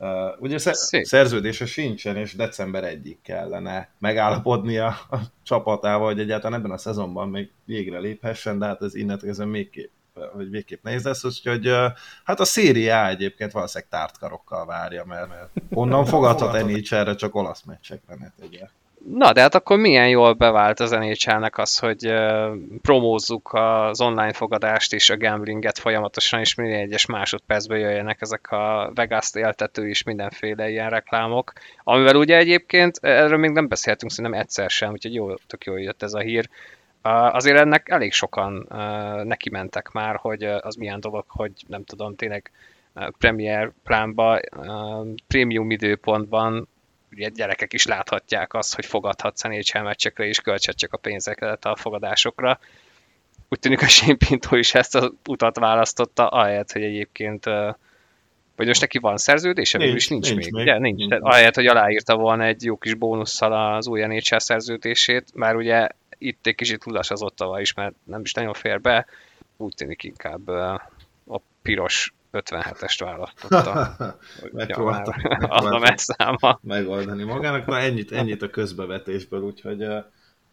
Uh, 0.00 0.08
ugye 0.38 0.58
Szép. 0.58 1.04
szerződése 1.04 1.66
sincsen, 1.66 2.16
és 2.16 2.34
december 2.34 2.84
egyik 2.84 3.18
kellene 3.22 3.90
megállapodnia 3.98 4.86
a 4.86 5.18
csapatával, 5.42 6.06
hogy 6.06 6.20
egyáltalán 6.20 6.58
ebben 6.58 6.70
a 6.70 6.78
szezonban 6.78 7.28
még 7.28 7.50
végre 7.64 7.98
léphessen, 7.98 8.58
de 8.58 8.66
hát 8.66 8.82
ez 8.82 8.94
innentől 8.94 9.46
még 9.46 9.70
kép, 9.70 9.90
vagy 10.34 10.50
végképp 10.50 10.82
nehéz 10.82 11.04
lesz, 11.04 11.24
úgyhogy 11.24 11.68
uh, 11.68 11.86
hát 12.24 12.40
a 12.40 12.44
széria 12.44 13.06
egyébként 13.06 13.52
valószínűleg 13.52 13.90
tártkarokkal 13.90 14.66
várja, 14.66 15.04
mert, 15.04 15.28
mert 15.28 15.50
onnan 15.80 16.04
fogadhat 16.04 16.64
nhl 16.64 17.14
csak 17.14 17.34
olasz 17.34 17.62
meccsekre 17.62 18.14
ne 18.14 18.30
tegye. 18.40 18.68
Na, 19.04 19.32
de 19.32 19.40
hát 19.40 19.54
akkor 19.54 19.78
milyen 19.78 20.08
jól 20.08 20.32
bevált 20.32 20.80
az 20.80 20.90
nhl 20.90 21.44
az, 21.50 21.78
hogy 21.78 22.14
promózzuk 22.82 23.50
az 23.52 24.00
online 24.00 24.32
fogadást 24.32 24.92
és 24.92 25.10
a 25.10 25.16
gamblinget 25.16 25.78
folyamatosan, 25.78 26.40
és 26.40 26.54
minél 26.54 26.80
egyes 26.80 27.06
másodpercben 27.06 27.78
jöjjenek 27.78 28.20
ezek 28.20 28.50
a 28.50 28.90
Vegas-t 28.94 29.36
éltető 29.36 29.88
és 29.88 30.02
mindenféle 30.02 30.68
ilyen 30.68 30.90
reklámok, 30.90 31.52
amivel 31.82 32.16
ugye 32.16 32.36
egyébként 32.36 32.98
erről 33.00 33.38
még 33.38 33.50
nem 33.50 33.68
beszéltünk 33.68 34.10
szerintem 34.10 34.40
egyszer 34.40 34.70
sem, 34.70 34.92
úgyhogy 34.92 35.14
jó, 35.14 35.34
tök 35.34 35.64
jól 35.64 35.80
jött 35.80 36.02
ez 36.02 36.12
a 36.12 36.20
hír. 36.20 36.48
Azért 37.02 37.58
ennek 37.58 37.88
elég 37.88 38.12
sokan 38.12 38.66
uh, 38.70 39.24
neki 39.24 39.50
mentek 39.50 39.90
már, 39.90 40.16
hogy 40.16 40.44
uh, 40.44 40.56
az 40.60 40.74
milyen 40.74 41.00
dolog, 41.00 41.24
hogy 41.28 41.52
nem 41.66 41.84
tudom, 41.84 42.16
tényleg 42.16 42.50
Premier 43.18 43.72
plánba, 43.84 44.40
prémium 45.26 45.70
időpontban 45.70 46.68
ugye 47.12 47.28
gyerekek 47.28 47.72
is 47.72 47.86
láthatják 47.86 48.54
azt, 48.54 48.74
hogy 48.74 48.86
fogadhatsz 48.86 49.44
a 49.44 49.48
NHL 49.48 49.78
meccsekre, 49.78 50.24
és 50.24 50.40
költset 50.40 50.76
csak 50.76 50.92
a 50.92 50.96
pénzeket 50.96 51.64
a 51.64 51.76
fogadásokra. 51.76 52.58
Úgy 53.48 53.58
tűnik, 53.58 53.78
hogy 53.78 53.88
Shane 53.88 54.16
Pinto 54.16 54.56
is 54.56 54.74
ezt 54.74 54.94
az 54.94 55.12
utat 55.28 55.58
választotta, 55.58 56.28
ahelyett, 56.28 56.72
hogy 56.72 56.82
egyébként 56.82 57.44
vagy 58.56 58.66
most 58.66 58.80
neki 58.80 58.98
van 58.98 59.16
szerződése? 59.16 59.78
Nincs, 59.78 59.94
is 59.94 60.08
nincs, 60.08 60.28
nincs 60.28 60.44
még. 60.44 60.52
még. 60.52 60.62
Ugye? 60.62 60.78
Nincs. 60.78 60.98
nincs. 60.98 61.12
ahelyett, 61.20 61.54
hogy 61.54 61.66
aláírta 61.66 62.16
volna 62.16 62.44
egy 62.44 62.64
jó 62.64 62.76
kis 62.76 62.94
bónusszal 62.94 63.74
az 63.74 63.88
új 63.88 64.02
NHL 64.02 64.38
szerződését, 64.38 65.34
már 65.34 65.56
ugye 65.56 65.88
itt 66.18 66.46
egy 66.46 66.54
kicsit 66.54 66.80
tudas 66.80 67.10
az 67.10 67.22
ottava 67.22 67.60
is, 67.60 67.74
mert 67.74 67.94
nem 68.04 68.20
is 68.20 68.32
nagyon 68.32 68.52
fér 68.52 68.80
be, 68.80 69.06
úgy 69.56 69.74
tűnik 69.74 70.02
inkább 70.02 70.48
a 70.48 71.40
piros 71.62 72.12
57-est 72.32 72.96
választotta. 72.98 73.96
Megpróbálta 74.52 75.14
a 75.48 75.78
messzáma. 75.78 76.58
megoldani 76.62 77.24
magának. 77.24 77.66
Na 77.66 77.78
ennyit, 77.78 78.12
ennyit 78.12 78.42
a 78.42 78.50
közbevetésből, 78.50 79.40
úgyhogy 79.40 79.86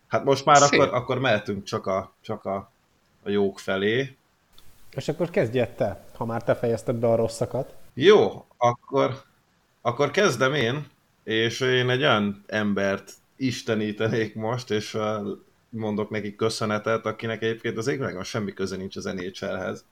hát 0.07 0.23
most 0.23 0.45
már 0.45 0.61
akkor, 0.61 0.93
akkor 0.93 1.19
mehetünk 1.19 1.63
csak 1.63 1.87
a, 1.87 2.15
csak 2.21 2.45
a, 2.45 2.71
a 3.23 3.29
jók 3.29 3.59
felé. 3.59 4.17
És 4.91 5.07
akkor 5.07 5.29
kezdj 5.29 5.61
te, 5.75 6.05
ha 6.17 6.25
már 6.25 6.43
te 6.43 6.55
fejezted 6.55 6.95
be 6.95 7.07
a 7.07 7.15
rosszakat. 7.15 7.73
Jó, 7.93 8.45
akkor, 8.57 9.23
akkor 9.81 10.11
kezdem 10.11 10.53
én, 10.53 10.87
és 11.23 11.59
én 11.59 11.89
egy 11.89 12.01
olyan 12.01 12.43
embert 12.47 13.11
istenítenék 13.35 14.35
most, 14.35 14.71
és 14.71 14.97
mondok 15.69 16.09
neki 16.09 16.35
köszönetet, 16.35 17.05
akinek 17.05 17.41
egyébként 17.41 17.77
az 17.77 17.87
égvilágon 17.87 18.23
semmi 18.23 18.53
köze 18.53 18.75
nincs 18.75 18.95
az 18.95 19.03
NHL-hez 19.03 19.85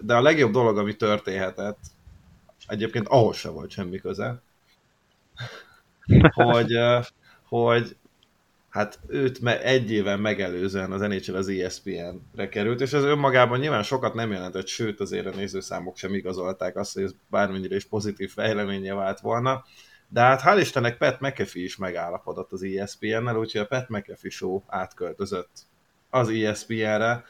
de 0.00 0.14
a 0.14 0.22
legjobb 0.22 0.52
dolog, 0.52 0.78
ami 0.78 0.96
történhetett, 0.96 1.78
egyébként 2.66 3.08
ahhoz 3.08 3.36
se 3.36 3.48
volt 3.48 3.70
semmi 3.70 3.98
köze, 3.98 4.42
hogy, 6.34 6.78
hogy 7.48 7.96
hát 8.70 8.98
őt 9.06 9.40
me- 9.40 9.62
egy 9.62 9.92
éven 9.92 10.20
megelőzően 10.20 10.92
az 10.92 11.00
NHL 11.00 11.36
az 11.36 11.48
ESPN-re 11.48 12.48
került, 12.48 12.80
és 12.80 12.92
ez 12.92 13.04
önmagában 13.04 13.58
nyilván 13.58 13.82
sokat 13.82 14.14
nem 14.14 14.32
jelentett, 14.32 14.66
sőt 14.66 15.00
azért 15.00 15.26
a 15.26 15.36
nézőszámok 15.36 15.96
sem 15.96 16.14
igazolták 16.14 16.76
azt, 16.76 16.94
hogy 16.94 17.02
ez 17.02 17.14
bármennyire 17.30 17.74
is 17.74 17.84
pozitív 17.84 18.32
fejleménye 18.32 18.94
vált 18.94 19.20
volna. 19.20 19.64
De 20.08 20.20
hát 20.20 20.42
hál' 20.44 20.58
Istennek 20.60 20.98
Pat 20.98 21.20
McAfee 21.20 21.62
is 21.62 21.76
megállapodott 21.76 22.52
az 22.52 22.62
ESPN-nel, 22.62 23.36
úgyhogy 23.36 23.60
a 23.60 23.66
Pat 23.66 23.88
McAfee 23.88 24.30
show 24.30 24.62
átköltözött 24.66 25.50
az 26.10 26.28
ESPN-re, 26.28 27.24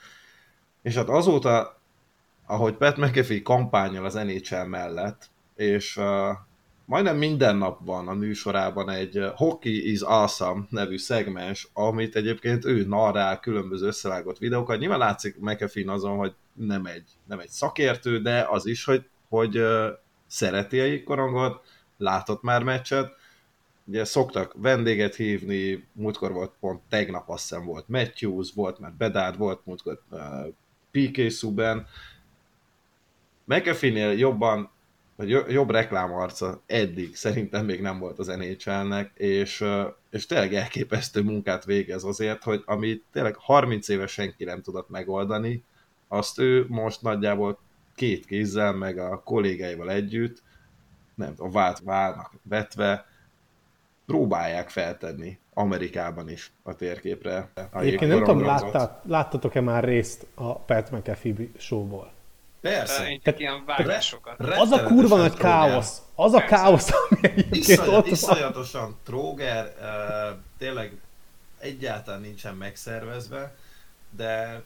és 0.82 0.94
hát 0.94 1.08
azóta, 1.08 1.79
ahogy 2.50 2.74
Pat 2.74 2.96
McAfee 2.96 3.42
kampányol 3.42 4.04
az 4.04 4.14
NHL 4.14 4.64
mellett, 4.64 5.30
és 5.56 5.96
uh, 5.96 6.04
majdnem 6.84 7.16
minden 7.16 7.56
nap 7.56 7.80
van 7.84 8.08
a 8.08 8.14
műsorában 8.14 8.90
egy 8.90 9.30
Hockey 9.34 9.90
is 9.90 10.00
Awesome 10.00 10.66
nevű 10.70 10.98
szegmens, 10.98 11.68
amit 11.72 12.16
egyébként 12.16 12.64
ő 12.64 12.84
narrál 12.86 13.40
különböző 13.40 13.86
összevágott 13.86 14.38
videókat. 14.38 14.78
Nyilván 14.78 14.98
látszik 14.98 15.36
McAfee 15.38 15.92
azon, 15.92 16.16
hogy 16.16 16.34
nem 16.52 16.86
egy, 16.86 17.08
nem 17.26 17.38
egy 17.38 17.48
szakértő, 17.48 18.20
de 18.20 18.46
az 18.48 18.66
is, 18.66 18.84
hogy, 18.84 19.04
hogy 19.28 19.58
uh, 19.58 19.86
szereti 20.26 20.80
a 20.80 20.84
jégkorongot, 20.84 21.62
látott 21.96 22.42
már 22.42 22.62
meccset, 22.62 23.12
ugye 23.84 24.04
szoktak 24.04 24.54
vendéget 24.56 25.14
hívni, 25.14 25.86
múltkor 25.92 26.32
volt 26.32 26.52
pont 26.60 26.80
tegnap 26.88 27.28
azt 27.28 27.48
hiszem 27.48 27.64
volt 27.64 27.88
Matthews, 27.88 28.52
volt 28.54 28.78
már 28.78 28.92
Bedard, 28.92 29.36
volt 29.36 29.60
múltkor 29.64 30.02
uh, 30.10 30.20
PK 30.90 31.30
Subban. 31.30 31.86
McAfee-nél 33.44 34.12
jobban, 34.12 34.70
vagy 35.16 35.28
jobb 35.48 35.70
reklámarca 35.70 36.60
eddig 36.66 37.16
szerintem 37.16 37.64
még 37.64 37.80
nem 37.80 37.98
volt 37.98 38.18
az 38.18 38.26
NHL-nek, 38.26 39.10
és, 39.14 39.64
és 40.10 40.26
tényleg 40.26 40.54
elképesztő 40.54 41.22
munkát 41.22 41.64
végez 41.64 42.04
azért, 42.04 42.42
hogy 42.42 42.62
ami 42.66 43.02
tényleg 43.12 43.36
30 43.36 43.88
éves 43.88 44.12
senki 44.12 44.44
nem 44.44 44.62
tudott 44.62 44.88
megoldani, 44.88 45.64
azt 46.08 46.38
ő 46.38 46.64
most 46.68 47.02
nagyjából 47.02 47.58
két 47.94 48.26
kézzel, 48.26 48.72
meg 48.72 48.98
a 48.98 49.22
kollégáival 49.22 49.90
együtt, 49.90 50.42
nem 51.14 51.34
tudom, 51.34 51.50
vált 51.50 51.80
válnak 51.84 52.32
vetve, 52.42 53.06
próbálják 54.06 54.68
feltenni 54.68 55.38
Amerikában 55.54 56.28
is 56.28 56.52
a 56.62 56.74
térképre. 56.74 57.50
A 57.72 57.78
Egyébként 57.78 58.10
nem 58.10 58.24
tudom, 58.24 58.44
láttát, 58.44 59.02
láttatok-e 59.06 59.60
már 59.60 59.84
részt 59.84 60.26
a 60.34 60.58
Pat 60.58 60.90
McAfee 60.90 61.34
showból? 61.56 62.12
Persze. 62.60 63.02
Tehát 63.22 63.40
ilyen 63.40 63.62
vágásokat. 63.66 64.40
Az 64.40 64.70
a 64.70 64.82
kurva 64.82 65.16
nagy 65.16 65.34
káosz, 65.34 66.02
az 66.14 66.32
a 66.32 66.44
káosz, 66.44 66.90
ami 66.92 67.18
egyébként 67.22 67.56
Iszonyat, 67.56 67.86
ott 67.88 68.02
van. 68.04 68.12
Iszonyatosan 68.12 68.96
tróger, 69.04 69.72
uh, 69.80 70.38
tényleg 70.58 70.92
egyáltalán 71.60 72.20
nincsen 72.20 72.54
megszervezve, 72.54 73.54
de... 74.16 74.62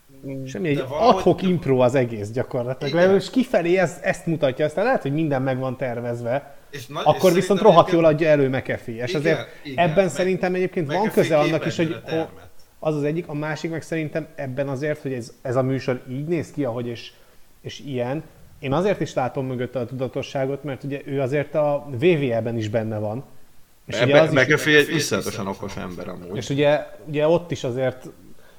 Semmi, 0.47 0.69
egy 0.69 0.77
de 0.77 0.83
valahogy- 0.85 1.15
adhok 1.17 1.43
impro 1.43 1.79
az 1.79 1.95
egész 1.95 2.31
gyakorlatilag. 2.31 2.95
Igen. 3.05 3.15
És 3.15 3.31
kifelé 3.31 3.77
ez, 3.77 3.99
ezt 4.03 4.27
mutatja, 4.27 4.65
aztán 4.65 4.85
lehet, 4.85 5.03
hogy 5.03 5.13
minden 5.13 5.43
meg 5.43 5.59
van 5.59 5.77
tervezve, 5.77 6.55
És 6.71 6.87
nagy, 6.87 7.03
akkor 7.07 7.31
és 7.31 7.37
viszont 7.37 7.61
rohadt 7.61 7.91
jól 7.91 8.05
adja 8.05 8.29
elő 8.29 8.49
McAfee. 8.49 8.95
És 9.03 9.09
Igen, 9.11 9.21
azért 9.21 9.47
igen, 9.63 9.89
ebben 9.89 10.05
meg- 10.05 10.13
szerintem 10.15 10.55
egyébként 10.55 10.87
van 10.87 10.97
McAfee 10.97 11.23
köze 11.23 11.39
annak 11.39 11.67
is, 11.67 11.77
hogy 11.77 11.97
az 12.79 12.97
az 12.97 13.03
egyik, 13.03 13.29
a 13.29 13.35
másik 13.35 13.71
meg 13.71 13.83
szerintem 13.83 14.27
ebben 14.35 14.69
azért, 14.69 15.03
hogy 15.03 15.13
ez, 15.13 15.33
ez 15.43 15.57
a 15.57 15.63
műsor 15.63 16.03
így 16.09 16.25
néz 16.25 16.51
ki, 16.51 16.65
ahogy 16.65 16.87
és, 16.87 17.13
és 17.65 17.81
ilyen, 17.81 18.23
én 18.59 18.73
azért 18.73 19.01
is 19.01 19.15
látom 19.15 19.47
mögötte 19.47 19.79
a 19.79 19.87
tudatosságot, 19.87 20.65
mert 20.65 20.85
ugye 20.85 21.01
ő 21.05 21.21
azért 21.21 21.55
a 21.55 21.87
VVE-ben 21.91 22.57
is 22.57 22.69
benne 22.69 22.99
van. 22.99 23.25
És 23.87 24.01
ugye 24.01 24.15
Ebbe, 24.15 24.21
az 24.21 24.33
McAfee 24.33 24.77
egy 24.77 24.95
iszonyatosan 24.95 25.47
okos 25.47 25.77
ember 25.77 26.09
amúgy. 26.09 26.37
és 26.37 26.49
ugye, 26.49 26.87
ugye 27.05 27.29
ott 27.29 27.51
is 27.51 27.65
azért 27.65 28.09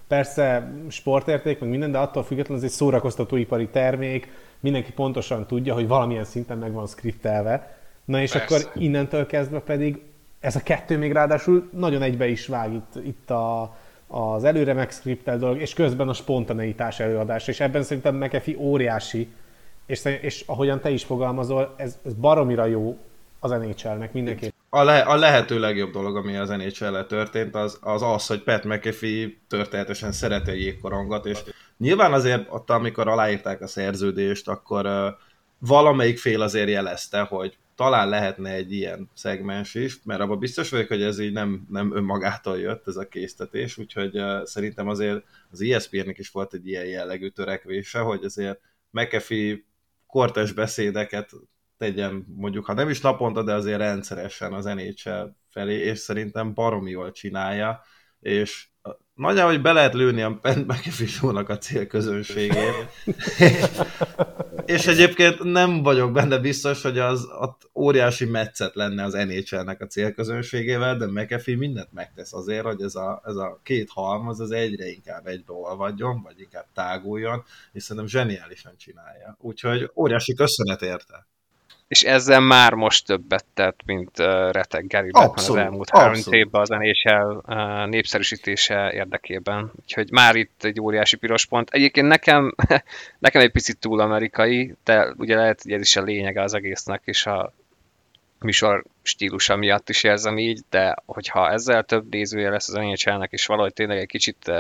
persze 0.08 0.72
sportérték, 0.90 1.60
meg 1.60 1.70
minden, 1.70 1.92
de 1.92 1.98
attól 1.98 2.24
függetlenül 2.24 2.64
ez 2.64 2.70
egy 2.70 2.76
szórakoztatóipari 2.76 3.68
termék, 3.68 4.32
mindenki 4.60 4.92
pontosan 4.92 5.48
tudja, 5.48 5.74
hogy 5.74 5.88
valamilyen 5.88 6.26
szinten 6.26 6.58
meg 6.58 6.72
van 6.72 6.88
skriptelve. 6.88 7.78
Na 8.06 8.22
és 8.22 8.32
Persze. 8.32 8.56
akkor 8.56 8.72
innentől 8.82 9.26
kezdve 9.26 9.60
pedig 9.60 10.02
ez 10.40 10.56
a 10.56 10.64
kettő 10.64 10.98
még 10.98 11.12
ráadásul 11.12 11.70
nagyon 11.74 12.02
egybe 12.02 12.28
is 12.28 12.48
vág 12.48 12.74
itt, 12.74 13.06
itt 13.06 13.30
a, 13.30 13.76
az 14.16 14.44
előre 14.44 14.74
megszkriptelt 14.74 15.40
dolog, 15.40 15.62
és 15.62 15.74
közben 15.74 16.10
a 16.10 16.14
spontaneitás 16.14 17.00
előadása, 17.00 17.52
és 17.52 17.60
ebben 17.60 17.84
szerintem 17.84 18.16
McAfee 18.16 18.58
óriási, 18.58 19.28
és, 19.86 20.06
és 20.22 20.44
ahogyan 20.48 20.80
te 20.80 20.90
is 20.90 21.04
fogalmazol, 21.04 21.74
ez, 21.78 21.98
ez 22.06 22.14
baromira 22.14 22.66
jó 22.66 22.98
az 23.40 23.52
NHL-nek 23.52 24.14
mindenképp. 24.14 24.52
A, 24.70 24.84
le, 24.84 25.00
a 25.00 25.16
lehető 25.16 25.60
legjobb 25.60 25.92
dolog, 25.92 26.16
ami 26.16 26.38
az 26.38 26.50
nhl 26.50 27.00
történt, 27.08 27.56
az, 27.56 27.78
az 27.82 28.02
az, 28.02 28.28
hogy 28.28 28.44
Pat 28.44 28.64
McAfee 28.64 29.28
történetesen 29.48 30.12
szereti 30.12 30.50
a 30.50 30.54
jégkorongot, 30.54 31.26
és 31.26 31.40
nyilván 31.78 32.14
azért 32.14 32.48
ott, 32.50 32.70
amikor 32.70 33.08
aláírták 33.08 33.62
a 33.62 33.68
szerződést, 33.68 34.48
akkor 34.48 34.86
uh, 34.86 35.08
valamelyik 35.58 36.18
fél 36.18 36.42
azért 36.42 36.70
jelezte, 36.70 37.22
hogy 37.22 37.58
talán 37.76 38.10
lehetne 38.10 38.50
egy 38.50 38.72
ilyen 38.72 39.10
szegmens 39.14 39.76
is, 39.76 40.04
mert 40.04 40.22
abban 40.22 40.40
biztos 40.40 40.70
vagyok, 40.70 40.88
hogy 40.88 41.02
ez 41.02 41.20
így 41.20 41.32
nem, 41.32 41.66
nem 41.70 41.96
önmagától 41.96 42.60
jött 42.60 42.88
ez 42.88 42.96
a 42.96 43.08
késztetés, 43.08 43.78
úgyhogy 43.78 44.18
uh, 44.18 44.44
szerintem 44.44 44.88
azért 44.88 45.24
az 45.50 45.62
ESPN-nek 45.62 46.18
is 46.18 46.30
volt 46.30 46.54
egy 46.54 46.68
ilyen 46.68 46.86
jellegű 46.86 47.30
törekvése, 47.30 48.00
hogy 48.00 48.24
azért 48.24 48.60
McAfee 48.90 49.58
kortes 50.08 50.52
beszédeket 50.52 51.32
tegyen 51.78 52.26
mondjuk, 52.28 52.66
ha 52.66 52.74
nem 52.74 52.90
is 52.90 53.02
naponta, 53.02 53.44
de 53.44 53.54
azért 53.54 53.78
rendszeresen 53.78 54.54
az 54.54 54.66
NHL 54.66 55.26
felé, 55.50 55.76
és 55.76 56.00
szerintem 56.00 56.54
baromi 56.54 56.90
jól 56.90 57.12
csinálja, 57.12 57.82
és 58.20 58.68
nagyjából, 59.16 59.52
hogy 59.52 59.62
be 59.62 59.72
lehet 59.72 59.94
lőni 59.94 60.22
a 60.22 60.40
Pat 60.42 60.66
McAfee 60.66 61.44
a 61.48 61.58
célközönségét. 61.58 62.90
és 64.66 64.88
egyébként 64.88 65.44
nem 65.44 65.84
vagyok 65.84 66.12
benne 66.12 66.38
biztos, 66.38 66.82
hogy 66.82 67.00
az 67.00 67.28
ott 67.40 67.70
óriási 67.74 68.26
metszet 68.26 68.76
lenne 68.76 69.04
az 69.04 69.14
NHL-nek 69.14 69.82
a 69.82 69.88
célközönségével, 69.88 70.98
de 70.98 71.08
McAfee 71.08 71.58
mindent 71.58 71.94
megtesz 71.94 72.34
azért, 72.34 72.66
hogy 72.66 72.82
ez 72.82 72.96
a, 72.96 73.22
ez 73.26 73.36
a 73.36 73.60
két 73.64 73.90
halmaz 73.90 74.40
az 74.40 74.52
egyre 74.52 74.88
inkább 74.88 75.28
egybeolvadjon, 75.28 76.22
vagy 76.22 76.40
inkább 76.40 76.66
táguljon, 76.74 77.44
és 77.72 77.84
szerintem 77.84 78.12
zseniálisan 78.12 78.74
csinálja. 78.78 79.38
Úgyhogy 79.40 79.92
óriási 79.96 80.34
köszönet 80.34 80.82
érte. 80.82 81.28
És 81.88 82.04
ezzel 82.04 82.40
már 82.40 82.74
most 82.74 83.06
többet 83.06 83.46
tett, 83.54 83.80
mint 83.86 84.20
uh, 84.20 84.52
Reteg 84.52 84.88
Gary 84.88 85.12
Bettman 85.12 85.34
az 85.36 85.56
elmúlt 85.56 85.90
három 85.90 86.22
évben 86.30 86.62
az 86.62 86.70
NHL 86.70 87.42
uh, 87.46 87.88
népszerűsítése 87.88 88.92
érdekében. 88.94 89.72
Úgyhogy 89.82 90.12
már 90.12 90.36
itt 90.36 90.64
egy 90.64 90.82
óriási 90.82 91.16
piros 91.16 91.46
pont. 91.46 91.70
Egyébként 91.70 92.08
nekem, 92.08 92.56
nekem 93.20 93.42
egy 93.42 93.52
picit 93.52 93.80
túl 93.80 94.00
amerikai, 94.00 94.76
de 94.84 95.14
ugye 95.18 95.36
lehet, 95.36 95.62
hogy 95.62 95.72
ez 95.72 95.82
is 95.82 95.96
a 95.96 96.02
lényege 96.02 96.42
az 96.42 96.54
egésznek, 96.54 97.02
és 97.06 97.26
a 97.26 97.54
műsor 98.40 98.84
stílusa 99.02 99.56
miatt 99.56 99.90
is 99.90 100.04
érzem 100.04 100.38
így, 100.38 100.62
de 100.70 100.96
hogyha 101.06 101.52
ezzel 101.52 101.84
több 101.84 102.10
nézője 102.10 102.50
lesz 102.50 102.70
az 102.70 102.76
NHL-nek, 102.76 103.32
és 103.32 103.46
valahogy 103.46 103.74
tényleg 103.74 103.98
egy 103.98 104.08
kicsit 104.08 104.52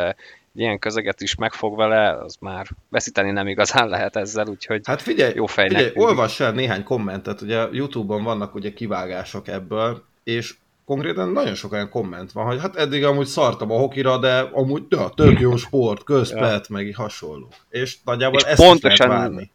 ilyen 0.55 0.79
közeget 0.79 1.21
is 1.21 1.35
megfog 1.35 1.75
vele, 1.75 2.09
az 2.09 2.35
már 2.39 2.67
veszíteni 2.89 3.31
nem 3.31 3.47
igazán 3.47 3.87
lehet 3.87 4.15
ezzel, 4.15 4.47
úgyhogy 4.47 4.81
Hát 4.83 5.01
figyelj, 5.01 5.33
Jó 5.35 5.45
fejnek 5.45 5.77
figyelj 5.77 6.07
olvass 6.07 6.39
el 6.39 6.51
néhány 6.51 6.83
kommentet, 6.83 7.41
ugye 7.41 7.67
Youtube-on 7.71 8.23
vannak 8.23 8.55
ugye 8.55 8.73
kivágások 8.73 9.47
ebből, 9.47 10.03
és 10.23 10.55
konkrétan 10.85 11.29
nagyon 11.29 11.55
sok 11.55 11.71
olyan 11.71 11.89
komment 11.89 12.31
van, 12.31 12.45
hogy 12.45 12.59
hát 12.59 12.75
eddig 12.75 13.03
amúgy 13.03 13.25
szartam 13.25 13.71
a 13.71 13.77
hokira, 13.77 14.17
de 14.17 14.39
amúgy 14.39 14.83
ja, 14.89 15.09
tök 15.15 15.39
jó 15.39 15.55
sport, 15.55 16.03
közpet, 16.03 16.69
meg 16.69 16.87
így 16.87 16.95
hasonló. 16.95 17.47
És 17.69 17.97
nagyjából 18.03 18.39
És 18.39 18.45
ezt 18.45 18.61
pontosan... 18.61 19.09
is 19.09 19.15
várni. 19.15 19.51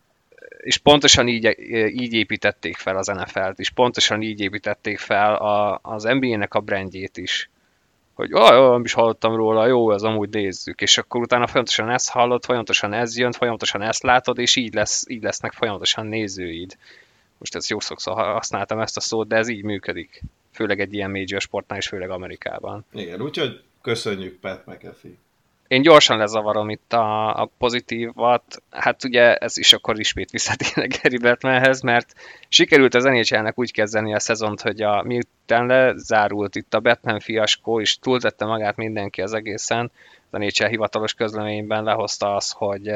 és 0.56 0.78
pontosan 0.78 1.28
így, 1.28 1.56
így 1.92 2.12
építették 2.12 2.76
fel 2.76 2.96
az 2.96 3.06
NFL-t, 3.06 3.58
és 3.58 3.70
pontosan 3.70 4.22
így 4.22 4.40
építették 4.40 4.98
fel 4.98 5.34
a, 5.34 5.78
az 5.82 6.02
NBA-nek 6.02 6.54
a 6.54 6.60
brandjét 6.60 7.16
is. 7.16 7.49
Hogy 8.20 8.32
ah, 8.32 8.70
nem 8.70 8.84
is 8.84 8.92
hallottam 8.92 9.34
róla, 9.34 9.66
jó, 9.66 9.92
ez 9.92 10.02
amúgy 10.02 10.28
nézzük, 10.28 10.80
és 10.80 10.98
akkor 10.98 11.20
utána 11.20 11.46
folyamatosan 11.46 11.90
ezt 11.90 12.10
hallod, 12.10 12.44
folyamatosan 12.44 12.92
ez 12.92 13.18
jön, 13.18 13.32
folyamatosan 13.32 13.82
ezt 13.82 14.02
látod, 14.02 14.38
és 14.38 14.56
így, 14.56 14.74
lesz, 14.74 15.04
így 15.08 15.22
lesznek 15.22 15.52
folyamatosan 15.52 16.06
nézőid. 16.06 16.76
Most 17.38 17.54
ezt 17.54 17.68
jó 17.68 17.78
sokszor 17.78 18.14
használtam 18.14 18.80
ezt 18.80 18.96
a 18.96 19.00
szót, 19.00 19.28
de 19.28 19.36
ez 19.36 19.48
így 19.48 19.62
működik. 19.62 20.22
Főleg 20.52 20.80
egy 20.80 20.94
ilyen 20.94 21.10
major 21.10 21.40
sportnál, 21.40 21.78
és 21.78 21.88
főleg 21.88 22.10
Amerikában. 22.10 22.84
Igen, 22.92 23.20
úgyhogy 23.20 23.62
köszönjük 23.82 24.40
Pat 24.40 24.66
McAfee. 24.66 25.10
Én 25.70 25.82
gyorsan 25.82 26.18
lezavarom 26.18 26.70
itt 26.70 26.92
a, 26.92 27.40
a 27.42 27.50
pozitívat. 27.58 28.62
Hát 28.70 29.04
ugye 29.04 29.36
ez 29.36 29.58
is 29.58 29.72
akkor 29.72 29.98
ismét 29.98 30.30
visszatérnek 30.30 31.00
Gary 31.02 31.18
Bettmanhez, 31.18 31.80
mert 31.80 32.14
sikerült 32.48 32.94
az 32.94 33.04
NHL-nek 33.04 33.58
úgy 33.58 33.72
kezdeni 33.72 34.14
a 34.14 34.18
szezont, 34.18 34.60
hogy 34.60 34.82
a, 34.82 35.02
miután 35.02 35.66
lezárult 35.66 36.56
itt 36.56 36.74
a 36.74 36.80
Batman 36.80 37.20
fiaskó, 37.20 37.80
és 37.80 37.98
túltette 37.98 38.44
magát 38.44 38.76
mindenki 38.76 39.22
az 39.22 39.32
egészen, 39.32 39.90
az 40.30 40.38
NHL 40.38 40.66
hivatalos 40.66 41.14
közleményben 41.14 41.84
lehozta 41.84 42.34
azt, 42.34 42.52
hogy 42.52 42.88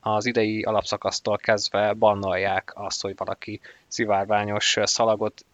az 0.00 0.26
idei 0.26 0.62
alapszakasztól 0.62 1.36
kezdve 1.36 1.92
bannolják 1.92 2.72
azt, 2.74 3.02
hogy 3.02 3.14
valaki 3.16 3.60
szivárványos 3.88 4.76
szalagot 4.82 5.44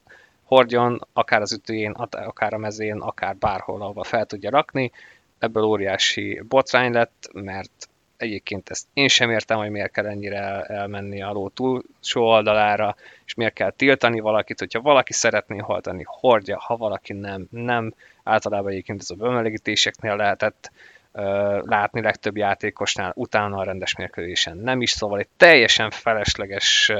hordjon, 0.45 1.07
akár 1.13 1.41
az 1.41 1.53
ütőjén, 1.53 1.91
akár 2.11 2.55
a 2.55 2.59
mezén, 2.59 2.99
akár 2.99 3.37
bárhol, 3.37 3.83
ahova 3.83 4.05
fel 4.05 4.27
tudja 4.27 4.51
rakni. 4.51 4.93
Ebből 5.39 5.63
óriási 5.63 6.43
botrány 6.49 6.93
lett, 6.93 7.31
mert 7.33 7.89
egyébként 8.19 8.71
ezt 8.71 8.87
én 8.93 9.09
sem 9.09 9.31
értem, 9.31 9.59
hogy 9.59 9.71
miért 9.71 9.93
kell 9.93 10.07
ennyire 10.07 10.37
el, 10.37 10.63
elmenni 10.63 11.23
a 11.23 11.33
ló 11.33 11.49
túlsó 11.49 12.23
oldalára, 12.23 12.97
és 13.25 13.35
miért 13.35 13.53
kell 13.53 13.71
tiltani 13.71 14.21
valakit, 14.21 14.59
hogyha 14.59 14.81
valaki 14.81 15.13
szeretné 15.13 15.59
hordani, 15.59 16.03
hordja, 16.07 16.59
ha 16.59 16.77
valaki 16.77 17.13
nem, 17.13 17.47
nem. 17.51 17.95
Általában 18.23 18.71
egyébként 18.71 19.01
ez 19.01 19.11
a 19.11 19.15
bemelegítéseknél 19.15 20.17
lehetett 20.17 20.71
uh, 21.13 21.23
látni 21.65 22.01
legtöbb 22.01 22.37
játékosnál, 22.37 23.13
utána 23.15 23.57
a 23.57 23.65
rendes 23.65 23.97
mérkőzésen 23.97 24.57
nem 24.57 24.83
is, 24.83 24.91
szóval 24.91 25.19
egy 25.19 25.29
teljesen 25.37 25.91
felesleges 25.91 26.91
uh, 26.93 26.99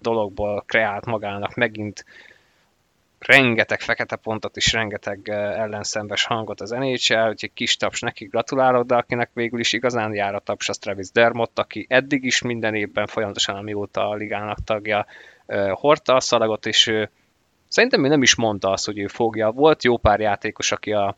dologból 0.00 0.62
kreált 0.66 1.06
magának 1.06 1.54
megint 1.54 2.04
rengeteg 3.18 3.80
fekete 3.80 4.16
pontot 4.16 4.56
és 4.56 4.72
rengeteg 4.72 5.28
ellenszembes 5.28 6.24
hangot 6.24 6.60
az 6.60 6.70
NHL, 6.70 7.28
úgyhogy 7.28 7.52
kis 7.54 7.76
taps 7.76 8.00
neki 8.00 8.24
gratulálok, 8.24 8.86
de 8.86 8.94
akinek 8.94 9.30
végül 9.34 9.60
is 9.60 9.72
igazán 9.72 10.14
jár 10.14 10.34
a 10.34 10.40
taps, 10.40 10.68
az 10.68 10.78
Travis 10.78 11.10
Dermott, 11.10 11.58
aki 11.58 11.86
eddig 11.88 12.24
is 12.24 12.42
minden 12.42 12.74
évben 12.74 13.06
folyamatosan, 13.06 13.56
amióta 13.56 14.08
a 14.08 14.14
ligának 14.14 14.58
tagja, 14.64 15.06
hordta 15.70 16.14
a 16.14 16.20
szalagot, 16.20 16.66
és 16.66 16.86
ő, 16.86 17.10
szerintem 17.68 18.04
ő 18.04 18.08
nem 18.08 18.22
is 18.22 18.36
mondta 18.36 18.70
azt, 18.70 18.86
hogy 18.86 18.98
ő 18.98 19.06
fogja. 19.06 19.50
Volt 19.50 19.84
jó 19.84 19.96
pár 19.96 20.20
játékos, 20.20 20.72
aki 20.72 20.92
a 20.92 21.16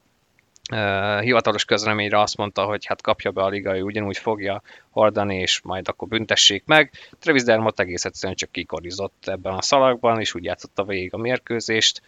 Hivatalos 1.21 1.65
közleményre 1.65 2.21
azt 2.21 2.37
mondta, 2.37 2.65
hogy 2.65 2.87
hát 2.87 3.03
kapja 3.03 3.31
be 3.31 3.43
a 3.43 3.49
liga, 3.49 3.77
ő 3.77 3.83
ugyanúgy 3.83 4.19
fogja 4.19 4.63
hordani, 4.91 5.37
és 5.37 5.61
majd 5.63 5.89
akkor 5.89 6.09
büntessék 6.09 6.63
meg. 6.67 6.91
Travis 7.19 7.43
Dermott 7.43 7.81
egész 7.81 8.05
egyszerűen 8.05 8.37
csak 8.37 8.53
kikorizott 8.53 9.25
ebben 9.27 9.55
a 9.55 9.63
szalagban, 9.63 10.21
és 10.21 10.35
úgy 10.35 10.45
játszotta 10.45 10.85
végig 10.85 11.15
a 11.15 11.19
mérkőzést. 11.19 12.03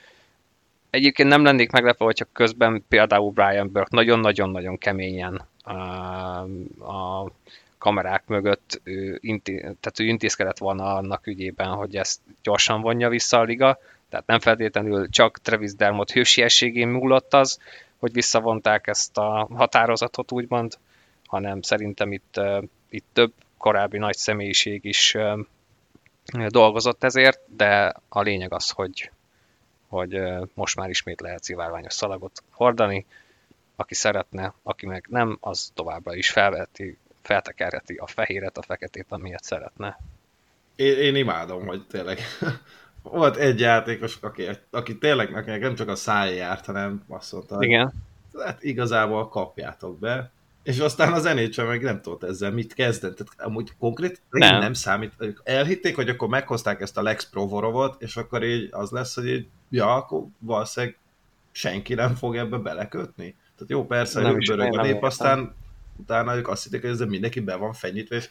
Egyébként 0.91 1.29
nem 1.29 1.45
lennék 1.45 1.71
meglepve, 1.71 2.05
hogyha 2.05 2.27
közben 2.33 2.85
például 2.89 3.31
Brian 3.31 3.73
Burke 3.73 3.97
nagyon-nagyon-nagyon 3.97 4.79
keményen 4.79 5.49
a 6.81 7.25
kamerák 7.79 8.27
mögött 8.27 8.81
ő, 8.85 9.19
inti, 9.21 9.55
tehát 9.61 10.01
ő 10.01 10.05
intézkedett 10.05 10.59
volna 10.59 10.95
annak 10.95 11.27
ügyében, 11.27 11.69
hogy 11.69 11.97
ezt 11.97 12.21
gyorsan 12.43 12.81
vonja 12.81 13.09
vissza 13.09 13.39
a 13.39 13.43
liga, 13.43 13.79
tehát 14.09 14.27
nem 14.27 14.39
feltétlenül 14.39 15.09
csak 15.09 15.39
Travis 15.39 15.75
Dermott 15.75 16.11
hősiességén 16.11 16.89
múlott 16.89 17.35
az, 17.35 17.59
hogy 18.01 18.13
visszavonták 18.13 18.87
ezt 18.87 19.19
a 19.19 19.49
határozatot, 19.55 20.33
úgymond, 20.33 20.79
hanem 21.27 21.63
szerintem 21.63 22.13
itt, 22.13 22.41
itt 22.89 23.07
több 23.13 23.33
korábbi 23.57 23.99
nagy 23.99 24.17
személyiség 24.17 24.85
is 24.85 25.17
dolgozott 26.49 27.05
ezért, 27.05 27.41
de 27.57 27.95
a 28.09 28.21
lényeg 28.21 28.53
az, 28.53 28.71
hogy, 28.71 29.11
hogy 29.89 30.21
most 30.55 30.77
már 30.77 30.89
ismét 30.89 31.21
lehet 31.21 31.43
szivárványos 31.43 31.93
szalagot 31.93 32.43
hordani. 32.51 33.07
Aki 33.77 33.95
szeretne, 33.95 34.55
aki 34.63 34.87
meg 34.87 35.07
nem, 35.09 35.37
az 35.41 35.71
továbbra 35.75 36.15
is 36.15 36.31
felveti, 36.31 36.99
feltekerheti 37.23 37.95
a 37.95 38.07
fehéret, 38.07 38.59
a 38.59 38.63
feketét, 38.63 39.07
amilyet 39.09 39.45
szeretne. 39.45 39.99
Én, 40.77 40.99
én 40.99 41.15
imádom, 41.15 41.67
hogy 41.67 41.87
tényleg 41.87 42.19
volt 43.03 43.37
egy 43.37 43.61
játékos, 43.61 44.19
aki, 44.21 44.47
aki 44.71 44.99
tényleg 44.99 45.31
nekem 45.31 45.61
nem 45.61 45.75
csak 45.75 45.89
a 45.89 45.95
száj 45.95 46.35
járt, 46.35 46.67
hanem 46.67 47.03
azt 47.09 47.33
mondta, 47.33 47.57
hogy 47.57 47.67
Igen. 47.67 47.93
hát 48.45 48.63
igazából 48.63 49.29
kapjátok 49.29 49.99
be, 49.99 50.31
és 50.63 50.79
aztán 50.79 51.13
az 51.13 51.25
NHL 51.25 51.63
meg 51.63 51.83
nem 51.83 52.01
tudott 52.01 52.25
ezzel 52.25 52.51
mit 52.51 52.75
kezdeni. 52.75 53.15
Tehát 53.15 53.33
amúgy 53.51 53.73
konkrét 53.79 54.21
nem. 54.31 54.59
nem 54.59 54.73
számít. 54.73 55.13
Elhitték, 55.43 55.95
hogy 55.95 56.09
akkor 56.09 56.29
meghozták 56.29 56.81
ezt 56.81 56.99
a 56.99 57.03
Lex 57.03 57.29
Provorovot, 57.31 58.03
és 58.03 58.17
akkor 58.17 58.45
így 58.45 58.69
az 58.71 58.91
lesz, 58.91 59.15
hogy 59.15 59.27
így, 59.27 59.47
ja, 59.71 59.95
akkor 59.95 60.25
valószínűleg 60.39 60.99
senki 61.53 61.95
nem 61.95 62.15
fog 62.15 62.37
ebbe 62.37 62.57
belekötni. 62.57 63.37
Tehát 63.55 63.71
jó, 63.71 63.87
persze, 63.87 64.21
nem 64.21 64.33
hogy 64.33 64.51
a 64.51 64.83
nép, 64.83 65.03
aztán 65.03 65.55
utána 65.97 66.37
ők 66.37 66.49
azt 66.49 66.63
hitték, 66.63 66.81
hogy 66.81 66.91
ezzel 66.91 67.07
mindenki 67.07 67.41
be 67.41 67.55
van 67.55 67.73
fenyítve, 67.73 68.17
és 68.17 68.31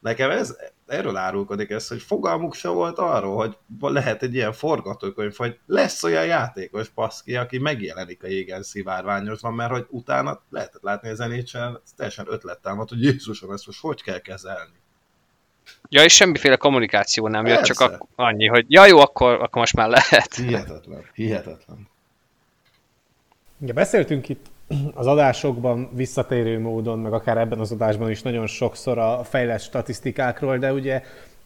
nekem 0.00 0.30
ez, 0.30 0.56
erről 0.86 1.16
árulkodik 1.16 1.70
ez, 1.70 1.88
hogy 1.88 2.02
fogalmuk 2.02 2.54
se 2.54 2.68
volt 2.68 2.98
arról, 2.98 3.36
hogy 3.36 3.56
lehet 3.80 4.22
egy 4.22 4.34
ilyen 4.34 4.52
forgatókönyv, 4.52 5.36
hogy 5.36 5.58
lesz 5.66 6.02
olyan 6.02 6.26
játékos 6.26 6.88
paszki, 6.88 7.36
aki 7.36 7.58
megjelenik 7.58 8.22
a 8.22 8.26
jégen 8.26 8.62
szivárványosban, 8.62 9.54
mert 9.54 9.70
hogy 9.70 9.86
utána 9.88 10.42
lehetett 10.50 10.82
látni 10.82 11.08
az 11.08 11.18
NHL, 11.18 11.80
teljesen 11.96 12.26
ötlettámad, 12.28 12.88
hogy 12.88 13.02
Jézusom, 13.02 13.50
ezt 13.50 13.66
most 13.66 13.80
hogy 13.80 14.02
kell 14.02 14.18
kezelni. 14.18 14.76
Ja, 15.88 16.04
és 16.04 16.14
semmiféle 16.14 16.56
kommunikáció 16.56 17.28
nem 17.28 17.46
jött, 17.46 17.62
csak 17.62 18.06
annyi, 18.14 18.46
hogy 18.46 18.64
ja 18.68 18.86
jó, 18.86 18.98
akkor, 18.98 19.32
akkor 19.32 19.60
most 19.60 19.74
már 19.74 19.88
lehet. 19.88 20.34
Hihetetlen, 20.34 21.04
hihetetlen. 21.14 21.88
Ja, 23.60 23.72
beszéltünk 23.72 24.28
itt 24.28 24.46
az 24.94 25.06
adásokban 25.06 25.88
visszatérő 25.92 26.60
módon, 26.60 26.98
meg 26.98 27.12
akár 27.12 27.38
ebben 27.38 27.58
az 27.58 27.72
adásban 27.72 28.10
is 28.10 28.22
nagyon 28.22 28.46
sokszor 28.46 28.98
a 28.98 29.24
fejlett 29.24 29.60
statisztikákról, 29.60 30.58
de 30.58 30.72
ugye 30.72 31.02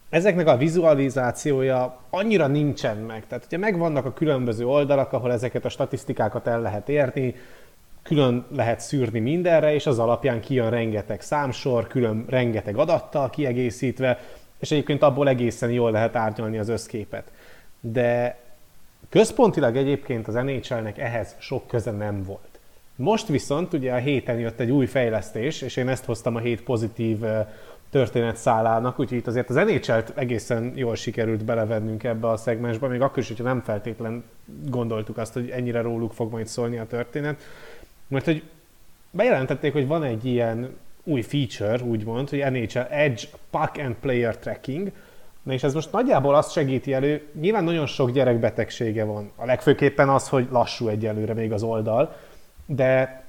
ezeknek 0.09 0.47
a 0.47 0.57
vizualizációja 0.57 1.99
annyira 2.09 2.47
nincsen 2.47 2.97
meg. 2.97 3.27
Tehát 3.27 3.45
ugye 3.45 3.57
megvannak 3.57 4.05
a 4.05 4.13
különböző 4.13 4.65
oldalak, 4.65 5.13
ahol 5.13 5.31
ezeket 5.31 5.65
a 5.65 5.69
statisztikákat 5.69 6.47
el 6.47 6.61
lehet 6.61 6.89
érni, 6.89 7.35
külön 8.01 8.45
lehet 8.55 8.79
szűrni 8.79 9.19
mindenre, 9.19 9.73
és 9.73 9.85
az 9.85 9.99
alapján 9.99 10.41
kijön 10.41 10.69
rengeteg 10.69 11.21
számsor, 11.21 11.87
külön 11.87 12.25
rengeteg 12.27 12.77
adattal 12.77 13.29
kiegészítve, 13.29 14.19
és 14.59 14.71
egyébként 14.71 15.01
abból 15.01 15.27
egészen 15.27 15.71
jól 15.71 15.91
lehet 15.91 16.15
árnyalni 16.15 16.57
az 16.57 16.69
összképet. 16.69 17.31
De 17.79 18.37
központilag 19.09 19.77
egyébként 19.77 20.27
az 20.27 20.33
NHL-nek 20.33 20.97
ehhez 20.97 21.35
sok 21.39 21.67
köze 21.67 21.91
nem 21.91 22.23
volt. 22.23 22.52
Most 23.03 23.27
viszont 23.27 23.73
ugye 23.73 23.93
a 23.93 23.97
héten 23.97 24.39
jött 24.39 24.59
egy 24.59 24.71
új 24.71 24.85
fejlesztés, 24.85 25.61
és 25.61 25.75
én 25.75 25.87
ezt 25.87 26.05
hoztam 26.05 26.35
a 26.35 26.39
hét 26.39 26.63
pozitív 26.63 27.19
történetszálának, 27.89 28.99
úgyhogy 28.99 29.17
itt 29.17 29.27
azért 29.27 29.49
az 29.49 29.55
nhl 29.55 29.93
egészen 30.15 30.73
jól 30.75 30.95
sikerült 30.95 31.45
belevennünk 31.45 32.03
ebbe 32.03 32.29
a 32.29 32.37
szegmensbe, 32.37 32.87
még 32.87 33.01
akkor 33.01 33.17
is, 33.17 33.27
hogyha 33.27 33.43
nem 33.43 33.61
feltétlen 33.61 34.23
gondoltuk 34.69 35.17
azt, 35.17 35.33
hogy 35.33 35.49
ennyire 35.49 35.81
róluk 35.81 36.13
fog 36.13 36.31
majd 36.31 36.47
szólni 36.47 36.77
a 36.77 36.87
történet. 36.87 37.41
Mert 38.07 38.25
hogy 38.25 38.43
bejelentették, 39.11 39.73
hogy 39.73 39.87
van 39.87 40.03
egy 40.03 40.25
ilyen 40.25 40.75
új 41.03 41.21
feature, 41.21 41.83
úgymond, 41.83 42.29
hogy 42.29 42.39
NHL 42.51 42.79
Edge 42.79 43.23
Puck 43.49 43.77
and 43.77 43.95
Player 43.95 44.37
Tracking, 44.37 44.91
és 45.49 45.63
ez 45.63 45.73
most 45.73 45.91
nagyjából 45.91 46.35
azt 46.35 46.51
segíti 46.51 46.93
elő, 46.93 47.27
nyilván 47.39 47.63
nagyon 47.63 47.85
sok 47.85 48.11
gyerekbetegsége 48.11 49.03
van. 49.03 49.31
A 49.35 49.45
legfőképpen 49.45 50.09
az, 50.09 50.29
hogy 50.29 50.47
lassú 50.51 50.87
egyelőre 50.87 51.33
még 51.33 51.51
az 51.51 51.63
oldal, 51.63 52.15
de 52.65 53.23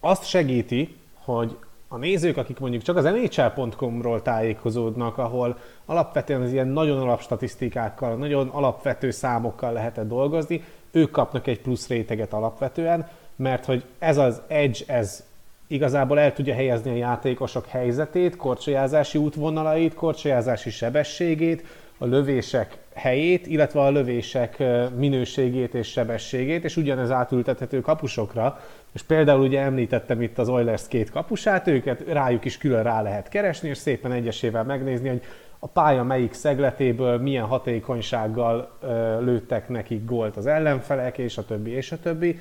azt 0.00 0.26
segíti, 0.26 0.96
hogy 1.24 1.56
a 1.88 1.96
nézők, 1.96 2.36
akik 2.36 2.58
mondjuk 2.58 2.82
csak 2.82 2.96
az 2.96 3.04
nhl.com-ról 3.04 4.22
tájékozódnak, 4.22 5.18
ahol 5.18 5.58
alapvetően 5.84 6.42
az 6.42 6.52
ilyen 6.52 6.68
nagyon 6.68 7.00
alapstatisztikákkal, 7.00 8.16
nagyon 8.16 8.48
alapvető 8.48 9.10
számokkal 9.10 9.72
lehetett 9.72 10.08
dolgozni, 10.08 10.64
ők 10.90 11.10
kapnak 11.10 11.46
egy 11.46 11.60
plusz 11.60 11.88
réteget 11.88 12.32
alapvetően, 12.32 13.08
mert 13.36 13.64
hogy 13.64 13.84
ez 13.98 14.16
az 14.18 14.40
edge, 14.46 14.78
ez 14.86 15.24
igazából 15.66 16.18
el 16.18 16.32
tudja 16.32 16.54
helyezni 16.54 16.90
a 16.90 16.94
játékosok 16.96 17.66
helyzetét, 17.66 18.36
korcsolyázási 18.36 19.18
útvonalait, 19.18 19.94
korcsolyázási 19.94 20.70
sebességét, 20.70 21.64
a 21.98 22.04
lövések 22.04 22.78
helyét, 22.94 23.46
illetve 23.46 23.80
a 23.80 23.90
lövések 23.90 24.62
minőségét 24.96 25.74
és 25.74 25.90
sebességét, 25.90 26.64
és 26.64 26.76
ugyanez 26.76 27.10
átültethető 27.10 27.80
kapusokra. 27.80 28.60
És 28.92 29.02
például 29.02 29.40
ugye 29.40 29.60
említettem 29.60 30.22
itt 30.22 30.38
az 30.38 30.48
Oilers 30.48 30.88
két 30.88 31.10
kapusát, 31.10 31.66
őket 31.66 32.04
rájuk 32.08 32.44
is 32.44 32.58
külön 32.58 32.82
rá 32.82 33.02
lehet 33.02 33.28
keresni, 33.28 33.68
és 33.68 33.78
szépen 33.78 34.12
egyesével 34.12 34.64
megnézni, 34.64 35.08
hogy 35.08 35.22
a 35.58 35.66
pálya 35.66 36.02
melyik 36.02 36.32
szegletéből 36.32 37.18
milyen 37.18 37.44
hatékonysággal 37.44 38.78
lőttek 39.20 39.68
nekik 39.68 40.04
gólt 40.04 40.36
az 40.36 40.46
ellenfelek, 40.46 41.18
és 41.18 41.38
a 41.38 41.44
többi, 41.44 41.70
és 41.70 41.92
a 41.92 41.98
többi. 41.98 42.38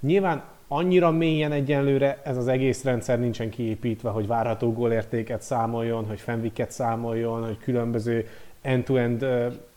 Nyilván 0.00 0.42
annyira 0.68 1.10
mélyen 1.10 1.52
egyenlőre 1.52 2.20
ez 2.24 2.36
az 2.36 2.48
egész 2.48 2.84
rendszer 2.84 3.18
nincsen 3.18 3.50
kiépítve, 3.50 4.10
hogy 4.10 4.26
várható 4.26 4.72
gólértéket 4.72 5.42
számoljon, 5.42 6.04
hogy 6.06 6.20
fenviket 6.20 6.70
számoljon, 6.70 7.44
hogy 7.44 7.58
különböző 7.58 8.26
end-to-end 8.62 9.26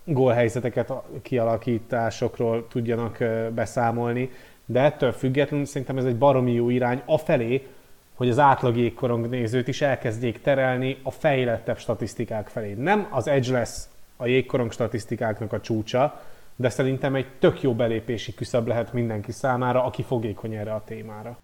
gólhelyzeteket, 0.03 0.91
kialakításokról 1.21 2.67
tudjanak 2.67 3.17
beszámolni, 3.53 4.31
de 4.65 4.81
ettől 4.81 5.11
függetlenül 5.11 5.65
szerintem 5.65 5.97
ez 5.97 6.05
egy 6.05 6.17
baromi 6.17 6.51
jó 6.51 6.69
irány 6.69 7.01
afelé, 7.05 7.67
hogy 8.13 8.29
az 8.29 8.39
átlag 8.39 8.77
jégkorong 8.77 9.29
nézőt 9.29 9.67
is 9.67 9.81
elkezdjék 9.81 10.41
terelni 10.41 10.97
a 11.03 11.11
fejlettebb 11.11 11.77
statisztikák 11.77 12.47
felé. 12.47 12.73
Nem 12.73 13.07
az 13.09 13.27
edge 13.27 13.51
lesz 13.51 13.89
a 14.17 14.25
jégkorong 14.25 14.71
statisztikáknak 14.71 15.53
a 15.53 15.59
csúcsa, 15.59 16.21
de 16.55 16.69
szerintem 16.69 17.15
egy 17.15 17.27
tök 17.39 17.61
jó 17.61 17.73
belépési 17.73 18.33
küszöb 18.33 18.67
lehet 18.67 18.93
mindenki 18.93 19.31
számára, 19.31 19.83
aki 19.83 20.03
fogékony 20.03 20.53
erre 20.53 20.73
a 20.73 20.83
témára. 20.85 21.37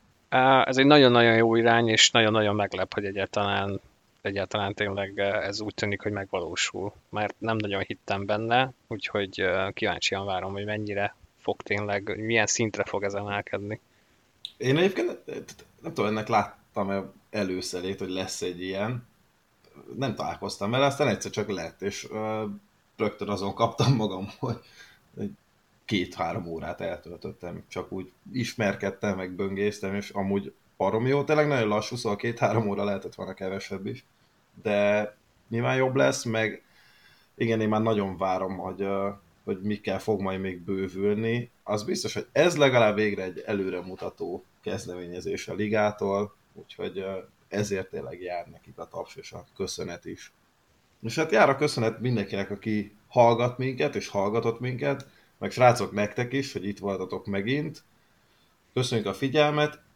Ez 0.66 0.78
egy 0.78 0.86
nagyon-nagyon 0.86 1.36
jó 1.36 1.56
irány, 1.56 1.88
és 1.88 2.12
nagyon-nagyon 2.12 2.56
meglep, 2.56 2.94
hogy 2.94 3.06
egyáltalán 3.06 3.80
egyáltalán 4.22 4.74
tényleg 4.74 5.20
ez 5.20 5.62
úgy 5.62 5.74
tűnik, 5.74 6.02
hogy 6.02 6.12
megvalósul. 6.12 6.94
Mert 7.10 7.36
nem 7.38 7.58
nagyon 7.58 7.84
hittem 7.88 8.26
benne, 8.26 8.72
úgyhogy 8.88 9.44
kíváncsian 9.74 10.26
várom, 10.26 10.52
hogy 10.52 10.66
mennyire 10.66 11.16
fog 11.38 11.62
tényleg, 11.62 12.18
milyen 12.18 12.46
szintre 12.46 12.84
fog 12.84 13.04
ez 13.04 13.14
emelkedni. 13.14 13.80
Én 14.58 14.78
egyébként 14.78 15.20
nem 15.82 15.94
tudom, 15.94 16.06
ennek 16.06 16.28
láttam-e 16.28 17.04
előszerét, 17.30 18.00
hogy 18.00 18.10
lesz 18.10 18.42
egy 18.42 18.62
ilyen. 18.62 19.08
Nem 19.96 20.16
találkoztam 20.16 20.72
vele, 20.72 20.86
aztán 20.86 21.08
egyszer 21.08 21.32
csak 21.32 21.50
lett, 21.50 21.82
és 21.82 22.08
rögtön 22.98 23.30
azon 23.30 23.54
kaptam 23.54 23.96
magam, 23.96 24.30
hogy 24.40 25.30
két-három 25.86 26.46
órát 26.46 26.82
eltöltöttem, 26.82 27.64
csak 27.68 27.92
úgy 27.92 28.12
ismerkedtem, 28.34 29.16
meg 29.16 29.32
böngésztem, 29.32 29.96
és 29.96 30.10
amúgy 30.10 30.54
parom 30.80 31.08
jó, 31.08 31.24
tényleg 31.24 31.48
nagyon 31.48 31.68
lassú, 31.68 31.96
szóval 31.96 32.18
két-három 32.18 32.68
óra 32.68 32.84
lehetett 32.84 33.16
volna 33.16 33.34
kevesebb 33.34 33.86
is, 33.86 34.06
de 34.62 35.16
nyilván 35.50 35.76
jobb 35.76 35.96
lesz, 35.96 36.24
meg 36.24 36.64
igen, 37.36 37.62
én 37.62 37.70
már 37.70 37.82
nagyon 37.82 38.18
várom, 38.18 38.58
hogy, 38.58 38.88
hogy 39.44 39.62
mikkel 39.62 40.00
fog 40.00 40.22
majd 40.22 40.40
még 40.40 40.62
bővülni. 40.62 41.52
Az 41.64 41.84
biztos, 41.84 42.14
hogy 42.14 42.28
ez 42.32 42.58
legalább 42.58 42.96
végre 42.96 43.24
egy 43.24 43.44
előremutató 43.46 44.44
kezdeményezés 44.62 45.48
a 45.48 45.54
ligától, 45.54 46.36
úgyhogy 46.54 47.06
ezért 47.48 47.90
tényleg 47.90 48.22
jár 48.22 48.48
nekik 48.48 48.78
a 48.78 48.88
taps 48.88 49.16
és 49.16 49.32
a 49.32 49.46
köszönet 49.56 50.06
is. 50.06 50.32
És 51.02 51.16
hát 51.16 51.32
jár 51.32 51.50
a 51.50 51.56
köszönet 51.56 52.00
mindenkinek, 52.00 52.52
aki 52.52 52.96
hallgat 53.08 53.58
minket, 53.58 53.96
és 53.96 54.08
hallgatott 54.08 54.60
minket, 54.60 55.08
meg 55.38 55.52
srácok 55.52 55.92
nektek 55.92 56.34
is, 56.34 56.54
hogy 56.54 56.66
itt 56.66 56.80
voltatok 56.80 57.26
megint. 57.26 57.84
Köszönjük 58.74 59.08
a 59.08 59.14
figyelmet, 59.14 59.88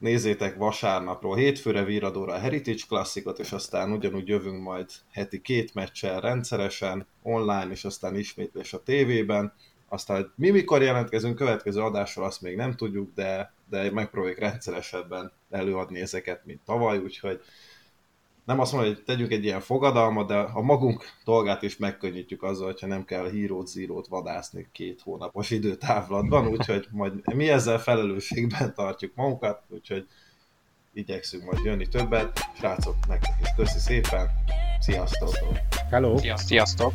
nézzétek 0.00 0.56
vasárnapról 0.56 1.36
hétfőre 1.36 1.84
Víradóra 1.84 2.32
a 2.32 2.38
Heritage 2.38 2.82
klasszikot, 2.88 3.38
és 3.38 3.52
aztán 3.52 3.92
ugyanúgy 3.92 4.28
jövünk 4.28 4.62
majd 4.62 4.90
heti 5.10 5.40
két 5.40 5.74
meccsel 5.74 6.20
rendszeresen, 6.20 7.06
online, 7.22 7.70
és 7.70 7.84
aztán 7.84 8.16
ismétlés 8.16 8.72
a 8.72 8.82
tévében. 8.82 9.52
Aztán, 9.88 10.32
mi 10.36 10.50
mikor 10.50 10.82
jelentkezünk 10.82 11.36
következő 11.36 11.80
adásról, 11.80 12.24
azt 12.24 12.40
még 12.40 12.56
nem 12.56 12.76
tudjuk, 12.76 13.14
de, 13.14 13.54
de 13.70 13.90
megpróbáljuk 13.90 14.38
rendszeresebben 14.38 15.32
előadni 15.50 16.00
ezeket, 16.00 16.44
mint 16.44 16.60
tavaly, 16.64 16.98
úgyhogy 16.98 17.40
nem 18.44 18.60
azt 18.60 18.72
mondom, 18.72 18.92
hogy 18.92 19.02
tegyünk 19.04 19.30
egy 19.30 19.44
ilyen 19.44 19.60
fogadalmat, 19.60 20.26
de 20.26 20.34
a 20.34 20.60
magunk 20.60 21.04
dolgát 21.24 21.62
is 21.62 21.76
megkönnyítjük 21.76 22.42
azzal, 22.42 22.66
hogyha 22.66 22.86
nem 22.86 23.04
kell 23.04 23.30
hírót, 23.30 23.66
zírót 23.66 24.06
vadászni 24.06 24.68
két 24.72 25.00
hónapos 25.00 25.50
időtávlatban, 25.50 26.46
úgyhogy 26.46 26.86
majd 26.90 27.34
mi 27.34 27.48
ezzel 27.48 27.78
felelősségben 27.78 28.74
tartjuk 28.74 29.14
magunkat, 29.14 29.62
úgyhogy 29.68 30.06
igyekszünk 30.92 31.44
majd 31.44 31.64
jönni 31.64 31.88
többet. 31.88 32.38
Srácok, 32.56 32.94
nektek 33.08 33.34
is 33.42 33.48
köszi 33.56 33.78
szépen, 33.78 34.28
sziasztok! 34.80 35.32
Hello! 35.90 36.16
Sziasztok! 36.34 36.92